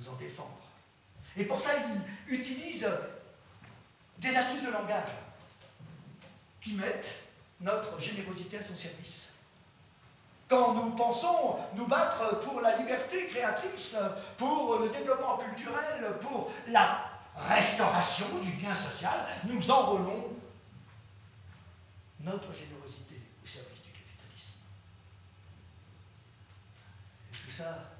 nous 0.00 0.08
en 0.08 0.14
défendre. 0.14 0.58
Et 1.36 1.44
pour 1.44 1.60
ça, 1.60 1.70
il 2.28 2.34
utilise 2.34 2.88
des 4.18 4.36
astuces 4.36 4.62
de 4.62 4.70
langage 4.70 5.10
qui 6.60 6.74
mettent 6.74 7.22
notre 7.60 8.00
générosité 8.00 8.58
à 8.58 8.62
son 8.62 8.74
service. 8.74 9.28
Quand 10.48 10.74
nous 10.74 10.90
pensons 10.90 11.58
nous 11.74 11.86
battre 11.86 12.40
pour 12.40 12.60
la 12.60 12.76
liberté 12.76 13.26
créatrice, 13.28 13.96
pour 14.36 14.78
le 14.80 14.88
développement 14.88 15.38
culturel, 15.38 16.16
pour 16.20 16.50
la 16.68 17.04
restauration 17.36 18.26
du 18.42 18.50
bien 18.52 18.74
social, 18.74 19.26
nous 19.44 19.70
enrôlons 19.70 20.36
notre 22.20 22.52
générosité 22.52 23.20
au 23.42 23.46
service 23.46 23.82
du 23.82 23.92
capitalisme. 23.92 24.58
Et 27.32 27.36
tout 27.36 27.50
ça, 27.50 27.90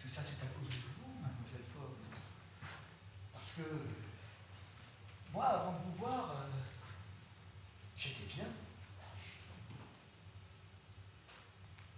tout 0.00 0.08
ça 0.08 0.20
c'est 0.22 0.44
à 0.44 0.48
cause 0.58 0.68
de 0.68 0.82
vous, 0.82 1.22
mademoiselle 1.22 1.64
Ford. 1.72 1.94
Parce 3.32 3.50
que 3.56 3.62
moi, 5.32 5.46
avant 5.46 5.72
de 5.72 5.78
vous 5.86 5.94
voir, 5.98 6.30
euh, 6.30 6.48
j'étais 7.96 8.34
bien. 8.34 8.44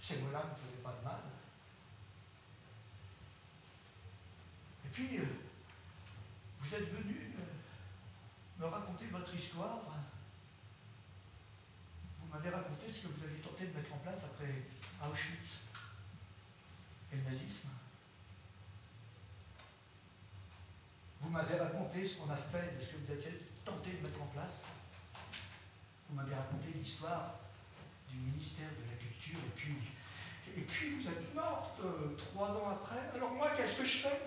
Ces 0.01 0.17
mots-là 0.19 0.45
ne 0.45 0.51
me 0.51 0.55
faisaient 0.55 0.83
pas 0.85 0.95
de 1.01 1.05
mal. 1.05 1.21
Et 4.79 4.83
puis, 4.95 5.19
euh, 5.19 5.25
vous 6.61 6.73
êtes 6.73 6.89
venu 6.89 7.17
euh, 7.19 8.63
me 8.63 8.67
raconter 8.67 9.07
votre 9.07 9.35
histoire. 9.35 9.81
Vous 12.21 12.33
m'avez 12.33 12.49
raconté 12.49 12.89
ce 12.89 13.01
que 13.01 13.09
vous 13.09 13.25
aviez 13.25 13.41
tenté 13.41 13.67
de 13.67 13.77
mettre 13.77 13.93
en 13.93 13.99
place 13.99 14.19
après 14.23 14.55
Auschwitz 15.03 15.59
et 17.13 17.17
le 17.17 17.23
nazisme. 17.25 17.69
Vous 21.23 21.31
m'avez 21.31 21.57
raconté 21.57 22.07
ce 22.07 22.15
qu'on 22.15 22.31
a 22.31 22.37
fait, 22.37 22.79
ce 22.81 22.93
que 22.93 22.97
vous 22.99 23.13
aviez 23.13 23.43
tenté 23.65 23.91
de 23.91 24.07
mettre 24.07 24.23
en 24.23 24.27
place. 24.27 24.63
Vous 26.09 26.15
m'avez 26.15 26.37
raconté 26.37 26.69
l'histoire 26.73 27.35
du 28.13 28.19
ministère 28.19 28.71
de 28.71 28.91
la 28.93 28.97
Culture 28.97 29.41
et 29.45 29.55
puis, 29.57 29.75
et 30.57 30.61
puis 30.61 31.01
vous 31.01 31.09
êtes 31.09 31.35
morte 31.35 31.81
euh, 31.83 32.15
trois 32.17 32.51
ans 32.51 32.79
après. 32.81 33.11
Alors 33.17 33.33
moi, 33.33 33.51
qu'est-ce 33.57 33.79
que 33.79 33.85
je 33.85 33.99
fais? 33.99 34.23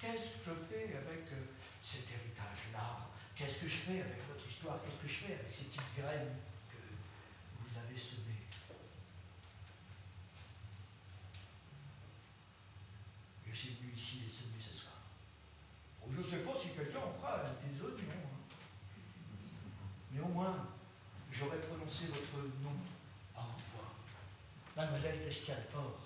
Qu'est-ce 0.00 0.30
que 0.46 0.54
je 0.54 0.64
fais 0.70 0.96
avec 0.96 1.26
euh, 1.32 1.44
cet 1.82 2.06
héritage-là? 2.10 3.08
Qu'est-ce 3.34 3.58
que 3.58 3.68
je 3.68 3.76
fais 3.76 4.00
avec 4.00 4.18
votre 4.28 4.46
histoire? 4.46 4.78
Qu'est-ce 4.84 5.02
que 5.02 5.08
je 5.08 5.26
fais 5.26 5.34
avec 5.34 5.52
ces 5.52 5.64
petites 5.64 5.94
graines 5.98 6.36
que 6.70 6.78
vous 7.58 7.78
avez 7.78 7.98
semées? 7.98 8.46
Je 13.50 13.56
suis 13.56 13.74
venu 13.74 13.92
ici 13.96 14.20
les 14.24 14.30
semer 14.30 14.60
ce 14.60 14.74
soir. 14.74 14.94
je 16.12 16.18
ne 16.18 16.22
sais 16.22 16.38
pas 16.38 16.56
si 16.56 16.68
quelqu'un 16.68 16.98
en 16.98 17.10
fera 17.10 17.42
des 17.64 17.80
oignons. 17.82 18.12
Hein. 18.12 18.38
Mais 20.12 20.20
au 20.20 20.28
moins, 20.28 20.54
j'aurais 21.32 21.58
prononcé 21.58 22.06
votre 22.06 22.44
nom 22.62 22.76
à 23.36 23.40
haute 23.40 23.64
voix. 23.74 23.94
Mademoiselle 24.76 25.20
Christiane 25.22 25.62
Fort. 25.72 25.98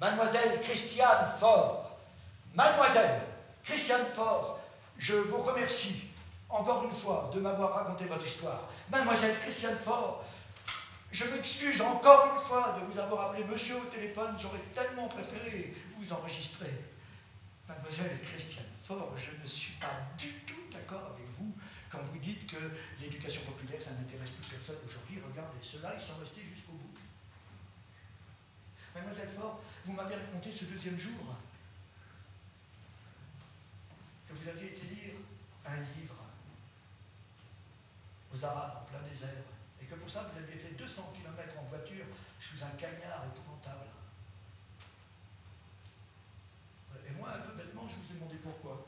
Mademoiselle 0.00 0.60
Christiane 0.62 1.36
Fort. 1.38 1.97
Mademoiselle 2.54 3.20
Christiane 3.64 4.06
Fort, 4.14 4.58
je 4.98 5.14
vous 5.14 5.38
remercie 5.38 6.04
encore 6.48 6.84
une 6.84 6.92
fois 6.92 7.30
de 7.34 7.40
m'avoir 7.40 7.74
raconté 7.74 8.06
votre 8.06 8.26
histoire. 8.26 8.68
Mademoiselle 8.90 9.36
Christiane 9.42 9.76
Fort, 9.76 10.24
je 11.12 11.24
m'excuse 11.26 11.80
encore 11.80 12.32
une 12.32 12.40
fois 12.40 12.78
de 12.80 12.90
vous 12.90 12.98
avoir 12.98 13.30
appelé 13.30 13.44
monsieur 13.44 13.76
au 13.76 13.84
téléphone, 13.84 14.36
j'aurais 14.40 14.62
tellement 14.74 15.08
préféré 15.08 15.74
vous 15.96 16.12
enregistrer. 16.12 16.72
Mademoiselle 17.68 18.18
Christiane 18.22 18.64
Fort, 18.84 19.12
je 19.16 19.42
ne 19.42 19.46
suis 19.46 19.74
pas 19.74 19.92
du 20.16 20.32
tout 20.46 20.62
d'accord 20.72 21.12
avec 21.14 21.26
vous 21.38 21.52
quand 21.90 21.98
vous 22.12 22.18
dites 22.18 22.46
que 22.46 22.56
l'éducation 23.00 23.42
populaire, 23.42 23.80
ça 23.80 23.90
n'intéresse 23.92 24.30
plus 24.30 24.56
personne 24.56 24.76
aujourd'hui. 24.86 25.20
Regardez, 25.30 25.58
ceux-là, 25.62 25.92
ils 25.94 26.04
sont 26.04 26.18
restés 26.20 26.42
jusqu'au 26.42 26.72
bout. 26.72 26.96
Mademoiselle 28.94 29.28
Fort, 29.36 29.60
vous 29.84 29.92
m'avez 29.92 30.14
raconté 30.14 30.50
ce 30.50 30.64
deuxième 30.64 30.98
jour 30.98 31.36
que 34.28 34.34
vous 34.34 34.48
aviez 34.48 34.68
été 34.76 34.86
lire 34.94 35.14
un 35.64 35.80
livre 35.96 36.14
aux 38.34 38.44
Arabes 38.44 38.82
en 38.82 38.84
plein 38.84 39.00
désert, 39.08 39.48
et 39.80 39.86
que 39.86 39.94
pour 39.94 40.10
ça 40.10 40.28
vous 40.28 40.38
aviez 40.38 40.58
fait 40.58 40.74
200 40.76 41.14
km 41.16 41.58
en 41.58 41.62
voiture 41.64 42.04
sous 42.38 42.62
un 42.62 42.76
cagnard 42.76 43.24
épouvantable. 43.24 43.88
Et 47.08 47.12
moi, 47.12 47.30
un 47.32 47.40
peu 47.40 47.56
bêtement, 47.56 47.88
je 47.88 47.94
vous 47.94 48.12
ai 48.12 48.14
demandé 48.18 48.36
pourquoi. 48.42 48.86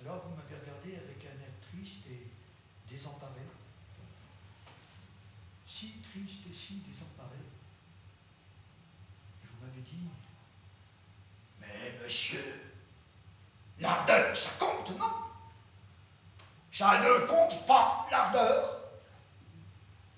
Alors 0.00 0.22
vous 0.22 0.36
m'avez 0.36 0.54
regardé 0.54 0.94
avec 0.94 1.18
un 1.26 1.42
air 1.42 1.50
triste 1.72 2.06
et 2.08 2.28
désemparé. 2.88 3.42
Si 5.68 6.02
triste 6.12 6.46
et 6.48 6.54
si 6.54 6.74
désemparé. 6.86 7.36
Et 9.42 9.46
vous 9.46 9.66
m'avez 9.66 9.82
dit, 9.82 10.08
mais 11.60 11.98
monsieur, 12.02 12.59
L'ardeur, 13.80 14.36
ça 14.36 14.50
compte, 14.58 14.90
non? 14.98 15.06
Ça 16.70 17.00
ne 17.00 17.26
compte 17.26 17.66
pas, 17.66 18.06
l'ardeur. 18.10 18.80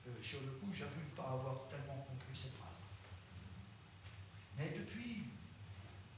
Euh, 0.06 0.10
sur 0.22 0.40
le 0.40 0.48
coup, 0.48 0.72
j'avoue 0.76 0.90
ne 1.00 1.16
pas 1.16 1.28
avoir 1.30 1.54
tellement 1.70 2.04
compris 2.08 2.34
cette 2.34 2.56
phrase. 2.56 2.80
Mais 4.58 4.68
depuis, 4.76 5.24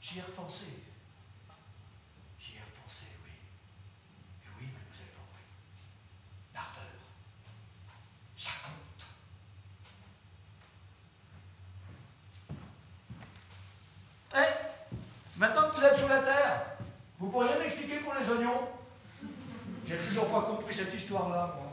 j'y 0.01 0.19
ai 0.19 0.23
repensé. 0.23 0.65
J'y 2.41 2.57
ai 2.57 2.61
repensé, 2.61 3.07
oui. 3.25 3.31
Et 4.45 4.49
oui, 4.59 4.67
mademoiselle 4.73 5.15
oui. 5.35 5.43
L'ardeur, 6.55 6.97
ça 8.39 8.53
compte. 8.65 9.05
Eh 14.37 15.39
Maintenant 15.39 15.71
que 15.71 15.77
vous 15.77 15.85
êtes 15.85 15.99
sous 15.99 16.09
la 16.09 16.21
terre, 16.21 16.67
vous 17.25 17.31
pourriez 17.31 17.59
m'expliquer 17.59 18.01
pour 18.01 18.13
les 18.21 18.29
oignons? 18.31 18.61
J'ai 19.89 19.97
toujours 19.97 20.27
pas 20.27 20.43
compris 20.43 20.75
cette 20.75 20.93
histoire-là, 20.93 21.55
moi. 21.57 21.71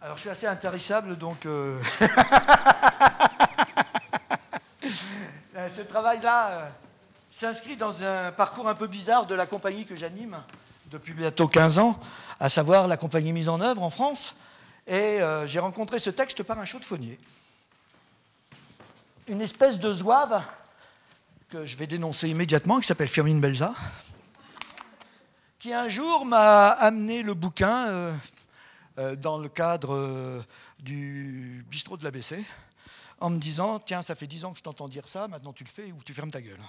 Alors 0.00 0.13
je 0.13 0.13
suis 0.24 0.30
assez 0.30 0.46
intarissable, 0.46 1.18
donc 1.18 1.44
euh, 1.44 1.78
euh, 5.54 5.68
ce 5.76 5.82
travail-là 5.82 6.48
euh, 6.48 6.66
s'inscrit 7.30 7.76
dans 7.76 8.02
un 8.02 8.32
parcours 8.32 8.66
un 8.66 8.74
peu 8.74 8.86
bizarre 8.86 9.26
de 9.26 9.34
la 9.34 9.44
compagnie 9.44 9.84
que 9.84 9.94
j'anime 9.94 10.38
depuis 10.90 11.12
bientôt 11.12 11.46
15 11.46 11.78
ans, 11.78 12.00
à 12.40 12.48
savoir 12.48 12.88
la 12.88 12.96
compagnie 12.96 13.34
mise 13.34 13.50
en 13.50 13.60
œuvre 13.60 13.82
en 13.82 13.90
France. 13.90 14.34
Et 14.86 15.18
j'ai 15.44 15.58
rencontré 15.58 15.98
ce 15.98 16.08
texte 16.08 16.42
par 16.42 16.58
un 16.58 16.64
chaudefonnier. 16.64 17.18
Une 19.28 19.42
espèce 19.42 19.78
de 19.78 19.92
zouave 19.92 20.42
que 21.50 21.66
je 21.66 21.76
vais 21.76 21.86
dénoncer 21.86 22.30
immédiatement, 22.30 22.80
qui 22.80 22.86
s'appelle 22.86 23.08
Firmine 23.08 23.40
Belza, 23.42 23.74
qui 25.58 25.74
un 25.74 25.90
jour 25.90 26.24
m'a 26.24 26.68
amené 26.68 27.22
le 27.22 27.34
bouquin 27.34 27.88
euh, 27.88 28.14
dans 28.96 29.38
le 29.38 29.48
cadre 29.48 29.92
euh, 29.94 30.42
du 30.78 31.64
bistrot 31.68 31.96
de 31.96 32.04
l'ABC 32.04 32.44
en 33.18 33.30
me 33.30 33.38
disant 33.38 33.80
Tiens, 33.80 34.02
ça 34.02 34.14
fait 34.14 34.28
dix 34.28 34.44
ans 34.44 34.52
que 34.52 34.58
je 34.58 34.62
t'entends 34.62 34.88
dire 34.88 35.08
ça, 35.08 35.26
maintenant 35.26 35.52
tu 35.52 35.64
le 35.64 35.70
fais 35.70 35.90
ou 35.90 36.00
tu 36.04 36.14
fermes 36.14 36.30
ta 36.30 36.40
gueule. 36.40 36.60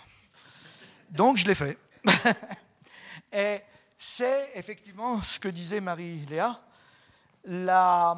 Donc 1.11 1.37
je 1.37 1.45
l'ai 1.45 1.53
fait. 1.53 1.77
Et 3.31 3.59
c'est 3.97 4.51
effectivement 4.55 5.21
ce 5.21 5.37
que 5.39 5.49
disait 5.49 5.81
Marie-Léa, 5.81 6.59
la 7.43 8.17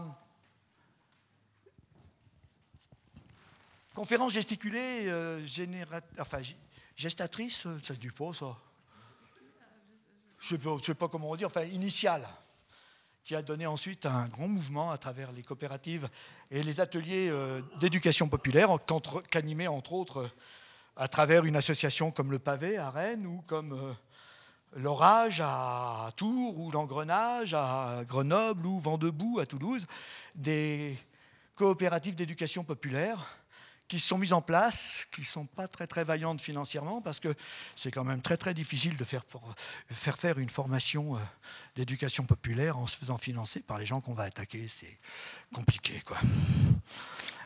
conférence 3.94 4.32
gesticulée, 4.32 5.08
euh, 5.08 5.46
enfin, 6.18 6.42
gestatrice, 6.96 7.68
ça 7.84 7.94
se 7.94 8.00
dit 8.00 8.10
pas 8.10 8.34
ça. 8.34 8.56
Je 10.40 10.56
ne 10.56 10.80
sais, 10.80 10.94
pas 10.94 11.10
comment 11.10 11.32
on 11.32 11.36
dit, 11.36 11.46
enfin 11.46 11.64
initiale 11.64 12.26
qui 13.28 13.36
a 13.36 13.42
donné 13.42 13.68
ensuite 13.68 14.06
un 14.06 14.30
grand 14.30 14.48
mouvement 14.48 14.90
à 14.90 14.98
travers 14.98 15.34
les 15.34 15.44
coopératives 15.44 16.08
et 16.50 16.64
les 16.64 16.80
ateliers 16.80 17.28
euh, 17.30 17.60
d'éducation 17.78 18.30
populaire, 18.30 18.70
qu'animé 19.30 19.68
entre 19.68 19.92
autres 19.92 20.30
à 20.96 21.10
travers 21.10 21.44
une 21.44 21.58
association 21.58 22.10
comme 22.10 22.32
le 22.32 22.40
Pavé 22.40 22.78
à 22.78 22.90
Rennes 22.90 23.26
ou 23.28 23.44
comme 23.46 23.74
euh, 23.74 23.94
l'Orage 24.78 25.42
à 25.44 26.10
Tours 26.16 26.58
ou 26.58 26.72
l'Engrenage 26.72 27.54
à 27.54 28.04
Grenoble 28.08 28.66
ou 28.66 28.80
Vendebout 28.80 29.40
à 29.40 29.46
Toulouse, 29.46 29.88
des 30.34 30.98
coopératives 31.56 32.16
d'éducation 32.16 32.64
populaire 32.64 33.28
qui 33.88 34.00
sont 34.00 34.18
mises 34.18 34.34
en 34.34 34.42
place, 34.42 35.08
qui 35.12 35.22
ne 35.22 35.26
sont 35.26 35.46
pas 35.46 35.68
très 35.68 35.88
très 35.88 36.04
vaillantes 36.04 36.42
financièrement, 36.42 37.02
parce 37.02 37.20
que 37.20 37.34
c'est 37.76 37.92
quand 37.92 38.04
même 38.04 38.22
très 38.22 38.38
très 38.38 38.54
difficile 38.54 38.98
de 38.98 39.04
faire, 39.04 39.24
faire 39.90 40.40
une 40.40 40.50
formation 40.50 41.16
euh, 41.16 41.20
d'éducation 41.76 42.26
populaire 42.26 42.78
en 42.78 42.88
se 42.88 42.98
faisant 42.98 43.18
financer 43.18 43.62
par 43.62 43.78
les 43.78 43.86
gens 43.86 44.02
qu'on 44.02 44.14
va 44.14 44.24
attaquer. 44.24 44.68
C'est 44.68 45.00
compliqué, 45.54 46.02
quoi. 46.06 46.18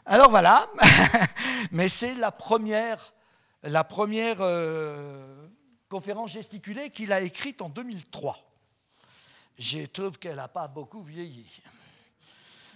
Alors 0.06 0.32
voilà, 0.32 0.68
mais 1.72 1.88
c'est 1.88 2.16
la 2.16 2.32
première, 2.32 3.14
la 3.64 3.84
première 3.84 4.38
euh, 4.42 5.48
conférence 5.90 6.32
gesticulée 6.32 6.90
qu'il 6.90 7.14
a 7.14 7.22
écrite 7.22 7.62
en 7.62 7.70
2003. 7.70 8.38
Je 9.60 9.86
trouve 9.86 10.18
qu'elle 10.18 10.38
n'a 10.38 10.48
pas 10.48 10.68
beaucoup 10.68 11.04
vieilli 11.04 11.62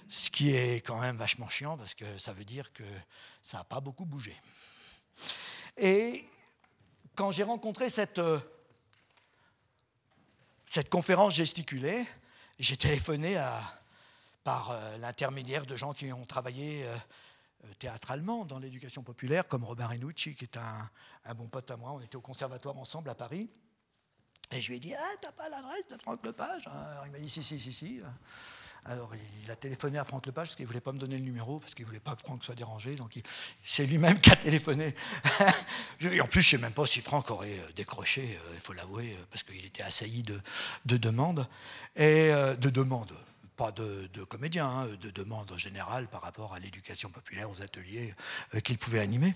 ce 0.09 0.29
qui 0.29 0.55
est 0.55 0.85
quand 0.85 0.99
même 0.99 1.17
vachement 1.17 1.49
chiant 1.49 1.77
parce 1.77 1.93
que 1.93 2.17
ça 2.17 2.33
veut 2.33 2.45
dire 2.45 2.71
que 2.73 2.83
ça 3.41 3.59
n'a 3.59 3.63
pas 3.63 3.79
beaucoup 3.79 4.05
bougé. 4.05 4.35
Et 5.77 6.25
quand 7.15 7.31
j'ai 7.31 7.43
rencontré 7.43 7.89
cette, 7.89 8.19
euh, 8.19 8.39
cette 10.67 10.89
conférence 10.89 11.33
gesticulée, 11.33 12.05
j'ai 12.59 12.77
téléphoné 12.77 13.41
par 14.43 14.71
euh, 14.71 14.97
l'intermédiaire 14.97 15.65
de 15.65 15.75
gens 15.75 15.93
qui 15.93 16.11
ont 16.13 16.25
travaillé 16.25 16.85
euh, 16.85 16.95
théâtralement 17.79 18.45
dans 18.45 18.59
l'éducation 18.59 19.01
populaire, 19.01 19.47
comme 19.47 19.63
Robin 19.63 19.87
Renucci, 19.87 20.35
qui 20.35 20.45
est 20.45 20.57
un, 20.57 20.89
un, 21.25 21.33
bon 21.33 21.47
pote 21.47 21.69
à 21.71 21.77
moi. 21.77 21.91
On 21.91 22.01
était 22.01 22.15
au 22.15 22.21
conservatoire 22.21 22.77
ensemble 22.77 23.09
à 23.09 23.15
Paris. 23.15 23.49
Et 24.51 24.61
je 24.61 24.69
lui 24.69 24.77
ai 24.77 24.79
dit 24.79 24.93
Ah, 24.93 25.15
t'as 25.21 25.31
pas 25.31 25.49
l'adresse 25.49 25.87
de 25.87 25.97
Franck 25.97 26.23
Lepage? 26.23 26.69
Il 27.05 27.11
m'a 27.11 27.19
dit 27.19 27.29
Si, 27.29 27.41
si, 27.41 27.59
si, 27.59 27.73
si. 27.73 28.01
Alors 28.87 29.11
il 29.43 29.49
a 29.49 29.55
téléphoné 29.55 29.97
à 29.97 30.03
Franck 30.03 30.27
Lepage 30.27 30.49
parce 30.49 30.55
qu'il 30.55 30.65
ne 30.65 30.67
voulait 30.67 30.79
pas 30.79 30.91
me 30.91 30.99
donner 30.99 31.17
le 31.17 31.23
numéro, 31.23 31.59
parce 31.59 31.73
qu'il 31.73 31.83
ne 31.85 31.87
voulait 31.87 31.99
pas 31.99 32.15
que 32.15 32.21
Franck 32.21 32.43
soit 32.43 32.53
dérangé. 32.53 32.95
Donc 32.95 33.13
c'est 33.63 33.85
lui-même 33.87 34.19
qui 34.21 34.29
a 34.29 34.35
téléphoné. 34.35 34.93
Et 36.01 36.21
en 36.21 36.27
plus, 36.27 36.43
je 36.43 36.55
ne 36.55 36.59
sais 36.59 36.61
même 36.61 36.73
pas 36.73 36.85
si 36.85 37.01
Franck 37.01 37.31
aurait 37.31 37.57
euh, 37.57 37.71
décroché, 37.75 38.21
euh, 38.21 38.51
il 38.53 38.59
faut 38.59 38.73
l'avouer, 38.73 39.13
euh, 39.13 39.25
parce 39.31 39.43
qu'il 39.43 39.65
était 39.65 39.81
assailli 39.81 40.21
de, 40.21 40.97
demandes. 40.97 41.47
Et 41.95 42.31
de 42.59 42.69
demandes, 42.69 43.13
pas 43.55 43.71
de, 43.71 44.07
comédiens, 44.27 44.67
hein, 44.67 44.87
de 45.01 45.09
demandes 45.09 45.51
en 45.51 45.57
général 45.57 46.07
par 46.07 46.21
rapport 46.21 46.53
à 46.53 46.59
l'éducation 46.59 47.09
populaire, 47.09 47.49
aux 47.49 47.61
ateliers 47.61 48.13
qu'il 48.63 48.77
pouvait 48.77 48.99
animer. 48.99 49.33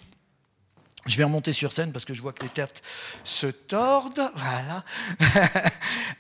Je 1.05 1.15
vais 1.17 1.23
remonter 1.23 1.53
sur 1.53 1.71
scène 1.71 1.93
parce 1.93 2.03
que 2.03 2.13
je 2.13 2.21
vois 2.21 2.33
que 2.33 2.43
les 2.43 2.49
têtes 2.49 2.83
se 3.23 3.47
tordent. 3.47 4.31
Voilà. 4.35 4.83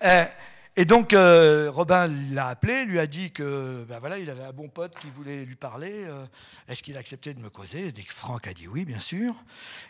Et 0.79 0.85
donc, 0.85 1.11
euh, 1.11 1.69
Robin 1.69 2.07
l'a 2.31 2.47
appelé, 2.47 2.85
lui 2.85 2.99
a 2.99 3.05
dit 3.05 3.31
que 3.31 3.83
ben 3.89 3.99
voilà, 3.99 4.17
il 4.17 4.29
avait 4.29 4.45
un 4.45 4.53
bon 4.53 4.69
pote 4.69 4.97
qui 4.97 5.09
voulait 5.09 5.43
lui 5.43 5.57
parler. 5.57 6.05
Euh, 6.05 6.25
est-ce 6.69 6.81
qu'il 6.83 6.95
acceptait 6.95 7.33
de 7.33 7.41
me 7.41 7.49
causer? 7.49 7.89
Et 7.89 8.03
Franck 8.03 8.47
a 8.47 8.53
dit 8.53 8.65
oui, 8.65 8.85
bien 8.85 9.01
sûr. 9.01 9.35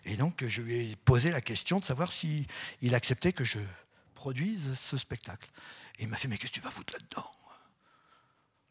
Et 0.06 0.16
donc, 0.16 0.44
je 0.44 0.64
lui 0.64 0.90
ai 0.90 0.96
posé 0.96 1.30
la 1.30 1.42
question 1.42 1.78
de 1.78 1.86
savoir 1.86 2.12
s'il 2.12 2.48
il 2.82 2.96
acceptait 2.96 3.34
que 3.34 3.44
je 3.44 3.60
produise 4.16 4.74
ce 4.74 4.98
spectacle. 4.98 5.52
Et 6.00 6.06
il 6.06 6.10
m'a 6.10 6.18
fait 6.18 6.28
Mais 6.28 6.40
qu'est-ce 6.40 6.54
que 6.54 6.56
tu 6.58 6.64
vas 6.64 6.72
foutre 6.72 6.94
là-dedans 6.94 7.30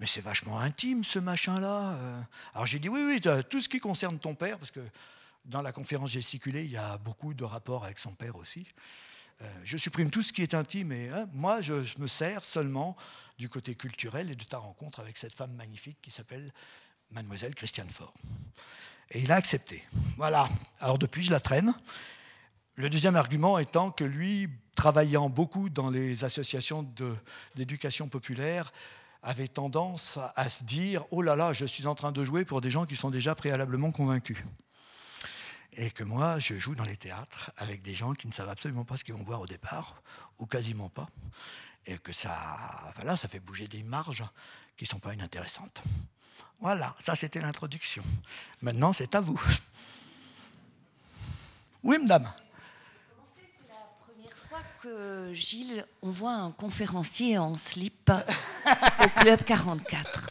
mais 0.01 0.07
c'est 0.07 0.21
vachement 0.21 0.61
intime 0.61 1.03
ce 1.03 1.19
machin-là. 1.19 1.95
Euh. 1.95 2.21
Alors 2.55 2.67
j'ai 2.67 2.79
dit 2.79 2.89
oui, 2.89 3.01
oui, 3.05 3.21
tout 3.49 3.61
ce 3.61 3.69
qui 3.69 3.81
concerne 3.81 4.19
ton 4.21 4.35
père, 4.35 4.57
parce 4.59 4.71
que 4.71 4.81
dans 5.45 5.61
la 5.61 5.73
conférence 5.73 6.11
gesticulée, 6.11 6.65
il 6.65 6.71
y 6.71 6.77
a 6.77 6.99
beaucoup 6.99 7.35
de 7.35 7.43
rapports 7.43 7.85
avec 7.85 7.99
son 7.99 8.13
père 8.13 8.37
aussi. 8.37 8.65
Euh, 9.41 9.47
je 9.63 9.77
supprime 9.77 10.11
tout 10.11 10.23
ce 10.23 10.33
qui 10.33 10.43
est 10.43 10.55
intime 10.55 10.91
et 10.91 11.11
hein, 11.11 11.29
moi, 11.33 11.61
je, 11.61 11.75
me 11.99 12.07
sers 12.07 12.45
seulement 12.45 12.97
du 13.39 13.49
côté 13.49 13.75
culturel 13.75 14.31
et 14.31 14.35
de 14.35 14.45
ta 14.45 14.59
rencontre 14.59 15.01
avec 15.01 15.17
cette 15.17 15.35
femme 15.35 15.53
magnifique 15.53 15.99
qui 16.03 16.11
s'appelle 16.11 16.53
Mademoiselle 17.11 17.55
Christiane 17.55 17.89
Faure. 17.89 18.13
Et 19.11 19.21
il 19.21 19.31
a 19.31 19.37
accepté. 19.37 19.85
Voilà. 20.17 20.49
Alors 20.81 20.99
depuis, 20.99 21.23
je 21.23 21.31
la 21.31 21.41
traîne. 21.41 21.73
Le 22.75 22.91
deuxième 22.91 23.17
argument 23.17 23.59
étant 23.59 23.91
que 23.91 24.05
lui, 24.05 24.49
travaillant 24.75 25.31
beaucoup 25.31 25.69
dans 25.69 25.91
les 25.91 26.25
associations 26.25 26.89
d'éducation 27.55 28.09
populaire, 28.09 28.73
avait 29.23 29.49
tendance 29.49 30.19
à 30.37 30.51
se 30.51 30.65
dire 30.65 31.05
Oh 31.11 31.23
là 31.23 31.37
là, 31.37 31.53
je 31.53 31.65
suis 31.65 31.87
en 31.87 31.95
train 31.95 32.13
de 32.13 32.25
jouer 32.25 32.45
pour 32.45 32.61
des 32.61 32.71
gens 32.71 32.87
qui 32.87 32.97
sont 32.97 33.11
déjà 33.11 33.35
préalablement 33.35 33.91
convaincus 33.91 34.39
et 35.79 35.93
que 35.93 36.03
moi, 36.03 36.41
je 36.41 36.59
joue 36.59 36.75
dans 36.75 36.85
les 36.85 36.97
théâtres 36.97 37.53
avec 37.57 37.83
des 37.83 37.95
gens 37.95 38.13
qui 38.13 38.27
ne 38.27 38.33
savent 38.33 38.49
absolument 38.49 38.85
pas 38.85 38.97
ce 38.97 39.05
qu'ils 39.05 39.15
vont 39.15 39.23
voir 39.23 39.41
au 39.41 39.47
départ, 39.47 40.03
ou 40.41 40.45
quasiment 40.45 40.89
pas, 40.89 41.09
et 41.87 41.97
que 41.99 42.13
ça, 42.13 42.93
voilà, 42.97 43.17
ça 43.17 43.29
fait 43.29 43.39
bouger 43.39 43.69
des 43.69 43.85
marges 43.85 44.25
qui 44.77 44.85
ne 44.85 44.89
sont 44.89 44.99
pas 44.99 45.15
inintéressantes. 45.15 45.83
Voilà, 46.61 46.97
ça 46.99 47.15
c'était 47.15 47.41
l'introduction. 47.41 48.03
Maintenant, 48.61 48.93
c'est 48.93 49.15
à 49.15 49.21
vous. 49.21 49.41
Oui, 51.85 51.97
madame 52.01 52.29
que 54.89 55.33
Gilles, 55.35 55.85
on 56.03 56.11
voit 56.11 56.33
un 56.33 56.51
conférencier 56.51 57.39
en 57.39 57.57
slip 57.57 58.11
au 58.11 59.21
Club 59.21 59.43
44. 59.45 60.31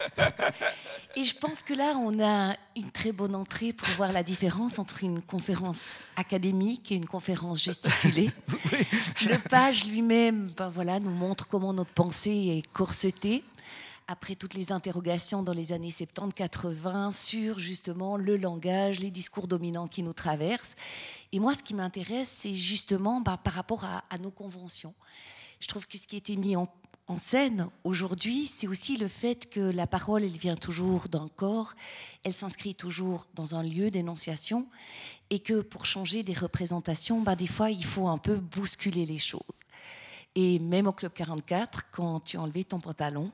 Et 1.16 1.24
je 1.24 1.34
pense 1.36 1.62
que 1.62 1.74
là, 1.74 1.94
on 1.96 2.20
a 2.20 2.54
une 2.76 2.90
très 2.90 3.12
bonne 3.12 3.34
entrée 3.34 3.72
pour 3.72 3.88
voir 3.96 4.12
la 4.12 4.22
différence 4.22 4.78
entre 4.78 5.04
une 5.04 5.20
conférence 5.22 5.98
académique 6.16 6.90
et 6.92 6.96
une 6.96 7.06
conférence 7.06 7.62
gesticulée. 7.62 8.30
Le 9.22 9.48
page 9.48 9.86
lui-même 9.86 10.50
ben 10.56 10.70
voilà, 10.70 10.98
nous 11.00 11.10
montre 11.10 11.46
comment 11.46 11.72
notre 11.72 11.92
pensée 11.92 12.58
est 12.58 12.72
corsetée 12.72 13.44
après 14.08 14.34
toutes 14.34 14.54
les 14.54 14.72
interrogations 14.72 15.42
dans 15.42 15.52
les 15.52 15.72
années 15.72 15.90
70-80 15.90 17.12
sur 17.12 17.58
justement 17.58 18.16
le 18.16 18.38
langage, 18.38 19.00
les 19.00 19.10
discours 19.10 19.46
dominants 19.46 19.86
qui 19.86 20.02
nous 20.02 20.14
traversent. 20.14 20.74
Et 21.32 21.38
moi, 21.38 21.54
ce 21.54 21.62
qui 21.62 21.74
m'intéresse, 21.74 22.28
c'est 22.28 22.54
justement 22.54 23.20
bah, 23.20 23.38
par 23.42 23.52
rapport 23.52 23.84
à, 23.84 24.18
nos 24.18 24.30
conventions. 24.30 24.94
Je 25.60 25.68
trouve 25.68 25.86
que 25.86 25.98
ce 25.98 26.06
qui 26.06 26.16
a 26.16 26.18
été 26.18 26.36
mis 26.36 26.56
en, 26.56 26.66
en 27.06 27.18
scène 27.18 27.68
aujourd'hui, 27.84 28.46
c'est 28.46 28.66
aussi 28.66 28.96
le 28.96 29.08
fait 29.08 29.50
que 29.50 29.60
la 29.60 29.86
parole, 29.86 30.24
elle 30.24 30.30
vient 30.30 30.56
toujours 30.56 31.08
d'un 31.08 31.28
corps, 31.36 31.74
elle 32.24 32.32
s'inscrit 32.32 32.74
toujours 32.74 33.26
dans 33.34 33.54
un 33.54 33.62
lieu 33.62 33.90
d'énonciation, 33.90 34.68
et 35.28 35.40
que 35.40 35.60
pour 35.60 35.84
changer 35.84 36.22
des 36.22 36.32
représentations, 36.32 37.20
bah, 37.20 37.36
des 37.36 37.46
fois, 37.46 37.70
il 37.70 37.84
faut 37.84 38.08
un 38.08 38.18
peu 38.18 38.36
bousculer 38.36 39.04
les 39.04 39.18
choses. 39.18 39.64
Et 40.34 40.58
même 40.58 40.86
au 40.86 40.92
Club 40.92 41.12
44, 41.12 41.90
quand 41.90 42.20
tu 42.20 42.36
as 42.36 42.40
enlevé 42.40 42.62
ton 42.62 42.78
pantalon, 42.78 43.30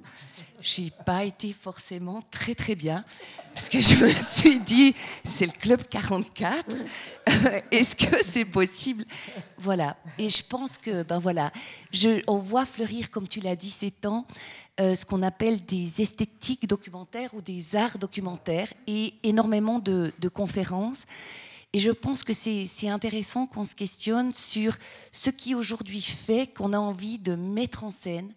j'ai 0.61 0.91
pas 1.05 1.25
été 1.25 1.53
forcément 1.53 2.23
très 2.31 2.55
très 2.55 2.75
bien. 2.75 3.05
Parce 3.53 3.69
que 3.69 3.81
je 3.81 4.05
me 4.05 4.11
suis 4.23 4.61
dit, 4.61 4.95
c'est 5.25 5.47
le 5.47 5.53
Club 5.53 5.83
44. 5.89 6.65
Est-ce 7.71 7.95
que 7.95 8.25
c'est 8.25 8.47
possible? 8.47 9.05
Voilà. 9.59 9.97
Et 10.17 10.31
je 10.31 10.43
pense 10.43 10.79
que, 10.79 11.03
ben 11.03 11.19
voilà, 11.19 11.51
je, 11.93 12.23
on 12.27 12.39
voit 12.39 12.65
fleurir, 12.65 13.11
comme 13.11 13.29
tu 13.29 13.41
l'as 13.41 13.57
dit, 13.57 13.71
ces 13.71 13.91
temps, 13.91 14.27
euh, 14.81 14.95
ce 14.95 15.05
qu'on 15.05 15.23
appelle 15.23 15.65
des 15.65 16.01
esthétiques 16.01 16.67
documentaires 16.67 17.35
ou 17.35 17.43
des 17.43 17.77
arts 17.77 17.99
documentaires 17.99 18.73
et 18.87 19.15
énormément 19.23 19.79
de, 19.79 20.13
de 20.19 20.29
conférences. 20.29 21.05
Et 21.75 21.81
je 21.81 21.91
pense 21.91 22.23
que 22.23 22.33
c'est 22.33 22.89
intéressant 22.89 23.47
qu'on 23.47 23.65
se 23.65 23.75
questionne 23.75 24.33
sur 24.33 24.77
ce 25.11 25.29
qui 25.29 25.57
aujourd'hui 25.57 26.01
fait 26.01 26.47
qu'on 26.47 26.73
a 26.73 26.79
envie 26.79 27.19
de 27.19 27.35
mettre 27.35 27.83
en 27.83 27.91
scène 27.91 28.33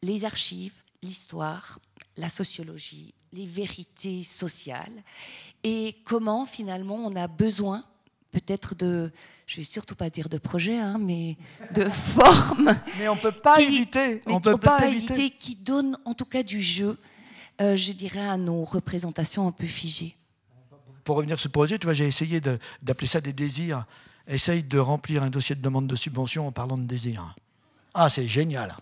les 0.00 0.24
archives, 0.24 0.72
l'histoire, 1.02 1.78
la 2.16 2.30
sociologie, 2.30 3.12
les 3.34 3.44
vérités 3.44 4.22
sociales, 4.22 5.04
et 5.62 5.94
comment 6.04 6.46
finalement 6.46 6.94
on 6.96 7.14
a 7.16 7.28
besoin 7.28 7.84
peut-être 8.30 8.74
de, 8.74 9.12
je 9.46 9.58
vais 9.58 9.64
surtout 9.64 9.94
pas 9.94 10.08
dire 10.08 10.30
de 10.30 10.38
projet, 10.38 10.78
hein, 10.78 10.96
mais 10.98 11.36
de 11.74 11.84
forme. 11.90 12.74
Mais 12.98 13.08
on 13.08 13.16
peut 13.16 13.30
pas 13.30 13.60
éviter. 13.60 14.22
On 14.24 14.40
peut, 14.40 14.56
pas, 14.56 14.86
éviter. 14.86 15.28
Qui 15.28 15.54
donne 15.54 15.98
en 16.06 16.14
tout 16.14 16.24
cas 16.24 16.42
du 16.42 16.62
jeu, 16.62 16.98
euh, 17.60 17.76
je 17.76 17.92
dirais, 17.92 18.26
à 18.26 18.38
nos 18.38 18.64
représentations 18.64 19.46
un 19.46 19.52
peu 19.52 19.66
figées 19.66 20.16
pour 21.04 21.16
revenir 21.16 21.38
sur 21.38 21.44
ce 21.44 21.48
projet, 21.48 21.78
tu 21.78 21.86
vois, 21.86 21.94
j'ai 21.94 22.06
essayé 22.06 22.40
d'appeler 22.82 23.06
ça 23.06 23.20
des 23.20 23.32
désirs. 23.32 23.84
Essaye 24.26 24.62
de 24.62 24.78
remplir 24.78 25.22
un 25.22 25.30
dossier 25.30 25.56
de 25.56 25.60
demande 25.60 25.86
de 25.86 25.96
subvention 25.96 26.46
en 26.46 26.52
parlant 26.52 26.78
de 26.78 26.84
désirs. 26.84 27.34
Ah, 27.94 28.08
c'est 28.08 28.28
génial. 28.28 28.74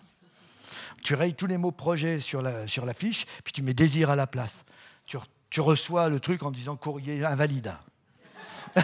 Tu 1.03 1.15
rayes 1.15 1.33
tous 1.33 1.47
les 1.47 1.57
mots 1.57 1.71
projet 1.71 2.19
sur 2.19 2.41
la, 2.41 2.93
fiche, 2.93 3.25
puis 3.43 3.53
tu 3.53 3.61
mets 3.61 3.73
désir 3.73 4.09
à 4.09 4.15
la 4.15 4.27
place. 4.27 4.63
Tu, 5.51 5.61
reçois 5.61 6.09
le 6.09 6.19
truc 6.19 6.43
en 6.43 6.51
disant 6.51 6.75
courrier 6.75 7.25
invalide. 7.25 7.73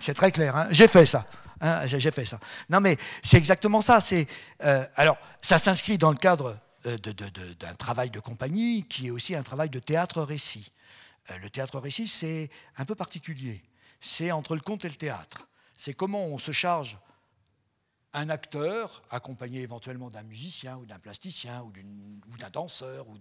c'est 0.00 0.14
très 0.14 0.32
clair. 0.32 0.56
Hein. 0.56 0.66
j'ai 0.72 0.88
fait 0.88 1.06
ça. 1.06 1.24
Hein, 1.60 1.86
j'ai 1.86 2.10
fait 2.10 2.24
ça. 2.24 2.40
Non, 2.68 2.80
mais 2.80 2.96
c'est 3.22 3.36
exactement 3.36 3.80
ça. 3.80 4.00
Euh, 4.64 4.84
alors, 4.96 5.16
ça 5.42 5.58
s'inscrit 5.58 5.98
dans 5.98 6.10
le 6.10 6.16
cadre 6.16 6.56
euh, 6.86 6.96
d'un 6.98 7.74
travail 7.74 8.10
de 8.10 8.18
compagnie 8.18 8.84
qui 8.88 9.08
est 9.08 9.10
aussi 9.10 9.36
un 9.36 9.42
travail 9.42 9.68
de 9.68 9.78
théâtre-récit. 9.78 10.72
Euh, 10.72 10.79
le 11.40 11.50
théâtre 11.50 11.78
récit, 11.78 12.08
c'est 12.08 12.50
un 12.76 12.84
peu 12.84 12.94
particulier. 12.94 13.62
C'est 14.00 14.32
entre 14.32 14.54
le 14.54 14.60
conte 14.60 14.84
et 14.84 14.88
le 14.88 14.96
théâtre. 14.96 15.48
C'est 15.74 15.94
comment 15.94 16.24
on 16.24 16.38
se 16.38 16.52
charge 16.52 16.98
un 18.12 18.28
acteur, 18.28 19.02
accompagné 19.10 19.60
éventuellement 19.60 20.08
d'un 20.08 20.22
musicien 20.22 20.76
ou 20.76 20.86
d'un 20.86 20.98
plasticien 20.98 21.62
ou 21.62 22.36
d'un 22.36 22.50
danseur 22.50 23.06
ou 23.08 23.18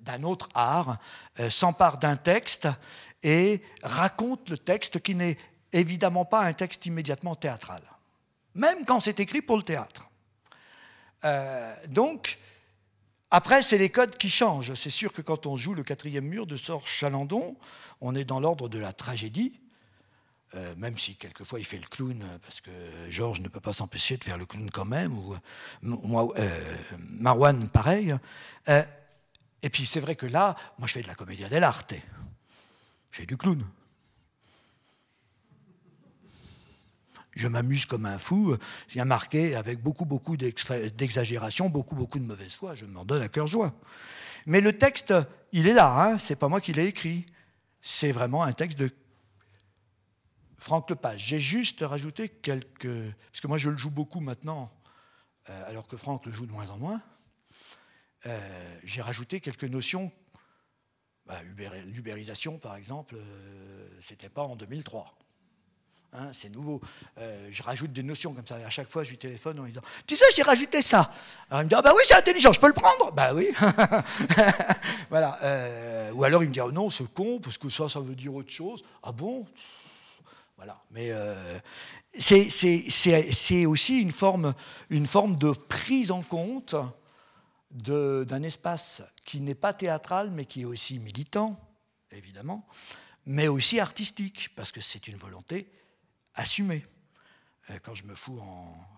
d'un 0.00 0.22
autre 0.22 0.48
art, 0.54 0.98
euh, 1.38 1.50
s'empare 1.50 1.98
d'un 1.98 2.16
texte 2.16 2.68
et 3.22 3.62
raconte 3.82 4.48
le 4.48 4.58
texte 4.58 5.00
qui 5.00 5.14
n'est 5.14 5.36
évidemment 5.72 6.24
pas 6.24 6.42
un 6.42 6.52
texte 6.52 6.86
immédiatement 6.86 7.34
théâtral, 7.34 7.82
même 8.54 8.84
quand 8.84 9.00
c'est 9.00 9.20
écrit 9.20 9.42
pour 9.42 9.56
le 9.56 9.62
théâtre. 9.62 10.08
Euh, 11.24 11.74
donc, 11.88 12.38
après, 13.30 13.62
c'est 13.62 13.78
les 13.78 13.90
codes 13.90 14.16
qui 14.16 14.30
changent. 14.30 14.74
C'est 14.74 14.90
sûr 14.90 15.12
que 15.12 15.22
quand 15.22 15.46
on 15.46 15.56
joue 15.56 15.74
le 15.74 15.82
quatrième 15.82 16.24
mur 16.24 16.46
de 16.46 16.56
Sor 16.56 16.86
Chalandon, 16.86 17.56
on 18.00 18.14
est 18.14 18.24
dans 18.24 18.38
l'ordre 18.38 18.68
de 18.68 18.78
la 18.78 18.92
tragédie, 18.92 19.60
euh, 20.54 20.74
même 20.76 20.96
si 20.98 21.16
quelquefois 21.16 21.58
il 21.58 21.64
fait 21.64 21.78
le 21.78 21.86
clown, 21.86 22.22
parce 22.42 22.60
que 22.60 22.70
Georges 23.08 23.40
ne 23.40 23.48
peut 23.48 23.60
pas 23.60 23.72
s'empêcher 23.72 24.16
de 24.16 24.24
faire 24.24 24.38
le 24.38 24.46
clown 24.46 24.70
quand 24.70 24.84
même, 24.84 25.18
ou 25.18 25.34
euh, 25.34 26.74
Marwan, 26.98 27.68
pareil. 27.68 28.14
Euh, 28.68 28.84
et 29.62 29.70
puis 29.70 29.84
c'est 29.84 30.00
vrai 30.00 30.14
que 30.14 30.26
là, 30.26 30.54
moi 30.78 30.86
je 30.86 30.92
fais 30.92 31.02
de 31.02 31.08
la 31.08 31.14
comédia 31.16 31.48
dell'arte. 31.48 31.94
J'ai 33.10 33.26
du 33.26 33.36
clown. 33.36 33.64
Je 37.34 37.48
m'amuse 37.48 37.86
comme 37.86 38.06
un 38.06 38.18
fou. 38.18 38.56
Il 38.90 38.96
y 38.96 39.00
a 39.00 39.04
marqué 39.04 39.54
avec 39.54 39.82
beaucoup, 39.82 40.04
beaucoup 40.04 40.36
d'exagération, 40.36 41.68
beaucoup, 41.68 41.94
beaucoup 41.94 42.18
de 42.18 42.24
mauvaise 42.24 42.54
foi. 42.54 42.74
Je 42.74 42.84
m'en 42.84 43.04
donne 43.04 43.22
à 43.22 43.28
cœur 43.28 43.46
joie. 43.46 43.72
Mais 44.46 44.60
le 44.60 44.72
texte, 44.76 45.14
il 45.52 45.66
est 45.66 45.72
là. 45.72 45.88
Hein 45.88 46.18
c'est 46.18 46.36
pas 46.36 46.48
moi 46.48 46.60
qui 46.60 46.72
l'ai 46.72 46.86
écrit. 46.86 47.26
C'est 47.80 48.12
vraiment 48.12 48.42
un 48.42 48.52
texte 48.52 48.78
de 48.78 48.90
Franck 50.54 50.90
Lepage. 50.90 51.24
J'ai 51.26 51.40
juste 51.40 51.80
rajouté 51.82 52.28
quelques. 52.28 53.12
Parce 53.30 53.40
que 53.40 53.46
moi, 53.48 53.58
je 53.58 53.70
le 53.70 53.76
joue 53.76 53.90
beaucoup 53.90 54.20
maintenant, 54.20 54.68
euh, 55.50 55.68
alors 55.68 55.88
que 55.88 55.96
Franck 55.96 56.24
le 56.26 56.32
joue 56.32 56.46
de 56.46 56.52
moins 56.52 56.70
en 56.70 56.78
moins. 56.78 57.02
Euh, 58.26 58.78
j'ai 58.84 59.02
rajouté 59.02 59.40
quelques 59.40 59.64
notions. 59.64 60.10
Bah, 61.26 61.42
L'ubérisation, 61.42 62.58
par 62.58 62.76
exemple, 62.76 63.16
euh, 63.16 63.88
c'était 64.00 64.30
pas 64.30 64.44
en 64.44 64.56
2003. 64.56 65.18
Hein, 66.16 66.30
c'est 66.32 66.48
nouveau. 66.48 66.80
Euh, 67.18 67.48
je 67.50 67.60
rajoute 67.64 67.92
des 67.92 68.04
notions 68.04 68.34
comme 68.34 68.46
ça. 68.46 68.54
À 68.54 68.70
chaque 68.70 68.88
fois, 68.88 69.02
je 69.02 69.10
lui 69.10 69.18
téléphone 69.18 69.58
en 69.58 69.64
lui 69.64 69.72
disant 69.72 69.84
Tu 70.06 70.16
sais, 70.16 70.24
j'ai 70.34 70.42
rajouté 70.42 70.80
ça. 70.80 71.10
Alors, 71.50 71.62
il 71.62 71.64
me 71.64 71.68
dit 71.68 71.74
Ah, 71.74 71.82
bah 71.82 71.92
oui, 71.92 72.02
c'est 72.06 72.14
intelligent, 72.14 72.52
je 72.52 72.60
peux 72.60 72.68
le 72.68 72.72
prendre 72.72 73.10
Bah 73.12 73.34
oui. 73.34 73.48
voilà. 75.10 75.36
Euh, 75.42 76.12
ou 76.12 76.22
alors, 76.22 76.44
il 76.44 76.50
me 76.50 76.52
dit 76.52 76.60
oh, 76.60 76.70
Non, 76.70 76.88
c'est 76.88 77.12
con, 77.12 77.40
parce 77.42 77.58
que 77.58 77.68
ça, 77.68 77.88
ça 77.88 77.98
veut 77.98 78.14
dire 78.14 78.32
autre 78.32 78.52
chose. 78.52 78.84
Ah 79.02 79.10
bon? 79.10 79.44
Voilà. 80.56 80.80
Mais 80.92 81.08
euh, 81.10 81.58
c'est 82.16 83.66
aussi 83.66 84.00
une 84.00 84.12
forme, 84.12 84.54
une 84.90 85.08
forme 85.08 85.36
de 85.36 85.50
prise 85.50 86.12
en 86.12 86.22
compte 86.22 86.76
d'un 87.72 88.42
espace 88.44 89.02
qui 89.24 89.40
n'est 89.40 89.56
pas 89.56 89.72
théâtral, 89.72 90.30
mais 90.30 90.44
qui 90.44 90.62
est 90.62 90.64
aussi 90.64 91.00
militant, 91.00 91.56
évidemment, 92.12 92.64
mais 93.26 93.48
aussi 93.48 93.80
artistique, 93.80 94.50
parce 94.54 94.70
que 94.70 94.80
c'est 94.80 95.08
une 95.08 95.16
volonté 95.16 95.66
assumer. 96.34 96.84
Euh, 97.70 97.78
quand 97.82 97.94
je 97.94 98.04
me 98.04 98.14
fous 98.14 98.40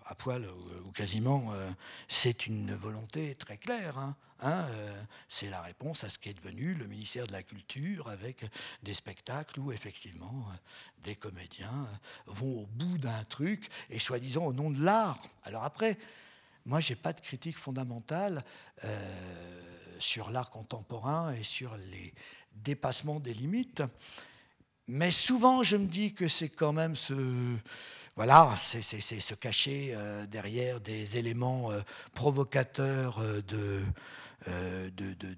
à 0.05 0.15
poil 0.15 0.47
ou, 0.85 0.91
quasiment, 0.91 1.53
euh, 1.53 1.69
c'est 2.07 2.47
une 2.47 2.73
volonté 2.73 3.35
très 3.35 3.57
claire. 3.57 3.97
Hein, 3.97 4.15
hein, 4.41 4.65
euh, 4.69 5.03
c'est 5.29 5.47
la 5.47 5.61
réponse 5.61 6.03
à 6.03 6.09
ce 6.09 6.19
qui 6.19 6.29
est 6.29 6.33
devenu 6.33 6.73
le 6.73 6.85
ministère 6.87 7.27
de 7.27 7.31
la 7.31 7.43
Culture 7.43 8.09
avec 8.09 8.45
des 8.83 8.93
spectacles 8.93 9.59
où 9.59 9.71
effectivement 9.71 10.45
des 11.03 11.15
comédiens 11.15 11.87
vont 12.25 12.61
au 12.61 12.65
bout 12.65 12.97
d'un 12.97 13.23
truc 13.25 13.69
et 13.89 13.99
soi-disant 13.99 14.45
au 14.45 14.53
nom 14.53 14.69
de 14.69 14.83
l'art. 14.83 15.21
Alors 15.43 15.63
après, 15.63 15.97
moi 16.65 16.81
j'ai 16.81 16.95
pas 16.95 17.13
de 17.13 17.21
critique 17.21 17.57
fondamentale 17.57 18.43
sur 19.99 20.29
l'art 20.29 20.49
contemporain 20.49 21.33
et 21.33 21.43
sur 21.43 21.75
les 21.91 22.13
dépassements 22.53 23.19
des 23.19 23.33
limites. 23.33 23.81
Mais 24.87 25.11
souvent, 25.11 25.63
je 25.63 25.75
me 25.75 25.85
dis 25.85 26.13
que 26.13 26.27
c'est 26.27 26.49
quand 26.49 26.71
même 26.71 26.95
ce, 26.95 27.13
voilà, 28.17 28.55
c'est 28.57 28.81
se 28.81 29.35
cacher 29.35 29.93
euh, 29.93 30.25
derrière 30.25 30.79
des 30.81 31.17
éléments 31.17 31.71
euh, 31.71 31.81
provocateurs 32.15 33.19
euh, 33.19 33.43
de, 33.43 33.83
de, 34.47 35.13
de, 35.13 35.35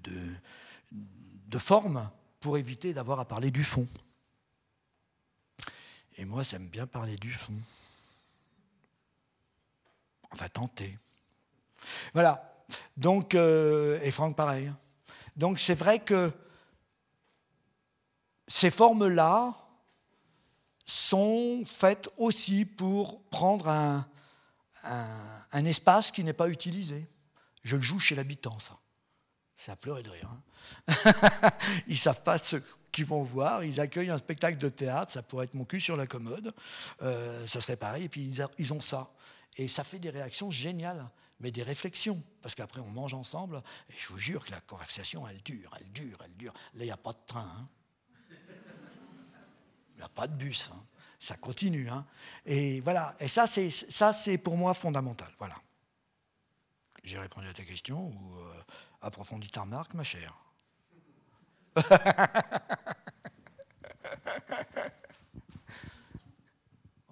de, 1.48 1.58
forme 1.58 2.08
pour 2.40 2.56
éviter 2.56 2.94
d'avoir 2.94 3.20
à 3.20 3.26
parler 3.26 3.50
du 3.50 3.64
fond. 3.64 3.86
Et 6.16 6.24
moi, 6.24 6.42
j'aime 6.42 6.68
bien 6.68 6.86
parler 6.86 7.16
du 7.16 7.32
fond. 7.32 7.52
On 10.30 10.36
va 10.36 10.48
tenter. 10.48 10.96
Voilà. 12.14 12.64
Donc, 12.96 13.34
et 13.34 14.10
Franck, 14.10 14.36
pareil. 14.36 14.72
Donc, 15.36 15.58
c'est 15.58 15.74
vrai 15.74 15.98
que 15.98 16.32
ces 18.50 18.72
formes-là 18.72 19.54
sont 20.84 21.62
faites 21.64 22.10
aussi 22.16 22.64
pour 22.64 23.22
prendre 23.30 23.68
un, 23.68 25.64
espace 25.64 26.10
qui 26.10 26.24
n'est 26.24 26.32
pas 26.32 26.48
utilisé. 26.48 27.08
Je 27.62 27.76
le 27.76 27.82
joue 27.82 28.00
chez 28.00 28.16
l'habitant, 28.16 28.58
ça. 28.58 28.76
À 29.68 29.76
pleurer 29.76 30.02
de 30.02 30.10
rire. 30.10 30.28
Hein. 30.28 31.50
ils 31.86 31.92
ne 31.92 31.96
savent 31.96 32.22
pas 32.22 32.38
ce 32.38 32.56
qu'ils 32.90 33.04
vont 33.04 33.22
voir. 33.22 33.62
Ils 33.62 33.78
accueillent 33.78 34.10
un 34.10 34.18
spectacle 34.18 34.58
de 34.58 34.68
théâtre. 34.70 35.12
Ça 35.12 35.22
pourrait 35.22 35.44
être 35.44 35.54
mon 35.54 35.64
cul 35.64 35.80
sur 35.80 35.96
la 35.96 36.06
commode. 36.06 36.52
Euh, 37.02 37.46
ça 37.46 37.60
serait 37.60 37.76
pareil. 37.76 38.04
Et 38.04 38.08
puis 38.08 38.34
ils 38.58 38.72
ont 38.72 38.80
ça. 38.80 39.12
Et 39.58 39.68
ça 39.68 39.84
fait 39.84 39.98
des 39.98 40.10
réactions 40.10 40.50
géniales, 40.50 41.08
mais 41.38 41.52
des 41.52 41.62
réflexions. 41.62 42.20
Parce 42.42 42.54
qu'apraprès, 42.54 42.80
on 42.80 42.90
mange 42.90 43.14
ensemble. 43.14 43.62
Et 43.90 43.94
je 43.96 44.08
vous 44.08 44.18
jure 44.18 44.44
que 44.44 44.50
la 44.50 44.60
conversation, 44.62 45.28
elle 45.28 45.42
dure, 45.42 45.70
elle 45.78 45.92
dure, 45.92 46.18
elle 46.24 46.34
dure. 46.36 46.54
Là, 46.74 46.80
il 46.80 46.86
n'y 46.86 46.90
a 46.90 46.96
pas 46.96 47.12
de 47.12 47.20
train. 47.26 47.48
Hein. 47.56 47.68
Il 50.00 50.04
n'y 50.04 50.06
a 50.06 50.08
pas 50.08 50.26
de 50.26 50.34
bus. 50.34 50.70
Hein. 50.72 50.82
Ça 51.18 51.36
continue. 51.36 51.90
Hein. 51.90 52.06
Et 52.46 52.80
voilà. 52.80 53.14
Et 53.20 53.28
ça, 53.28 53.46
c'est, 53.46 54.38
pour 54.38 54.56
moi 54.56 54.72
fondamental. 54.72 55.30
Voilà. 55.36 55.56
J'ai 57.04 57.18
répondu 57.18 57.48
à 57.48 57.52
ta 57.52 57.64
question 57.64 58.06
ou 58.06 58.38
euh, 58.38 58.54
ta 59.52 59.60
remarque, 59.60 59.92
ma 59.92 60.04
chère. 60.04 60.34
On 61.76 61.82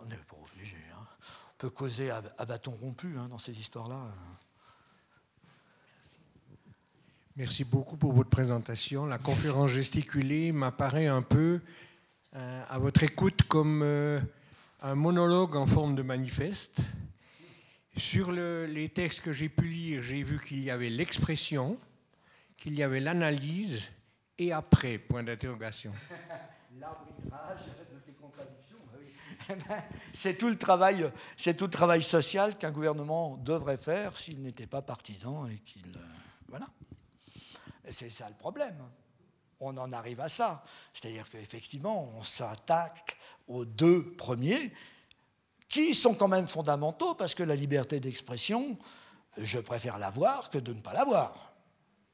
n'est 0.07 0.17
pas 0.17 0.37
obligé. 0.43 0.79
Hein. 0.95 1.07
peut 1.59 1.69
causer 1.69 2.11
à, 2.11 2.23
bâton 2.47 2.71
rompu 2.71 3.13
dans 3.29 3.39
ces 3.39 3.53
histoires-là. 3.53 4.07
Merci 7.37 7.65
beaucoup 7.65 7.99
pour 7.99 8.15
votre 8.15 8.31
présentation. 8.31 9.05
La 9.05 9.19
conférence 9.19 9.73
gesticulée 9.73 10.53
m'apparaît 10.53 11.09
un 11.09 11.21
peu 11.21 11.61
à 12.69 12.79
votre 12.79 13.03
écoute 13.03 13.43
comme 13.45 13.83
euh, 13.83 14.21
un 14.81 14.95
monologue 14.95 15.57
en 15.57 15.67
forme 15.67 15.95
de 15.95 16.03
manifeste. 16.03 16.83
Sur 17.97 18.31
les 18.31 18.89
textes 18.91 19.23
que 19.23 19.33
j'ai 19.33 19.49
pu 19.49 19.69
lire, 19.69 20.03
j'ai 20.05 20.23
vu 20.23 20.39
qu'il 20.39 20.63
y 20.63 20.71
avait 20.71 20.89
l'expression, 20.89 21.77
qu'il 22.57 22.79
y 22.79 22.83
avait 22.83 23.01
l'analyse 23.01 23.91
et 24.39 24.53
après, 24.53 24.99
point 24.99 25.25
d'interrogation. 25.25 25.93
L'arbitrage 26.79 27.59
de 27.91 27.99
ces 28.07 28.13
contradictions, 28.13 28.77
bah 29.69 29.85
c'est 30.13 30.39
tout 30.39 30.49
le 30.49 30.57
travail, 30.57 31.11
c'est 31.37 31.57
tout 31.57 31.65
le 31.65 31.71
travail 31.71 32.05
social 32.05 32.57
qu'un 32.57 32.71
gouvernement 32.71 33.37
devrait 33.37 33.77
faire 33.77 34.17
s'il 34.17 34.41
n'était 34.43 34.69
pas 34.69 34.83
partisan 34.83 35.49
et 35.49 35.59
qu'il, 35.59 35.89
euh, 35.97 36.01
voilà. 36.49 36.69
C'est 37.91 38.11
ça 38.11 38.29
le 38.29 38.37
problème. 38.37 38.77
On 39.61 39.77
en 39.77 39.93
arrive 39.93 40.21
à 40.21 40.29
ça. 40.29 40.65
C'est-à-dire 40.95 41.29
qu'effectivement, 41.31 42.11
on 42.17 42.23
s'attaque 42.23 43.17
aux 43.47 43.65
deux 43.65 44.13
premiers 44.13 44.73
qui 45.69 45.95
sont 45.95 46.15
quand 46.15 46.29
même 46.29 46.47
fondamentaux 46.47 47.15
parce 47.15 47.35
que 47.35 47.43
la 47.43 47.57
liberté 47.57 48.01
d'expression, 48.01 48.79
je 49.37 49.59
préfère 49.59 49.99
l'avoir 49.99 50.51
que 50.51 50.59
de 50.59 50.73
ne 50.73 50.81
pas 50.81 50.93
l'avoir, 50.93 51.53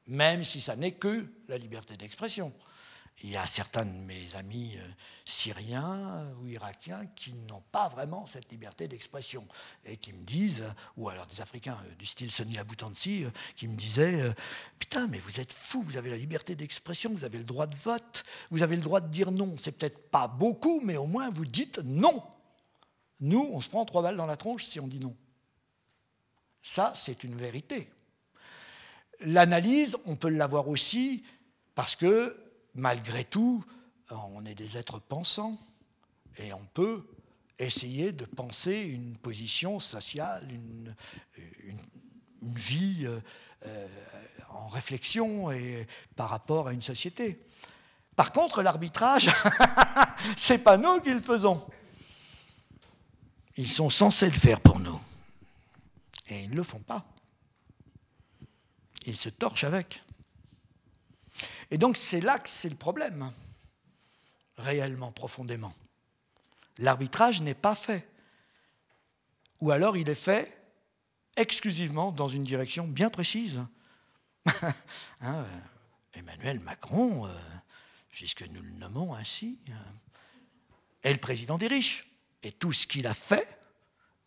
même 0.07 0.43
si 0.43 0.61
ça 0.61 0.75
n'est 0.75 0.93
que 0.93 1.25
la 1.47 1.57
liberté 1.57 1.95
d'expression. 1.97 2.51
Il 3.23 3.31
y 3.31 3.37
a 3.37 3.47
certains 3.47 3.85
de 3.85 3.97
mes 4.01 4.35
amis 4.35 4.75
euh, 4.77 4.87
syriens 5.23 6.29
ou 6.41 6.47
irakiens 6.47 7.05
qui 7.15 7.31
n'ont 7.33 7.63
pas 7.71 7.87
vraiment 7.87 8.25
cette 8.25 8.51
liberté 8.51 8.89
d'expression 8.89 9.47
et 9.85 9.95
qui 9.95 10.11
me 10.11 10.21
disent, 10.23 10.65
ou 10.97 11.07
alors 11.07 11.25
des 11.25 11.39
Africains 11.39 11.77
euh, 11.85 11.95
du 11.95 12.05
style 12.05 12.29
Sonny 12.29 12.57
Aboutansi, 12.57 13.23
euh, 13.23 13.29
qui 13.55 13.69
me 13.69 13.75
disaient 13.75 14.33
Putain, 14.79 15.07
mais 15.07 15.19
vous 15.19 15.39
êtes 15.39 15.53
fou, 15.53 15.81
vous 15.81 15.95
avez 15.95 16.09
la 16.09 16.17
liberté 16.17 16.55
d'expression, 16.55 17.11
vous 17.11 17.23
avez 17.23 17.37
le 17.37 17.45
droit 17.45 17.67
de 17.67 17.75
vote, 17.75 18.25
vous 18.51 18.63
avez 18.63 18.75
le 18.75 18.81
droit 18.81 18.99
de 18.99 19.07
dire 19.07 19.31
non. 19.31 19.55
C'est 19.57 19.71
peut-être 19.71 20.09
pas 20.09 20.27
beaucoup, 20.27 20.81
mais 20.83 20.97
au 20.97 21.07
moins 21.07 21.29
vous 21.29 21.45
dites 21.45 21.79
non. 21.79 22.21
Nous, 23.21 23.49
on 23.53 23.61
se 23.61 23.69
prend 23.69 23.85
trois 23.85 24.01
balles 24.01 24.17
dans 24.17 24.25
la 24.25 24.37
tronche 24.37 24.65
si 24.65 24.79
on 24.79 24.87
dit 24.87 24.99
non. 24.99 25.15
Ça, 26.61 26.91
c'est 26.95 27.23
une 27.23 27.35
vérité. 27.35 27.89
L'analyse, 29.21 29.95
on 30.05 30.15
peut 30.15 30.29
l'avoir 30.29 30.67
aussi 30.67 31.23
parce 31.75 31.95
que, 31.95 32.44
malgré 32.75 33.23
tout, 33.23 33.63
on 34.11 34.45
est 34.45 34.55
des 34.55 34.77
êtres 34.77 34.99
pensants 34.99 35.57
et 36.37 36.53
on 36.53 36.65
peut 36.73 37.07
essayer 37.57 38.11
de 38.11 38.25
penser 38.25 38.81
une 38.81 39.17
position 39.17 39.79
sociale, 39.79 40.47
une, 40.51 40.93
vie 42.41 43.05
euh, 43.07 43.19
euh, 43.65 43.87
en 44.49 44.67
réflexion 44.67 45.49
et 45.51 45.87
par 46.15 46.29
rapport 46.29 46.67
à 46.67 46.73
une 46.73 46.81
société. 46.81 47.41
Par 48.15 48.31
contre, 48.31 48.61
l'arbitrage, 48.61 49.31
c'est 50.37 50.59
pas 50.59 50.77
nous 50.77 50.99
qui 51.01 51.11
le 51.11 51.21
faisons. 51.21 51.65
Ils 53.57 53.71
sont 53.71 53.89
censés 53.89 54.29
le 54.29 54.37
faire 54.37 54.61
pour 54.61 54.79
nous. 54.79 54.99
Et 56.27 56.43
ils 56.43 56.51
ne 56.51 56.55
le 56.55 56.63
font 56.63 56.79
pas. 56.79 57.05
Ils 59.07 59.15
se 59.15 59.29
torchent 59.29 59.63
avec. 59.63 60.04
Et 61.71 61.77
donc 61.77 61.97
c'est 61.97 62.21
là 62.21 62.39
que 62.39 62.49
c'est 62.49 62.69
le 62.69 62.75
problème, 62.75 63.31
réellement, 64.57 65.11
profondément. 65.11 65.73
L'arbitrage 66.77 67.41
n'est 67.41 67.53
pas 67.53 67.75
fait. 67.75 68.07
Ou 69.61 69.71
alors 69.71 69.97
il 69.97 70.09
est 70.09 70.15
fait 70.15 70.55
exclusivement 71.37 72.11
dans 72.11 72.27
une 72.27 72.43
direction 72.43 72.87
bien 72.87 73.09
précise. 73.09 73.63
Hein, 75.21 75.43
euh, 75.43 75.59
Emmanuel 76.13 76.59
Macron, 76.59 77.25
euh, 77.25 77.33
puisque 78.09 78.43
nous 78.43 78.61
le 78.61 78.71
nommons 78.71 79.13
ainsi, 79.13 79.59
euh, 79.69 79.73
est 81.03 81.13
le 81.13 81.19
président 81.19 81.57
des 81.57 81.67
riches. 81.67 82.07
Et 82.43 82.51
tout 82.51 82.73
ce 82.73 82.85
qu'il 82.87 83.07
a 83.07 83.13
fait 83.13 83.47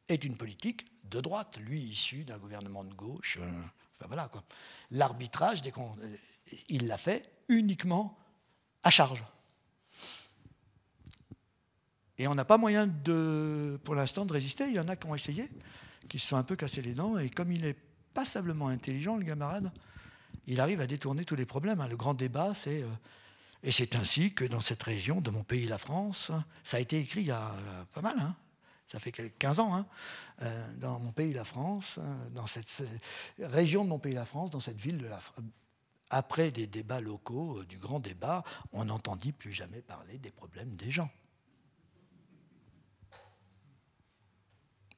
est 0.09 0.25
une 0.25 0.37
politique 0.37 0.87
de 1.05 1.21
droite, 1.21 1.59
lui 1.59 1.81
issu 1.81 2.25
d'un 2.25 2.39
gouvernement 2.39 2.85
de 2.85 2.93
gauche. 2.95 3.39
Euh, 3.41 3.63
enfin 3.95 4.07
voilà 4.09 4.29
quoi. 4.29 4.43
L'arbitrage, 4.91 5.63
il 6.69 6.87
l'a 6.87 6.99
fait 6.99 7.31
uniquement 7.49 8.19
à 8.83 8.91
charge. 8.91 9.25
Et 12.19 12.27
on 12.27 12.35
n'a 12.35 12.45
pas 12.45 12.59
moyen 12.59 12.87
de, 12.87 13.81
pour 13.85 13.95
l'instant 13.95 14.27
de 14.27 14.33
résister. 14.33 14.67
Il 14.67 14.75
y 14.75 14.81
en 14.81 14.89
a 14.89 14.97
qui 14.97 15.07
ont 15.07 15.15
essayé, 15.15 15.49
qui 16.09 16.19
se 16.19 16.29
sont 16.29 16.37
un 16.37 16.43
peu 16.43 16.57
cassés 16.57 16.83
les 16.83 16.93
dents. 16.93 17.17
Et 17.17 17.31
comme 17.31 17.53
il 17.53 17.65
est 17.65 17.77
passablement 18.13 18.69
intelligent, 18.69 19.17
le 19.17 19.25
camarade, 19.25 19.71
il 20.49 20.61
arrive 20.61 20.81
à 20.81 20.87
détourner 20.87 21.25
tous 21.25 21.37
les 21.37 21.47
problèmes. 21.47 21.81
Hein. 21.81 21.89
Le 21.89 21.97
grand 21.97 22.15
débat, 22.15 22.55
c'est 22.55 22.83
euh, 22.83 22.89
et 23.63 23.73
c'est 23.73 23.97
ainsi 23.97 24.33
que 24.33 24.45
dans 24.45 24.61
cette 24.61 24.83
région 24.83 25.21
de 25.21 25.31
mon 25.31 25.43
pays, 25.43 25.67
la 25.67 25.79
France, 25.79 26.31
ça 26.63 26.77
a 26.77 26.81
été 26.81 26.99
écrit 26.99 27.23
il 27.23 27.27
y 27.27 27.33
a 27.33 27.43
euh, 27.43 27.85
pas 27.93 28.03
mal, 28.03 28.17
hein. 28.19 28.37
ça 28.87 29.01
fait 29.01 29.11
15 29.11 29.59
ans, 29.59 29.75
hein, 29.75 29.87
euh, 30.43 30.75
dans 30.77 31.01
mon 31.01 31.11
pays, 31.11 31.33
la 31.33 31.43
France, 31.43 31.99
dans 32.37 32.47
cette 32.47 32.85
région 33.41 33.85
de 33.85 33.89
mon 33.89 33.99
pays, 33.99 34.13
la 34.13 34.25
France, 34.25 34.51
dans 34.51 34.61
cette 34.61 34.81
ville 34.81 34.99
de 34.99 35.09
la 35.09 35.19
France. 35.19 35.45
Après 36.11 36.51
des 36.51 36.67
débats 36.67 37.01
locaux, 37.01 37.65
du 37.65 37.79
grand 37.79 38.01
débat, 38.01 38.43
on 38.73 38.87
n'entendit 38.87 39.33
plus 39.33 39.53
jamais 39.53 39.83
parler 39.83 40.19
des 40.19 40.31
problèmes 40.31 40.75
des 40.75 40.91
gens. 40.91 41.11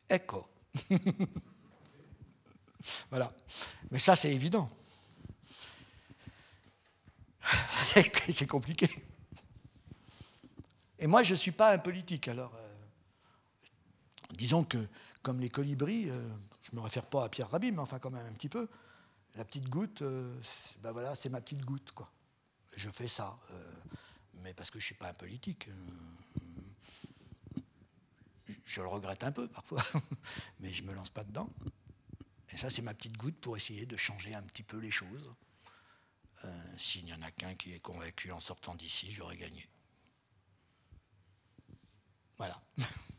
Écho. 0.08 0.46
voilà. 3.10 3.32
Mais 3.90 3.98
ça, 3.98 4.14
c'est 4.14 4.32
évident. 4.32 4.68
c'est 8.30 8.46
compliqué. 8.46 8.88
Et 10.98 11.06
moi, 11.06 11.22
je 11.22 11.32
ne 11.32 11.38
suis 11.38 11.52
pas 11.52 11.72
un 11.72 11.78
politique. 11.78 12.28
Alors, 12.28 12.54
euh, 12.54 12.68
disons 14.34 14.64
que, 14.64 14.78
comme 15.22 15.40
les 15.40 15.48
colibris, 15.48 16.10
euh, 16.10 16.28
je 16.62 16.70
ne 16.72 16.76
me 16.76 16.82
réfère 16.82 17.06
pas 17.06 17.24
à 17.24 17.28
Pierre 17.28 17.50
Rabhi, 17.50 17.72
mais 17.72 17.78
enfin, 17.78 17.98
quand 17.98 18.10
même 18.10 18.26
un 18.26 18.34
petit 18.34 18.48
peu, 18.48 18.68
la 19.34 19.44
petite 19.44 19.68
goutte, 19.68 20.02
euh, 20.02 20.40
ben 20.80 20.92
voilà, 20.92 21.14
c'est 21.14 21.28
ma 21.28 21.40
petite 21.40 21.64
goutte. 21.64 21.92
Quoi. 21.92 22.10
Je 22.76 22.90
fais 22.90 23.08
ça. 23.08 23.36
mais 24.34 24.54
parce 24.54 24.70
que 24.70 24.78
je 24.78 24.84
ne 24.84 24.86
suis 24.86 24.94
pas 24.94 25.08
un 25.10 25.14
politique. 25.14 25.68
je 28.64 28.80
le 28.80 28.88
regrette 28.88 29.24
un 29.24 29.32
peu 29.32 29.48
parfois, 29.48 29.82
mais 30.60 30.72
je 30.72 30.82
ne 30.82 30.88
me 30.88 30.94
lance 30.94 31.10
pas 31.10 31.24
dedans. 31.24 31.48
Et 32.52 32.56
ça, 32.56 32.70
c'est 32.70 32.82
ma 32.82 32.94
petite 32.94 33.16
goutte 33.16 33.38
pour 33.40 33.56
essayer 33.56 33.86
de 33.86 33.96
changer 33.96 34.34
un 34.34 34.42
petit 34.42 34.62
peu 34.62 34.78
les 34.78 34.90
choses. 34.90 35.32
Euh, 36.44 36.78
s'il 36.78 37.04
n'y 37.04 37.12
en 37.12 37.22
a 37.22 37.30
qu'un 37.30 37.54
qui 37.54 37.72
est 37.72 37.80
convaincu 37.80 38.32
en 38.32 38.40
sortant 38.40 38.74
d'ici, 38.74 39.12
j'aurais 39.12 39.36
gagné. 39.36 39.68
Voilà. 42.36 42.60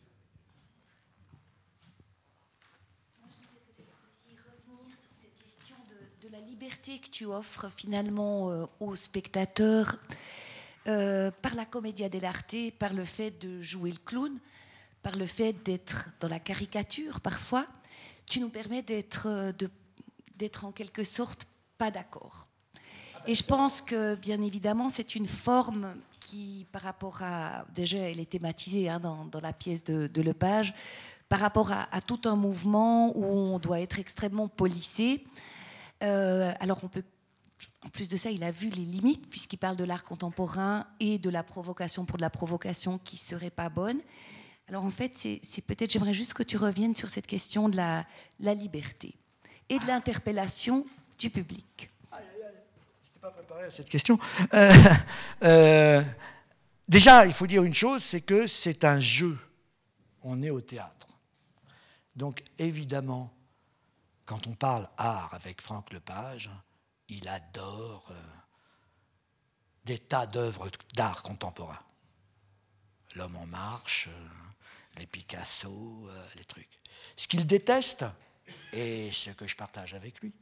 la 6.31 6.39
liberté 6.39 6.97
que 6.99 7.09
tu 7.09 7.25
offres 7.25 7.69
finalement 7.75 8.49
euh, 8.49 8.65
aux 8.79 8.95
spectateurs 8.95 9.97
euh, 10.87 11.29
par 11.41 11.55
la 11.55 11.65
comédia 11.65 12.07
dell'arte, 12.07 12.55
par 12.79 12.93
le 12.93 13.03
fait 13.03 13.31
de 13.31 13.61
jouer 13.61 13.91
le 13.91 13.97
clown, 13.97 14.31
par 15.03 15.17
le 15.17 15.25
fait 15.25 15.51
d'être 15.51 16.07
dans 16.21 16.29
la 16.29 16.39
caricature 16.39 17.19
parfois, 17.19 17.67
tu 18.27 18.39
nous 18.39 18.47
permets 18.47 18.81
d'être, 18.81 19.51
d'être 20.37 20.63
en 20.63 20.71
quelque 20.71 21.03
sorte 21.03 21.47
pas 21.77 21.91
d'accord. 21.91 22.47
Et 23.27 23.35
je 23.35 23.43
pense 23.43 23.81
que, 23.81 24.15
bien 24.15 24.41
évidemment, 24.41 24.87
c'est 24.87 25.15
une 25.15 25.27
forme 25.27 25.93
qui, 26.21 26.65
par 26.71 26.83
rapport 26.83 27.21
à. 27.21 27.65
Déjà, 27.75 27.97
elle 27.97 28.21
est 28.21 28.29
thématisée 28.29 28.87
hein, 28.89 29.01
dans, 29.01 29.41
la 29.41 29.51
pièce 29.51 29.83
de, 29.83 30.21
Lepage, 30.21 30.73
par 31.27 31.41
rapport 31.41 31.71
à, 31.73 32.01
tout 32.01 32.21
un 32.23 32.37
mouvement 32.37 33.15
où 33.17 33.25
on 33.25 33.59
doit 33.59 33.81
être 33.81 33.99
extrêmement 33.99 34.47
policé. 34.47 35.25
Euh, 36.03 36.53
alors, 36.59 36.79
on 36.83 36.87
peut. 36.87 37.03
En 37.85 37.89
plus 37.89 38.09
de 38.09 38.17
ça, 38.17 38.31
il 38.31 38.43
a 38.43 38.49
vu 38.49 38.69
les 38.69 38.83
limites, 38.83 39.29
puisqu'il 39.29 39.57
parle 39.57 39.75
de 39.75 39.83
l'art 39.83 40.03
contemporain 40.03 40.87
et 40.99 41.19
de 41.19 41.29
la 41.29 41.43
provocation 41.43 42.05
pour 42.05 42.17
de 42.17 42.21
la 42.21 42.31
provocation 42.31 42.97
qui 42.97 43.17
serait 43.17 43.51
pas 43.51 43.69
bonne. 43.69 43.99
Alors, 44.67 44.83
en 44.83 44.89
fait, 44.89 45.15
c'est 45.15 45.61
peut-être. 45.61 45.91
J'aimerais 45.91 46.13
juste 46.13 46.33
que 46.33 46.43
tu 46.43 46.57
reviennes 46.57 46.95
sur 46.95 47.09
cette 47.09 47.27
question 47.27 47.69
de 47.69 47.77
la, 47.77 48.05
liberté 48.39 49.15
et 49.69 49.77
de 49.79 49.85
l'interpellation 49.85 50.85
du 51.19 51.29
public 51.29 51.91
pas 53.21 53.29
préparé 53.29 53.65
à 53.65 53.71
cette 53.71 53.89
question. 53.89 54.17
Euh, 54.53 54.71
euh, 55.43 56.01
déjà, 56.87 57.27
il 57.27 57.33
faut 57.33 57.45
dire 57.45 57.63
une 57.63 57.73
chose, 57.73 58.03
c'est 58.03 58.21
que 58.21 58.47
c'est 58.47 58.83
un 58.83 58.99
jeu. 58.99 59.37
On 60.23 60.41
est 60.41 60.49
au 60.49 60.61
théâtre. 60.61 61.07
Donc 62.15 62.41
évidemment, 62.57 63.31
quand 64.31 64.47
on 64.47 64.55
parle 64.55 64.87
art 64.95 65.33
avec 65.33 65.61
Franck 65.61 65.91
Lepage, 65.91 66.49
il 67.09 67.27
adore 67.27 68.07
euh, 68.11 68.21
des 69.83 69.99
tas 69.99 70.25
d'œuvres 70.25 70.71
d'art 70.93 71.21
contemporain. 71.21 71.81
L'homme 73.15 73.35
en 73.35 73.45
marche, 73.45 74.07
les 74.97 75.05
Picasso, 75.05 76.07
euh, 76.07 76.25
les 76.37 76.45
trucs. 76.45 76.79
Ce 77.17 77.27
qu'il 77.27 77.45
déteste, 77.45 78.05
et 78.71 79.11
ce 79.11 79.31
que 79.31 79.45
je 79.47 79.57
partage 79.57 79.93
avec 79.95 80.21
lui, 80.21 80.33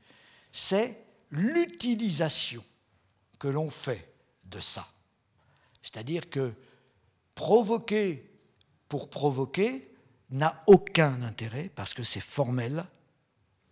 c'est 0.54 1.04
l'utilisation 1.32 2.64
que 3.40 3.48
l'on 3.48 3.72
fait 3.72 4.14
de 4.44 4.60
ça. 4.60 4.88
C'est-à-dire 5.82 6.30
que 6.30 6.54
provoquer 7.34 8.40
pour 8.88 9.10
provoquer 9.10 9.92
n'a 10.30 10.62
aucun 10.68 11.24
intérêt 11.24 11.72
parce 11.74 11.96
que 11.96 12.04
c'est 12.04 12.22
formel 12.22 12.86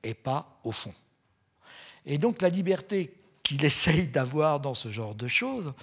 et 0.08 0.14
pas 0.14 0.60
au 0.64 0.72
fond. 0.72 0.94
Et 2.06 2.18
donc 2.18 2.42
la 2.42 2.50
liberté 2.50 3.14
qu'il 3.44 3.64
essaye 3.66 4.08
d'avoir 4.08 4.60
dans 4.60 4.74
ce 4.74 4.90
genre 4.90 5.16
de 5.16 5.28
choses, 5.28 5.74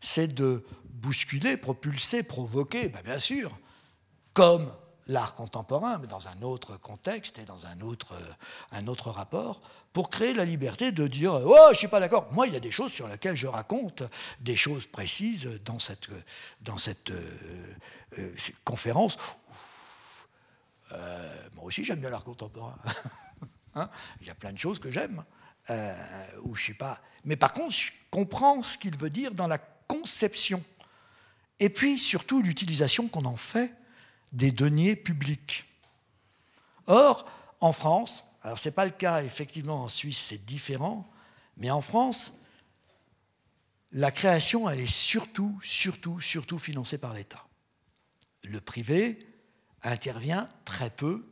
c'est 0.00 0.28
de 0.28 0.64
bousculer, 0.84 1.56
propulser, 1.56 2.22
provoquer, 2.22 2.88
ben 2.88 3.02
bien 3.02 3.18
sûr, 3.18 3.58
comme 4.34 4.72
l'art 5.08 5.34
contemporain, 5.34 5.98
mais 5.98 6.06
dans 6.06 6.28
un 6.28 6.42
autre 6.42 6.76
contexte 6.76 7.40
et 7.40 7.44
dans 7.44 7.66
un 7.66 7.80
autre, 7.80 8.14
un 8.70 8.86
autre 8.86 9.10
rapport, 9.10 9.60
pour 9.92 10.10
créer 10.10 10.32
la 10.32 10.44
liberté 10.44 10.92
de 10.92 11.08
dire 11.08 11.34
Oh, 11.34 11.56
je 11.66 11.70
ne 11.70 11.74
suis 11.74 11.88
pas 11.88 12.00
d'accord. 12.00 12.28
Moi, 12.32 12.46
il 12.46 12.52
y 12.52 12.56
a 12.56 12.60
des 12.60 12.70
choses 12.70 12.92
sur 12.92 13.08
lesquelles 13.08 13.36
je 13.36 13.48
raconte 13.48 14.04
des 14.40 14.56
choses 14.56 14.86
précises 14.86 15.50
dans 15.64 15.80
cette, 15.80 16.08
dans 16.60 16.78
cette 16.78 17.10
euh, 17.10 17.74
euh, 18.18 18.34
conférence. 18.64 19.16
Euh, 20.92 21.48
moi 21.54 21.64
aussi, 21.64 21.84
j'aime 21.84 22.00
bien 22.00 22.10
l'art 22.10 22.24
contemporain. 22.24 22.76
Hein 23.74 23.88
il 24.20 24.26
y 24.26 24.30
a 24.30 24.34
plein 24.34 24.52
de 24.52 24.58
choses 24.58 24.78
que 24.78 24.90
j'aime. 24.90 25.24
où 26.42 26.54
je 26.54 26.62
suis 26.62 26.74
pas. 26.74 27.00
Mais 27.24 27.36
par 27.36 27.52
contre, 27.52 27.74
je 27.74 27.92
comprends 28.10 28.62
ce 28.62 28.76
qu'il 28.76 28.96
veut 28.96 29.10
dire 29.10 29.32
dans 29.32 29.46
la 29.46 29.58
conception. 29.58 30.62
Et 31.60 31.68
puis, 31.68 31.98
surtout, 31.98 32.42
l'utilisation 32.42 33.08
qu'on 33.08 33.24
en 33.24 33.36
fait 33.36 33.72
des 34.32 34.50
deniers 34.50 34.96
publics. 34.96 35.64
Or, 36.86 37.30
en 37.60 37.72
France, 37.72 38.24
alors 38.42 38.58
ce 38.58 38.68
n'est 38.68 38.74
pas 38.74 38.84
le 38.84 38.90
cas 38.90 39.22
effectivement 39.22 39.84
en 39.84 39.88
Suisse, 39.88 40.18
c'est 40.18 40.44
différent, 40.44 41.08
mais 41.56 41.70
en 41.70 41.80
France, 41.80 42.34
la 43.92 44.10
création, 44.10 44.68
elle 44.68 44.80
est 44.80 44.92
surtout, 44.92 45.58
surtout, 45.62 46.20
surtout 46.20 46.58
financée 46.58 46.98
par 46.98 47.14
l'État. 47.14 47.46
Le 48.42 48.60
privé 48.60 49.18
intervient 49.82 50.46
très 50.64 50.90
peu, 50.90 51.28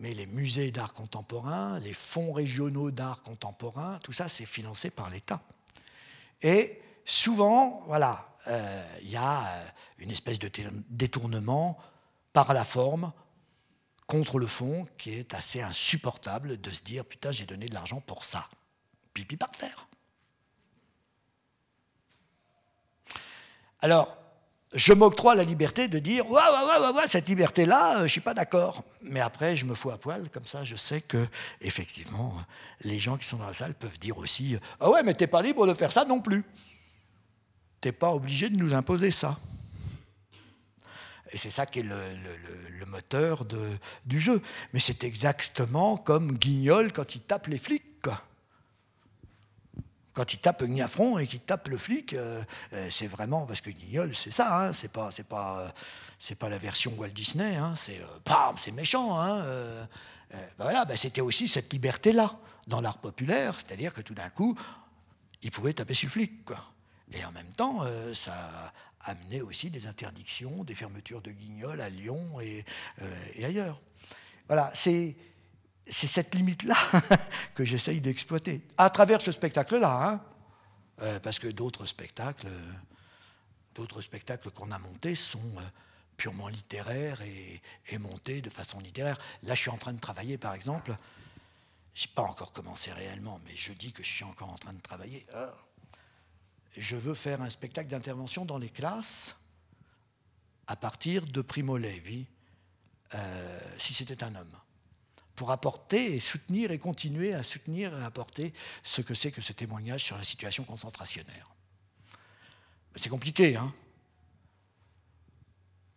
mais 0.00 0.14
les 0.14 0.26
musées 0.26 0.70
d'art 0.72 0.94
contemporain, 0.94 1.78
les 1.80 1.92
fonds 1.92 2.32
régionaux 2.32 2.90
d'art 2.90 3.22
contemporain, 3.22 3.98
tout 4.02 4.12
ça, 4.12 4.28
c'est 4.28 4.46
financé 4.46 4.90
par 4.90 5.10
l'État. 5.10 5.42
Et 6.42 6.80
souvent, 7.04 7.80
voilà, 7.86 8.26
euh, 8.48 8.98
il 9.02 9.10
y 9.10 9.16
a 9.16 9.46
euh, 9.46 9.64
une 9.98 10.10
espèce 10.10 10.38
de 10.38 10.50
détournement 10.88 11.78
par 12.32 12.54
la 12.54 12.64
forme 12.64 13.12
contre 14.06 14.38
le 14.38 14.46
fond 14.46 14.86
qui 14.96 15.10
est 15.10 15.34
assez 15.34 15.60
insupportable 15.60 16.60
de 16.60 16.70
se 16.70 16.82
dire 16.82 17.04
putain 17.04 17.30
j'ai 17.30 17.46
donné 17.46 17.66
de 17.66 17.74
l'argent 17.74 18.00
pour 18.00 18.24
ça. 18.24 18.48
Pipi 19.12 19.36
par 19.36 19.50
terre. 19.50 19.86
Alors, 23.80 24.18
je 24.74 24.92
m'octroie 24.92 25.34
la 25.34 25.44
liberté 25.44 25.88
de 25.88 25.98
dire 25.98 26.30
ouais, 26.30 26.40
ouais, 26.40 26.80
ouais, 26.80 26.96
ouais, 26.96 27.08
cette 27.08 27.28
liberté-là, 27.28 27.94
euh, 27.94 27.98
je 27.98 28.02
ne 28.04 28.08
suis 28.08 28.20
pas 28.20 28.34
d'accord. 28.34 28.84
Mais 29.02 29.20
après, 29.20 29.56
je 29.56 29.64
me 29.64 29.74
fous 29.74 29.90
à 29.90 29.98
poil, 29.98 30.28
comme 30.30 30.44
ça, 30.44 30.64
je 30.64 30.76
sais 30.76 31.00
que, 31.00 31.26
effectivement, 31.60 32.34
les 32.82 32.98
gens 32.98 33.16
qui 33.16 33.26
sont 33.26 33.38
dans 33.38 33.46
la 33.46 33.52
salle 33.52 33.74
peuvent 33.74 33.98
dire 33.98 34.18
aussi 34.18 34.56
Ah 34.78 34.90
ouais, 34.90 35.02
mais 35.02 35.14
t'es 35.14 35.26
pas 35.26 35.42
libre 35.42 35.66
de 35.66 35.74
faire 35.74 35.90
ça 35.90 36.04
non 36.04 36.20
plus. 36.20 36.44
T'es 37.80 37.92
pas 37.92 38.12
obligé 38.12 38.48
de 38.48 38.56
nous 38.56 38.74
imposer 38.74 39.10
ça. 39.10 39.36
Et 41.32 41.38
c'est 41.38 41.50
ça 41.50 41.66
qui 41.66 41.80
est 41.80 41.84
le, 41.84 42.86
moteur 42.86 43.44
du 44.04 44.20
jeu. 44.20 44.42
Mais 44.72 44.80
c'est 44.80 45.04
exactement 45.04 45.96
comme 45.96 46.32
Guignol 46.32 46.92
quand 46.92 47.14
il 47.14 47.20
tape 47.20 47.46
les 47.46 47.58
flics. 47.58 48.08
Quand 50.20 50.34
il 50.34 50.38
tape 50.38 50.64
Gnafron 50.64 51.16
et 51.16 51.26
qu'il 51.26 51.40
tape 51.40 51.68
le 51.68 51.78
flic, 51.78 52.12
euh, 52.12 52.44
euh, 52.74 52.88
c'est 52.90 53.06
vraiment 53.06 53.46
parce 53.46 53.62
que 53.62 53.70
Guignol, 53.70 54.14
c'est 54.14 54.30
ça. 54.30 54.54
Hein, 54.54 54.74
c'est 54.74 54.92
pas, 54.92 55.08
c'est 55.10 55.26
pas, 55.26 55.72
c'est 56.18 56.34
pas 56.34 56.50
la 56.50 56.58
version 56.58 56.92
Walt 56.98 57.08
Disney. 57.08 57.56
Hein, 57.56 57.72
c'est, 57.74 58.02
euh, 58.02 58.52
c'est 58.58 58.70
méchant. 58.70 59.18
Hein, 59.18 59.42
ben 60.30 60.46
voilà, 60.58 60.84
ben 60.84 60.94
c'était 60.94 61.22
aussi 61.22 61.48
cette 61.48 61.72
liberté-là 61.72 62.38
dans 62.66 62.82
l'art 62.82 62.98
populaire, 62.98 63.54
c'est-à-dire 63.54 63.94
que 63.94 64.02
tout 64.02 64.12
d'un 64.12 64.28
coup, 64.28 64.54
il 65.40 65.50
pouvait 65.50 65.72
taper 65.72 65.94
sur 65.94 66.08
le 66.08 66.12
flic. 66.12 66.32
Et 67.12 67.24
en 67.24 67.32
même 67.32 67.50
temps, 67.56 67.82
ça 68.12 68.34
a 69.06 69.12
amené 69.12 69.40
aussi 69.40 69.70
des 69.70 69.86
interdictions, 69.86 70.64
des 70.64 70.74
fermetures 70.74 71.22
de 71.22 71.30
guignols 71.30 71.80
à 71.80 71.88
Lyon 71.88 72.42
et, 72.42 72.62
et 73.36 73.46
ailleurs. 73.46 73.80
Voilà, 74.48 74.70
c'est 74.74 75.16
c'est 75.86 76.06
cette 76.06 76.34
limite-là 76.34 76.76
que 77.54 77.64
j'essaye 77.64 78.00
d'exploiter, 78.00 78.62
à 78.78 78.90
travers 78.90 79.20
ce 79.20 79.32
spectacle-là, 79.32 80.08
hein. 80.08 80.20
euh, 81.02 81.20
parce 81.20 81.38
que 81.38 81.48
d'autres 81.48 81.86
spectacles, 81.86 82.48
d'autres 83.74 84.02
spectacles 84.02 84.50
qu'on 84.50 84.70
a 84.70 84.78
montés 84.78 85.14
sont 85.14 85.38
euh, 85.58 85.62
purement 86.16 86.48
littéraires 86.48 87.20
et, 87.22 87.98
montés 87.98 88.40
de 88.40 88.50
façon 88.50 88.78
littéraire. 88.80 89.18
Là, 89.42 89.54
je 89.54 89.62
suis 89.62 89.70
en 89.70 89.78
train 89.78 89.92
de 89.92 90.00
travailler, 90.00 90.38
par 90.38 90.54
exemple, 90.54 90.96
je 91.94 92.06
n'ai 92.06 92.12
pas 92.14 92.22
encore 92.22 92.52
commencé 92.52 92.92
réellement, 92.92 93.40
mais 93.46 93.56
je 93.56 93.72
dis 93.72 93.92
que 93.92 94.02
je 94.02 94.10
suis 94.10 94.24
encore 94.24 94.52
en 94.52 94.58
train 94.58 94.72
de 94.72 94.80
travailler. 94.80 95.26
Ah. 95.34 95.54
je 96.76 96.96
veux 96.96 97.14
faire 97.14 97.42
un 97.42 97.50
spectacle 97.50 97.88
d'intervention 97.88 98.44
dans 98.44 98.58
les 98.58 98.70
classes 98.70 99.36
à 100.66 100.76
partir 100.76 101.26
de 101.26 101.42
Primo 101.42 101.76
Levi, 101.76 102.26
euh, 103.14 103.60
si 103.76 103.92
c'était 103.92 104.22
un 104.22 104.36
homme 104.36 104.60
pour 105.40 105.52
apporter 105.52 106.14
et 106.14 106.20
soutenir 106.20 106.70
et 106.70 106.78
continuer 106.78 107.32
à 107.32 107.42
soutenir 107.42 107.98
et 107.98 108.04
apporter 108.04 108.52
ce 108.82 109.00
que 109.00 109.14
c'est 109.14 109.32
que 109.32 109.40
ce 109.40 109.54
témoignage 109.54 110.04
sur 110.04 110.18
la 110.18 110.22
situation 110.22 110.64
concentrationnaire. 110.64 111.46
C'est 112.94 113.08
compliqué, 113.08 113.56
hein 113.56 113.72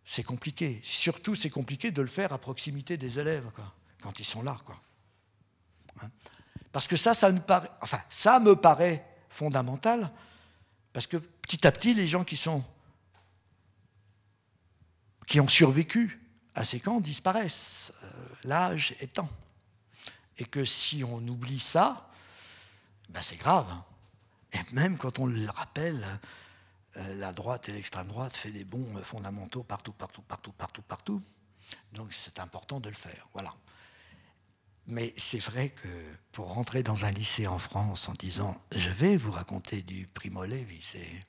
C'est 0.06 0.22
compliqué. 0.22 0.80
Surtout, 0.82 1.34
c'est 1.34 1.50
compliqué 1.50 1.90
de 1.90 2.00
le 2.00 2.08
faire 2.08 2.32
à 2.32 2.38
proximité 2.38 2.96
des 2.96 3.18
élèves, 3.18 3.50
quand 4.00 4.18
ils 4.18 4.24
sont 4.24 4.42
là, 4.42 4.56
quoi. 4.64 4.80
Hein 6.00 6.10
parce 6.72 6.88
que 6.88 6.96
ça, 6.96 7.12
ça 7.12 7.30
me 7.30 7.40
paraît, 7.40 7.70
enfin, 7.82 8.00
ça 8.08 8.40
me 8.40 8.56
paraît 8.56 9.06
fondamental, 9.28 10.10
parce 10.94 11.06
que 11.06 11.18
petit 11.18 11.66
à 11.66 11.70
petit, 11.70 11.92
les 11.92 12.08
gens 12.08 12.24
qui 12.24 12.38
sont, 12.38 12.64
qui 15.28 15.38
ont 15.38 15.48
survécu 15.48 16.23
à 16.54 16.64
ces 16.64 16.80
camps 16.80 17.00
disparaissent, 17.00 17.92
euh, 18.02 18.28
l'âge 18.44 18.94
étant. 19.00 19.28
Et 20.38 20.44
que 20.44 20.64
si 20.64 21.04
on 21.04 21.18
oublie 21.28 21.60
ça, 21.60 22.10
ben 23.08 23.22
c'est 23.22 23.36
grave. 23.36 23.72
Et 24.52 24.58
même 24.72 24.98
quand 24.98 25.18
on 25.18 25.26
le 25.26 25.50
rappelle, 25.50 26.04
euh, 26.96 27.14
la 27.16 27.32
droite 27.32 27.68
et 27.68 27.72
l'extrême 27.72 28.08
droite 28.08 28.34
fait 28.34 28.50
des 28.50 28.64
bons 28.64 29.02
fondamentaux 29.02 29.64
partout, 29.64 29.92
partout, 29.92 30.22
partout, 30.22 30.52
partout, 30.52 30.82
partout. 30.82 31.22
Donc 31.92 32.12
c'est 32.12 32.38
important 32.38 32.80
de 32.80 32.88
le 32.88 32.94
faire. 32.94 33.28
Voilà. 33.32 33.54
Mais 34.86 35.14
c'est 35.16 35.42
vrai 35.42 35.70
que 35.70 35.88
pour 36.30 36.52
rentrer 36.52 36.82
dans 36.82 37.04
un 37.04 37.10
lycée 37.10 37.46
en 37.46 37.58
France 37.58 38.08
en 38.08 38.12
disant 38.12 38.60
je 38.76 38.90
vais 38.90 39.16
vous 39.16 39.32
raconter 39.32 39.82
du 39.82 40.06
Primo 40.06 40.44
Levi, 40.44 40.80
c'est 40.82 41.24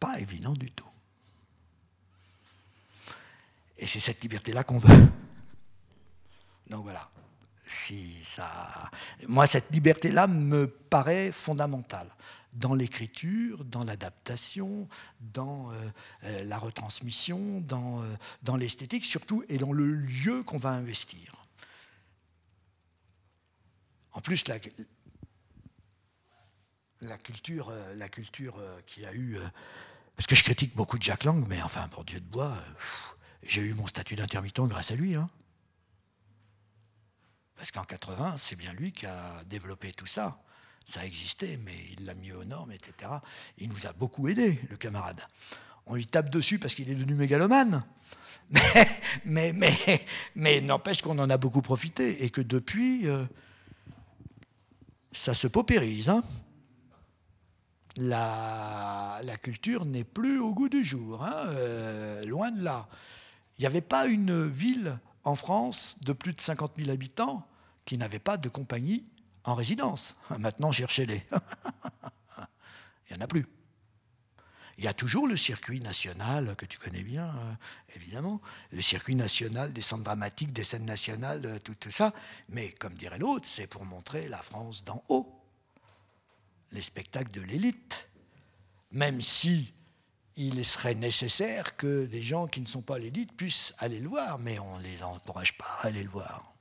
pas 0.00 0.18
évident 0.18 0.54
du 0.54 0.70
tout. 0.72 0.88
Et 3.78 3.86
c'est 3.86 4.00
cette 4.00 4.22
liberté-là 4.22 4.64
qu'on 4.64 4.78
veut. 4.78 5.08
Donc 6.68 6.82
voilà. 6.82 7.08
Moi, 9.26 9.46
cette 9.46 9.70
liberté-là 9.72 10.26
me 10.26 10.66
paraît 10.66 11.32
fondamentale 11.32 12.08
dans 12.54 12.74
l'écriture, 12.74 13.64
dans 13.64 13.84
l'adaptation, 13.84 14.88
dans 15.20 15.70
euh, 15.70 15.88
euh, 16.24 16.44
la 16.44 16.58
retransmission, 16.58 17.60
dans, 17.60 18.02
euh, 18.02 18.16
dans 18.42 18.56
l'esthétique 18.56 19.04
surtout, 19.04 19.44
et 19.48 19.58
dans 19.58 19.72
le 19.72 19.86
lieu 19.86 20.42
qu'on 20.42 20.56
va 20.56 20.70
investir. 20.70 21.46
En 24.12 24.20
plus, 24.20 24.48
la, 24.48 24.58
la 27.02 27.18
culture, 27.18 27.72
la 27.94 28.08
culture 28.08 28.56
qui 28.86 29.04
a 29.04 29.14
eu... 29.14 29.38
Parce 30.16 30.26
que 30.26 30.34
je 30.34 30.42
critique 30.42 30.74
beaucoup 30.74 30.98
de 30.98 31.02
Jacques 31.04 31.22
Lang, 31.22 31.46
mais 31.46 31.62
enfin, 31.62 31.86
pour 31.88 32.04
Dieu 32.04 32.18
de 32.18 32.24
bois, 32.24 32.56
j'ai 33.48 33.62
eu 33.62 33.74
mon 33.74 33.86
statut 33.86 34.14
d'intermittent 34.14 34.60
grâce 34.60 34.92
à 34.92 34.94
lui. 34.94 35.16
Hein. 35.16 35.28
Parce 37.56 37.72
qu'en 37.72 37.82
80, 37.82 38.36
c'est 38.36 38.56
bien 38.56 38.72
lui 38.72 38.92
qui 38.92 39.06
a 39.06 39.42
développé 39.46 39.92
tout 39.92 40.06
ça. 40.06 40.40
Ça 40.86 41.04
existait, 41.04 41.58
mais 41.64 41.74
il 41.98 42.04
l'a 42.04 42.14
mis 42.14 42.30
aux 42.32 42.44
normes, 42.44 42.70
etc. 42.70 43.10
Il 43.58 43.68
nous 43.70 43.86
a 43.86 43.92
beaucoup 43.92 44.28
aidé, 44.28 44.60
le 44.70 44.76
camarade. 44.76 45.20
On 45.86 45.96
lui 45.96 46.06
tape 46.06 46.30
dessus 46.30 46.58
parce 46.58 46.74
qu'il 46.74 46.88
est 46.88 46.94
devenu 46.94 47.14
mégalomane. 47.14 47.82
Mais 49.24 50.60
n'empêche 50.62 51.02
qu'on 51.02 51.18
en 51.18 51.28
a 51.28 51.36
beaucoup 51.36 51.60
profité 51.60 52.24
et 52.24 52.30
que 52.30 52.40
depuis, 52.40 53.08
euh, 53.08 53.24
ça 55.12 55.34
se 55.34 55.46
paupérise. 55.46 56.08
Hein 56.08 56.22
la, 57.98 59.36
culture 59.42 59.84
n'est 59.84 60.04
plus 60.04 60.38
au 60.40 60.52
goût 60.52 60.68
du 60.68 60.84
jour, 60.84 61.22
hein, 61.22 61.34
euh, 61.48 62.24
loin 62.24 62.50
de 62.50 62.62
là. 62.62 62.88
Il 63.58 63.62
n'y 63.62 63.66
avait 63.66 63.80
pas 63.80 64.06
une 64.06 64.46
ville 64.46 64.98
en 65.24 65.34
France 65.34 65.98
de 66.02 66.12
plus 66.12 66.32
de 66.32 66.40
50 66.40 66.72
000 66.76 66.90
habitants 66.90 67.46
qui 67.84 67.98
n'avait 67.98 68.18
pas 68.18 68.36
de 68.36 68.48
compagnie 68.48 69.04
en 69.44 69.54
résidence. 69.54 70.16
Maintenant, 70.38 70.72
cherchez-les. 70.72 71.24
Il 73.10 73.16
n'y 73.16 73.22
en 73.22 73.24
a 73.24 73.26
plus. 73.26 73.46
Il 74.76 74.84
y 74.84 74.88
a 74.88 74.92
toujours 74.92 75.26
le 75.26 75.36
circuit 75.36 75.80
national 75.80 76.54
que 76.54 76.64
tu 76.64 76.78
connais 76.78 77.02
bien, 77.02 77.26
euh, 77.26 77.52
évidemment, 77.96 78.40
le 78.70 78.80
circuit 78.80 79.16
national 79.16 79.72
des 79.72 79.82
centres 79.82 80.04
dramatiques, 80.04 80.52
des 80.52 80.62
scènes 80.62 80.84
nationales, 80.84 81.44
euh, 81.46 81.58
tout, 81.58 81.74
tout 81.74 81.90
ça. 81.90 82.14
Mais 82.48 82.70
comme 82.72 82.94
dirait 82.94 83.18
l'autre, 83.18 83.48
c'est 83.50 83.66
pour 83.66 83.84
montrer 83.84 84.28
la 84.28 84.40
France 84.40 84.84
d'en 84.84 85.02
haut, 85.08 85.42
les 86.70 86.82
spectacles 86.82 87.32
de 87.32 87.40
l'élite. 87.40 88.08
Même 88.92 89.20
si 89.20 89.74
il 90.38 90.64
serait 90.64 90.94
nécessaire 90.94 91.76
que 91.76 92.06
des 92.06 92.22
gens 92.22 92.46
qui 92.46 92.60
ne 92.60 92.66
sont 92.66 92.80
pas 92.80 92.98
l'élite 92.98 93.36
puissent 93.36 93.74
aller 93.78 93.98
le 93.98 94.08
voir, 94.08 94.38
mais 94.38 94.58
on 94.60 94.78
ne 94.78 94.82
les 94.84 95.02
encourage 95.02 95.58
pas 95.58 95.66
à 95.82 95.86
aller 95.88 96.04
le 96.04 96.08
voir. 96.08 96.54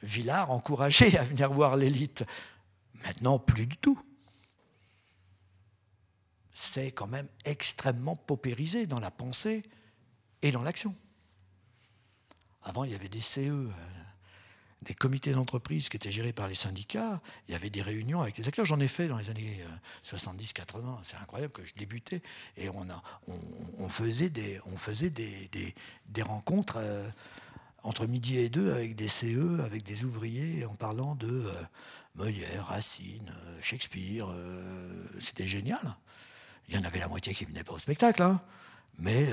Villard 0.00 0.52
encourageait 0.52 1.18
à 1.18 1.24
venir 1.24 1.52
voir 1.52 1.76
l'élite. 1.76 2.24
Maintenant, 3.02 3.40
plus 3.40 3.66
du 3.66 3.76
tout. 3.76 4.00
C'est 6.52 6.92
quand 6.92 7.08
même 7.08 7.28
extrêmement 7.44 8.14
paupérisé 8.14 8.86
dans 8.86 9.00
la 9.00 9.10
pensée 9.10 9.64
et 10.42 10.52
dans 10.52 10.62
l'action. 10.62 10.94
Avant, 12.62 12.84
il 12.84 12.92
y 12.92 12.94
avait 12.94 13.08
des 13.08 13.20
CE, 13.20 13.40
euh, 13.40 13.68
des 14.82 14.94
comités 14.94 15.32
d'entreprise 15.32 15.88
qui 15.88 15.96
étaient 15.96 16.12
gérés 16.12 16.32
par 16.32 16.48
les 16.48 16.54
syndicats. 16.54 17.20
Il 17.48 17.52
y 17.52 17.54
avait 17.54 17.70
des 17.70 17.82
réunions 17.82 18.20
avec 18.20 18.38
les 18.38 18.46
acteurs. 18.46 18.64
J'en 18.64 18.80
ai 18.80 18.88
fait 18.88 19.08
dans 19.08 19.18
les 19.18 19.28
années 19.28 19.60
70-80. 20.04 20.76
Euh, 20.76 20.80
C'est 21.02 21.16
incroyable 21.16 21.52
que 21.52 21.64
je 21.64 21.74
débutais. 21.74 22.22
Et 22.56 22.68
on, 22.68 22.86
a, 22.88 23.88
faisait, 23.88 24.30
des, 24.30 26.22
rencontres 26.22 26.76
euh, 26.78 27.08
entre 27.82 28.06
midi 28.06 28.38
et 28.38 28.48
deux 28.48 28.72
avec 28.72 28.94
des 28.94 29.08
CE, 29.08 29.60
avec 29.60 29.82
des 29.82 30.04
ouvriers, 30.04 30.64
en 30.64 30.76
parlant 30.76 31.16
de 31.16 31.28
euh, 31.28 31.52
Molière, 32.14 32.66
Racine, 32.66 33.32
Shakespeare. 33.60 34.26
C'était 35.20 35.46
génial. 35.46 35.96
Il 36.68 36.74
y 36.74 36.78
en 36.78 36.84
avait 36.84 36.98
la 36.98 37.08
moitié 37.08 37.34
qui 37.34 37.44
venaient 37.44 37.64
pas 37.64 37.72
au 37.72 37.78
spectacle. 37.78 38.22
Hein. 38.22 38.40
Mais 38.98 39.28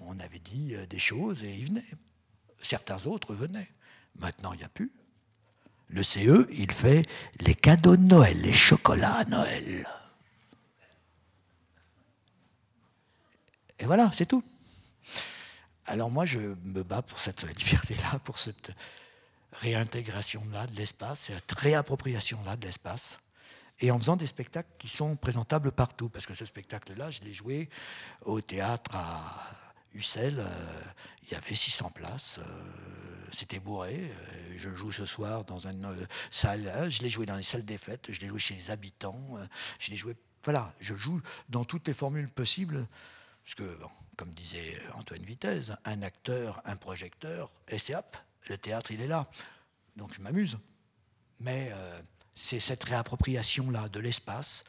on 0.00 0.18
avait 0.18 0.40
dit 0.40 0.74
des 0.90 0.98
choses 0.98 1.44
et 1.44 1.54
ils 1.54 1.68
venaient. 1.68 1.84
Certains 2.60 3.06
autres 3.06 3.32
venaient. 3.32 3.68
Maintenant, 4.20 4.52
il 4.52 4.58
n'y 4.58 4.64
a 4.64 4.68
plus. 4.68 4.92
Le 5.88 6.02
CE, 6.02 6.46
il 6.50 6.72
fait 6.72 7.02
les 7.40 7.54
cadeaux 7.54 7.96
de 7.96 8.02
Noël, 8.02 8.40
les 8.40 8.52
chocolats 8.52 9.14
à 9.14 9.24
Noël. 9.24 9.86
Et 13.78 13.86
voilà, 13.86 14.10
c'est 14.12 14.26
tout. 14.26 14.42
Alors 15.86 16.10
moi, 16.10 16.24
je 16.24 16.38
me 16.38 16.82
bats 16.82 17.02
pour 17.02 17.20
cette 17.20 17.42
liberté-là, 17.42 18.18
pour 18.20 18.38
cette 18.38 18.72
réintégration-là 19.52 20.66
de 20.66 20.76
l'espace, 20.76 21.20
cette 21.20 21.52
réappropriation-là 21.52 22.56
de 22.56 22.64
l'espace, 22.64 23.18
et 23.80 23.90
en 23.90 23.98
faisant 23.98 24.16
des 24.16 24.26
spectacles 24.26 24.70
qui 24.78 24.88
sont 24.88 25.16
présentables 25.16 25.72
partout. 25.72 26.08
Parce 26.08 26.26
que 26.26 26.34
ce 26.34 26.46
spectacle-là, 26.46 27.10
je 27.10 27.20
l'ai 27.20 27.32
joué 27.32 27.68
au 28.22 28.40
théâtre 28.40 28.92
à 28.94 29.63
Ussel, 29.94 30.40
euh, 30.40 30.82
il 31.22 31.32
y 31.32 31.34
avait 31.34 31.54
600 31.54 31.90
places, 31.90 32.40
euh, 32.40 33.28
c'était 33.32 33.60
bourré. 33.60 33.94
Euh, 33.94 34.54
je 34.56 34.70
joue 34.70 34.90
ce 34.90 35.06
soir 35.06 35.44
dans 35.44 35.66
une 35.66 36.06
salle, 36.30 36.90
je 36.90 37.02
l'ai 37.02 37.08
joué 37.08 37.26
dans 37.26 37.36
les 37.36 37.42
salles 37.42 37.64
des 37.64 37.78
fêtes, 37.78 38.10
je 38.10 38.20
l'ai 38.20 38.28
joué 38.28 38.38
chez 38.38 38.54
les 38.54 38.70
habitants, 38.70 39.36
je 39.78 39.90
l'ai 39.90 39.96
joué. 39.96 40.16
Voilà, 40.42 40.74
je 40.80 40.94
joue 40.94 41.20
dans 41.48 41.64
toutes 41.64 41.86
les 41.86 41.94
formules 41.94 42.30
possibles. 42.30 42.86
Parce 43.44 43.54
que, 43.54 43.78
comme 44.16 44.32
disait 44.32 44.80
Antoine 44.94 45.22
Vitesse, 45.22 45.72
un 45.84 46.02
acteur, 46.02 46.62
un 46.64 46.76
projecteur, 46.76 47.50
et 47.68 47.78
c'est 47.78 47.94
hop, 47.94 48.16
le 48.48 48.56
théâtre, 48.56 48.90
il 48.90 49.00
est 49.00 49.06
là. 49.06 49.26
Donc 49.96 50.14
je 50.14 50.20
m'amuse. 50.20 50.58
Mais 51.40 51.70
c'est 52.34 52.60
cette 52.60 52.84
réappropriation-là 52.84 53.88
de 53.88 54.00
l'espace 54.00 54.64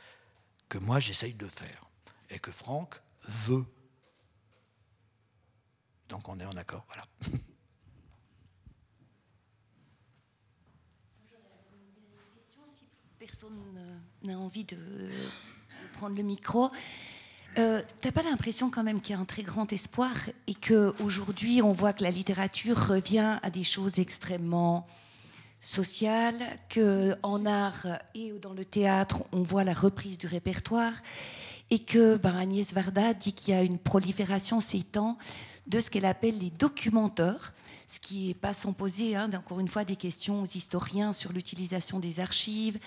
que 0.67 0.77
moi 0.77 0.99
j'essaye 0.99 1.33
de 1.33 1.47
faire. 1.47 1.85
Et 2.29 2.39
que 2.39 2.51
Franck 2.51 2.95
veut 3.27 3.65
donc 6.09 6.29
on 6.29 6.39
est 6.39 6.45
en 6.45 6.57
accord. 6.57 6.85
Voilà. 6.87 7.05
Personne 13.19 13.51
n'a 14.23 14.37
envie 14.37 14.65
de 14.65 14.77
prendre 15.93 16.15
le 16.15 16.23
micro. 16.23 16.69
Euh, 17.57 17.81
T'as 18.01 18.11
pas 18.11 18.21
l'impression 18.21 18.69
quand 18.69 18.83
même 18.83 18.99
qu'il 18.99 19.15
y 19.15 19.17
a 19.17 19.21
un 19.21 19.25
très 19.25 19.43
grand 19.43 19.71
espoir 19.71 20.13
et 20.47 20.53
qu'aujourd'hui 20.53 21.61
on 21.61 21.71
voit 21.71 21.93
que 21.93 22.03
la 22.03 22.11
littérature 22.11 22.77
revient 22.77 23.39
à 23.41 23.49
des 23.49 23.63
choses 23.63 23.99
extrêmement 23.99 24.85
sociales, 25.61 26.59
qu'en 26.73 27.45
art 27.45 27.87
et 28.13 28.31
dans 28.39 28.53
le 28.53 28.65
théâtre 28.65 29.23
on 29.31 29.41
voit 29.41 29.63
la 29.63 29.73
reprise 29.73 30.17
du 30.17 30.27
répertoire 30.27 30.93
et 31.69 31.79
que 31.79 32.17
ben, 32.17 32.35
Agnès 32.35 32.73
Varda 32.73 33.13
dit 33.13 33.33
qu'il 33.33 33.53
y 33.53 33.57
a 33.57 33.63
une 33.63 33.79
prolifération 33.79 34.59
ces 34.59 34.83
temps 34.83 35.17
de 35.67 35.79
ce 35.79 35.89
qu'elle 35.89 36.05
appelle 36.05 36.37
les 36.39 36.51
documenteurs, 36.51 37.53
ce 37.87 37.99
qui 37.99 38.27
n'est 38.27 38.33
pas 38.33 38.53
sans 38.53 38.73
poser, 38.73 39.15
hein, 39.15 39.29
encore 39.35 39.59
une 39.59 39.67
fois, 39.67 39.83
des 39.83 39.95
questions 39.95 40.41
aux 40.41 40.45
historiens 40.45 41.13
sur 41.13 41.33
l'utilisation 41.33 41.99
des 41.99 42.19
archives 42.19 42.79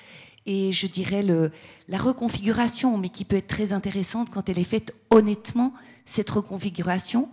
et 0.48 0.72
je 0.72 0.86
dirais 0.86 1.22
la 1.88 1.98
reconfiguration, 1.98 2.96
mais 2.96 3.10
qui 3.10 3.26
peut 3.26 3.36
être 3.36 3.48
très 3.48 3.74
intéressante 3.74 4.30
quand 4.30 4.48
elle 4.48 4.58
est 4.58 4.64
faite 4.64 4.94
honnêtement, 5.10 5.74
cette 6.06 6.30
reconfiguration, 6.30 7.28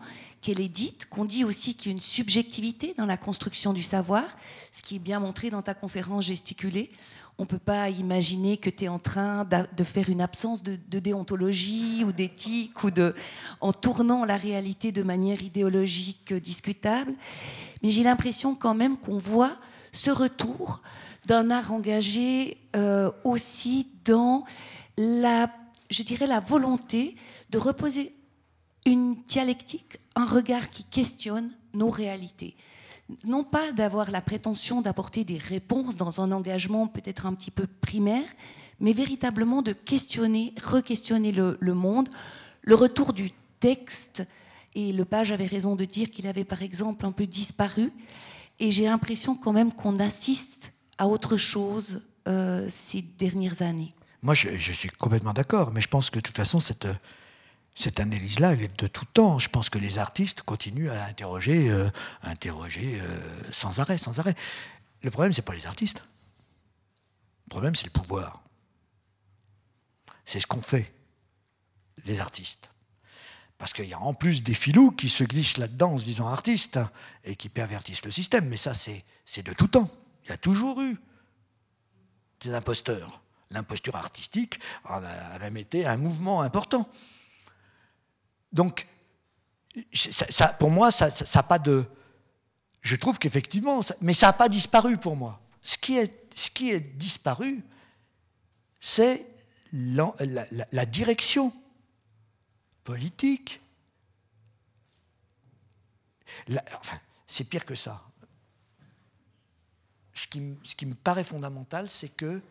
qu'elle 0.46 0.62
est 0.62 0.70
dite, 0.70 1.08
qu'on 1.10 1.26
dit 1.26 1.44
aussi 1.44 1.74
qu'il 1.74 1.92
y 1.92 1.96
a 1.96 1.98
une 1.98 2.02
subjectivité 2.02 2.94
dans 2.96 3.08
la 3.08 3.18
construction 3.18 3.74
du 3.74 3.82
savoir, 3.82 4.24
ce 4.72 4.84
qui 4.84 4.98
est 4.98 5.00
bien 5.00 5.20
montré 5.20 5.50
dans 5.50 5.64
ta 5.64 5.74
conférence 5.74 6.26
gesticulée. 6.26 6.92
On 7.40 7.44
ne 7.44 7.48
peut 7.48 7.58
pas 7.58 7.90
imaginer 7.90 8.58
que 8.58 8.70
tu 8.70 8.84
es 8.84 8.88
en 8.88 9.00
train 9.00 9.44
de 9.44 9.84
faire 9.84 10.08
une 10.08 10.22
absence 10.22 10.62
de, 10.62 10.78
déontologie 11.00 12.04
ou 12.06 12.12
d'éthique 12.12 12.84
ou 12.84 12.92
de, 12.92 13.16
en 13.60 13.74
tournant 13.74 14.24
la 14.24 14.38
réalité 14.38 14.92
de 14.92 15.02
manière 15.02 15.42
idéologique 15.42 16.32
discutable. 16.32 17.16
Mais 17.82 17.90
j'ai 17.90 18.04
l'impression 18.04 18.54
quand 18.54 18.76
même 18.76 18.98
qu'on 18.98 19.18
voit 19.18 19.58
ce 19.94 20.12
retour 20.12 20.84
d'un 21.26 21.50
art 21.50 21.74
engagé 21.74 22.60
euh, 22.76 23.12
aussi 23.24 23.88
dans 24.06 24.44
la, 24.96 25.50
je 25.90 26.04
dirais, 26.04 26.28
la 26.28 26.40
volonté 26.40 27.16
de 27.50 27.58
reposer 27.58 28.15
une 28.86 29.16
dialectique, 29.24 29.98
un 30.16 30.26
regard 30.26 30.70
qui 30.70 30.84
questionne 30.84 31.52
nos 31.74 31.90
réalités 31.90 32.56
non 33.24 33.44
pas 33.44 33.72
d'avoir 33.72 34.12
la 34.12 34.22
prétention 34.22 34.82
d'apporter 34.82 35.24
des 35.24 35.38
réponses 35.38 35.96
dans 35.96 36.22
un 36.22 36.32
engagement 36.32 36.88
peut-être 36.88 37.26
un 37.26 37.34
petit 37.34 37.52
peu 37.52 37.68
primaire, 37.68 38.28
mais 38.80 38.94
véritablement 38.94 39.62
de 39.62 39.74
questionner, 39.74 40.54
re-questionner 40.62 41.32
le, 41.32 41.74
monde, 41.74 42.10
le 42.62 42.76
retour 42.76 43.14
du 43.14 43.32
texte. 43.60 44.26
Et 44.74 44.92
le 44.92 45.06
page 45.06 45.32
avait 45.32 45.46
raison 45.46 45.76
de 45.76 45.86
dire 45.86 46.10
qu'il 46.10 46.28
avait 46.28 46.44
par 46.44 46.62
exemple 46.62 47.06
un 47.06 47.12
peu 47.12 47.26
disparu. 47.26 47.92
Et 48.60 48.72
j'ai 48.72 48.86
l'impression 48.86 49.36
quand 49.36 49.54
même 49.54 49.72
qu'on 49.72 50.00
assiste 50.00 50.74
à 50.98 51.08
autre 51.08 51.38
chose 51.38 52.02
euh, 52.28 52.66
ces 52.70 53.02
dernières 53.02 53.62
années. 53.62 53.94
Moi, 54.22 54.34
je, 54.34 54.50
je 54.58 54.72
suis 54.74 54.90
complètement 54.90 55.34
d'accord, 55.34 55.72
mais 55.72 55.82
je 55.82 55.88
pense 55.88 56.10
que 56.10 56.18
de 56.18 56.22
toute 56.22 56.36
façon, 56.36 56.60
cette, 56.60 56.88
cette 57.76 58.00
analyse-là, 58.00 58.54
elle 58.54 58.64
est 58.64 58.80
de 58.80 58.88
tout 58.88 59.04
temps. 59.04 59.38
Je 59.38 59.50
pense 59.50 59.70
que 59.70 59.78
les 59.78 60.00
artistes 60.00 60.42
continuent 60.44 60.90
à 60.90 61.06
interroger, 61.06 61.70
euh, 61.70 61.90
euh, 62.26 63.04
sans 63.52 63.80
arrêt, 63.82 63.98
sans 63.98 64.18
arrêt. 64.20 64.34
Le 65.02 65.12
problème, 65.12 65.34
c'est 65.34 65.42
pas 65.42 65.54
les 65.54 65.68
artistes. 65.68 66.02
Le 67.48 67.50
problème, 67.50 67.76
c'est 67.76 67.86
le 67.86 67.92
pouvoir. 67.92 68.42
C'est 70.24 70.40
ce 70.40 70.48
qu'on 70.48 70.62
fait, 70.62 70.96
les 72.06 72.22
artistes. 72.22 72.72
Parce 73.58 73.74
qu'il 73.74 73.90
y 73.90 73.94
a 73.94 74.00
en 74.00 74.14
plus 74.14 74.42
des 74.42 74.54
filous 74.54 74.92
qui 74.92 75.10
se 75.10 75.26
glissent 75.26 75.58
là-dedans 75.58 75.94
en 75.94 75.98
se 75.98 76.06
disant 76.06 76.28
artistes 76.28 76.80
et 77.26 77.36
qui 77.36 77.50
pervertissent 77.50 78.06
le 78.06 78.12
système. 78.12 78.48
Mais 78.48 78.58
ça, 78.58 78.74
c'est 78.74 79.44
de 79.44 79.54
tout 79.54 79.68
temps. 79.68 79.90
Il 80.24 80.30
y 80.30 80.34
a 80.34 80.38
toujours 80.38 80.82
eu 80.82 80.98
des 82.40 82.54
imposteurs. 82.54 83.22
L'imposture 83.52 83.96
artistique 83.96 84.60
a 84.86 85.40
même 85.40 85.58
été 85.58 85.86
un 85.86 85.98
mouvement 85.98 86.42
important. 86.42 86.90
Donc, 88.56 88.88
ça, 89.94 90.48
pour 90.54 90.72
moi, 90.72 90.90
ça 90.90 91.10
n'a 91.10 91.44
pas 91.44 91.60
de... 91.60 91.86
Je 92.82 92.96
trouve 92.96 93.20
qu'effectivement, 93.20 93.82
mais 94.00 94.14
ça 94.14 94.28
n'a 94.28 94.34
pas 94.34 94.48
disparu 94.48 94.98
pour 94.98 95.18
moi. 95.18 95.42
Ce 95.62 95.78
qui 95.78 95.98
est, 95.98 96.32
ce 96.34 96.50
qui 96.50 96.72
est 96.72 96.80
disparu, 96.80 97.66
c'est 98.80 99.28
la, 99.74 100.86
direction 100.86 101.52
politique. 102.86 103.60
enfin, 106.50 107.00
c'est 107.28 107.44
pire 107.44 107.66
que 107.66 107.76
ça. 107.76 108.02
Ce 110.14 110.28
qui, 110.28 110.56
ce 110.64 110.76
qui 110.76 110.86
me 110.86 110.96
paraît 110.96 111.26
fondamental, 111.26 111.90
c'est 111.90 112.08
que 112.08 112.42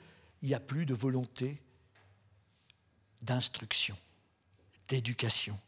il 0.43 0.49
n'y 0.49 0.55
a 0.55 0.61
plus 0.61 0.85
de 0.85 0.93
volonté 0.93 1.63
d'instruction, 3.23 3.97
d'éducation. 4.89 5.59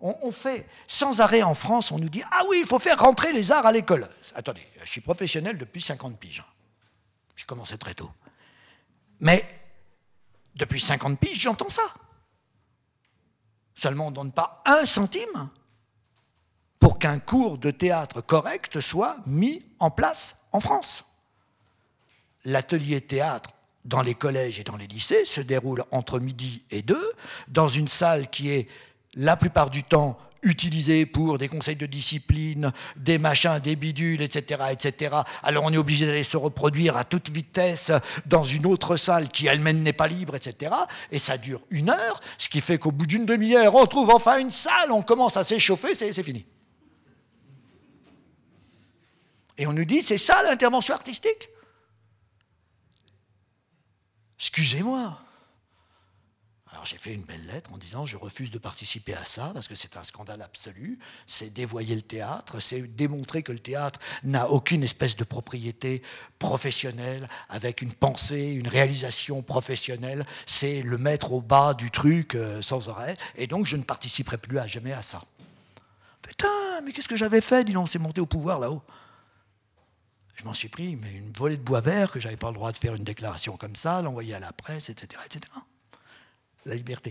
On, 0.00 0.32
fait 0.32 0.68
sans 0.88 1.20
arrêt 1.20 1.42
en 1.42 1.54
France, 1.54 1.92
on 1.92 1.98
nous 1.98 2.08
dit 2.08 2.22
Ah 2.32 2.42
oui, 2.48 2.58
il 2.60 2.66
faut 2.66 2.80
faire 2.80 2.98
rentrer 2.98 3.32
les 3.32 3.52
arts 3.52 3.66
à 3.66 3.72
l'école. 3.72 4.08
Attendez, 4.34 4.66
je 4.84 4.90
suis 4.90 5.00
professionnel 5.00 5.56
depuis 5.56 5.80
50 5.80 6.18
piges. 6.18 6.44
J'ai 7.36 7.44
commencé 7.44 7.78
très 7.78 7.94
tôt. 7.94 8.10
Mais 9.20 9.46
depuis 10.56 10.80
50 10.80 11.18
piges, 11.20 11.40
j'entends 11.40 11.70
ça. 11.70 11.82
Seulement, 13.76 14.08
on 14.08 14.10
ne 14.10 14.16
donne 14.16 14.32
pas 14.32 14.62
un 14.66 14.84
centime 14.84 15.50
pour 16.80 16.98
qu'un 16.98 17.20
cours 17.20 17.58
de 17.58 17.70
théâtre 17.70 18.20
correct 18.20 18.80
soit 18.80 19.18
mis 19.26 19.62
en 19.78 19.90
place 19.90 20.36
en 20.50 20.58
France. 20.58 21.04
L'atelier 22.44 23.00
théâtre 23.00 23.50
dans 23.84 24.02
les 24.02 24.14
collèges 24.14 24.58
et 24.58 24.64
dans 24.64 24.76
les 24.76 24.86
lycées 24.86 25.24
se 25.24 25.40
déroule 25.40 25.84
entre 25.90 26.18
midi 26.18 26.64
et 26.70 26.82
deux, 26.82 27.12
dans 27.48 27.68
une 27.68 27.88
salle 27.88 28.28
qui 28.30 28.50
est 28.50 28.68
la 29.14 29.36
plupart 29.36 29.70
du 29.70 29.82
temps 29.84 30.18
utilisée 30.42 31.06
pour 31.06 31.38
des 31.38 31.48
conseils 31.48 31.76
de 31.76 31.86
discipline, 31.86 32.72
des 32.96 33.18
machins, 33.18 33.60
des 33.60 33.76
bidules, 33.76 34.22
etc., 34.22 34.60
etc. 34.70 35.16
Alors 35.42 35.64
on 35.64 35.72
est 35.72 35.76
obligé 35.76 36.06
d'aller 36.06 36.24
se 36.24 36.36
reproduire 36.36 36.96
à 36.96 37.04
toute 37.04 37.30
vitesse 37.30 37.92
dans 38.26 38.42
une 38.42 38.66
autre 38.66 38.96
salle 38.96 39.28
qui 39.28 39.46
elle-même 39.46 39.82
n'est 39.82 39.92
pas 39.92 40.08
libre, 40.08 40.34
etc. 40.34 40.74
Et 41.12 41.18
ça 41.18 41.38
dure 41.38 41.60
une 41.70 41.90
heure, 41.90 42.20
ce 42.38 42.48
qui 42.48 42.60
fait 42.60 42.78
qu'au 42.78 42.90
bout 42.90 43.06
d'une 43.06 43.24
demi-heure, 43.24 43.74
on 43.76 43.86
trouve 43.86 44.10
enfin 44.10 44.38
une 44.38 44.50
salle, 44.50 44.90
on 44.90 45.02
commence 45.02 45.36
à 45.36 45.44
s'échauffer, 45.44 45.94
c'est 45.94 46.22
fini. 46.22 46.44
Et 49.58 49.66
on 49.66 49.72
nous 49.72 49.84
dit, 49.84 50.02
c'est 50.02 50.18
ça 50.18 50.42
l'intervention 50.42 50.94
artistique? 50.94 51.48
Excusez-moi. 54.38 55.18
Alors 56.82 56.88
j'ai 56.88 56.98
fait 56.98 57.14
une 57.14 57.22
belle 57.22 57.46
lettre 57.46 57.72
en 57.72 57.78
disant 57.78 58.04
je 58.06 58.16
refuse 58.16 58.50
de 58.50 58.58
participer 58.58 59.14
à 59.14 59.24
ça 59.24 59.52
parce 59.54 59.68
que 59.68 59.76
c'est 59.76 59.96
un 59.96 60.02
scandale 60.02 60.42
absolu, 60.42 60.98
c'est 61.28 61.54
dévoyer 61.54 61.94
le 61.94 62.02
théâtre, 62.02 62.58
c'est 62.58 62.82
démontrer 62.82 63.44
que 63.44 63.52
le 63.52 63.60
théâtre 63.60 64.00
n'a 64.24 64.50
aucune 64.50 64.82
espèce 64.82 65.14
de 65.14 65.22
propriété 65.22 66.02
professionnelle 66.40 67.28
avec 67.48 67.82
une 67.82 67.92
pensée, 67.92 68.50
une 68.54 68.66
réalisation 68.66 69.42
professionnelle, 69.42 70.26
c'est 70.44 70.82
le 70.82 70.98
mettre 70.98 71.30
au 71.30 71.40
bas 71.40 71.74
du 71.74 71.92
truc 71.92 72.34
euh, 72.34 72.60
sans 72.62 72.88
arrêt 72.88 73.16
et 73.36 73.46
donc 73.46 73.66
je 73.66 73.76
ne 73.76 73.84
participerai 73.84 74.38
plus 74.38 74.58
à 74.58 74.66
jamais 74.66 74.92
à 74.92 75.02
ça. 75.02 75.22
Putain, 76.20 76.80
mais 76.84 76.90
qu'est-ce 76.90 77.08
que 77.08 77.16
j'avais 77.16 77.42
fait? 77.42 77.62
Dis 77.62 77.74
donc, 77.74 77.88
c'est 77.88 78.00
monté 78.00 78.20
au 78.20 78.26
pouvoir 78.26 78.58
là-haut. 78.58 78.82
Je 80.34 80.42
m'en 80.42 80.52
suis 80.52 80.68
pris 80.68 80.96
mais 80.96 81.14
une 81.14 81.30
volée 81.30 81.58
de 81.58 81.62
bois 81.62 81.80
vert 81.80 82.10
que 82.10 82.18
j'avais 82.18 82.36
pas 82.36 82.48
le 82.48 82.54
droit 82.54 82.72
de 82.72 82.76
faire 82.76 82.96
une 82.96 83.04
déclaration 83.04 83.56
comme 83.56 83.76
ça, 83.76 84.02
l'envoyer 84.02 84.34
à 84.34 84.40
la 84.40 84.52
presse, 84.52 84.90
etc., 84.90 85.22
etc. 85.24 85.42
La 86.64 86.74
liberté. 86.74 87.10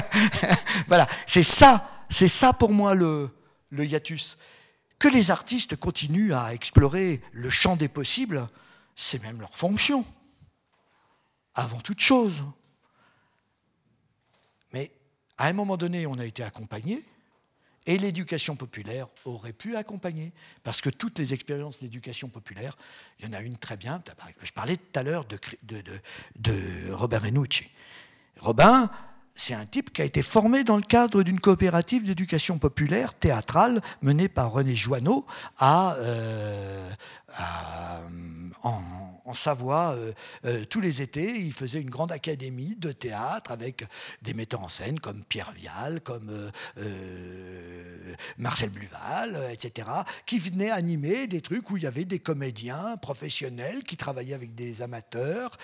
voilà, 0.86 1.08
c'est 1.26 1.42
ça, 1.42 2.04
c'est 2.10 2.28
ça 2.28 2.52
pour 2.52 2.70
moi 2.70 2.94
le, 2.94 3.30
hiatus. 3.72 4.38
Que 4.98 5.08
les 5.08 5.30
artistes 5.30 5.76
continuent 5.76 6.32
à 6.32 6.54
explorer 6.54 7.20
le 7.32 7.50
champ 7.50 7.76
des 7.76 7.88
possibles, 7.88 8.46
c'est 8.94 9.20
même 9.22 9.40
leur 9.40 9.54
fonction, 9.56 10.04
avant 11.54 11.80
toute 11.80 12.00
chose. 12.00 12.44
Mais 14.72 14.92
à 15.38 15.48
un 15.48 15.52
moment 15.52 15.76
donné, 15.76 16.06
on 16.06 16.18
a 16.18 16.24
été 16.24 16.44
accompagné, 16.44 17.04
et 17.86 17.98
l'éducation 17.98 18.54
populaire 18.54 19.08
aurait 19.24 19.52
pu 19.52 19.76
accompagner. 19.76 20.32
Parce 20.62 20.80
que 20.80 20.90
toutes 20.90 21.18
les 21.18 21.34
expériences 21.34 21.80
d'éducation 21.80 22.28
populaire, 22.28 22.76
il 23.18 23.26
y 23.26 23.28
en 23.28 23.32
a 23.32 23.40
une 23.40 23.56
très 23.56 23.76
bien. 23.76 24.02
Je 24.42 24.52
parlais 24.52 24.76
tout 24.76 24.98
à 24.98 25.02
l'heure 25.02 25.24
de, 25.24 25.38
de, 26.36 26.92
Robin 26.92 27.18
Renucci. 27.18 27.68
Robin, 28.40 28.90
c'est 29.34 29.54
un 29.54 29.64
type 29.64 29.92
qui 29.92 30.02
a 30.02 30.04
été 30.04 30.22
formé 30.22 30.62
dans 30.62 30.76
le 30.76 30.82
cadre 30.82 31.22
d'une 31.22 31.40
coopérative 31.40 32.04
d'éducation 32.04 32.58
populaire 32.58 33.14
théâtrale 33.14 33.80
menée 34.02 34.28
par 34.28 34.52
René 34.52 34.74
Joanneau 34.74 35.26
euh, 35.62 36.90
en, 38.62 39.34
Savoie 39.34 39.94
euh, 39.96 40.12
euh, 40.44 40.64
tous 40.66 40.80
les 40.80 41.00
étés. 41.00 41.40
Il 41.40 41.54
faisait 41.54 41.80
une 41.80 41.88
grande 41.88 42.12
académie 42.12 42.76
de 42.76 42.92
théâtre 42.92 43.50
avec 43.50 43.86
des 44.20 44.34
metteurs 44.34 44.62
en 44.62 44.68
scène 44.68 45.00
comme 45.00 45.24
Pierre 45.24 45.52
Vial, 45.52 46.02
comme 46.02 46.52
Marcel 48.36 48.68
Bluval, 48.68 49.48
etc., 49.50 49.88
qui 50.26 50.38
venaient 50.38 50.70
animer 50.70 51.26
des 51.26 51.40
trucs 51.40 51.70
où 51.70 51.78
il 51.78 51.84
y 51.84 51.86
avait 51.86 52.04
des 52.04 52.18
comédiens 52.18 52.98
professionnels 52.98 53.84
qui 53.84 53.96
travaillaient 53.96 54.34
avec 54.34 54.54
des 54.54 54.82
amateurs, 54.82 55.56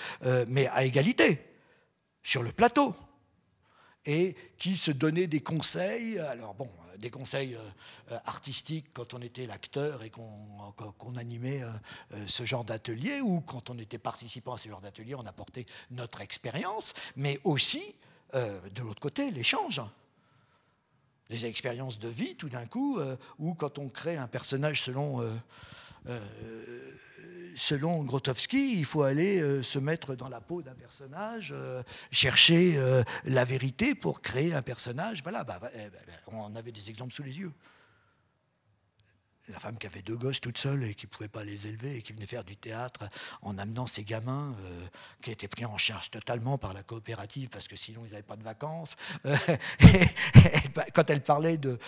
mais 0.49 0.67
à 0.69 0.85
égalité, 0.85 1.48
sur 2.29 2.43
le 2.43 2.53
plateau 2.53 2.95
et 4.05 4.37
qui 4.59 4.77
se 4.77 4.91
donnait 4.91 5.27
des 5.29 5.41
conseils, 5.41 6.19
alors 6.19 6.55
bon, 6.55 6.69
euh, 6.69 6.97
des 6.99 7.09
conseils 7.09 7.55
euh, 7.55 7.61
euh, 8.13 8.19
artistiques 8.27 8.89
quand 8.93 9.15
on 9.15 9.23
était 9.23 9.47
l'acteur 9.47 10.03
et 10.03 10.11
qu'on 10.11 11.17
animait 11.17 11.63
ce 12.27 12.45
genre 12.45 12.65
d'atelier, 12.65 13.23
ou 13.23 13.41
quand 13.41 13.71
on 13.71 13.79
était 13.79 13.99
participant 13.99 14.55
à 14.55 14.59
ce 14.59 14.69
genre 14.69 14.83
d'atelier, 14.83 15.15
on 15.15 15.25
apportait 15.25 15.65
notre 15.91 16.21
expérience, 16.21 16.93
mais 17.17 17.41
aussi, 17.45 17.95
de 18.35 18.83
l'autre 18.83 19.01
côté, 19.01 19.31
l'échange. 19.31 19.81
Des 21.31 21.47
expériences 21.47 21.99
de 21.99 22.09
vie, 22.09 22.37
tout 22.37 22.49
d'un 22.49 22.67
coup, 22.67 22.99
ou 23.39 23.55
quand 23.55 23.79
on 23.79 23.89
crée 23.89 24.17
un 24.17 24.29
personnage 24.29 24.83
selon 24.83 25.23
selon 27.59 28.03
Grotowski, 28.05 28.79
il 28.79 28.85
faut 28.85 29.03
aller 29.03 29.41
euh, 29.41 29.63
se 29.63 29.79
mettre 29.79 30.15
dans 30.15 30.29
la 30.29 30.41
peau 30.41 30.63
d'un 30.63 30.75
personnage, 30.75 31.53
euh, 31.55 31.83
chercher 32.11 32.77
euh, 32.77 33.03
la 33.25 33.45
vérité 33.45 33.95
pour 33.95 34.23
créer 34.23 34.55
un 34.55 34.63
personnage. 34.63 35.23
Voilà, 35.23 35.45
bah, 35.45 35.59
bah, 35.61 35.71
eh, 35.75 35.91
bah, 35.91 35.99
on 36.29 36.55
avait 36.57 36.73
des 36.73 36.89
exemples 36.89 37.13
sous 37.13 37.23
les 37.23 37.39
yeux. 37.39 37.53
La 39.51 39.59
femme 39.59 39.79
qui 39.79 39.87
avait 39.87 40.03
deux 40.03 40.17
gosses 40.17 40.41
toute 40.41 40.59
seule 40.59 40.85
et 40.85 40.95
qui 40.95 41.07
ne 41.07 41.11
pouvait 41.11 41.29
pas 41.29 41.45
les 41.45 41.67
élever 41.67 41.97
et 41.97 42.03
qui 42.03 42.13
venait 42.13 42.27
faire 42.27 42.45
du 42.45 42.57
théâtre 42.57 43.09
en 43.43 43.57
amenant 43.59 43.87
ses 43.87 44.05
gamins, 44.05 44.55
qui 45.23 45.31
étaient 45.31 45.49
pris 45.49 45.65
en 45.65 45.79
charge 45.79 46.11
totalement 46.11 46.59
par 46.59 46.75
la 46.75 46.83
coopérative 46.83 47.49
parce 47.49 47.67
que 47.67 47.77
sinon 47.77 48.03
ils 48.05 48.11
n'avaient 48.11 48.23
pas 48.23 48.37
de 48.37 48.43
vacances. 48.43 48.97
quand 50.95 51.09
elle 51.09 51.23
parlait 51.23 51.57
de, 51.57 51.79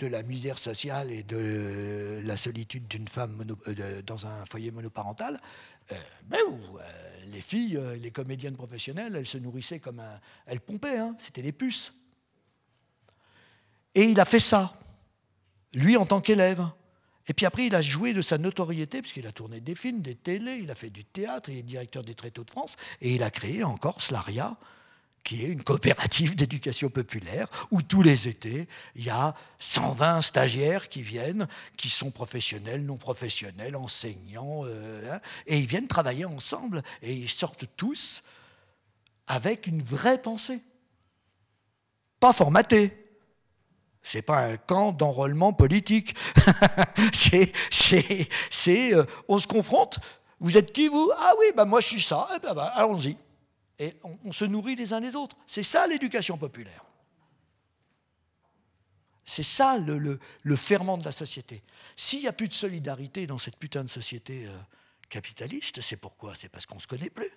de 0.00 0.06
la 0.06 0.22
misère 0.22 0.58
sociale 0.58 1.12
et 1.12 1.22
de 1.22 2.20
la 2.24 2.36
solitude 2.36 2.88
d'une 2.88 3.06
femme 3.06 3.44
euh, 3.68 4.02
dans 4.02 4.26
un 4.26 4.46
foyer 4.46 4.70
monoparental, 4.70 5.38
euh, 5.92 5.96
ben, 6.24 6.38
euh, 6.48 6.82
les 7.26 7.40
filles, 7.40 7.78
les 8.00 8.10
comédiennes 8.10 8.56
professionnelles, 8.56 9.14
elles 9.14 9.26
se 9.26 9.38
nourrissaient 9.38 9.78
comme 9.78 10.00
un... 10.00 10.20
Elles 10.46 10.60
pompaient, 10.60 10.98
hein, 10.98 11.14
c'était 11.18 11.42
les 11.42 11.52
puces. 11.52 11.94
Et 13.94 14.04
il 14.04 14.18
a 14.20 14.24
fait 14.24 14.40
ça, 14.40 14.72
lui 15.74 15.96
en 15.96 16.06
tant 16.06 16.20
qu'élève. 16.20 16.66
Et 17.30 17.32
puis 17.32 17.46
après, 17.46 17.66
il 17.66 17.76
a 17.76 17.80
joué 17.80 18.12
de 18.12 18.22
sa 18.22 18.38
notoriété, 18.38 19.00
puisqu'il 19.00 19.24
a 19.28 19.30
tourné 19.30 19.60
des 19.60 19.76
films, 19.76 20.02
des 20.02 20.16
télés, 20.16 20.58
il 20.64 20.68
a 20.68 20.74
fait 20.74 20.90
du 20.90 21.04
théâtre, 21.04 21.48
il 21.48 21.58
est 21.58 21.62
directeur 21.62 22.02
des 22.02 22.16
Tréteaux 22.16 22.42
de 22.42 22.50
France, 22.50 22.74
et 23.00 23.14
il 23.14 23.22
a 23.22 23.30
créé 23.30 23.62
encore 23.62 24.02
Slaria, 24.02 24.56
qui 25.22 25.44
est 25.44 25.46
une 25.46 25.62
coopérative 25.62 26.34
d'éducation 26.34 26.90
populaire, 26.90 27.46
où 27.70 27.82
tous 27.82 28.02
les 28.02 28.26
étés, 28.26 28.66
il 28.96 29.04
y 29.04 29.10
a 29.10 29.36
120 29.60 30.22
stagiaires 30.22 30.88
qui 30.88 31.02
viennent, 31.02 31.46
qui 31.76 31.88
sont 31.88 32.10
professionnels, 32.10 32.84
non 32.84 32.96
professionnels, 32.96 33.76
enseignants, 33.76 34.62
euh, 34.64 35.14
hein, 35.14 35.20
et 35.46 35.56
ils 35.56 35.66
viennent 35.66 35.86
travailler 35.86 36.24
ensemble, 36.24 36.82
et 37.00 37.14
ils 37.14 37.28
sortent 37.28 37.66
tous 37.76 38.24
avec 39.28 39.68
une 39.68 39.82
vraie 39.84 40.20
pensée. 40.20 40.58
Pas 42.18 42.32
formaté. 42.32 42.99
C'est 44.02 44.22
pas 44.22 44.46
un 44.46 44.56
camp 44.56 44.92
d'enrôlement 44.92 45.52
politique. 45.52 46.14
c'est, 47.12 47.52
euh, 48.94 49.04
on 49.28 49.38
se 49.38 49.46
confronte. 49.46 49.98
Vous 50.38 50.56
êtes 50.56 50.72
qui, 50.72 50.88
vous? 50.88 51.10
Ah 51.18 51.32
oui, 51.38 51.46
bah 51.54 51.64
moi 51.64 51.80
je 51.80 51.88
suis 51.88 52.02
ça. 52.02 52.26
Eh 52.34 52.38
ben, 52.38 52.54
bah, 52.54 52.72
allons-y 52.74 53.16
et 53.80 53.94
on, 54.24 54.30
se 54.30 54.44
nourrit 54.44 54.76
les 54.76 54.92
uns 54.92 55.00
les 55.00 55.16
autres. 55.16 55.36
C'est 55.46 55.62
ça 55.62 55.86
l'éducation 55.86 56.36
populaire. 56.36 56.84
C'est 59.24 59.42
ça 59.42 59.78
le, 59.78 60.18
ferment 60.56 60.98
de 60.98 61.04
la 61.04 61.12
société. 61.12 61.62
S'il 61.96 62.20
n'y 62.20 62.28
a 62.28 62.32
plus 62.32 62.48
de 62.48 62.52
solidarité 62.52 63.26
dans 63.26 63.38
cette 63.38 63.56
putain 63.56 63.82
de 63.82 63.88
société 63.88 64.46
euh, 64.46 64.58
capitaliste, 65.08 65.80
c'est 65.80 65.96
pourquoi? 65.96 66.34
C'est 66.34 66.50
parce 66.50 66.66
qu'on 66.66 66.74
ne 66.74 66.80
se 66.80 66.86
connaît 66.86 67.10
plus. 67.10 67.30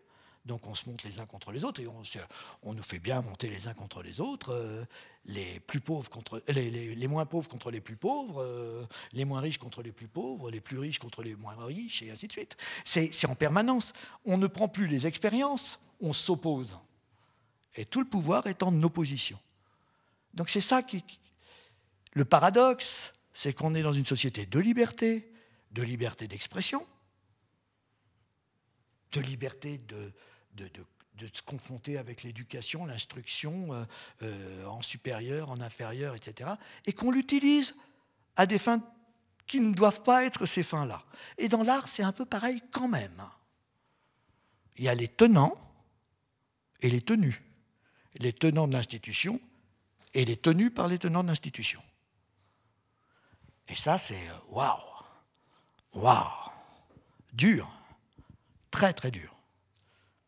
Donc 0.46 0.68
on 0.68 0.76
se 0.76 0.90
monte 0.90 1.04
les 1.04 1.22
uns 1.22 1.26
contre 1.26 1.54
les 1.54 1.64
autres 1.64 1.82
et 1.82 1.88
on, 1.88 2.74
nous 2.74 2.84
fait 2.84 3.00
bien 3.00 3.22
monter 3.22 3.48
les 3.48 3.68
uns 3.70 3.74
contre 3.74 4.04
les 4.04 4.20
autres, 4.20 4.52
euh, 4.52 4.84
les, 5.26 5.62
plus 5.62 5.80
pauvres 5.80 6.10
contre, 6.10 6.44
les, 6.50 7.08
moins 7.08 7.26
pauvres 7.26 7.48
contre 7.48 7.72
les 7.72 7.80
plus 7.80 7.96
pauvres, 7.96 8.42
euh, 8.42 8.86
les 9.14 9.24
moins 9.24 9.40
riches 9.40 9.58
contre 9.58 9.82
les 9.82 9.94
plus 9.94 10.10
pauvres, 10.10 10.52
les 10.52 10.60
plus 10.60 10.80
riches 10.80 11.00
contre 11.00 11.24
les 11.24 11.36
moins 11.36 11.56
riches, 11.66 12.04
et 12.04 12.12
ainsi 12.12 12.28
de 12.28 12.34
suite. 12.34 12.58
C'est 12.84 13.26
en 13.28 13.36
permanence. 13.36 13.94
On 14.26 14.38
ne 14.38 14.48
prend 14.48 14.68
plus 14.68 14.86
les 14.86 15.08
expériences, 15.08 15.80
on 16.02 16.12
s'oppose. 16.12 16.78
Et 17.76 17.86
tout 17.86 18.02
le 18.02 18.08
pouvoir 18.08 18.46
est 18.48 18.64
en 18.64 18.84
opposition. 18.84 19.40
Donc 20.34 20.50
c'est 20.50 20.62
ça 20.62 20.84
qui... 20.84 21.04
Le 22.16 22.26
paradoxe, 22.26 23.14
c'est 23.34 23.54
qu'on 23.54 23.74
est 23.76 23.82
dans 23.82 23.94
une 23.94 24.06
société 24.06 24.46
de 24.46 24.60
liberté, 24.60 25.32
de 25.72 25.82
liberté 25.82 26.28
d'expression, 26.28 26.86
de 29.14 29.22
liberté 29.22 29.80
de, 29.80 30.12
de, 30.56 30.70
se 31.34 31.42
confronter 31.42 31.98
avec 31.98 32.24
l'éducation, 32.24 32.86
l'instruction 32.86 33.74
euh, 33.74 33.86
euh, 34.24 34.66
en 34.66 34.82
supérieur, 34.82 35.50
en 35.50 35.62
inférieur, 35.62 36.16
etc. 36.16 36.50
Et 36.86 36.94
qu'on 36.94 37.12
l'utilise 37.12 37.76
à 38.36 38.46
des 38.46 38.58
fins 38.58 38.82
qui 39.48 39.60
ne 39.60 39.74
doivent 39.74 40.04
pas 40.04 40.26
être 40.26 40.46
ces 40.46 40.64
fins-là. 40.64 41.04
Et 41.38 41.50
dans 41.50 41.64
l'art, 41.64 41.88
c'est 41.88 42.04
un 42.04 42.12
peu 42.12 42.26
pareil 42.26 42.62
quand 42.72 42.88
même. 42.88 43.24
Il 44.78 44.86
y 44.86 44.90
a 44.90 44.96
les 44.96 45.08
tenants 45.08 45.58
et 46.82 46.90
les 46.90 47.02
tenus. 47.02 47.42
Les 48.16 48.34
tenants 48.34 48.68
de 48.68 48.74
l'institution 48.74 49.40
et 50.14 50.26
les 50.26 50.38
tenus 50.38 50.74
par 50.74 50.88
les 50.88 51.00
tenants 51.00 51.24
de 51.24 51.30
l'institution. 51.30 51.82
Et 53.68 53.76
ça, 53.76 53.98
c'est 53.98 54.30
euh, 54.30 54.38
waouh, 54.50 54.78
waouh, 55.94 56.52
dur, 57.32 57.70
très 58.72 58.94
très 58.94 59.10
dur. 59.12 59.36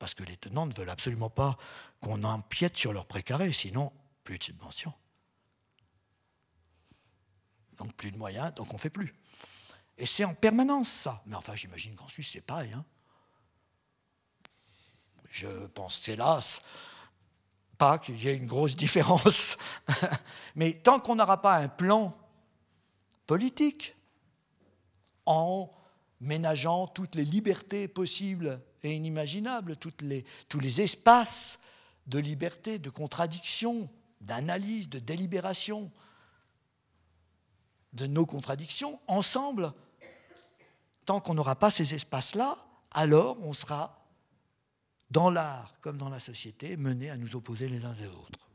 Parce 0.06 0.14
que 0.14 0.24
les 0.24 0.38
tenants 0.38 0.68
ne 0.68 0.74
veulent 0.76 0.92
absolument 0.92 1.32
pas 1.32 1.58
qu'on 2.00 2.24
empiète 2.26 2.78
sur 2.78 2.94
leur 2.94 3.08
précaré, 3.08 3.52
sinon 3.52 3.92
plus 4.24 4.38
de 4.38 4.44
subventions. 4.44 4.94
Donc 7.80 7.92
plus 7.96 8.12
de 8.12 8.18
moyens, 8.20 8.54
donc 8.54 8.70
on 8.70 8.74
ne 8.74 8.80
fait 8.80 8.92
plus. 8.92 9.16
Et 9.98 10.06
c'est 10.06 10.24
en 10.24 10.36
permanence 10.36 10.90
ça. 10.90 11.24
Mais 11.26 11.34
enfin, 11.34 11.56
j'imagine 11.56 11.96
qu'en 11.96 12.08
Suisse, 12.08 12.30
c'est 12.34 12.46
pareil. 12.46 12.72
Hein. 12.74 12.86
Je 15.32 15.66
pense, 15.70 16.08
hélas, 16.08 16.62
pas 17.80 17.98
qu'il 17.98 18.24
y 18.24 18.28
ait 18.28 18.36
une 18.36 18.46
grosse 18.46 18.76
différence. 18.86 19.58
Mais 20.54 20.74
tant 20.74 21.00
qu'on 21.00 21.16
n'aura 21.16 21.42
pas 21.42 21.56
un 21.56 21.68
plan 21.68 22.16
politique 23.26 23.96
en 25.26 25.76
ménageant 26.20 26.86
toutes 26.86 27.16
les 27.16 27.26
libertés 27.26 27.88
possibles 27.88 28.62
et 28.86 28.96
inimaginables, 28.96 29.78
toutes 29.78 30.02
les, 30.02 30.26
tous 30.48 30.60
les 30.60 30.82
espaces 30.82 31.60
de 32.08 32.20
liberté, 32.20 32.80
de 32.80 32.90
contradiction, 32.90 33.90
d'analyse, 34.22 34.90
de 34.90 35.00
délibération, 35.00 35.92
de 37.94 38.08
nos 38.08 38.26
contradictions, 38.26 39.00
ensemble, 39.08 39.74
tant 41.06 41.20
qu'on 41.20 41.34
n'aura 41.34 41.56
pas 41.56 41.72
ces 41.72 41.94
espaces-là, 41.94 42.58
alors 42.92 43.38
on 43.42 43.54
sera, 43.54 44.06
dans 45.12 45.30
l'art 45.30 45.80
comme 45.82 45.98
dans 45.98 46.10
la 46.10 46.20
société, 46.20 46.78
mené 46.78 47.10
à 47.10 47.18
nous 47.18 47.36
opposer 47.36 47.70
les 47.70 47.86
uns 47.86 47.94
aux 47.94 48.20
autres. 48.22 48.46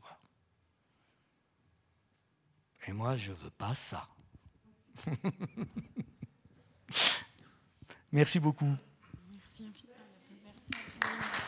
Et 2.87 2.93
moi, 2.93 3.15
je 3.15 3.31
ne 3.31 3.37
veux 3.37 3.51
pas 3.51 3.75
ça. 3.75 4.07
Merci 8.11 8.39
beaucoup. 8.39 8.75
Merci 9.33 9.65
infiniment. 9.67 9.90
Merci 11.03 11.17
infiniment. 11.17 11.40